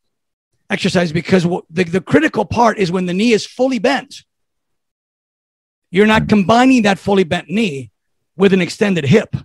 exercise 0.70 1.12
because 1.12 1.44
the, 1.44 1.84
the 1.84 2.02
critical 2.02 2.46
part 2.46 2.80
is 2.80 2.92
when 2.92 3.06
the 3.06 3.14
knee 3.14 3.34
is 3.34 3.46
fully 3.46 3.80
bent. 3.80 4.24
You're 5.92 6.08
not 6.08 6.30
combining 6.30 6.84
that 6.84 7.00
fully 7.00 7.24
bent 7.24 7.50
knee 7.50 7.92
with 8.36 8.54
an 8.54 8.62
extended 8.62 9.06
hip. 9.06 9.36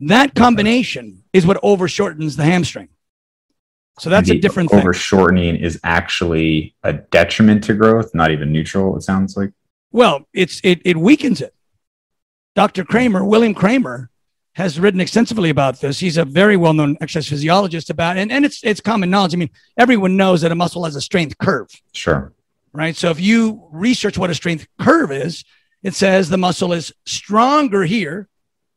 That 0.00 0.34
combination 0.34 1.24
is 1.32 1.46
what 1.46 1.58
overshortens 1.62 2.36
the 2.36 2.44
hamstring. 2.44 2.88
So 3.98 4.08
that's 4.08 4.28
the 4.28 4.38
a 4.38 4.40
different 4.40 4.70
thing. 4.70 4.80
Overshortening 4.80 5.60
is 5.60 5.78
actually 5.84 6.74
a 6.82 6.94
detriment 6.94 7.64
to 7.64 7.74
growth, 7.74 8.14
not 8.14 8.30
even 8.30 8.50
neutral, 8.50 8.96
it 8.96 9.02
sounds 9.02 9.36
like. 9.36 9.50
Well, 9.92 10.26
it's 10.32 10.60
it, 10.64 10.80
it 10.86 10.96
weakens 10.96 11.42
it. 11.42 11.54
Dr. 12.54 12.84
Kraemer, 12.84 13.26
William 13.26 13.54
Kraemer, 13.54 14.08
has 14.54 14.80
written 14.80 15.00
extensively 15.00 15.50
about 15.50 15.80
this. 15.80 16.00
He's 16.00 16.16
a 16.16 16.24
very 16.24 16.56
well-known 16.56 16.96
exercise 17.00 17.28
physiologist 17.28 17.90
about 17.90 18.16
it, 18.16 18.20
and, 18.20 18.32
and 18.32 18.44
it's 18.44 18.64
it's 18.64 18.80
common 18.80 19.10
knowledge. 19.10 19.34
I 19.34 19.36
mean, 19.36 19.50
everyone 19.78 20.16
knows 20.16 20.40
that 20.40 20.52
a 20.52 20.54
muscle 20.54 20.84
has 20.84 20.96
a 20.96 21.00
strength 21.00 21.36
curve. 21.38 21.68
Sure. 21.92 22.32
Right. 22.72 22.96
So 22.96 23.10
if 23.10 23.20
you 23.20 23.68
research 23.70 24.16
what 24.16 24.30
a 24.30 24.34
strength 24.34 24.66
curve 24.78 25.12
is, 25.12 25.44
it 25.82 25.94
says 25.94 26.28
the 26.28 26.38
muscle 26.38 26.72
is 26.72 26.92
stronger 27.04 27.82
here 27.82 28.28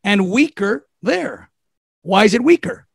and 0.03 0.29
weaker 0.29 0.87
there. 1.03 1.49
Why 2.01 2.25
is 2.25 2.33
it 2.33 2.43
weaker? 2.43 2.87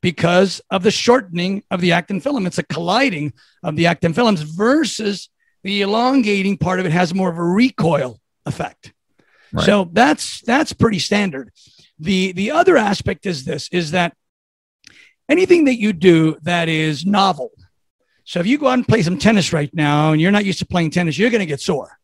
Because 0.00 0.60
of 0.70 0.82
the 0.82 0.90
shortening 0.90 1.62
of 1.70 1.80
the 1.80 1.92
actin 1.92 2.20
filaments, 2.20 2.58
a 2.58 2.62
colliding 2.62 3.32
of 3.62 3.76
the 3.76 3.86
actin 3.86 4.14
filaments 4.14 4.42
versus 4.42 5.28
the 5.62 5.82
elongating 5.82 6.56
part 6.56 6.80
of 6.80 6.86
it 6.86 6.92
has 6.92 7.14
more 7.14 7.28
of 7.28 7.38
a 7.38 7.44
recoil 7.44 8.20
effect. 8.46 8.92
Right. 9.52 9.64
So 9.66 9.88
that's 9.92 10.40
that's 10.42 10.72
pretty 10.72 10.98
standard. 10.98 11.50
The 11.98 12.32
the 12.32 12.52
other 12.52 12.76
aspect 12.76 13.26
is 13.26 13.44
this 13.44 13.68
is 13.72 13.92
that 13.92 14.14
anything 15.28 15.64
that 15.64 15.78
you 15.78 15.92
do 15.92 16.36
that 16.42 16.68
is 16.68 17.04
novel. 17.04 17.50
So 18.24 18.40
if 18.40 18.46
you 18.46 18.58
go 18.58 18.68
out 18.68 18.74
and 18.74 18.86
play 18.86 19.02
some 19.02 19.18
tennis 19.18 19.52
right 19.52 19.72
now 19.72 20.12
and 20.12 20.20
you're 20.20 20.32
not 20.32 20.44
used 20.44 20.58
to 20.58 20.66
playing 20.66 20.90
tennis, 20.90 21.16
you're 21.16 21.30
going 21.30 21.40
to 21.40 21.46
get 21.46 21.60
sore. 21.60 21.98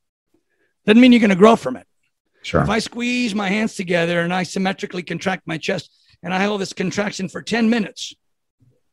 Doesn't 0.86 1.00
mean 1.00 1.12
you're 1.12 1.20
going 1.20 1.30
to 1.30 1.36
grow 1.36 1.56
from 1.56 1.76
it. 1.76 1.86
Sure. 2.42 2.62
If 2.62 2.68
I 2.68 2.80
squeeze 2.80 3.34
my 3.34 3.48
hands 3.48 3.74
together 3.74 4.20
and 4.20 4.34
I 4.34 4.42
symmetrically 4.42 5.02
contract 5.02 5.46
my 5.46 5.58
chest 5.58 5.90
and 6.22 6.34
I 6.34 6.42
hold 6.42 6.60
this 6.60 6.72
contraction 6.72 7.28
for 7.28 7.40
10 7.40 7.70
minutes, 7.70 8.14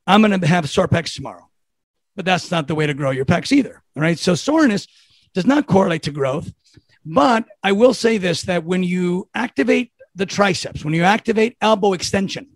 I'm 0.06 0.22
going 0.22 0.40
to 0.40 0.48
have 0.48 0.70
sore 0.70 0.88
pecs 0.88 1.16
tomorrow. 1.16 1.50
But 2.16 2.26
that's 2.26 2.52
not 2.52 2.68
the 2.68 2.76
way 2.76 2.86
to 2.88 2.94
grow 2.94 3.12
your 3.12 3.26
pecs 3.26 3.52
either. 3.52 3.82
All 3.96 4.02
right. 4.02 4.20
So 4.20 4.36
soreness 4.36 4.88
does 5.34 5.46
not 5.46 5.68
correlate 5.68 6.04
to 6.04 6.12
growth. 6.12 6.52
But 7.06 7.46
I 7.64 7.72
will 7.72 7.94
say 7.94 8.18
this 8.18 8.44
that 8.44 8.66
when 8.66 8.84
you 8.84 9.30
activate 9.34 9.92
the 10.16 10.26
triceps, 10.26 10.84
when 10.84 10.94
you 10.94 11.04
activate 11.04 11.58
elbow 11.62 11.94
extension, 11.94 12.48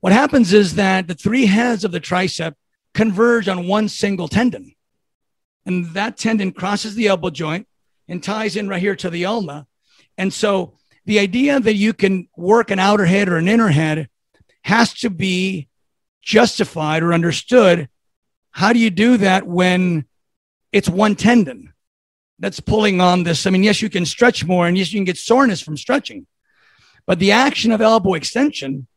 what 0.00 0.12
happens 0.12 0.52
is 0.52 0.76
that 0.76 1.08
the 1.08 1.14
three 1.14 1.46
heads 1.46 1.84
of 1.84 1.92
the 1.92 2.00
tricep 2.00 2.54
converge 2.94 3.48
on 3.48 3.66
one 3.66 3.88
single 3.88 4.28
tendon. 4.28 4.74
And 5.66 5.86
that 5.94 6.16
tendon 6.16 6.52
crosses 6.52 6.94
the 6.94 7.08
elbow 7.08 7.30
joint 7.30 7.66
and 8.10 8.22
ties 8.22 8.56
in 8.56 8.68
right 8.68 8.82
here 8.82 8.96
to 8.96 9.08
the 9.08 9.24
ulna. 9.24 9.66
And 10.18 10.30
so 10.32 10.74
the 11.06 11.18
idea 11.18 11.58
that 11.58 11.74
you 11.74 11.94
can 11.94 12.28
work 12.36 12.70
an 12.70 12.78
outer 12.78 13.06
head 13.06 13.30
or 13.30 13.38
an 13.38 13.48
inner 13.48 13.68
head 13.68 14.10
has 14.64 14.92
to 14.94 15.08
be 15.08 15.68
justified 16.20 17.02
or 17.02 17.14
understood. 17.14 17.88
How 18.50 18.74
do 18.74 18.78
you 18.78 18.90
do 18.90 19.16
that 19.16 19.46
when 19.46 20.04
it's 20.72 20.90
one 20.90 21.16
tendon? 21.16 21.72
that's 22.40 22.58
pulling 22.58 23.00
on 23.00 23.22
this. 23.22 23.46
I 23.46 23.50
mean, 23.50 23.62
yes, 23.62 23.80
you 23.82 23.90
can 23.90 24.06
stretch 24.06 24.44
more 24.44 24.66
and 24.66 24.76
yes, 24.76 24.92
you 24.92 24.98
can 24.98 25.04
get 25.04 25.18
soreness 25.18 25.60
from 25.60 25.76
stretching, 25.76 26.26
but 27.06 27.18
the 27.18 27.32
action 27.32 27.70
of 27.70 27.80
elbow 27.80 28.14
extension 28.14 28.88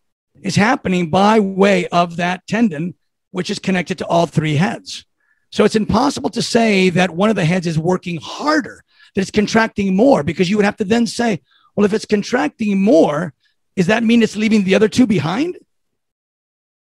is 0.42 0.56
happening 0.56 1.10
by 1.10 1.40
way 1.40 1.88
of 1.88 2.16
that 2.16 2.48
tendon, 2.48 2.96
which 3.32 3.50
is 3.50 3.60
connected 3.60 3.98
to 4.00 4.08
all 4.08 4.26
three 4.26 4.56
heads. 4.56 5.06
So 5.52 5.66
it's 5.66 5.76
impossible 5.76 6.32
to 6.32 6.42
say 6.42 6.90
that 6.92 7.12
one 7.12 7.30
of 7.30 7.36
the 7.36 7.46
heads 7.46 7.68
is 7.68 7.78
working 7.78 8.18
harder, 8.20 8.84
that 9.14 9.22
it's 9.22 9.32
contracting 9.32 9.96
more, 9.96 10.24
because 10.24 10.50
you 10.50 10.58
would 10.58 10.66
have 10.66 10.78
to 10.78 10.84
then 10.84 11.08
say, 11.08 11.42
well, 11.76 11.86
if 11.86 11.94
it's 11.94 12.06
contracting 12.06 12.82
more, 12.82 13.34
does 13.76 13.88
that 13.88 14.04
mean 14.04 14.22
it's 14.22 14.36
leaving 14.36 14.64
the 14.64 14.76
other 14.76 14.88
two 14.88 15.08
behind? 15.08 15.58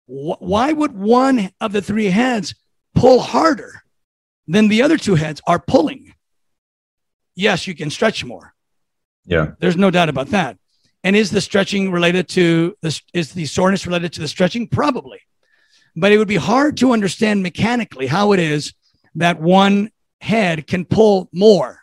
Why 0.05 0.73
would 0.73 0.93
one 0.97 1.51
of 1.61 1.71
the 1.71 1.81
three 1.81 2.07
heads 2.07 2.55
pull 2.93 3.19
harder 3.19 3.83
than 4.47 4.67
the 4.67 4.81
other 4.81 4.97
two 4.97 5.15
heads 5.15 5.41
are 5.47 5.59
pulling? 5.59 6.13
yes, 7.35 7.67
you 7.67 7.75
can 7.75 7.89
stretch 7.89 8.23
more. 8.23 8.53
Yeah. 9.25 9.51
There's 9.59 9.77
no 9.77 9.91
doubt 9.91 10.09
about 10.09 10.27
that. 10.29 10.57
And 11.03 11.15
is 11.15 11.31
the 11.31 11.41
stretching 11.41 11.91
related 11.91 12.27
to 12.29 12.77
this? 12.81 13.01
Is 13.13 13.33
the 13.33 13.45
soreness 13.45 13.85
related 13.85 14.13
to 14.13 14.21
the 14.21 14.27
stretching? 14.27 14.67
Probably. 14.67 15.19
But 15.95 16.11
it 16.11 16.17
would 16.17 16.27
be 16.27 16.37
hard 16.37 16.77
to 16.77 16.93
understand 16.93 17.43
mechanically 17.43 18.07
how 18.07 18.31
it 18.31 18.39
is 18.39 18.73
that 19.15 19.39
one 19.39 19.91
head 20.21 20.65
can 20.65 20.85
pull 20.85 21.29
more 21.33 21.79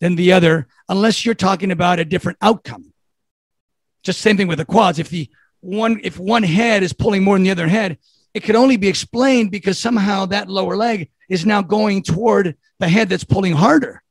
than 0.00 0.16
the 0.16 0.32
other 0.32 0.66
unless 0.88 1.24
you're 1.24 1.34
talking 1.34 1.70
about 1.70 1.98
a 1.98 2.04
different 2.04 2.38
outcome. 2.42 2.92
Just 4.02 4.20
same 4.20 4.36
thing 4.36 4.48
with 4.48 4.58
the 4.58 4.64
quads. 4.64 4.98
If 4.98 5.08
the 5.08 5.28
one 5.60 6.00
if 6.04 6.18
one 6.18 6.42
head 6.42 6.82
is 6.82 6.92
pulling 6.92 7.24
more 7.24 7.36
than 7.36 7.44
the 7.44 7.50
other 7.50 7.68
head, 7.68 7.98
it 8.34 8.40
could 8.40 8.56
only 8.56 8.76
be 8.76 8.88
explained 8.88 9.50
because 9.50 9.78
somehow 9.78 10.26
that 10.26 10.48
lower 10.48 10.76
leg 10.76 11.10
is 11.28 11.46
now 11.46 11.62
going 11.62 12.02
toward 12.02 12.56
the 12.78 12.88
head 12.88 13.08
that's 13.08 13.24
pulling 13.24 13.54
harder 13.54 14.02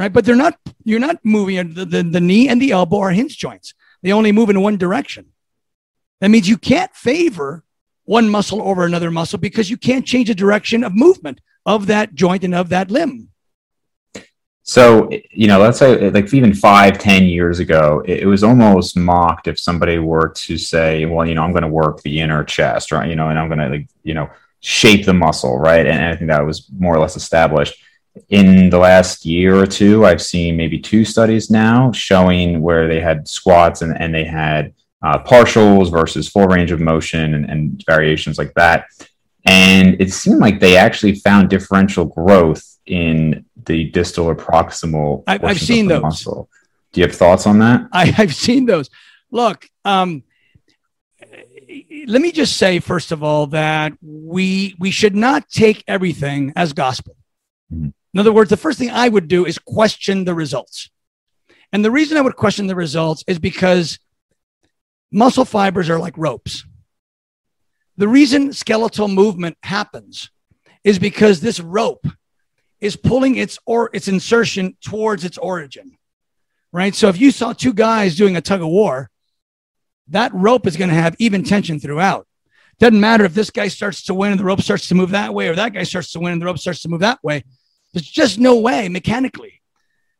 right? 0.00 0.12
But 0.12 0.24
they're 0.24 0.36
not, 0.36 0.58
you're 0.84 0.98
not 0.98 1.18
moving 1.24 1.58
uh, 1.58 1.64
the, 1.66 1.84
the, 1.84 2.02
the 2.02 2.20
knee 2.20 2.48
and 2.48 2.60
the 2.60 2.72
elbow 2.72 3.00
are 3.00 3.10
hinge 3.10 3.36
joints. 3.36 3.74
They 4.02 4.12
only 4.12 4.32
move 4.32 4.50
in 4.50 4.62
one 4.62 4.78
direction. 4.78 5.26
That 6.20 6.30
means 6.30 6.48
you 6.48 6.56
can't 6.56 6.94
favor 6.94 7.64
one 8.04 8.28
muscle 8.28 8.62
over 8.62 8.84
another 8.84 9.10
muscle 9.10 9.38
because 9.38 9.70
you 9.70 9.76
can't 9.76 10.06
change 10.06 10.28
the 10.28 10.34
direction 10.34 10.84
of 10.84 10.94
movement 10.94 11.40
of 11.66 11.86
that 11.88 12.14
joint 12.14 12.44
and 12.44 12.54
of 12.54 12.70
that 12.70 12.90
limb. 12.90 13.29
So, 14.70 15.10
you 15.32 15.48
know, 15.48 15.58
let's 15.58 15.80
say 15.80 16.10
like 16.10 16.32
even 16.32 16.54
five, 16.54 16.96
ten 16.96 17.24
years 17.24 17.58
ago, 17.58 18.04
it, 18.06 18.24
was 18.24 18.44
almost 18.44 18.96
mocked 18.96 19.48
if 19.48 19.58
somebody 19.58 19.98
were 19.98 20.28
to 20.28 20.56
say, 20.56 21.06
well, 21.06 21.26
you 21.26 21.34
know, 21.34 21.42
I'm 21.42 21.50
going 21.50 21.64
to 21.64 21.68
work 21.68 22.00
the 22.02 22.20
inner 22.20 22.44
chest, 22.44 22.92
right? 22.92 23.10
You 23.10 23.16
know, 23.16 23.30
and 23.30 23.36
I'm 23.36 23.48
going 23.48 23.58
to 23.58 23.68
like, 23.68 23.88
you 24.04 24.14
know, 24.14 24.30
shape 24.60 25.04
the 25.04 25.12
muscle, 25.12 25.58
right? 25.58 25.84
And 25.84 26.04
I 26.04 26.14
think 26.14 26.30
that 26.30 26.46
was 26.46 26.68
more 26.78 26.94
or 26.94 27.00
less 27.00 27.16
established. 27.16 27.82
In 28.28 28.70
the 28.70 28.78
last 28.78 29.26
year 29.26 29.56
or 29.56 29.66
two, 29.66 30.06
I've 30.06 30.22
seen 30.22 30.56
maybe 30.56 30.78
two 30.78 31.04
studies 31.04 31.50
now 31.50 31.90
showing 31.90 32.60
where 32.60 32.86
they 32.86 33.00
had 33.00 33.26
squats 33.26 33.82
and, 33.82 34.00
and 34.00 34.14
they 34.14 34.24
had 34.24 34.72
uh, 35.02 35.18
partials 35.18 35.90
versus 35.90 36.28
full 36.28 36.46
range 36.46 36.70
of 36.70 36.78
motion 36.78 37.34
and, 37.34 37.50
and 37.50 37.82
variations 37.88 38.38
like 38.38 38.54
that. 38.54 38.86
And 39.44 40.00
it 40.00 40.12
seemed 40.12 40.38
like 40.38 40.60
they 40.60 40.76
actually 40.76 41.16
found 41.16 41.50
differential 41.50 42.04
growth 42.04 42.70
in 42.86 43.44
the 43.66 43.90
distal 43.90 44.26
or 44.26 44.34
proximal. 44.34 45.24
I, 45.26 45.38
have 45.38 45.60
seen 45.60 45.88
those. 45.88 46.02
Muscle. 46.02 46.48
Do 46.92 47.00
you 47.00 47.06
have 47.06 47.16
thoughts 47.16 47.46
on 47.46 47.58
that? 47.60 47.88
I, 47.92 48.06
have 48.06 48.34
seen 48.34 48.66
those. 48.66 48.90
Look, 49.30 49.68
um, 49.84 50.24
let 52.06 52.20
me 52.20 52.32
just 52.32 52.56
say 52.56 52.80
first 52.80 53.12
of 53.12 53.22
all 53.22 53.46
that 53.48 53.92
we 54.02 54.74
we 54.78 54.90
should 54.90 55.14
not 55.14 55.48
take 55.48 55.84
everything 55.86 56.52
as 56.56 56.72
gospel. 56.72 57.16
Mm-hmm. 57.72 57.90
In 58.12 58.20
other 58.20 58.32
words, 58.32 58.50
the 58.50 58.56
first 58.56 58.78
thing 58.78 58.90
I 58.90 59.08
would 59.08 59.28
do 59.28 59.46
is 59.46 59.58
question 59.58 60.24
the 60.24 60.34
results. 60.34 60.90
And 61.72 61.84
the 61.84 61.90
reason 61.90 62.16
I 62.18 62.22
would 62.22 62.34
question 62.34 62.66
the 62.66 62.74
results 62.74 63.22
is 63.28 63.38
because 63.38 64.00
muscle 65.12 65.44
fibers 65.44 65.88
are 65.88 65.98
like 65.98 66.18
ropes. 66.18 66.64
The 67.96 68.08
reason 68.08 68.52
skeletal 68.52 69.06
movement 69.06 69.56
happens 69.62 70.30
is 70.82 70.98
because 70.98 71.40
this 71.40 71.60
rope 71.60 72.06
is 72.80 72.96
pulling 72.96 73.36
its 73.36 73.58
or 73.66 73.90
its 73.92 74.08
insertion 74.08 74.76
towards 74.82 75.24
its 75.24 75.38
origin. 75.38 75.96
Right? 76.72 76.94
So 76.94 77.08
if 77.08 77.20
you 77.20 77.30
saw 77.30 77.52
two 77.52 77.72
guys 77.72 78.16
doing 78.16 78.36
a 78.36 78.40
tug 78.40 78.62
of 78.62 78.68
war, 78.68 79.10
that 80.08 80.32
rope 80.34 80.66
is 80.66 80.76
going 80.76 80.90
to 80.90 80.96
have 80.96 81.16
even 81.18 81.42
tension 81.42 81.80
throughout. 81.80 82.26
Doesn't 82.78 83.00
matter 83.00 83.24
if 83.24 83.34
this 83.34 83.50
guy 83.50 83.68
starts 83.68 84.04
to 84.04 84.14
win 84.14 84.32
and 84.32 84.40
the 84.40 84.44
rope 84.44 84.62
starts 84.62 84.88
to 84.88 84.94
move 84.94 85.10
that 85.10 85.34
way, 85.34 85.48
or 85.48 85.54
that 85.54 85.72
guy 85.72 85.82
starts 85.82 86.12
to 86.12 86.20
win 86.20 86.32
and 86.32 86.40
the 86.40 86.46
rope 86.46 86.58
starts 86.58 86.82
to 86.82 86.88
move 86.88 87.00
that 87.00 87.22
way. 87.22 87.44
There's 87.92 88.08
just 88.08 88.38
no 88.38 88.58
way 88.58 88.88
mechanically 88.88 89.60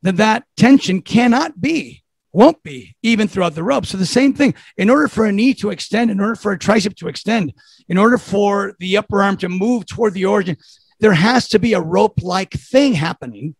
that 0.02 0.16
that 0.16 0.44
tension 0.56 1.02
cannot 1.02 1.61
be 1.61 2.02
won't 2.32 2.62
be 2.62 2.96
even 3.02 3.28
throughout 3.28 3.54
the 3.54 3.62
rope. 3.62 3.86
So 3.86 3.98
the 3.98 4.06
same 4.06 4.34
thing, 4.34 4.54
in 4.76 4.90
order 4.90 5.08
for 5.08 5.24
a 5.24 5.32
knee 5.32 5.54
to 5.54 5.70
extend, 5.70 6.11
in 6.11 6.20
order 6.20 6.36
for 6.36 6.52
a 6.52 6.58
tricep 6.58 6.94
to 6.96 7.08
extend, 7.08 7.52
in 7.88 7.98
order 7.98 8.18
for 8.18 8.74
the 8.78 8.96
upper 8.96 9.22
arm 9.22 9.36
to 9.38 9.48
move 9.48 9.86
toward 9.86 10.14
the 10.14 10.26
origin, 10.26 10.56
there 11.01 11.14
has 11.14 11.48
to 11.48 11.59
be 11.59 11.72
a 11.72 11.80
rope 11.80 12.22
like 12.22 12.53
thing 12.53 12.94
happening. 12.94 13.57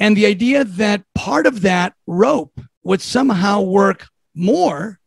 And 0.00 0.16
the 0.16 0.26
idea 0.26 0.64
that 0.64 1.02
part 1.14 1.46
of 1.46 1.62
that 1.62 1.94
rope 2.06 2.60
would 2.82 3.00
somehow 3.00 3.62
work 3.62 4.08
more 4.34 5.00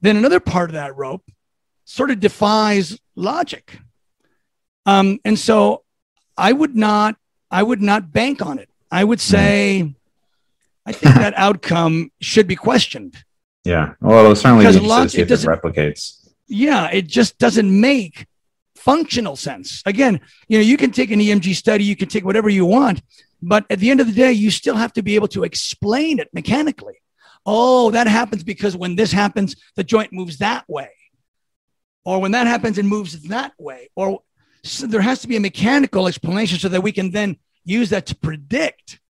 than 0.00 0.16
another 0.16 0.40
part 0.40 0.70
of 0.70 0.74
that 0.74 0.96
rope 0.96 1.24
sort 1.84 2.10
of 2.10 2.20
defies 2.20 2.98
logic. 3.14 3.78
Um, 4.86 5.20
and 5.24 5.38
so 5.38 5.84
I 6.36 6.52
would 6.52 6.74
not, 6.74 7.16
I 7.50 7.62
would 7.62 7.80
not 7.80 8.12
bank 8.12 8.44
on 8.44 8.58
it. 8.58 8.68
I 8.90 9.04
would 9.04 9.20
say, 9.20 9.94
I 10.86 10.92
think 10.92 11.14
that 11.16 11.34
outcome 11.36 12.10
should 12.20 12.46
be 12.46 12.56
questioned. 12.56 13.16
Yeah. 13.64 13.94
Well, 14.00 14.30
it 14.30 14.36
certainly 14.36 14.66
because 14.66 14.80
lot, 14.80 15.14
it, 15.14 15.30
it 15.30 15.40
replicates. 15.40 16.28
Yeah, 16.46 16.90
it 16.90 17.06
just 17.06 17.38
doesn't 17.38 17.80
make 17.80 18.26
functional 18.84 19.34
sense. 19.34 19.82
Again, 19.86 20.20
you 20.48 20.58
know, 20.58 20.64
you 20.64 20.76
can 20.76 20.90
take 20.90 21.10
an 21.10 21.18
EMG 21.18 21.54
study, 21.54 21.84
you 21.84 21.96
can 21.96 22.08
take 22.08 22.24
whatever 22.24 22.50
you 22.50 22.66
want, 22.66 23.02
but 23.40 23.64
at 23.70 23.78
the 23.78 23.90
end 23.90 24.00
of 24.00 24.06
the 24.06 24.12
day, 24.12 24.32
you 24.32 24.50
still 24.50 24.76
have 24.76 24.92
to 24.92 25.02
be 25.02 25.14
able 25.14 25.28
to 25.28 25.42
explain 25.42 26.18
it 26.18 26.28
mechanically. 26.32 27.00
Oh, 27.46 27.90
that 27.92 28.06
happens 28.06 28.44
because 28.44 28.76
when 28.76 28.96
this 28.96 29.12
happens, 29.12 29.56
the 29.76 29.84
joint 29.84 30.12
moves 30.12 30.38
that 30.38 30.64
way. 30.68 30.90
Or 32.04 32.20
when 32.20 32.32
that 32.32 32.46
happens, 32.46 32.76
it 32.76 32.84
moves 32.84 33.22
that 33.28 33.52
way. 33.58 33.88
Or 33.96 34.20
so 34.62 34.86
there 34.86 35.00
has 35.00 35.20
to 35.22 35.28
be 35.28 35.36
a 35.36 35.40
mechanical 35.40 36.06
explanation 36.06 36.58
so 36.58 36.68
that 36.68 36.82
we 36.82 36.92
can 36.92 37.10
then 37.10 37.38
use 37.64 37.90
that 37.90 38.06
to 38.06 38.16
predict 38.16 39.00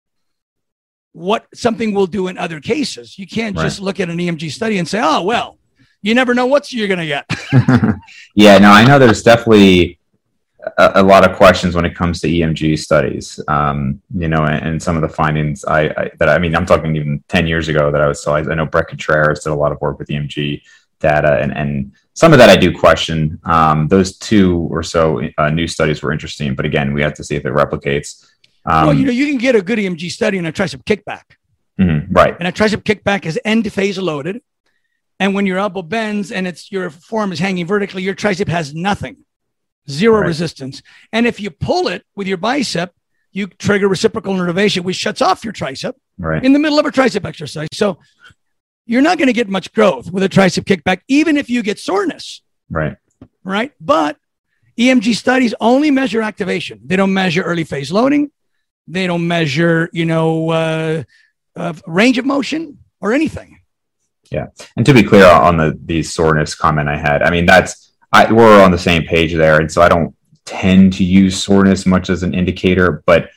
what 1.13 1.47
something 1.55 1.95
will 1.95 2.07
do 2.07 2.29
in 2.29 2.39
other 2.39 2.61
cases. 2.61 3.19
You 3.19 3.27
can't 3.27 3.57
right. 3.57 3.65
just 3.65 3.81
look 3.81 3.99
at 3.99 4.09
an 4.09 4.19
EMG 4.19 4.51
study 4.51 4.79
and 4.79 4.87
say, 4.87 5.01
oh, 5.03 5.23
well, 5.23 5.59
you 6.05 6.15
never 6.15 6.35
know 6.35 6.47
what 6.47 6.71
you're 6.71 6.87
going 6.87 7.01
to 7.01 7.07
get. 7.07 7.25
yeah, 8.35 8.59
no, 8.59 8.71
I 8.71 8.85
know 8.85 8.99
there's 8.99 9.23
definitely 9.23 9.99
a, 10.77 10.93
a, 10.97 11.03
lot 11.03 11.29
of 11.29 11.35
questions 11.35 11.75
when 11.75 11.87
it 11.87 11.95
comes 11.95 12.21
to 12.21 12.29
EMG 12.29 12.79
studies. 12.79 13.41
Um, 13.49 14.03
you 14.15 14.29
know, 14.29 14.45
and, 14.45 14.67
and, 14.67 14.83
some 14.83 14.97
of 14.97 15.03
the 15.03 15.09
findings 15.09 15.65
I, 15.65 15.85
I, 15.97 16.11
that 16.19 16.29
I 16.29 16.39
mean, 16.39 16.55
I'm 16.55 16.67
talking 16.67 16.95
even 16.95 17.25
10 17.29 17.47
years 17.47 17.69
ago 17.69 17.91
that 17.91 18.03
I 18.03 18.07
was 18.07 18.23
so 18.23 18.35
I, 18.35 18.41
I 18.41 18.55
know 18.55 18.67
Bret 18.67 18.89
Contreras 18.89 19.45
did 19.45 19.51
a 19.51 19.55
lot 19.55 19.73
of 19.73 19.81
work 19.81 19.99
with 19.99 20.09
EMG 20.09 20.61
data 21.01 21.39
and, 21.41 21.57
and 21.57 21.93
some 22.13 22.33
of 22.33 22.39
that 22.39 22.51
I 22.51 22.57
do 22.57 22.71
question. 22.77 23.41
Um, 23.45 23.89
those 23.89 24.19
two 24.19 24.69
or 24.71 24.83
so 24.83 25.23
uh, 25.39 25.49
new 25.49 25.67
studies 25.67 26.03
were 26.03 26.13
interesting, 26.13 26.55
but 26.55 26.67
again, 26.67 26.93
we 26.93 27.03
have 27.03 27.15
to 27.15 27.25
see 27.25 27.35
if 27.35 27.47
it 27.47 27.53
replicates. 27.53 28.31
Um, 28.67 28.87
well, 28.89 28.95
you 28.95 29.07
know, 29.07 29.13
you 29.13 29.27
can 29.27 29.39
get 29.39 29.57
a 29.57 29.63
good 29.63 29.79
EMG 29.79 30.11
study 30.11 30.37
and 30.37 30.47
a 30.47 30.53
tricep 30.53 30.85
kickback. 30.85 31.23
Mm-hmm, 31.81 32.13
right. 32.13 32.37
And 32.39 32.47
a 32.47 32.53
tricep 32.53 32.83
kickback 32.83 33.25
is 33.25 33.41
end 33.45 33.71
phase 33.73 33.99
loaded. 33.99 34.43
And 35.21 35.35
when 35.35 35.47
your 35.47 35.59
elbow 35.59 35.83
bends 35.83 36.33
and 36.33 36.47
it's 36.47 36.73
your 36.73 36.91
form 36.91 37.33
is 37.33 37.39
hanging 37.39 37.67
vertically, 37.67 38.03
your 38.03 38.15
tricep 38.15 38.49
has 38.49 38.75
nothing, 38.75 39.19
zero 39.89 40.21
right. 40.21 40.27
resistance. 40.27 40.83
And 41.13 41.27
if 41.27 41.41
you 41.41 41.51
pull 41.51 41.89
it 41.89 42.05
with 42.17 42.27
your 42.27 42.37
bicep, 42.37 42.93
you 43.33 43.47
trigger 43.47 43.89
reciprocal 43.89 44.35
innervation, 44.35 44.85
which 44.85 44.97
shuts 44.97 45.21
off 45.21 45.45
your 45.45 45.53
tricep 45.53 45.95
right. 46.19 46.45
in 46.45 46.53
the 46.53 46.59
middle 46.59 46.79
of 46.79 46.87
a 46.87 46.91
tricep 46.91 47.25
exercise. 47.25 47.69
So 47.73 47.99
you're 48.87 49.03
not 49.03 49.19
going 49.19 49.27
to 49.29 49.33
get 49.33 49.49
much 49.49 49.73
growth 49.73 50.11
with 50.11 50.23
a 50.23 50.29
tricep 50.29 50.65
kickback, 50.65 51.01
even 51.09 51.37
if 51.37 51.49
you 51.49 51.63
get 51.63 51.79
soreness. 51.79 52.43
Right. 52.71 52.97
Right. 53.43 53.73
But 53.81 54.17
EMG 54.79 55.15
studies 55.15 55.55
only 55.61 55.91
measure 55.91 56.23
activation. 56.23 56.81
They 56.85 56.97
don't 56.97 57.13
measure 57.13 57.43
early 57.43 57.65
phase 57.65 57.93
loading. 57.93 58.31
They 58.87 59.07
don't 59.07 59.27
measure, 59.27 59.89
you 59.93 60.05
know, 60.05 60.51
uh, 60.51 61.03
uh, 61.57 61.75
range 61.87 62.19
of 62.19 62.27
motion 62.27 62.79
or 63.01 63.13
anything. 63.13 63.61
Yeah, 64.31 64.47
and 64.77 64.85
to 64.87 64.95
be 64.95 65.03
clear 65.03 65.27
on 65.27 65.57
the 65.57 65.79
the 65.85 66.03
soreness 66.03 66.55
comment 66.55 66.89
I 66.89 66.97
had, 66.97 67.23
I 67.23 67.31
mean 67.31 67.47
that's 67.47 67.93
I 68.13 68.33
we're 68.33 68.63
on 68.63 68.71
the 68.71 68.79
same 68.79 69.05
page 69.05 69.35
there, 69.35 69.61
and 69.61 69.71
so 69.71 69.83
I 69.83 69.89
don't 69.89 70.15
tend 70.45 70.93
to 70.95 71.05
use 71.05 71.43
soreness 71.43 71.87
much 71.87 72.11
as 72.11 72.23
an 72.23 72.35
indicator, 72.35 73.03
but 73.07 73.31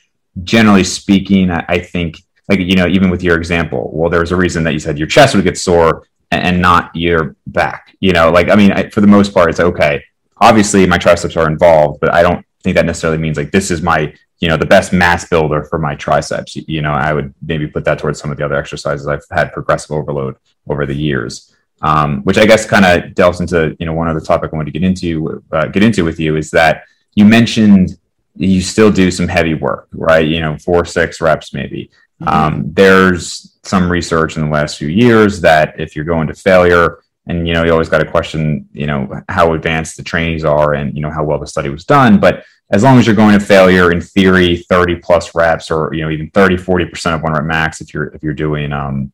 generally 0.44 0.84
speaking, 0.84 1.50
I, 1.50 1.64
I 1.68 1.78
think 1.78 2.18
like 2.48 2.60
you 2.60 2.76
know 2.76 2.86
even 2.86 3.10
with 3.10 3.22
your 3.22 3.36
example, 3.36 3.90
well, 3.92 4.10
there's 4.10 4.32
a 4.32 4.36
reason 4.36 4.64
that 4.64 4.72
you 4.72 4.78
said 4.78 4.98
your 4.98 5.08
chest 5.08 5.34
would 5.34 5.44
get 5.44 5.58
sore 5.58 6.06
and, 6.30 6.42
and 6.44 6.62
not 6.62 6.94
your 6.94 7.36
back. 7.46 7.94
You 8.00 8.12
know, 8.12 8.30
like 8.30 8.48
I 8.50 8.56
mean, 8.56 8.72
I, 8.72 8.88
for 8.90 9.00
the 9.00 9.06
most 9.06 9.34
part, 9.34 9.50
it's 9.50 9.60
okay. 9.60 10.02
Obviously, 10.40 10.86
my 10.86 10.98
triceps 10.98 11.36
are 11.36 11.48
involved, 11.48 12.00
but 12.00 12.14
I 12.14 12.22
don't 12.22 12.44
think 12.62 12.76
that 12.76 12.86
necessarily 12.86 13.18
means 13.18 13.36
like 13.36 13.50
this 13.50 13.70
is 13.70 13.82
my 13.82 14.14
you 14.40 14.48
know 14.48 14.56
the 14.56 14.66
best 14.66 14.92
mass 14.92 15.28
builder 15.28 15.64
for 15.64 15.78
my 15.78 15.94
triceps 15.94 16.56
you 16.56 16.82
know 16.82 16.92
i 16.92 17.12
would 17.12 17.34
maybe 17.42 17.66
put 17.66 17.84
that 17.84 17.98
towards 17.98 18.20
some 18.20 18.30
of 18.30 18.36
the 18.36 18.44
other 18.44 18.56
exercises 18.56 19.06
i've 19.06 19.24
had 19.30 19.52
progressive 19.52 19.90
overload 19.92 20.36
over 20.68 20.86
the 20.86 20.94
years. 20.94 21.54
Um, 21.80 22.22
which 22.22 22.38
i 22.38 22.44
guess 22.44 22.66
kind 22.66 22.84
of 22.84 23.14
delves 23.14 23.40
into 23.40 23.76
you 23.78 23.86
know 23.86 23.92
one 23.92 24.08
other 24.08 24.18
topic 24.18 24.50
i 24.52 24.56
want 24.56 24.66
to 24.66 24.72
get 24.72 24.82
into 24.82 25.44
uh, 25.52 25.66
get 25.66 25.84
into 25.84 26.04
with 26.04 26.18
you 26.18 26.34
is 26.34 26.50
that 26.50 26.82
you 27.14 27.24
mentioned 27.24 27.96
you 28.38 28.60
still 28.60 28.90
do 28.90 29.10
some 29.10 29.28
heavy 29.28 29.54
work 29.54 29.88
right? 29.92 30.26
You 30.26 30.40
know 30.40 30.56
four 30.58 30.84
six 30.84 31.20
reps 31.20 31.52
maybe. 31.52 31.90
Mm-hmm. 32.20 32.28
um, 32.28 32.64
there's 32.72 33.58
some 33.62 33.88
research 33.88 34.36
in 34.36 34.42
the 34.42 34.50
last 34.50 34.76
few 34.76 34.88
years 34.88 35.40
that 35.42 35.78
if 35.78 35.94
you're 35.94 36.04
going 36.04 36.26
to 36.26 36.34
failure 36.34 36.98
and 37.28 37.46
you 37.46 37.54
know 37.54 37.62
you 37.62 37.70
always 37.70 37.88
got 37.88 37.98
to 37.98 38.10
question 38.10 38.68
you 38.72 38.86
know 38.86 39.22
how 39.28 39.54
advanced 39.54 39.96
the 39.96 40.02
trainees 40.02 40.44
are 40.44 40.74
and 40.74 40.96
you 40.96 41.02
know 41.02 41.10
how 41.10 41.22
well 41.22 41.38
the 41.38 41.46
study 41.46 41.68
was 41.68 41.84
done. 41.84 42.18
But 42.18 42.44
as 42.70 42.82
long 42.82 42.98
as 42.98 43.06
you're 43.06 43.16
going 43.16 43.38
to 43.38 43.44
failure 43.44 43.92
in 43.92 44.00
theory 44.00 44.58
30 44.68 44.96
plus 44.96 45.34
reps 45.34 45.70
or 45.70 45.92
you 45.94 46.02
know 46.02 46.10
even 46.10 46.30
30 46.30 46.56
40% 46.56 47.14
of 47.14 47.22
one 47.22 47.32
rep 47.32 47.44
max 47.44 47.80
if 47.80 47.94
you're 47.94 48.06
if 48.08 48.22
you're 48.22 48.34
doing 48.34 48.72
um, 48.72 49.12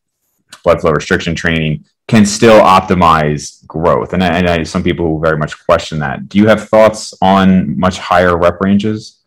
blood 0.62 0.80
flow 0.80 0.92
restriction 0.92 1.34
training 1.34 1.84
can 2.06 2.26
still 2.26 2.60
optimize 2.60 3.66
growth. 3.66 4.12
And, 4.12 4.22
and 4.22 4.48
I, 4.48 4.62
some 4.62 4.82
people 4.82 5.06
who 5.06 5.20
very 5.20 5.38
much 5.38 5.64
question 5.64 5.98
that. 6.00 6.28
Do 6.28 6.38
you 6.38 6.46
have 6.48 6.68
thoughts 6.68 7.14
on 7.22 7.78
much 7.78 7.98
higher 7.98 8.36
rep 8.36 8.60
ranges? 8.60 9.20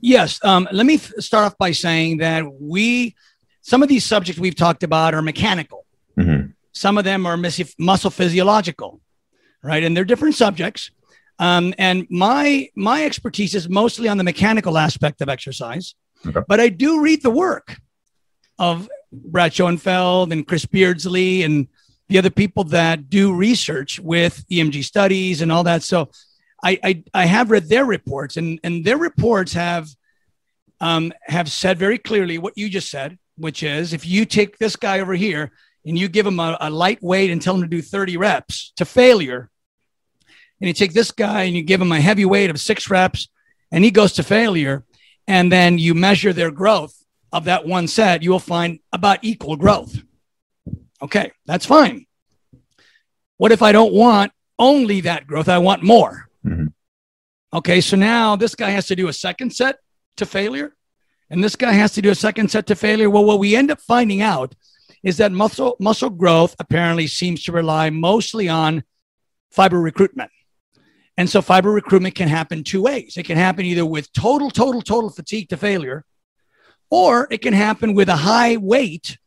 Yes 0.00 0.38
um, 0.44 0.68
let 0.70 0.84
me 0.84 0.98
start 0.98 1.46
off 1.46 1.58
by 1.58 1.72
saying 1.72 2.18
that 2.18 2.44
we 2.60 3.14
some 3.62 3.82
of 3.82 3.88
these 3.88 4.04
subjects 4.04 4.38
we've 4.38 4.56
talked 4.56 4.82
about 4.82 5.14
are 5.14 5.22
mechanical. 5.22 5.86
Mm-hmm. 6.16 6.50
some 6.70 6.96
of 6.96 7.02
them 7.02 7.26
are 7.26 7.36
muscle 7.76 8.10
physiological 8.10 9.00
right? 9.64 9.82
And 9.82 9.96
they're 9.96 10.04
different 10.04 10.36
subjects. 10.36 10.92
Um, 11.40 11.74
and 11.78 12.06
my 12.10 12.68
my 12.76 13.04
expertise 13.04 13.56
is 13.56 13.68
mostly 13.68 14.08
on 14.08 14.18
the 14.18 14.24
mechanical 14.24 14.78
aspect 14.78 15.20
of 15.20 15.28
exercise, 15.28 15.96
okay. 16.24 16.42
but 16.46 16.60
I 16.60 16.68
do 16.68 17.00
read 17.00 17.24
the 17.24 17.30
work 17.30 17.78
of 18.56 18.88
Brad 19.14 19.54
Schoenfeld 19.54 20.32
and 20.32 20.46
Chris 20.46 20.66
Beardsley 20.66 21.42
and 21.42 21.68
the 22.08 22.18
other 22.18 22.30
people 22.30 22.64
that 22.64 23.08
do 23.08 23.34
research 23.34 23.98
with 23.98 24.44
EMG 24.50 24.84
studies 24.84 25.40
and 25.40 25.50
all 25.50 25.64
that. 25.64 25.82
So 25.82 26.10
I 26.62 26.78
I, 26.82 27.04
I 27.14 27.26
have 27.26 27.50
read 27.50 27.68
their 27.68 27.84
reports, 27.84 28.36
and 28.36 28.58
and 28.64 28.84
their 28.84 28.98
reports 28.98 29.52
have 29.52 29.88
um, 30.80 31.12
have 31.22 31.50
said 31.50 31.78
very 31.78 31.98
clearly 31.98 32.38
what 32.38 32.56
you 32.56 32.68
just 32.68 32.90
said, 32.90 33.18
which 33.36 33.62
is 33.62 33.92
if 33.92 34.06
you 34.06 34.24
take 34.24 34.58
this 34.58 34.76
guy 34.76 35.00
over 35.00 35.14
here 35.14 35.52
and 35.86 35.98
you 35.98 36.08
give 36.08 36.26
him 36.26 36.40
a, 36.40 36.56
a 36.60 36.70
light 36.70 37.02
weight 37.02 37.30
and 37.30 37.40
tell 37.40 37.54
him 37.54 37.62
to 37.62 37.68
do 37.68 37.82
30 37.82 38.16
reps 38.16 38.72
to 38.76 38.84
failure, 38.84 39.50
and 40.60 40.68
you 40.68 40.74
take 40.74 40.92
this 40.92 41.10
guy 41.10 41.42
and 41.44 41.54
you 41.54 41.62
give 41.62 41.80
him 41.80 41.92
a 41.92 42.00
heavy 42.00 42.24
weight 42.24 42.50
of 42.50 42.60
six 42.60 42.90
reps 42.90 43.28
and 43.70 43.84
he 43.84 43.90
goes 43.90 44.12
to 44.14 44.22
failure, 44.22 44.84
and 45.26 45.50
then 45.50 45.78
you 45.78 45.94
measure 45.94 46.32
their 46.32 46.50
growth 46.50 47.03
of 47.34 47.44
that 47.44 47.66
one 47.66 47.88
set, 47.88 48.22
you 48.22 48.30
will 48.30 48.38
find 48.38 48.78
about 48.92 49.18
equal 49.22 49.56
growth. 49.56 50.00
Okay, 51.02 51.32
that's 51.46 51.66
fine. 51.66 52.06
What 53.38 53.50
if 53.50 53.60
I 53.60 53.72
don't 53.72 53.92
want 53.92 54.30
only 54.56 55.00
that 55.00 55.26
growth? 55.26 55.48
I 55.48 55.58
want 55.58 55.82
more. 55.82 56.30
Mm-hmm. 56.46 56.68
Okay, 57.52 57.80
so 57.80 57.96
now 57.96 58.36
this 58.36 58.54
guy 58.54 58.70
has 58.70 58.86
to 58.86 58.94
do 58.94 59.08
a 59.08 59.12
second 59.12 59.50
set 59.52 59.80
to 60.16 60.24
failure, 60.24 60.76
and 61.28 61.42
this 61.42 61.56
guy 61.56 61.72
has 61.72 61.92
to 61.94 62.02
do 62.02 62.10
a 62.10 62.14
second 62.14 62.52
set 62.52 62.66
to 62.68 62.76
failure. 62.76 63.10
Well, 63.10 63.24
what 63.24 63.40
we 63.40 63.56
end 63.56 63.72
up 63.72 63.80
finding 63.80 64.22
out 64.22 64.54
is 65.02 65.16
that 65.16 65.32
muscle 65.32 65.76
muscle 65.80 66.10
growth 66.10 66.54
apparently 66.60 67.08
seems 67.08 67.42
to 67.44 67.52
rely 67.52 67.90
mostly 67.90 68.48
on 68.48 68.84
fiber 69.50 69.80
recruitment. 69.80 70.30
And 71.16 71.28
so 71.28 71.42
fiber 71.42 71.72
recruitment 71.72 72.14
can 72.14 72.28
happen 72.28 72.62
two 72.62 72.82
ways. 72.82 73.16
It 73.16 73.24
can 73.24 73.36
happen 73.36 73.64
either 73.64 73.84
with 73.84 74.12
total, 74.12 74.50
total, 74.50 74.82
total 74.82 75.10
fatigue 75.10 75.48
to 75.48 75.56
failure, 75.56 76.04
or 76.94 77.26
it 77.28 77.42
can 77.42 77.54
happen 77.54 77.92
with 77.92 78.08
a 78.08 78.14
high 78.14 78.56
weight, 78.56 79.18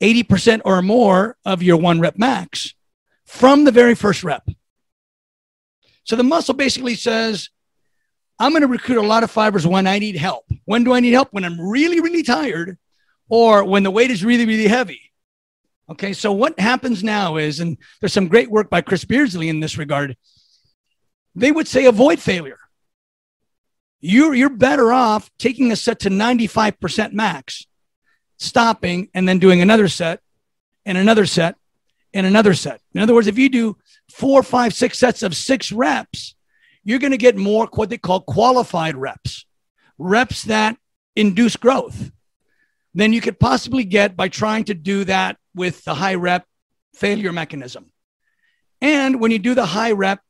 80% 0.00 0.62
or 0.64 0.80
more 0.80 1.36
of 1.44 1.62
your 1.62 1.76
one 1.76 2.00
rep 2.00 2.16
max 2.16 2.74
from 3.26 3.64
the 3.64 3.70
very 3.70 3.94
first 3.94 4.24
rep. 4.24 4.48
So 6.04 6.16
the 6.16 6.24
muscle 6.24 6.54
basically 6.54 6.94
says, 6.94 7.50
I'm 8.38 8.52
going 8.52 8.62
to 8.62 8.68
recruit 8.68 8.96
a 8.96 9.06
lot 9.06 9.22
of 9.22 9.30
fibers 9.30 9.66
when 9.66 9.86
I 9.86 9.98
need 9.98 10.16
help. 10.16 10.46
When 10.64 10.82
do 10.82 10.94
I 10.94 11.00
need 11.00 11.12
help? 11.12 11.28
When 11.30 11.44
I'm 11.44 11.60
really, 11.60 12.00
really 12.00 12.22
tired 12.22 12.78
or 13.28 13.64
when 13.64 13.82
the 13.82 13.90
weight 13.90 14.10
is 14.10 14.24
really, 14.24 14.46
really 14.46 14.66
heavy. 14.66 15.12
Okay, 15.90 16.14
so 16.14 16.32
what 16.32 16.58
happens 16.58 17.04
now 17.04 17.36
is, 17.36 17.60
and 17.60 17.76
there's 18.00 18.14
some 18.14 18.28
great 18.28 18.50
work 18.50 18.70
by 18.70 18.80
Chris 18.80 19.04
Beardsley 19.04 19.50
in 19.50 19.60
this 19.60 19.76
regard, 19.76 20.16
they 21.34 21.52
would 21.52 21.68
say 21.68 21.84
avoid 21.84 22.18
failure. 22.18 22.59
You're, 24.00 24.34
you're 24.34 24.48
better 24.48 24.92
off 24.92 25.30
taking 25.38 25.72
a 25.72 25.76
set 25.76 26.00
to 26.00 26.10
95% 26.10 27.12
max, 27.12 27.66
stopping, 28.38 29.08
and 29.14 29.28
then 29.28 29.38
doing 29.38 29.60
another 29.60 29.88
set 29.88 30.20
and 30.86 30.96
another 30.96 31.26
set 31.26 31.56
and 32.14 32.26
another 32.26 32.54
set. 32.54 32.80
In 32.94 33.00
other 33.00 33.14
words, 33.14 33.26
if 33.26 33.38
you 33.38 33.48
do 33.48 33.76
four, 34.10 34.42
five, 34.42 34.74
six 34.74 34.98
sets 34.98 35.22
of 35.22 35.36
six 35.36 35.70
reps, 35.70 36.34
you're 36.82 36.98
going 36.98 37.12
to 37.12 37.18
get 37.18 37.36
more 37.36 37.68
what 37.72 37.90
they 37.90 37.98
call 37.98 38.20
qualified 38.20 38.96
reps, 38.96 39.44
reps 39.98 40.44
that 40.44 40.76
induce 41.14 41.56
growth 41.56 42.10
than 42.94 43.12
you 43.12 43.20
could 43.20 43.38
possibly 43.38 43.84
get 43.84 44.16
by 44.16 44.28
trying 44.28 44.64
to 44.64 44.74
do 44.74 45.04
that 45.04 45.36
with 45.54 45.84
the 45.84 45.94
high 45.94 46.14
rep 46.14 46.46
failure 46.94 47.32
mechanism. 47.32 47.92
And 48.80 49.20
when 49.20 49.30
you 49.30 49.38
do 49.38 49.54
the 49.54 49.66
high 49.66 49.92
rep, 49.92 50.20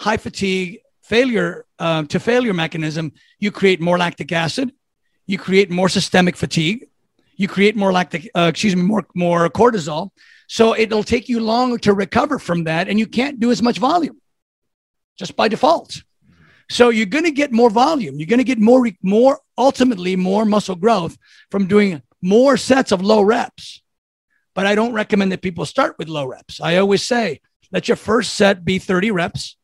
high 0.00 0.18
fatigue 0.18 0.80
failure 1.04 1.66
uh, 1.78 2.02
to 2.04 2.18
failure 2.18 2.52
mechanism, 2.52 3.12
you 3.38 3.50
create 3.50 3.80
more 3.80 3.98
lactic 3.98 4.32
acid, 4.32 4.72
you 5.26 5.38
create 5.38 5.70
more 5.70 5.88
systemic 5.88 6.36
fatigue, 6.36 6.86
you 7.36 7.48
create 7.48 7.76
more 7.76 7.92
lactic, 7.92 8.28
uh, 8.34 8.48
excuse 8.50 8.74
me, 8.74 8.82
more 8.82 9.06
more 9.14 9.48
cortisol. 9.48 10.10
So 10.48 10.76
it'll 10.76 11.04
take 11.04 11.28
you 11.28 11.40
longer 11.40 11.78
to 11.78 11.92
recover 11.92 12.38
from 12.38 12.64
that, 12.64 12.88
and 12.88 12.98
you 12.98 13.06
can't 13.06 13.40
do 13.40 13.50
as 13.50 13.62
much 13.62 13.78
volume 13.78 14.20
just 15.16 15.36
by 15.36 15.48
default. 15.48 16.02
So 16.70 16.88
you're 16.88 17.06
going 17.06 17.24
to 17.24 17.30
get 17.30 17.52
more 17.52 17.70
volume. 17.70 18.18
You're 18.18 18.26
going 18.26 18.38
to 18.38 18.44
get 18.44 18.58
more, 18.58 18.88
more 19.02 19.38
ultimately 19.56 20.16
more 20.16 20.44
muscle 20.44 20.74
growth 20.74 21.16
from 21.50 21.66
doing 21.66 22.02
more 22.22 22.56
sets 22.56 22.90
of 22.90 23.02
low 23.02 23.22
reps. 23.22 23.82
But 24.54 24.66
I 24.66 24.74
don't 24.74 24.92
recommend 24.92 25.32
that 25.32 25.42
people 25.42 25.66
start 25.66 25.96
with 25.98 26.08
low 26.08 26.26
reps. 26.26 26.60
I 26.60 26.76
always 26.76 27.02
say, 27.02 27.40
let 27.70 27.88
your 27.88 27.96
first 27.96 28.34
set 28.34 28.64
be 28.64 28.78
30 28.78 29.10
reps, 29.10 29.56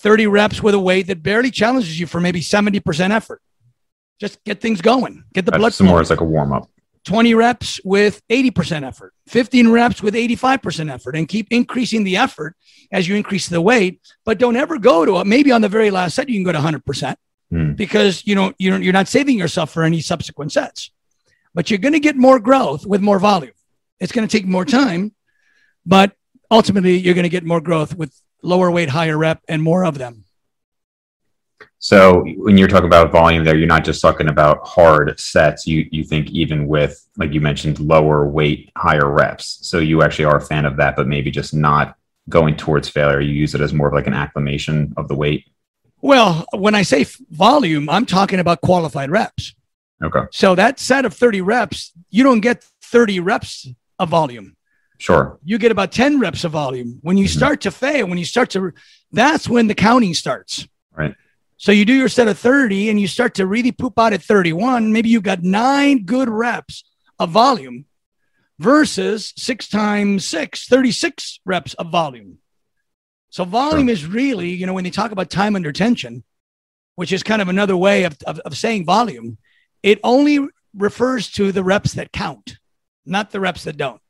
30 0.00 0.26
reps 0.26 0.62
with 0.62 0.74
a 0.74 0.78
weight 0.78 1.06
that 1.06 1.22
barely 1.22 1.50
challenges 1.50 1.98
you 1.98 2.06
for 2.06 2.20
maybe 2.20 2.40
70% 2.40 3.10
effort. 3.10 3.40
Just 4.20 4.42
get 4.44 4.60
things 4.60 4.80
going. 4.80 5.24
Get 5.32 5.44
the 5.44 5.50
That's 5.50 5.60
blood. 5.60 5.74
Some 5.74 5.86
more 5.88 6.00
as 6.00 6.10
like 6.10 6.20
a 6.20 6.24
warm 6.24 6.52
up. 6.52 6.70
20 7.04 7.34
reps 7.34 7.80
with 7.84 8.20
80% 8.28 8.82
effort, 8.82 9.14
15 9.28 9.68
reps 9.68 10.02
with 10.02 10.14
85% 10.14 10.92
effort, 10.92 11.14
and 11.14 11.28
keep 11.28 11.46
increasing 11.50 12.02
the 12.02 12.16
effort 12.16 12.56
as 12.90 13.06
you 13.06 13.14
increase 13.14 13.48
the 13.48 13.60
weight. 13.60 14.00
But 14.24 14.38
don't 14.38 14.56
ever 14.56 14.76
go 14.78 15.04
to 15.04 15.18
it. 15.18 15.26
Maybe 15.26 15.52
on 15.52 15.60
the 15.60 15.68
very 15.68 15.92
last 15.92 16.16
set, 16.16 16.28
you 16.28 16.34
can 16.34 16.42
go 16.42 16.50
to 16.50 16.58
100% 16.58 17.16
mm. 17.52 17.76
because 17.76 18.26
you 18.26 18.34
know 18.34 18.52
you're, 18.58 18.82
you're 18.82 18.92
not 18.92 19.06
saving 19.06 19.38
yourself 19.38 19.70
for 19.70 19.84
any 19.84 20.00
subsequent 20.00 20.50
sets. 20.52 20.90
But 21.54 21.70
you're 21.70 21.78
going 21.78 21.94
to 21.94 22.00
get 22.00 22.16
more 22.16 22.40
growth 22.40 22.84
with 22.84 23.00
more 23.00 23.20
volume. 23.20 23.54
It's 24.00 24.12
going 24.12 24.26
to 24.26 24.36
take 24.36 24.46
more 24.46 24.64
time, 24.64 25.14
but 25.86 26.12
ultimately, 26.50 26.96
you're 26.98 27.14
going 27.14 27.22
to 27.22 27.30
get 27.30 27.44
more 27.44 27.60
growth 27.60 27.94
with 27.94 28.20
lower 28.46 28.70
weight, 28.70 28.88
higher 28.88 29.18
rep, 29.18 29.42
and 29.48 29.62
more 29.62 29.84
of 29.84 29.98
them. 29.98 30.24
So 31.78 32.24
when 32.38 32.56
you're 32.58 32.68
talking 32.68 32.86
about 32.86 33.12
volume 33.12 33.44
there, 33.44 33.56
you're 33.56 33.66
not 33.66 33.84
just 33.84 34.00
talking 34.00 34.28
about 34.28 34.66
hard 34.66 35.18
sets. 35.20 35.66
You 35.66 35.86
you 35.90 36.04
think 36.04 36.30
even 36.30 36.66
with 36.66 37.06
like 37.16 37.32
you 37.32 37.40
mentioned 37.40 37.78
lower 37.80 38.26
weight, 38.26 38.70
higher 38.76 39.10
reps. 39.10 39.58
So 39.62 39.78
you 39.78 40.02
actually 40.02 40.24
are 40.24 40.36
a 40.36 40.40
fan 40.40 40.64
of 40.64 40.76
that, 40.76 40.96
but 40.96 41.06
maybe 41.06 41.30
just 41.30 41.54
not 41.54 41.96
going 42.28 42.56
towards 42.56 42.88
failure. 42.88 43.20
You 43.20 43.32
use 43.32 43.54
it 43.54 43.60
as 43.60 43.72
more 43.72 43.88
of 43.88 43.94
like 43.94 44.06
an 44.06 44.14
acclimation 44.14 44.94
of 44.96 45.08
the 45.08 45.14
weight. 45.14 45.46
Well, 46.00 46.44
when 46.52 46.74
I 46.74 46.82
say 46.82 47.04
volume, 47.30 47.88
I'm 47.88 48.06
talking 48.06 48.40
about 48.40 48.60
qualified 48.60 49.10
reps. 49.10 49.54
Okay. 50.02 50.20
So 50.30 50.54
that 50.54 50.78
set 50.78 51.04
of 51.04 51.14
30 51.14 51.40
reps, 51.40 51.92
you 52.10 52.22
don't 52.22 52.40
get 52.40 52.64
30 52.82 53.20
reps 53.20 53.68
of 53.98 54.08
volume. 54.10 54.55
Sure. 54.98 55.38
You 55.44 55.58
get 55.58 55.72
about 55.72 55.92
10 55.92 56.20
reps 56.20 56.44
of 56.44 56.52
volume. 56.52 56.98
When 57.02 57.16
you 57.16 57.26
mm-hmm. 57.26 57.36
start 57.36 57.60
to 57.62 57.70
fail, 57.70 58.06
when 58.06 58.18
you 58.18 58.24
start 58.24 58.50
to, 58.50 58.72
that's 59.12 59.48
when 59.48 59.66
the 59.66 59.74
counting 59.74 60.14
starts. 60.14 60.66
Right. 60.94 61.14
So 61.58 61.72
you 61.72 61.84
do 61.84 61.94
your 61.94 62.08
set 62.08 62.28
of 62.28 62.38
30 62.38 62.90
and 62.90 63.00
you 63.00 63.08
start 63.08 63.34
to 63.34 63.46
really 63.46 63.72
poop 63.72 63.98
out 63.98 64.12
at 64.12 64.22
31. 64.22 64.92
Maybe 64.92 65.08
you 65.08 65.20
got 65.20 65.42
nine 65.42 66.04
good 66.04 66.28
reps 66.28 66.84
of 67.18 67.30
volume 67.30 67.86
versus 68.58 69.32
six 69.36 69.68
times 69.68 70.26
six, 70.26 70.66
36 70.66 71.40
reps 71.44 71.74
of 71.74 71.90
volume. 71.90 72.38
So 73.30 73.44
volume 73.44 73.88
sure. 73.88 73.92
is 73.92 74.06
really, 74.06 74.50
you 74.50 74.66
know, 74.66 74.74
when 74.74 74.84
they 74.84 74.90
talk 74.90 75.12
about 75.12 75.30
time 75.30 75.56
under 75.56 75.72
tension, 75.72 76.24
which 76.94 77.12
is 77.12 77.22
kind 77.22 77.42
of 77.42 77.48
another 77.48 77.76
way 77.76 78.04
of, 78.04 78.16
of, 78.26 78.38
of 78.40 78.56
saying 78.56 78.86
volume, 78.86 79.38
it 79.82 80.00
only 80.02 80.46
refers 80.74 81.30
to 81.32 81.52
the 81.52 81.64
reps 81.64 81.94
that 81.94 82.12
count, 82.12 82.58
not 83.04 83.30
the 83.30 83.40
reps 83.40 83.64
that 83.64 83.76
don't. 83.76 84.00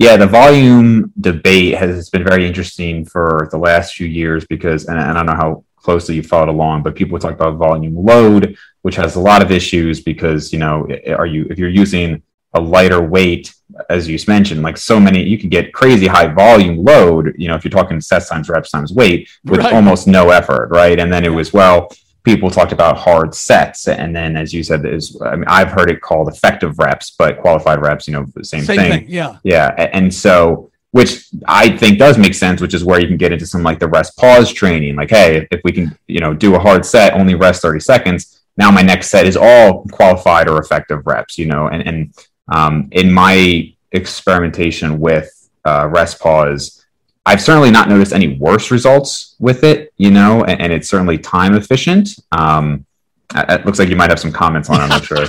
Yeah, 0.00 0.16
the 0.16 0.26
volume 0.26 1.12
debate 1.20 1.76
has 1.76 2.08
been 2.08 2.24
very 2.24 2.46
interesting 2.46 3.04
for 3.04 3.48
the 3.50 3.58
last 3.58 3.94
few 3.94 4.06
years 4.06 4.46
because, 4.46 4.86
and 4.86 4.98
I 4.98 5.12
don't 5.12 5.26
know 5.26 5.34
how 5.34 5.64
closely 5.76 6.14
you 6.14 6.22
followed 6.22 6.48
along, 6.48 6.84
but 6.84 6.94
people 6.94 7.18
talk 7.18 7.34
about 7.34 7.56
volume 7.56 8.02
load, 8.02 8.56
which 8.80 8.96
has 8.96 9.16
a 9.16 9.20
lot 9.20 9.42
of 9.42 9.50
issues 9.50 10.00
because, 10.00 10.54
you 10.54 10.58
know, 10.58 10.88
are 11.14 11.26
you, 11.26 11.46
if 11.50 11.58
you're 11.58 11.68
using 11.68 12.22
a 12.54 12.60
lighter 12.60 13.02
weight, 13.02 13.54
as 13.90 14.08
you 14.08 14.18
mentioned, 14.26 14.62
like 14.62 14.78
so 14.78 14.98
many, 14.98 15.22
you 15.22 15.36
can 15.36 15.50
get 15.50 15.74
crazy 15.74 16.06
high 16.06 16.28
volume 16.28 16.82
load, 16.82 17.34
you 17.36 17.48
know, 17.48 17.54
if 17.54 17.62
you're 17.62 17.70
talking 17.70 18.00
sets 18.00 18.30
times 18.30 18.48
reps 18.48 18.70
times 18.70 18.94
weight 18.94 19.28
with 19.44 19.60
right. 19.60 19.74
almost 19.74 20.06
no 20.06 20.30
effort, 20.30 20.70
right? 20.70 20.98
And 20.98 21.12
then 21.12 21.26
it 21.26 21.28
was, 21.28 21.52
well, 21.52 21.92
people 22.22 22.50
talked 22.50 22.72
about 22.72 22.96
hard 22.96 23.34
sets. 23.34 23.88
And 23.88 24.14
then, 24.14 24.36
as 24.36 24.52
you 24.52 24.62
said, 24.62 24.84
is 24.84 25.20
I 25.22 25.36
mean, 25.36 25.44
I've 25.46 25.70
heard 25.70 25.90
it 25.90 26.00
called 26.00 26.28
effective 26.28 26.78
reps, 26.78 27.10
but 27.18 27.40
qualified 27.40 27.80
reps, 27.80 28.06
you 28.06 28.14
know, 28.14 28.26
the 28.34 28.44
same, 28.44 28.64
same 28.64 28.76
thing. 28.76 28.92
thing. 28.92 29.06
Yeah. 29.08 29.38
Yeah. 29.42 29.68
And 29.92 30.12
so, 30.12 30.70
which 30.92 31.28
I 31.46 31.76
think 31.76 31.98
does 31.98 32.18
make 32.18 32.34
sense, 32.34 32.60
which 32.60 32.74
is 32.74 32.84
where 32.84 33.00
you 33.00 33.06
can 33.06 33.16
get 33.16 33.32
into 33.32 33.46
some 33.46 33.62
like 33.62 33.78
the 33.78 33.88
rest 33.88 34.16
pause 34.16 34.52
training. 34.52 34.96
Like, 34.96 35.10
hey, 35.10 35.46
if 35.50 35.60
we 35.64 35.72
can, 35.72 35.96
you 36.08 36.20
know, 36.20 36.34
do 36.34 36.56
a 36.56 36.58
hard 36.58 36.84
set, 36.84 37.14
only 37.14 37.34
rest 37.34 37.62
30 37.62 37.80
seconds. 37.80 38.42
Now 38.56 38.70
my 38.70 38.82
next 38.82 39.08
set 39.08 39.26
is 39.26 39.36
all 39.36 39.86
qualified 39.92 40.48
or 40.48 40.58
effective 40.58 41.06
reps, 41.06 41.38
you 41.38 41.46
know, 41.46 41.68
and, 41.68 41.86
and 41.86 42.14
um, 42.52 42.88
in 42.92 43.12
my 43.12 43.72
experimentation 43.92 44.98
with 44.98 45.48
uh, 45.64 45.88
rest 45.88 46.20
pause, 46.20 46.79
I've 47.26 47.40
certainly 47.40 47.70
not 47.70 47.88
noticed 47.88 48.12
any 48.12 48.36
worse 48.38 48.70
results 48.70 49.36
with 49.38 49.62
it, 49.62 49.92
you 49.96 50.10
know, 50.10 50.44
and, 50.44 50.60
and 50.60 50.72
it's 50.72 50.88
certainly 50.88 51.18
time 51.18 51.54
efficient. 51.54 52.18
Um, 52.32 52.86
it 53.34 53.64
looks 53.64 53.78
like 53.78 53.88
you 53.88 53.96
might 53.96 54.10
have 54.10 54.18
some 54.18 54.32
comments 54.32 54.68
on 54.68 54.80
it. 54.80 54.84
I'm 54.84 54.88
not 54.88 55.04
sure. 55.04 55.26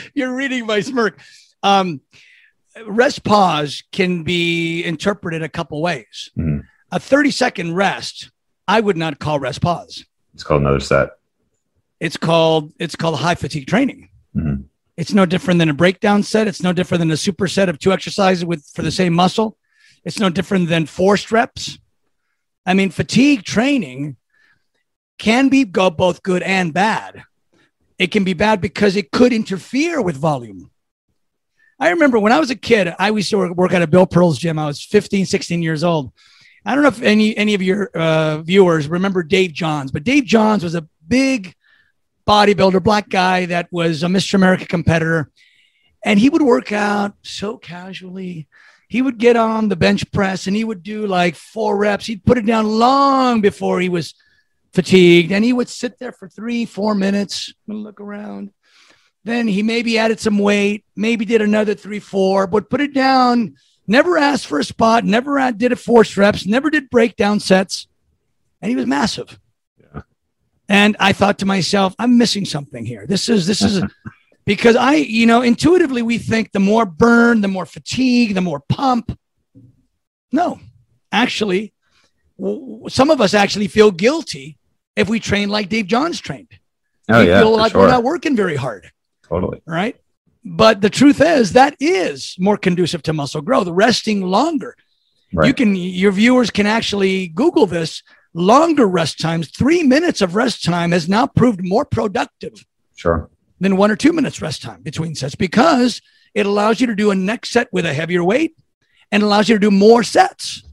You're 0.14 0.34
reading 0.34 0.66
my 0.66 0.80
smirk. 0.80 1.20
Um, 1.62 2.00
rest 2.86 3.24
pause 3.24 3.82
can 3.92 4.22
be 4.22 4.84
interpreted 4.84 5.42
a 5.42 5.48
couple 5.48 5.80
ways. 5.80 6.30
Mm-hmm. 6.38 6.60
A 6.92 7.00
30 7.00 7.30
second 7.30 7.74
rest, 7.74 8.30
I 8.68 8.80
would 8.80 8.96
not 8.96 9.18
call 9.18 9.40
rest 9.40 9.60
pause. 9.60 10.04
It's 10.34 10.44
called 10.44 10.60
another 10.60 10.80
set. 10.80 11.10
It's 12.00 12.16
called 12.16 12.72
it's 12.78 12.96
called 12.96 13.18
high 13.18 13.34
fatigue 13.34 13.66
training. 13.66 14.10
Mm-hmm. 14.36 14.62
It's 14.96 15.12
no 15.12 15.26
different 15.26 15.58
than 15.58 15.68
a 15.68 15.74
breakdown 15.74 16.22
set. 16.22 16.46
It's 16.46 16.62
no 16.62 16.72
different 16.72 17.00
than 17.00 17.10
a 17.10 17.16
super 17.16 17.48
set 17.48 17.68
of 17.68 17.78
two 17.78 17.92
exercises 17.92 18.44
with 18.44 18.64
for 18.74 18.82
the 18.82 18.92
same 18.92 19.14
muscle. 19.14 19.56
It's 20.04 20.18
no 20.18 20.28
different 20.30 20.68
than 20.68 20.86
forced 20.86 21.32
reps. 21.32 21.78
I 22.66 22.74
mean, 22.74 22.90
fatigue 22.90 23.42
training 23.44 24.16
can 25.18 25.48
be 25.48 25.64
go 25.64 25.90
both 25.90 26.22
good 26.22 26.42
and 26.42 26.72
bad. 26.72 27.22
it 27.98 28.10
can 28.10 28.24
be 28.24 28.34
bad 28.34 28.60
because 28.60 28.96
it 28.96 29.12
could 29.12 29.32
interfere 29.32 30.02
with 30.02 30.16
volume. 30.16 30.70
I 31.78 31.90
remember 31.90 32.18
when 32.18 32.32
I 32.32 32.40
was 32.40 32.50
a 32.50 32.56
kid, 32.56 32.94
I 32.98 33.10
used 33.10 33.30
to 33.30 33.52
work 33.52 33.72
at 33.72 33.82
a 33.82 33.86
Bill 33.86 34.06
Pearl's 34.06 34.38
gym. 34.38 34.58
I 34.58 34.66
was 34.66 34.82
15, 34.82 35.26
16 35.26 35.62
years 35.62 35.84
old. 35.84 36.12
I 36.64 36.74
don't 36.74 36.82
know 36.82 36.88
if 36.88 37.02
any 37.02 37.36
any 37.36 37.54
of 37.54 37.62
your 37.62 37.90
uh, 37.94 38.38
viewers 38.38 38.88
remember 38.88 39.22
Dave 39.22 39.52
Johns, 39.52 39.90
but 39.90 40.02
Dave 40.02 40.24
Johns 40.24 40.64
was 40.64 40.74
a 40.74 40.88
big 41.06 41.54
bodybuilder, 42.26 42.82
black 42.82 43.08
guy 43.08 43.46
that 43.46 43.68
was 43.70 44.02
a 44.02 44.06
Mr. 44.06 44.34
America 44.34 44.66
competitor, 44.66 45.30
and 46.04 46.18
he 46.18 46.30
would 46.30 46.42
work 46.42 46.72
out 46.72 47.14
so 47.22 47.58
casually. 47.58 48.48
He 48.94 49.02
would 49.02 49.18
get 49.18 49.34
on 49.34 49.68
the 49.68 49.74
bench 49.74 50.08
press 50.12 50.46
and 50.46 50.54
he 50.54 50.62
would 50.62 50.84
do 50.84 51.08
like 51.08 51.34
four 51.34 51.76
reps. 51.76 52.06
He'd 52.06 52.24
put 52.24 52.38
it 52.38 52.46
down 52.46 52.64
long 52.64 53.40
before 53.40 53.80
he 53.80 53.88
was 53.88 54.14
fatigued, 54.72 55.32
and 55.32 55.44
he 55.44 55.52
would 55.52 55.68
sit 55.68 55.98
there 55.98 56.12
for 56.12 56.28
three, 56.28 56.64
four 56.64 56.94
minutes 56.94 57.52
and 57.66 57.82
look 57.82 58.00
around. 58.00 58.52
Then 59.24 59.48
he 59.48 59.64
maybe 59.64 59.98
added 59.98 60.20
some 60.20 60.38
weight, 60.38 60.84
maybe 60.94 61.24
did 61.24 61.42
another 61.42 61.74
three, 61.74 61.98
four, 61.98 62.46
but 62.46 62.70
put 62.70 62.80
it 62.80 62.94
down 62.94 63.56
never 63.88 64.16
asked 64.16 64.46
for 64.46 64.60
a 64.60 64.64
spot, 64.64 65.04
never 65.04 65.50
did 65.50 65.72
it 65.72 65.76
force 65.80 66.16
reps, 66.16 66.46
never 66.46 66.70
did 66.70 66.88
breakdown 66.88 67.40
sets. 67.40 67.88
And 68.62 68.70
he 68.70 68.76
was 68.76 68.86
massive. 68.86 69.40
Yeah. 69.76 70.02
And 70.68 70.96
I 71.00 71.12
thought 71.12 71.40
to 71.40 71.46
myself, 71.46 71.96
I'm 71.98 72.16
missing 72.16 72.44
something 72.44 72.86
here. 72.86 73.08
This 73.08 73.28
is, 73.28 73.46
this 73.48 73.60
is, 73.60 73.82
because 74.44 74.76
I, 74.76 74.94
you 74.94 75.26
know, 75.26 75.42
intuitively 75.42 76.02
we 76.02 76.18
think 76.18 76.52
the 76.52 76.60
more 76.60 76.86
burn, 76.86 77.40
the 77.40 77.48
more 77.48 77.66
fatigue, 77.66 78.34
the 78.34 78.40
more 78.40 78.60
pump. 78.68 79.16
No, 80.32 80.58
actually, 81.12 81.72
some 82.88 83.10
of 83.10 83.20
us 83.20 83.34
actually 83.34 83.68
feel 83.68 83.90
guilty 83.90 84.58
if 84.96 85.08
we 85.08 85.20
train 85.20 85.48
like 85.48 85.68
Dave 85.68 85.86
Johns 85.86 86.20
trained. 86.20 86.58
Oh, 87.08 87.20
we 87.20 87.28
yeah. 87.28 87.40
feel 87.40 87.56
like 87.56 87.72
sure. 87.72 87.82
we're 87.82 87.88
not 87.88 88.02
working 88.02 88.36
very 88.36 88.56
hard. 88.56 88.90
Totally. 89.28 89.60
Right. 89.66 89.96
But 90.44 90.80
the 90.80 90.90
truth 90.90 91.20
is 91.20 91.52
that 91.52 91.76
is 91.80 92.36
more 92.38 92.56
conducive 92.56 93.02
to 93.04 93.12
muscle 93.12 93.40
growth, 93.40 93.68
resting 93.68 94.22
longer. 94.22 94.76
Right. 95.32 95.46
You 95.46 95.54
can, 95.54 95.74
your 95.74 96.12
viewers 96.12 96.50
can 96.50 96.66
actually 96.66 97.28
Google 97.28 97.66
this. 97.66 98.02
Longer 98.36 98.86
rest 98.86 99.20
times, 99.20 99.48
three 99.48 99.84
minutes 99.84 100.20
of 100.20 100.34
rest 100.34 100.64
time 100.64 100.90
has 100.90 101.08
now 101.08 101.28
proved 101.28 101.64
more 101.64 101.84
productive. 101.84 102.66
Sure. 102.96 103.30
Than 103.60 103.76
one 103.76 103.90
or 103.90 103.96
two 103.96 104.12
minutes 104.12 104.42
rest 104.42 104.62
time 104.62 104.82
between 104.82 105.14
sets 105.14 105.34
because 105.34 106.02
it 106.34 106.44
allows 106.44 106.80
you 106.80 106.88
to 106.88 106.96
do 106.96 107.10
a 107.10 107.14
next 107.14 107.50
set 107.50 107.72
with 107.72 107.86
a 107.86 107.94
heavier 107.94 108.24
weight 108.24 108.56
and 109.12 109.22
allows 109.22 109.48
you 109.48 109.54
to 109.54 109.60
do 109.60 109.70
more 109.70 110.02
sets, 110.02 110.64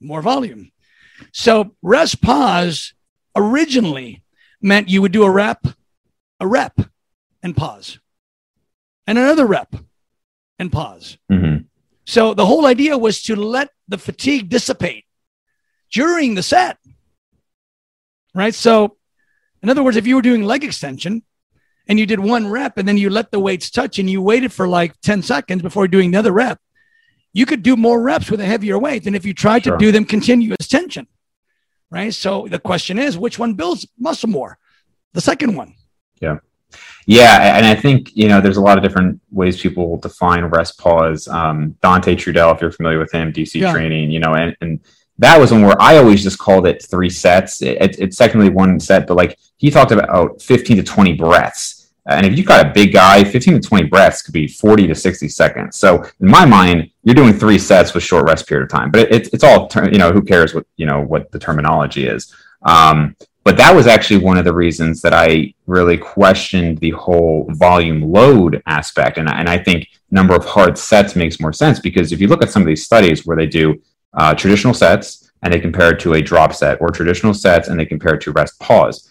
more 0.00 0.22
volume. 0.22 0.70
So 1.32 1.74
rest 1.82 2.22
pause 2.22 2.94
originally 3.34 4.22
meant 4.62 4.88
you 4.88 5.02
would 5.02 5.12
do 5.12 5.24
a 5.24 5.30
rep, 5.30 5.66
a 6.38 6.46
rep, 6.46 6.80
and 7.42 7.56
pause 7.56 7.98
and 9.08 9.16
another 9.16 9.46
rep 9.46 9.74
and 10.58 10.70
pause. 10.70 11.16
Mm-hmm. 11.32 11.62
So 12.04 12.34
the 12.34 12.44
whole 12.44 12.66
idea 12.66 12.98
was 12.98 13.22
to 13.22 13.36
let 13.36 13.70
the 13.88 13.96
fatigue 13.96 14.50
dissipate 14.50 15.06
during 15.90 16.34
the 16.34 16.42
set. 16.42 16.76
Right. 18.34 18.54
So, 18.54 18.98
in 19.62 19.70
other 19.70 19.82
words, 19.82 19.96
if 19.96 20.06
you 20.06 20.14
were 20.14 20.22
doing 20.22 20.44
leg 20.44 20.62
extension 20.62 21.22
and 21.88 21.98
you 21.98 22.06
did 22.06 22.20
one 22.20 22.48
rep 22.48 22.76
and 22.76 22.86
then 22.86 22.98
you 22.98 23.10
let 23.10 23.30
the 23.30 23.40
weights 23.40 23.70
touch 23.70 23.98
and 23.98 24.08
you 24.08 24.20
waited 24.20 24.52
for 24.52 24.68
like 24.68 25.00
10 25.00 25.22
seconds 25.22 25.62
before 25.62 25.88
doing 25.88 26.08
another 26.08 26.32
rep, 26.32 26.60
you 27.32 27.46
could 27.46 27.62
do 27.62 27.76
more 27.76 28.00
reps 28.00 28.30
with 28.30 28.40
a 28.40 28.44
heavier 28.44 28.78
weight 28.78 29.04
than 29.04 29.14
if 29.14 29.24
you 29.24 29.34
tried 29.34 29.64
sure. 29.64 29.76
to 29.76 29.78
do 29.78 29.90
them 29.90 30.04
continuous 30.04 30.68
tension. 30.68 31.06
Right. 31.90 32.12
So 32.12 32.46
the 32.48 32.58
question 32.58 32.98
is, 32.98 33.16
which 33.16 33.38
one 33.38 33.54
builds 33.54 33.86
muscle 33.98 34.28
more? 34.28 34.58
The 35.14 35.22
second 35.22 35.56
one. 35.56 35.74
Yeah. 36.20 36.38
Yeah, 37.06 37.56
and 37.56 37.64
I 37.64 37.74
think 37.74 38.14
you 38.14 38.28
know 38.28 38.42
there's 38.42 38.58
a 38.58 38.60
lot 38.60 38.76
of 38.76 38.84
different 38.84 39.18
ways 39.30 39.58
people 39.58 39.96
define 39.96 40.44
rest 40.44 40.78
pause. 40.78 41.26
Um, 41.26 41.74
Dante 41.80 42.14
Trudel, 42.14 42.54
if 42.54 42.60
you're 42.60 42.70
familiar 42.70 42.98
with 42.98 43.10
him, 43.10 43.32
DC 43.32 43.54
yeah. 43.54 43.72
training, 43.72 44.10
you 44.10 44.20
know, 44.20 44.34
and, 44.34 44.54
and 44.60 44.80
that 45.18 45.40
was 45.40 45.50
one 45.50 45.62
where 45.62 45.80
I 45.80 45.96
always 45.96 46.22
just 46.22 46.38
called 46.38 46.66
it 46.66 46.84
three 46.84 47.08
sets. 47.08 47.62
It, 47.62 47.80
it, 47.80 47.98
it's 47.98 48.16
technically 48.18 48.50
one 48.50 48.78
set, 48.78 49.06
but 49.06 49.16
like 49.16 49.38
he 49.56 49.70
talked 49.70 49.90
about 49.90 50.42
15 50.42 50.76
to 50.76 50.82
20 50.82 51.14
breaths. 51.14 51.77
And 52.08 52.24
if 52.24 52.36
you've 52.36 52.46
got 52.46 52.66
a 52.66 52.70
big 52.70 52.92
guy, 52.92 53.22
15 53.22 53.60
to 53.60 53.68
20 53.68 53.84
breaths 53.84 54.22
could 54.22 54.32
be 54.32 54.48
40 54.48 54.86
to 54.86 54.94
60 54.94 55.28
seconds. 55.28 55.76
So 55.76 56.04
in 56.20 56.28
my 56.28 56.46
mind, 56.46 56.90
you're 57.04 57.14
doing 57.14 57.34
three 57.34 57.58
sets 57.58 57.92
with 57.92 58.02
short 58.02 58.26
rest 58.26 58.46
period 58.48 58.64
of 58.64 58.70
time. 58.70 58.90
But 58.90 59.12
it, 59.12 59.32
it's 59.32 59.44
all, 59.44 59.68
you 59.92 59.98
know, 59.98 60.10
who 60.10 60.22
cares 60.22 60.54
what, 60.54 60.66
you 60.76 60.86
know, 60.86 61.02
what 61.02 61.30
the 61.32 61.38
terminology 61.38 62.06
is. 62.06 62.34
Um, 62.62 63.14
but 63.44 63.56
that 63.56 63.74
was 63.74 63.86
actually 63.86 64.18
one 64.18 64.36
of 64.36 64.44
the 64.44 64.52
reasons 64.52 65.00
that 65.02 65.14
I 65.14 65.54
really 65.66 65.96
questioned 65.96 66.78
the 66.78 66.90
whole 66.90 67.46
volume 67.50 68.02
load 68.12 68.62
aspect. 68.66 69.18
And, 69.18 69.28
and 69.28 69.48
I 69.48 69.58
think 69.58 69.88
number 70.10 70.34
of 70.34 70.44
hard 70.44 70.76
sets 70.76 71.16
makes 71.16 71.40
more 71.40 71.52
sense 71.52 71.78
because 71.78 72.12
if 72.12 72.20
you 72.20 72.28
look 72.28 72.42
at 72.42 72.50
some 72.50 72.62
of 72.62 72.68
these 72.68 72.84
studies 72.84 73.26
where 73.26 73.36
they 73.36 73.46
do 73.46 73.80
uh, 74.14 74.34
traditional 74.34 74.74
sets 74.74 75.30
and 75.42 75.52
they 75.52 75.60
compare 75.60 75.94
it 75.94 76.00
to 76.00 76.14
a 76.14 76.22
drop 76.22 76.54
set 76.54 76.80
or 76.80 76.90
traditional 76.90 77.32
sets 77.32 77.68
and 77.68 77.78
they 77.78 77.86
compare 77.86 78.14
it 78.14 78.20
to 78.22 78.32
rest 78.32 78.58
pause, 78.60 79.07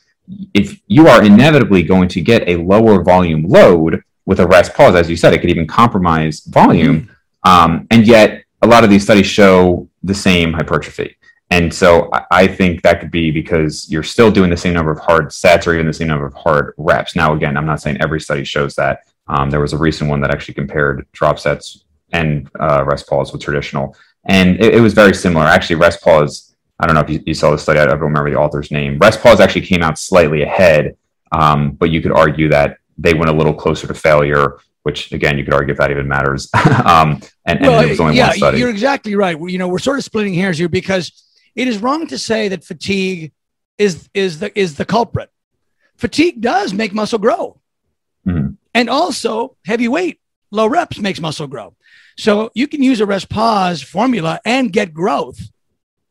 if 0.54 0.80
you 0.88 1.08
are 1.08 1.24
inevitably 1.24 1.84
going 1.84 2.10
to 2.10 2.22
get 2.22 2.48
a 2.48 2.58
lower 2.58 3.04
volume 3.04 3.44
load 3.44 4.04
with 4.26 4.40
a 4.40 4.48
rest 4.48 4.74
pause, 4.74 4.96
as 4.96 5.10
you 5.10 5.16
said, 5.16 5.34
it 5.34 5.40
could 5.40 5.50
even 5.50 5.68
compromise 5.68 6.42
volume. 6.42 7.10
Um, 7.44 7.88
and 7.92 8.06
yet, 8.06 8.44
a 8.62 8.68
lot 8.68 8.84
of 8.84 8.90
these 8.90 9.04
studies 9.04 9.28
show 9.28 9.88
the 10.04 10.14
same 10.14 10.54
hypertrophy. 10.54 11.16
And 11.50 11.74
so 11.74 12.10
I 12.30 12.46
think 12.46 12.82
that 12.82 13.00
could 13.00 13.12
be 13.12 13.32
because 13.32 13.90
you're 13.90 14.04
still 14.04 14.32
doing 14.32 14.50
the 14.50 14.58
same 14.58 14.74
number 14.74 14.92
of 14.92 15.00
hard 15.00 15.32
sets 15.32 15.66
or 15.66 15.74
even 15.74 15.86
the 15.86 15.94
same 15.94 16.10
number 16.10 16.26
of 16.26 16.34
hard 16.34 16.74
reps. 16.78 17.16
Now, 17.16 17.34
again, 17.34 17.56
I'm 17.56 17.66
not 17.66 17.82
saying 17.82 18.02
every 18.02 18.20
study 18.20 18.44
shows 18.44 18.76
that. 18.76 19.04
Um, 19.30 19.50
there 19.50 19.62
was 19.62 19.74
a 19.74 19.78
recent 19.78 20.10
one 20.10 20.22
that 20.22 20.32
actually 20.32 20.56
compared 20.56 21.06
drop 21.12 21.40
sets 21.40 21.86
and 22.12 22.50
uh, 22.60 22.84
rest 22.86 23.08
pause 23.08 23.32
with 23.32 23.42
traditional, 23.42 23.96
and 24.26 24.56
it, 24.64 24.76
it, 24.76 24.80
was 24.80 24.94
very 24.94 25.14
similar. 25.14 25.46
Actually, 25.46 25.76
rest 25.76 26.02
pause. 26.02 26.47
I 26.80 26.86
don't 26.86 26.96
know 26.96 27.02
if 27.02 27.10
you, 27.10 27.24
you, 27.26 27.34
saw 27.34 27.52
the 27.52 27.58
study. 27.58 27.80
I 27.80 27.86
don't 27.86 28.00
remember 28.00 28.30
the 28.30 28.38
author's 28.38 28.70
name. 28.70 29.00
Rest 29.00 29.22
pause 29.22 29.40
actually 29.40 29.62
came 29.62 29.82
out 29.82 29.98
slightly 29.98 30.44
ahead, 30.44 30.96
um, 31.32 31.72
but 31.72 31.90
you 31.90 32.02
could 32.02 32.12
argue 32.12 32.50
that 32.50 32.78
they 32.98 33.14
went 33.14 33.30
a 33.30 33.34
little 33.34 33.54
closer 33.54 33.88
to 33.88 33.94
failure 33.94 34.60
which 34.88 35.12
again 35.12 35.38
you 35.38 35.44
could 35.44 35.54
argue 35.54 35.74
if 35.74 35.78
that 35.78 35.92
even 35.92 36.08
matters. 36.08 36.50
um, 36.86 37.20
and, 37.46 37.60
and 37.60 37.68
well, 37.68 37.82
it 37.82 37.90
was 37.90 38.00
only 38.00 38.16
yeah, 38.16 38.28
one 38.28 38.38
study. 38.38 38.60
You're 38.60 38.70
exactly 38.70 39.16
right. 39.16 39.38
You 39.38 39.58
know, 39.58 39.68
we're 39.68 39.80
sort 39.80 39.98
of 39.98 40.06
splitting 40.06 40.34
hairs 40.34 40.58
here 40.58 40.70
because 40.70 41.12
it 41.56 41.68
is 41.68 41.80
wrong 41.80 42.08
to 42.08 42.18
say 42.18 42.48
that 42.48 42.64
fatigue 42.64 43.34
is 43.78 44.08
is 44.14 44.40
the 44.40 44.58
is 44.58 44.78
the 44.78 44.86
culprit. 44.86 45.30
Fatigue 45.98 46.40
does 46.40 46.74
make 46.74 46.94
muscle 46.94 47.20
grow, 47.20 47.60
mm-hmm. 48.26 48.52
and 48.74 48.90
also 48.90 49.58
heavy 49.66 49.90
weight, 49.90 50.22
low 50.52 50.68
reps 50.68 51.00
makes 51.00 51.20
muscle 51.20 51.48
grow. 51.48 51.76
So 52.18 52.50
you 52.56 52.70
can 52.70 52.82
use 52.82 53.02
a 53.02 53.06
rest 53.06 53.28
pause 53.28 53.82
formula 53.82 54.40
and 54.46 54.72
get 54.72 54.94
growth. 54.94 55.42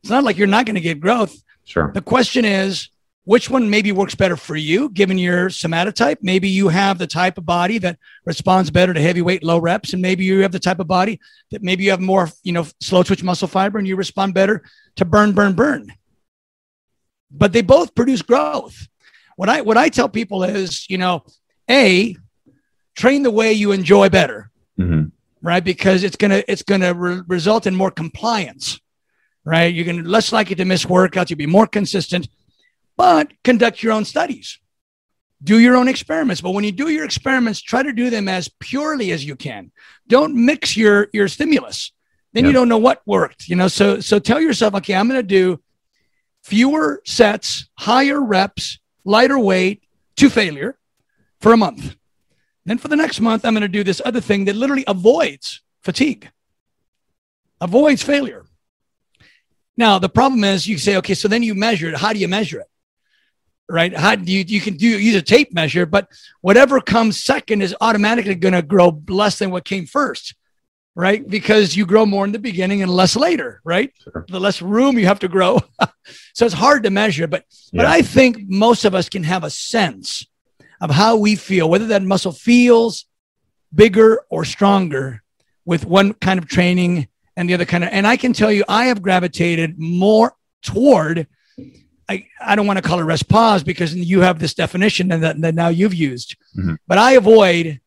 It's 0.06 0.10
not 0.12 0.22
like 0.22 0.38
you're 0.38 0.46
not 0.46 0.66
going 0.66 0.76
to 0.76 0.80
get 0.80 1.00
growth. 1.00 1.36
Sure. 1.64 1.90
The 1.92 2.00
question 2.00 2.44
is 2.44 2.90
which 3.24 3.50
one 3.50 3.68
maybe 3.68 3.90
works 3.90 4.14
better 4.14 4.36
for 4.36 4.54
you 4.54 4.88
given 4.90 5.18
your 5.18 5.48
somatotype 5.48 6.18
maybe 6.22 6.48
you 6.48 6.68
have 6.68 6.96
the 6.96 7.08
type 7.08 7.36
of 7.38 7.44
body 7.44 7.76
that 7.78 7.98
responds 8.24 8.70
better 8.70 8.94
to 8.94 9.00
heavy 9.00 9.20
weight 9.20 9.42
low 9.42 9.58
reps 9.58 9.94
and 9.94 10.00
maybe 10.00 10.24
you 10.24 10.42
have 10.42 10.52
the 10.52 10.60
type 10.60 10.78
of 10.78 10.86
body 10.86 11.18
that 11.50 11.60
maybe 11.60 11.82
you 11.82 11.90
have 11.90 12.00
more 12.00 12.30
you 12.44 12.52
know 12.52 12.64
slow 12.80 13.02
twitch 13.02 13.24
muscle 13.24 13.48
fiber 13.48 13.78
and 13.78 13.88
you 13.88 13.96
respond 13.96 14.32
better 14.32 14.62
to 14.94 15.04
burn 15.04 15.32
burn 15.32 15.54
burn 15.54 15.92
but 17.32 17.52
they 17.52 17.62
both 17.62 17.92
produce 17.96 18.22
growth 18.22 18.86
what 19.34 19.48
i 19.48 19.60
what 19.60 19.76
i 19.76 19.88
tell 19.88 20.08
people 20.08 20.44
is 20.44 20.88
you 20.88 20.96
know 20.96 21.24
a 21.68 22.14
train 22.94 23.24
the 23.24 23.30
way 23.32 23.52
you 23.52 23.72
enjoy 23.72 24.08
better 24.08 24.52
mm-hmm. 24.78 25.08
right 25.42 25.64
because 25.64 26.04
it's 26.04 26.14
gonna 26.14 26.44
it's 26.46 26.62
gonna 26.62 26.94
re- 26.94 27.22
result 27.26 27.66
in 27.66 27.74
more 27.74 27.90
compliance 27.90 28.78
right 29.46 29.72
you're 29.72 29.86
gonna 29.86 30.02
less 30.02 30.32
likely 30.32 30.54
to 30.54 30.66
miss 30.66 30.84
workouts 30.84 31.30
you'll 31.30 31.38
be 31.38 31.46
more 31.46 31.66
consistent 31.66 32.28
but 32.96 33.32
conduct 33.44 33.82
your 33.82 33.92
own 33.92 34.04
studies. 34.04 34.58
Do 35.42 35.58
your 35.58 35.76
own 35.76 35.86
experiments. 35.86 36.40
But 36.40 36.52
when 36.52 36.64
you 36.64 36.72
do 36.72 36.88
your 36.88 37.04
experiments, 37.04 37.60
try 37.60 37.82
to 37.82 37.92
do 37.92 38.08
them 38.08 38.26
as 38.26 38.48
purely 38.58 39.12
as 39.12 39.24
you 39.24 39.36
can. 39.36 39.70
Don't 40.08 40.34
mix 40.34 40.76
your, 40.76 41.08
your 41.12 41.28
stimulus. 41.28 41.92
Then 42.32 42.44
you 42.44 42.52
don't 42.52 42.68
know 42.68 42.78
what 42.78 43.02
worked. 43.06 43.48
You 43.48 43.56
know, 43.56 43.68
so 43.68 44.00
so 44.00 44.18
tell 44.18 44.40
yourself, 44.40 44.74
okay, 44.74 44.94
I'm 44.94 45.08
gonna 45.08 45.22
do 45.22 45.60
fewer 46.42 47.00
sets, 47.04 47.68
higher 47.78 48.20
reps, 48.20 48.78
lighter 49.04 49.38
weight 49.38 49.82
to 50.16 50.28
failure 50.28 50.78
for 51.40 51.52
a 51.52 51.56
month. 51.56 51.96
Then 52.64 52.78
for 52.78 52.88
the 52.88 52.96
next 52.96 53.20
month, 53.20 53.44
I'm 53.44 53.54
going 53.54 53.62
to 53.62 53.68
do 53.68 53.84
this 53.84 54.02
other 54.04 54.20
thing 54.20 54.46
that 54.46 54.56
literally 54.56 54.82
avoids 54.88 55.62
fatigue, 55.84 56.28
avoids 57.60 58.02
failure. 58.02 58.45
Now, 59.76 59.98
the 59.98 60.08
problem 60.08 60.44
is 60.44 60.66
you 60.66 60.78
say, 60.78 60.96
okay, 60.96 61.14
so 61.14 61.28
then 61.28 61.42
you 61.42 61.54
measure 61.54 61.88
it. 61.88 61.96
How 61.96 62.12
do 62.12 62.18
you 62.18 62.28
measure 62.28 62.60
it? 62.60 62.66
right? 63.68 63.94
How 63.96 64.14
do 64.14 64.30
you, 64.30 64.44
you 64.46 64.60
can 64.60 64.76
do 64.76 64.86
use 64.86 65.14
a 65.14 65.22
tape 65.22 65.52
measure, 65.52 65.86
but 65.86 66.08
whatever 66.40 66.80
comes 66.80 67.22
second 67.22 67.62
is 67.62 67.74
automatically 67.80 68.34
going 68.34 68.54
to 68.54 68.62
grow 68.62 69.02
less 69.08 69.38
than 69.38 69.50
what 69.50 69.64
came 69.64 69.86
first, 69.86 70.34
right? 70.94 71.26
Because 71.28 71.76
you 71.76 71.86
grow 71.86 72.06
more 72.06 72.24
in 72.24 72.32
the 72.32 72.38
beginning 72.38 72.82
and 72.82 72.90
less 72.90 73.16
later, 73.16 73.60
right? 73.64 73.92
Sure. 74.02 74.24
The 74.28 74.40
less 74.40 74.62
room 74.62 74.98
you 74.98 75.06
have 75.06 75.18
to 75.20 75.28
grow. 75.28 75.60
so 76.34 76.46
it's 76.46 76.54
hard 76.54 76.84
to 76.84 76.90
measure, 76.90 77.26
but, 77.26 77.44
yeah. 77.72 77.82
but 77.82 77.86
I 77.86 78.02
think 78.02 78.38
most 78.46 78.84
of 78.84 78.94
us 78.94 79.08
can 79.08 79.24
have 79.24 79.44
a 79.44 79.50
sense 79.50 80.26
of 80.80 80.90
how 80.90 81.16
we 81.16 81.36
feel, 81.36 81.68
whether 81.68 81.86
that 81.88 82.02
muscle 82.02 82.32
feels 82.32 83.06
bigger 83.74 84.22
or 84.30 84.44
stronger 84.44 85.22
with 85.64 85.84
one 85.84 86.14
kind 86.14 86.38
of 86.38 86.46
training 86.46 87.08
and 87.36 87.48
the 87.48 87.54
other 87.54 87.64
kind 87.64 87.84
of. 87.84 87.90
And 87.92 88.06
I 88.06 88.16
can 88.16 88.32
tell 88.32 88.50
you, 88.50 88.64
I 88.68 88.86
have 88.86 89.02
gravitated 89.02 89.78
more 89.78 90.34
toward. 90.62 91.26
I, 92.08 92.26
I 92.40 92.54
don't 92.54 92.66
want 92.66 92.78
to 92.78 92.82
call 92.82 93.00
it 93.00 93.02
rest 93.02 93.28
pause 93.28 93.64
because 93.64 93.94
you 93.94 94.20
have 94.20 94.38
this 94.38 94.54
definition 94.54 95.10
and 95.10 95.22
that, 95.24 95.40
that 95.40 95.54
now 95.54 95.68
you've 95.68 95.94
used, 95.94 96.36
mm-hmm. 96.56 96.74
but 96.86 96.98
I 96.98 97.12
avoid 97.12 97.80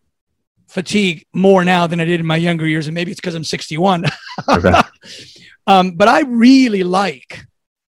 fatigue 0.67 1.25
more 1.33 1.63
now 1.63 1.87
than 1.87 1.99
I 1.99 2.05
did 2.05 2.19
in 2.19 2.25
my 2.25 2.35
younger 2.35 2.67
years. 2.67 2.87
And 2.87 2.93
maybe 2.93 3.11
it's 3.11 3.19
because 3.19 3.35
I'm 3.35 3.43
61. 3.43 4.05
Okay. 4.47 4.73
um, 5.67 5.91
but 5.91 6.07
I 6.07 6.21
really 6.21 6.83
like 6.83 7.45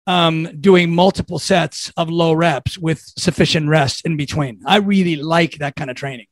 um, 0.06 0.48
doing 0.60 0.94
multiple 0.94 1.38
sets 1.38 1.92
of 1.96 2.08
low 2.08 2.32
reps 2.32 2.78
with 2.78 3.00
sufficient 3.18 3.68
rest 3.68 4.04
in 4.04 4.16
between. 4.16 4.60
I 4.66 4.76
really 4.76 5.16
like 5.16 5.58
that 5.58 5.76
kind 5.76 5.90
of 5.90 5.96
training. 5.96 6.26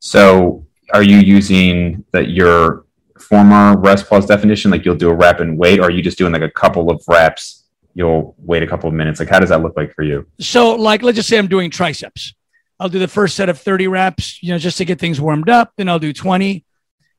So, 0.00 0.66
are 0.94 1.02
you 1.02 1.18
using 1.18 2.04
that 2.12 2.30
your 2.30 2.86
former 3.20 3.78
rest 3.78 4.08
pause 4.08 4.26
definition? 4.26 4.70
Like 4.70 4.84
you'll 4.84 4.96
do 4.96 5.10
a 5.10 5.14
rep 5.14 5.40
and 5.40 5.58
wait, 5.58 5.80
or 5.80 5.84
are 5.84 5.90
you 5.90 6.02
just 6.02 6.18
doing 6.18 6.32
like 6.32 6.42
a 6.42 6.50
couple 6.50 6.90
of 6.90 7.02
reps? 7.08 7.64
You'll 7.94 8.34
wait 8.38 8.62
a 8.62 8.66
couple 8.66 8.88
of 8.88 8.94
minutes. 8.94 9.18
Like, 9.18 9.28
how 9.28 9.40
does 9.40 9.48
that 9.48 9.60
look 9.60 9.76
like 9.76 9.94
for 9.94 10.04
you? 10.04 10.26
So, 10.38 10.76
like, 10.76 11.02
let's 11.02 11.16
just 11.16 11.28
say 11.28 11.36
I'm 11.36 11.48
doing 11.48 11.70
triceps. 11.70 12.32
I'll 12.78 12.88
do 12.88 13.00
the 13.00 13.08
first 13.08 13.34
set 13.34 13.48
of 13.48 13.58
30 13.58 13.88
reps, 13.88 14.40
you 14.40 14.52
know, 14.52 14.58
just 14.58 14.78
to 14.78 14.84
get 14.84 15.00
things 15.00 15.20
warmed 15.20 15.48
up. 15.48 15.72
Then 15.76 15.88
I'll 15.88 15.98
do 15.98 16.12
20. 16.12 16.64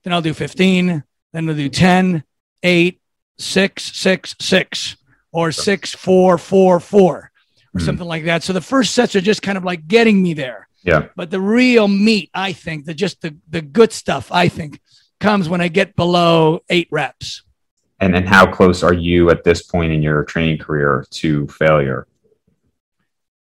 Then 0.04 0.14
I'll 0.14 0.22
do 0.22 0.34
15. 0.34 1.04
Then 1.34 1.50
I'll 1.50 1.56
do 1.56 1.68
10, 1.68 2.24
8, 2.64 3.02
6, 3.38 3.84
6, 3.84 4.36
6 4.39 4.95
or 5.32 5.52
six 5.52 5.93
four 5.93 6.38
four 6.38 6.80
four 6.80 7.16
or 7.16 7.32
mm-hmm. 7.78 7.86
something 7.86 8.08
like 8.08 8.26
that. 8.26 8.43
So 8.43 8.54
the 8.54 8.62
first 8.62 8.93
sets 8.93 9.16
are 9.16 9.22
just 9.22 9.41
kind 9.41 9.58
of 9.58 9.64
like 9.64 9.88
getting 9.88 10.22
me 10.22 10.34
there. 10.34 10.68
Yeah. 10.84 11.08
But 11.16 11.30
the 11.30 11.41
real 11.41 11.88
meat, 11.88 12.30
I 12.34 12.54
think, 12.54 12.86
the 12.86 12.93
just 12.93 13.22
the 13.22 13.36
the 13.50 13.62
good 13.62 13.91
stuff, 13.91 14.32
I 14.32 14.47
think, 14.47 14.80
comes 15.20 15.49
when 15.49 15.61
I 15.61 15.67
get 15.67 15.95
below 15.95 16.61
eight 16.70 16.88
reps. 16.91 17.43
And 17.99 18.15
and 18.15 18.28
how 18.28 18.49
close 18.49 18.82
are 18.84 18.93
you 18.93 19.30
at 19.30 19.43
this 19.43 19.63
point 19.63 19.91
in 19.91 20.01
your 20.01 20.24
training 20.24 20.57
career 20.59 21.05
to 21.11 21.47
failure? 21.47 22.07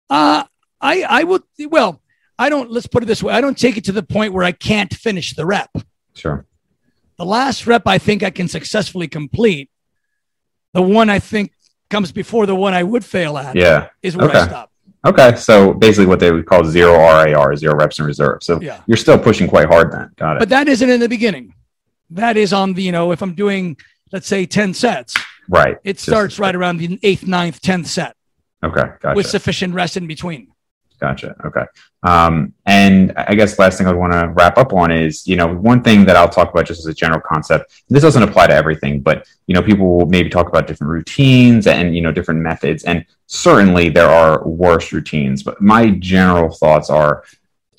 Uh 0.08 0.44
I 0.80 1.02
I 1.02 1.24
would 1.24 1.42
well, 1.68 2.00
I 2.38 2.48
don't 2.48 2.70
let's 2.70 2.86
put 2.86 3.02
it 3.02 3.06
this 3.06 3.22
way. 3.22 3.34
I 3.34 3.40
don't 3.40 3.58
take 3.58 3.76
it 3.76 3.84
to 3.84 3.92
the 3.92 4.02
point 4.02 4.32
where 4.32 4.44
I 4.44 4.52
can't 4.52 4.92
finish 4.92 5.34
the 5.34 5.44
rep. 5.44 5.70
Sure. 6.14 6.46
The 7.18 7.26
last 7.26 7.66
rep 7.66 7.86
I 7.86 7.98
think 7.98 8.22
I 8.22 8.30
can 8.30 8.48
successfully 8.48 9.08
complete. 9.08 9.70
The 10.72 10.82
one 10.82 11.10
I 11.10 11.18
think 11.18 11.52
comes 11.90 12.12
before 12.12 12.46
the 12.46 12.54
one 12.54 12.72
I 12.72 12.82
would 12.82 13.04
fail 13.04 13.36
at. 13.36 13.56
Yeah. 13.56 13.88
Is 14.02 14.16
where 14.16 14.28
okay. 14.28 14.38
I 14.38 14.46
stop. 14.46 14.72
Okay. 15.04 15.36
So 15.36 15.72
basically 15.72 16.06
what 16.06 16.20
they 16.20 16.30
would 16.30 16.46
call 16.46 16.64
zero 16.64 16.92
RIR, 16.94 17.56
zero 17.56 17.74
reps 17.74 17.98
in 17.98 18.04
reserve. 18.04 18.42
So 18.42 18.60
yeah. 18.60 18.82
you're 18.86 18.96
still 18.96 19.18
pushing 19.18 19.48
quite 19.48 19.66
hard 19.66 19.92
then. 19.92 20.10
Got 20.16 20.36
it. 20.36 20.38
But 20.40 20.48
that 20.50 20.68
isn't 20.68 20.88
in 20.88 21.00
the 21.00 21.08
beginning. 21.08 21.54
That 22.10 22.36
is 22.36 22.52
on 22.52 22.74
the, 22.74 22.82
you 22.82 22.92
know, 22.92 23.12
if 23.12 23.22
I'm 23.22 23.34
doing, 23.34 23.76
let's 24.12 24.26
say 24.26 24.44
10 24.44 24.74
sets. 24.74 25.14
Right. 25.48 25.78
It 25.84 25.94
Just, 25.94 26.06
starts 26.06 26.38
right 26.38 26.54
around 26.54 26.78
the 26.78 26.98
eighth, 27.02 27.26
ninth, 27.26 27.60
tenth 27.60 27.86
set. 27.86 28.14
Okay. 28.62 28.90
Gotcha. 29.00 29.16
With 29.16 29.26
sufficient 29.26 29.74
rest 29.74 29.96
in 29.96 30.06
between. 30.06 30.48
Gotcha. 31.00 31.34
Okay. 31.46 31.64
Um, 32.02 32.52
and 32.66 33.14
I 33.16 33.34
guess 33.34 33.58
last 33.58 33.78
thing 33.78 33.86
I'd 33.86 33.94
want 33.94 34.12
to 34.12 34.28
wrap 34.28 34.58
up 34.58 34.74
on 34.74 34.90
is, 34.90 35.26
you 35.26 35.34
know, 35.34 35.54
one 35.54 35.82
thing 35.82 36.04
that 36.04 36.16
I'll 36.16 36.28
talk 36.28 36.50
about 36.50 36.66
just 36.66 36.80
as 36.80 36.86
a 36.86 36.94
general 36.94 37.22
concept. 37.22 37.72
This 37.88 38.02
doesn't 38.02 38.22
apply 38.22 38.48
to 38.48 38.54
everything, 38.54 39.00
but 39.00 39.26
you 39.46 39.54
know, 39.54 39.62
people 39.62 39.96
will 39.96 40.06
maybe 40.06 40.28
talk 40.28 40.48
about 40.48 40.66
different 40.66 40.90
routines 40.90 41.66
and 41.66 41.96
you 41.96 42.02
know 42.02 42.12
different 42.12 42.40
methods, 42.40 42.84
and 42.84 43.04
certainly 43.26 43.88
there 43.88 44.10
are 44.10 44.46
worse 44.46 44.92
routines. 44.92 45.42
But 45.42 45.62
my 45.62 45.90
general 45.90 46.52
thoughts 46.52 46.90
are, 46.90 47.24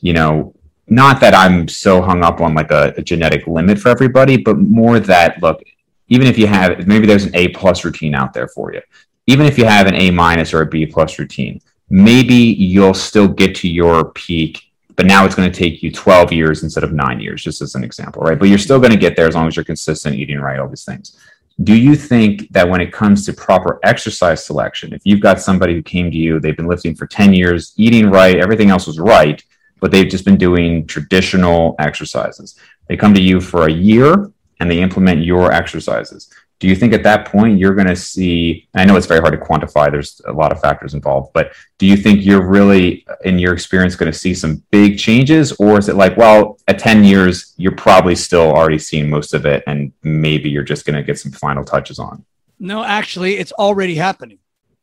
you 0.01 0.13
know, 0.13 0.55
not 0.87 1.19
that 1.21 1.35
I'm 1.35 1.67
so 1.67 2.01
hung 2.01 2.23
up 2.23 2.41
on 2.41 2.55
like 2.55 2.71
a, 2.71 2.93
a 2.97 3.03
genetic 3.03 3.45
limit 3.45 3.77
for 3.77 3.89
everybody, 3.89 4.37
but 4.37 4.57
more 4.57 4.99
that 4.99 5.41
look, 5.43 5.61
even 6.07 6.25
if 6.25 6.39
you 6.39 6.47
have 6.47 6.87
maybe 6.87 7.05
there's 7.05 7.25
an 7.25 7.35
A 7.35 7.49
plus 7.49 7.85
routine 7.85 8.15
out 8.15 8.33
there 8.33 8.47
for 8.47 8.73
you, 8.73 8.81
even 9.27 9.45
if 9.45 9.59
you 9.59 9.65
have 9.65 9.85
an 9.85 9.93
A 9.93 10.09
minus 10.09 10.55
or 10.55 10.61
a 10.61 10.65
B 10.65 10.87
plus 10.87 11.19
routine 11.19 11.61
maybe 11.91 12.33
you'll 12.33 12.93
still 12.93 13.27
get 13.27 13.53
to 13.53 13.67
your 13.67 14.11
peak 14.11 14.71
but 14.95 15.05
now 15.05 15.25
it's 15.25 15.35
going 15.35 15.51
to 15.51 15.57
take 15.57 15.83
you 15.83 15.91
12 15.91 16.31
years 16.31 16.63
instead 16.63 16.83
of 16.83 16.93
nine 16.93 17.19
years 17.19 17.43
just 17.43 17.61
as 17.61 17.75
an 17.75 17.83
example 17.83 18.21
right? 18.21 18.39
But 18.39 18.47
you're 18.47 18.57
still 18.57 18.79
going 18.79 18.91
to 18.91 18.97
get 18.97 19.17
there 19.17 19.27
as 19.27 19.35
long 19.35 19.47
as 19.47 19.55
you're 19.57 19.65
consistent 19.65 20.15
eating 20.15 20.39
right 20.39 20.57
all 20.57 20.69
these 20.69 20.85
things. 20.85 21.17
Do 21.61 21.75
you 21.75 21.95
think 21.95 22.49
that 22.53 22.67
when 22.67 22.79
it 22.79 22.93
comes 22.93 23.25
to 23.25 23.33
proper 23.33 23.79
exercise 23.83 24.45
selection 24.45 24.93
if 24.93 25.01
you've 25.03 25.19
got 25.19 25.41
somebody 25.41 25.73
who 25.73 25.83
came 25.83 26.09
to 26.09 26.17
you 26.17 26.39
they've 26.39 26.55
been 26.55 26.67
lifting 26.67 26.95
for 26.95 27.07
10 27.07 27.33
years 27.33 27.73
eating 27.75 28.09
right 28.09 28.37
everything 28.37 28.69
else 28.69 28.87
was 28.87 28.99
right 28.99 29.43
but 29.81 29.91
they've 29.91 30.07
just 30.07 30.23
been 30.23 30.37
doing 30.37 30.87
traditional 30.87 31.75
exercises. 31.79 32.55
They 32.87 32.95
come 32.95 33.13
to 33.13 33.21
you 33.21 33.41
for 33.41 33.67
a 33.67 33.71
year 33.71 34.31
and 34.61 34.71
they 34.71 34.79
implement 34.79 35.25
your 35.25 35.51
exercises 35.51 36.29
do 36.61 36.67
you 36.67 36.75
think 36.75 36.93
at 36.93 37.03
that 37.03 37.27
point 37.27 37.59
you're 37.59 37.75
going 37.75 37.87
to 37.87 37.95
see 37.95 38.67
i 38.73 38.85
know 38.85 38.95
it's 38.95 39.07
very 39.07 39.19
hard 39.19 39.33
to 39.33 39.45
quantify 39.45 39.91
there's 39.91 40.21
a 40.27 40.31
lot 40.31 40.53
of 40.53 40.61
factors 40.61 40.93
involved 40.93 41.33
but 41.33 41.51
do 41.81 41.87
you 41.87 41.97
think 41.97 42.23
you're 42.23 42.45
really 42.45 43.03
in 43.23 43.39
your 43.39 43.53
experience 43.53 43.95
going 43.95 44.11
to 44.11 44.15
see 44.15 44.35
some 44.35 44.61
big 44.69 44.99
changes? 44.99 45.51
Or 45.53 45.79
is 45.79 45.89
it 45.89 45.95
like 45.95 46.15
well 46.15 46.59
at 46.67 46.77
10 46.77 47.03
years 47.03 47.55
you're 47.57 47.75
probably 47.75 48.13
still 48.13 48.51
already 48.51 48.77
seeing 48.77 49.09
most 49.09 49.33
of 49.33 49.47
it 49.47 49.63
and 49.65 49.91
maybe 50.03 50.47
you're 50.47 50.61
just 50.61 50.85
going 50.85 50.95
to 50.95 51.01
get 51.01 51.17
some 51.17 51.31
final 51.31 51.63
touches 51.63 51.97
on? 51.97 52.23
No 52.59 52.83
actually 52.83 53.37
it's 53.37 53.51
already 53.53 53.95
happening. 53.95 54.37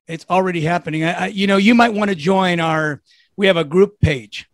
It's 0.08 0.26
already 0.28 0.62
happening. 0.62 1.04
I, 1.04 1.12
I, 1.12 1.26
you 1.28 1.46
know 1.46 1.56
you 1.56 1.76
might 1.76 1.94
want 1.94 2.08
to 2.08 2.16
join 2.16 2.58
our 2.58 3.00
we 3.36 3.46
have 3.46 3.56
a 3.56 3.62
group 3.62 4.00
page 4.00 4.50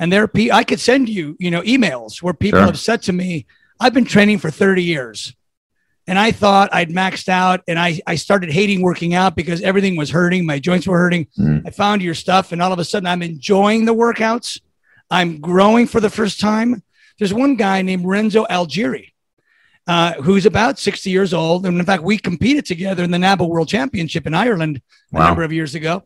and 0.00 0.12
there 0.12 0.28
i 0.52 0.64
could 0.64 0.80
send 0.80 1.08
you 1.08 1.36
you 1.38 1.52
know 1.52 1.62
emails 1.62 2.20
where 2.20 2.34
people 2.34 2.58
sure. 2.58 2.66
have 2.66 2.78
said 2.80 3.02
to 3.02 3.12
me 3.12 3.46
i've 3.78 3.94
been 3.94 4.04
training 4.04 4.38
for 4.38 4.50
30 4.50 4.82
years 4.82 5.32
and 6.06 6.18
I 6.18 6.32
thought 6.32 6.68
I'd 6.72 6.90
maxed 6.90 7.28
out 7.28 7.62
and 7.66 7.78
I, 7.78 8.00
I 8.06 8.16
started 8.16 8.50
hating 8.50 8.82
working 8.82 9.14
out 9.14 9.36
because 9.36 9.62
everything 9.62 9.96
was 9.96 10.10
hurting. 10.10 10.44
My 10.44 10.58
joints 10.58 10.86
were 10.86 10.98
hurting. 10.98 11.26
Mm. 11.38 11.66
I 11.66 11.70
found 11.70 12.02
your 12.02 12.14
stuff 12.14 12.52
and 12.52 12.60
all 12.60 12.72
of 12.72 12.78
a 12.78 12.84
sudden 12.84 13.06
I'm 13.06 13.22
enjoying 13.22 13.84
the 13.86 13.94
workouts. 13.94 14.60
I'm 15.10 15.40
growing 15.40 15.86
for 15.86 16.00
the 16.00 16.10
first 16.10 16.40
time. 16.40 16.82
There's 17.18 17.32
one 17.32 17.56
guy 17.56 17.82
named 17.82 18.04
Renzo 18.04 18.44
Algieri, 18.46 19.12
uh, 19.86 20.14
who's 20.14 20.46
about 20.46 20.78
60 20.78 21.08
years 21.08 21.32
old. 21.32 21.64
And 21.64 21.78
in 21.78 21.86
fact, 21.86 22.02
we 22.02 22.18
competed 22.18 22.66
together 22.66 23.02
in 23.02 23.10
the 23.10 23.18
NABBA 23.18 23.48
World 23.48 23.68
Championship 23.68 24.26
in 24.26 24.34
Ireland 24.34 24.82
wow. 25.10 25.22
a 25.22 25.24
number 25.26 25.42
of 25.42 25.52
years 25.52 25.74
ago. 25.74 26.02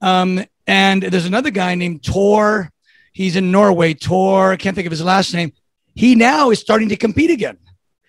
Um, 0.00 0.44
and 0.66 1.02
there's 1.02 1.26
another 1.26 1.50
guy 1.50 1.74
named 1.74 2.02
Tor. 2.02 2.72
He's 3.12 3.36
in 3.36 3.52
Norway. 3.52 3.94
Tor, 3.94 4.52
I 4.52 4.56
can't 4.56 4.74
think 4.74 4.86
of 4.86 4.90
his 4.90 5.04
last 5.04 5.32
name. 5.32 5.52
He 5.94 6.14
now 6.14 6.50
is 6.50 6.58
starting 6.58 6.88
to 6.88 6.96
compete 6.96 7.30
again. 7.30 7.58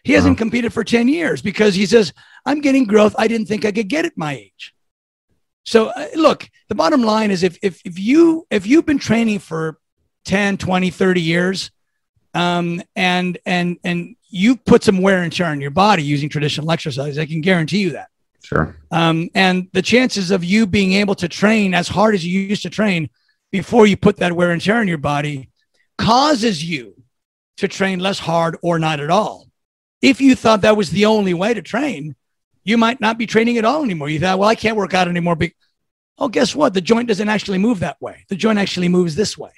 He 0.08 0.14
hasn't 0.14 0.38
uh-huh. 0.38 0.46
competed 0.46 0.72
for 0.72 0.86
10 0.86 1.10
years 1.10 1.42
because 1.42 1.76
he 1.76 1.86
says, 1.86 2.14
I'm 2.46 2.62
getting 2.62 2.86
growth 2.86 3.14
I 3.18 3.28
didn't 3.28 3.48
think 3.48 3.66
I 3.66 3.74
could 3.74 3.90
get 3.90 4.06
at 4.06 4.18
my 4.18 4.36
age. 4.36 4.74
So 5.66 5.88
uh, 5.88 6.08
look, 6.16 6.50
the 6.70 6.76
bottom 6.76 7.04
line 7.04 7.30
is 7.30 7.44
if, 7.44 7.58
if, 7.62 7.82
if 7.84 8.00
you, 8.00 8.48
if 8.50 8.66
you've 8.66 8.86
been 8.86 9.00
training 9.00 9.40
for 9.40 9.80
10, 10.24 10.60
20, 10.60 10.92
30 10.92 11.22
years, 11.22 11.72
um, 12.34 12.82
and, 12.96 13.38
and, 13.46 13.80
and 13.84 14.16
you 14.30 14.56
put 14.56 14.82
some 14.82 15.02
wear 15.02 15.24
and 15.24 15.34
tear 15.34 15.48
on 15.48 15.60
your 15.60 15.72
body 15.72 16.04
using 16.04 16.30
traditional 16.30 16.72
exercise, 16.72 17.18
I 17.18 17.26
can 17.26 17.42
guarantee 17.42 17.80
you 17.80 17.90
that. 17.90 18.08
Sure. 18.46 18.78
Um, 18.92 19.30
and 19.36 19.68
the 19.74 19.82
chances 19.82 20.32
of 20.32 20.42
you 20.42 20.68
being 20.68 20.94
able 20.94 21.16
to 21.16 21.28
train 21.28 21.74
as 21.74 21.90
hard 21.90 22.16
as 22.16 22.26
you 22.26 22.40
used 22.40 22.62
to 22.62 22.70
train 22.70 23.10
before 23.52 23.86
you 23.86 23.98
put 23.98 24.16
that 24.18 24.32
wear 24.32 24.52
and 24.52 24.62
tear 24.62 24.78
on 24.78 24.88
your 24.88 25.00
body 25.00 25.50
causes 25.98 26.64
you 26.64 26.96
to 27.58 27.68
train 27.68 28.00
less 28.00 28.20
hard 28.20 28.58
or 28.62 28.80
not 28.80 29.02
at 29.02 29.10
all. 29.10 29.47
If 30.02 30.22
you 30.22 30.36
thought 30.36 30.62
that 30.62 30.78
was 30.78 30.92
the 30.92 31.06
only 31.06 31.34
way 31.34 31.54
to 31.54 31.62
train, 31.62 32.16
you 32.64 32.78
might 32.78 33.02
not 33.02 33.18
be 33.18 33.26
training 33.26 33.58
at 33.58 33.66
all 33.66 33.84
anymore. 33.84 34.10
You 34.10 34.20
thought, 34.20 34.40
well, 34.40 34.50
I 34.50 34.56
can't 34.56 34.78
work 34.78 34.94
out 34.94 35.08
anymore. 35.08 35.36
But, 35.36 35.52
oh, 36.18 36.28
guess 36.28 36.56
what? 36.56 36.74
The 36.74 36.82
joint 36.82 37.08
doesn't 37.08 37.30
actually 37.30 37.58
move 37.58 37.80
that 37.80 38.02
way. 38.02 38.26
The 38.30 38.36
joint 38.36 38.60
actually 38.60 38.90
moves 38.90 39.16
this 39.16 39.38
way. 39.38 39.52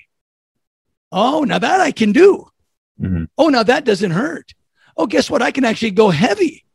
Oh, 1.12 1.44
now 1.44 1.60
that 1.60 1.82
I 1.82 1.92
can 1.92 2.12
do. 2.12 2.48
Mm-hmm. 3.02 3.26
Oh, 3.38 3.50
now 3.50 3.64
that 3.64 3.86
doesn't 3.86 4.12
hurt. 4.12 4.54
Oh, 4.96 5.08
guess 5.08 5.30
what? 5.30 5.42
I 5.42 5.52
can 5.52 5.66
actually 5.66 5.92
go 5.92 6.10
heavy 6.10 6.66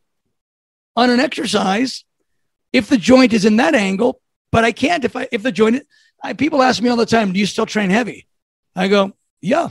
on 0.95 1.09
an 1.09 1.19
exercise 1.19 2.03
if 2.73 2.89
the 2.89 2.97
joint 2.97 3.33
is 3.33 3.45
in 3.45 3.57
that 3.57 3.75
angle, 3.75 4.19
but 4.51 4.65
I 4.65 4.71
can't 4.71 5.05
if 5.05 5.15
I 5.15 5.27
if 5.31 5.43
the 5.43 5.51
joint. 5.51 5.85
I, 6.23 6.33
people 6.33 6.61
ask 6.61 6.81
me 6.81 6.89
all 6.89 6.97
the 6.97 7.05
time, 7.05 7.31
"Do 7.31 7.39
you 7.39 7.45
still 7.45 7.65
train 7.65 7.89
heavy?" 7.89 8.27
I 8.75 8.87
go, 8.87 9.13
"Yeah." 9.41 9.69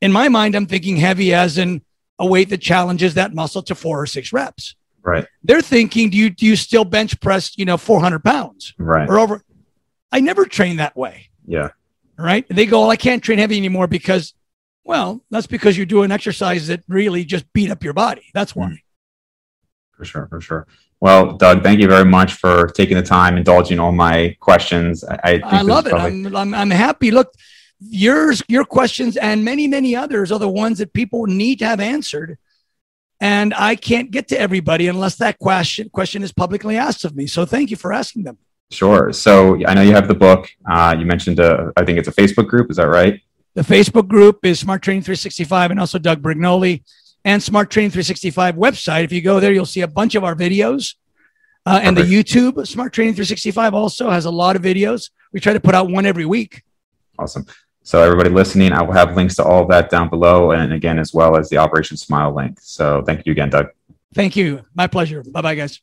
In 0.00 0.12
my 0.12 0.28
mind, 0.28 0.54
I'm 0.54 0.66
thinking 0.66 0.96
heavy 0.96 1.32
as 1.32 1.56
in 1.56 1.82
a 2.18 2.26
weight 2.26 2.48
that 2.50 2.58
challenges 2.60 3.14
that 3.14 3.34
muscle 3.34 3.62
to 3.62 3.74
four 3.74 4.00
or 4.02 4.06
six 4.06 4.32
reps. 4.32 4.74
Right. 5.02 5.26
They're 5.44 5.60
thinking, 5.62 6.10
do 6.10 6.16
you 6.16 6.30
do 6.30 6.46
you 6.46 6.56
still 6.56 6.84
bench 6.84 7.20
press, 7.20 7.56
you 7.56 7.64
know, 7.64 7.76
400 7.76 8.24
pounds? 8.24 8.74
Right. 8.78 9.08
Or 9.08 9.18
over. 9.18 9.42
I 10.10 10.20
never 10.20 10.44
train 10.46 10.76
that 10.76 10.96
way. 10.96 11.30
Yeah. 11.46 11.70
Right. 12.18 12.46
They 12.48 12.66
go, 12.66 12.80
well, 12.80 12.90
I 12.90 12.96
can't 12.96 13.22
train 13.22 13.38
heavy 13.38 13.56
anymore 13.56 13.86
because, 13.86 14.34
well, 14.84 15.22
that's 15.30 15.46
because 15.46 15.76
you're 15.76 15.86
doing 15.86 16.10
exercises 16.10 16.68
that 16.68 16.82
really 16.88 17.24
just 17.24 17.52
beat 17.52 17.70
up 17.70 17.84
your 17.84 17.92
body. 17.92 18.26
That's 18.34 18.56
why. 18.56 18.68
Mm. 18.68 18.78
For 19.92 20.04
sure, 20.04 20.26
for 20.28 20.40
sure. 20.40 20.66
Well, 21.00 21.36
Doug, 21.36 21.62
thank 21.62 21.78
you 21.80 21.88
very 21.88 22.04
much 22.04 22.34
for 22.34 22.68
taking 22.68 22.96
the 22.96 23.02
time, 23.02 23.36
indulging 23.36 23.78
all 23.78 23.92
my 23.92 24.34
questions. 24.40 25.04
I, 25.04 25.40
I 25.44 25.62
love 25.62 25.86
it. 25.86 25.90
Probably- 25.90 26.26
I'm, 26.26 26.36
I'm, 26.36 26.54
I'm 26.54 26.70
happy. 26.70 27.10
Look, 27.10 27.32
yours, 27.80 28.42
your 28.48 28.64
questions, 28.64 29.16
and 29.16 29.44
many, 29.44 29.66
many 29.66 29.94
others 29.94 30.32
are 30.32 30.38
the 30.38 30.48
ones 30.48 30.78
that 30.78 30.92
people 30.92 31.26
need 31.26 31.58
to 31.60 31.66
have 31.66 31.80
answered. 31.80 32.38
And 33.20 33.54
I 33.54 33.76
can't 33.76 34.10
get 34.10 34.28
to 34.28 34.40
everybody 34.40 34.88
unless 34.88 35.16
that 35.16 35.38
question 35.38 35.88
question 35.88 36.22
is 36.22 36.32
publicly 36.32 36.76
asked 36.76 37.04
of 37.04 37.16
me. 37.16 37.26
So 37.26 37.46
thank 37.46 37.70
you 37.70 37.76
for 37.76 37.92
asking 37.92 38.24
them. 38.24 38.38
Sure. 38.70 39.12
So 39.12 39.58
I 39.66 39.74
know 39.74 39.82
you 39.82 39.92
have 39.92 40.08
the 40.08 40.14
book. 40.14 40.48
Uh, 40.68 40.96
you 40.98 41.06
mentioned, 41.06 41.38
a, 41.38 41.68
uh, 41.68 41.72
I 41.76 41.84
think 41.84 41.98
it's 41.98 42.08
a 42.08 42.12
Facebook 42.12 42.48
group. 42.48 42.70
Is 42.70 42.76
that 42.76 42.88
right? 42.88 43.20
The 43.54 43.62
Facebook 43.62 44.08
group 44.08 44.44
is 44.44 44.60
Smart 44.60 44.82
Training 44.82 45.02
365 45.02 45.70
and 45.70 45.80
also 45.80 45.98
Doug 45.98 46.20
Brignole 46.20 46.82
and 47.24 47.42
Smart 47.42 47.70
Training 47.70 47.90
365 47.90 48.56
website. 48.56 49.04
If 49.04 49.12
you 49.12 49.22
go 49.22 49.40
there, 49.40 49.52
you'll 49.52 49.64
see 49.64 49.80
a 49.80 49.88
bunch 49.88 50.14
of 50.14 50.24
our 50.24 50.34
videos. 50.34 50.94
Uh, 51.64 51.80
and 51.82 51.96
the 51.96 52.02
YouTube 52.02 52.66
Smart 52.66 52.92
Training 52.92 53.14
365 53.14 53.72
also 53.72 54.10
has 54.10 54.24
a 54.24 54.30
lot 54.30 54.56
of 54.56 54.62
videos. 54.62 55.10
We 55.32 55.40
try 55.40 55.52
to 55.52 55.60
put 55.60 55.74
out 55.74 55.90
one 55.90 56.06
every 56.06 56.26
week. 56.26 56.62
Awesome. 57.18 57.46
So 57.86 58.02
everybody 58.02 58.30
listening, 58.30 58.72
I 58.72 58.82
will 58.82 58.94
have 58.94 59.14
links 59.14 59.36
to 59.36 59.44
all 59.44 59.62
of 59.62 59.68
that 59.68 59.90
down 59.90 60.08
below, 60.08 60.50
and 60.50 60.72
again, 60.72 60.98
as 60.98 61.14
well 61.14 61.36
as 61.36 61.48
the 61.48 61.58
Operation 61.58 61.96
Smile 61.96 62.34
link. 62.34 62.58
So 62.60 63.04
thank 63.06 63.24
you 63.24 63.30
again, 63.30 63.48
Doug. 63.48 63.68
Thank 64.12 64.34
you. 64.34 64.64
My 64.74 64.88
pleasure. 64.88 65.22
Bye 65.22 65.40
bye, 65.40 65.54
guys. 65.54 65.80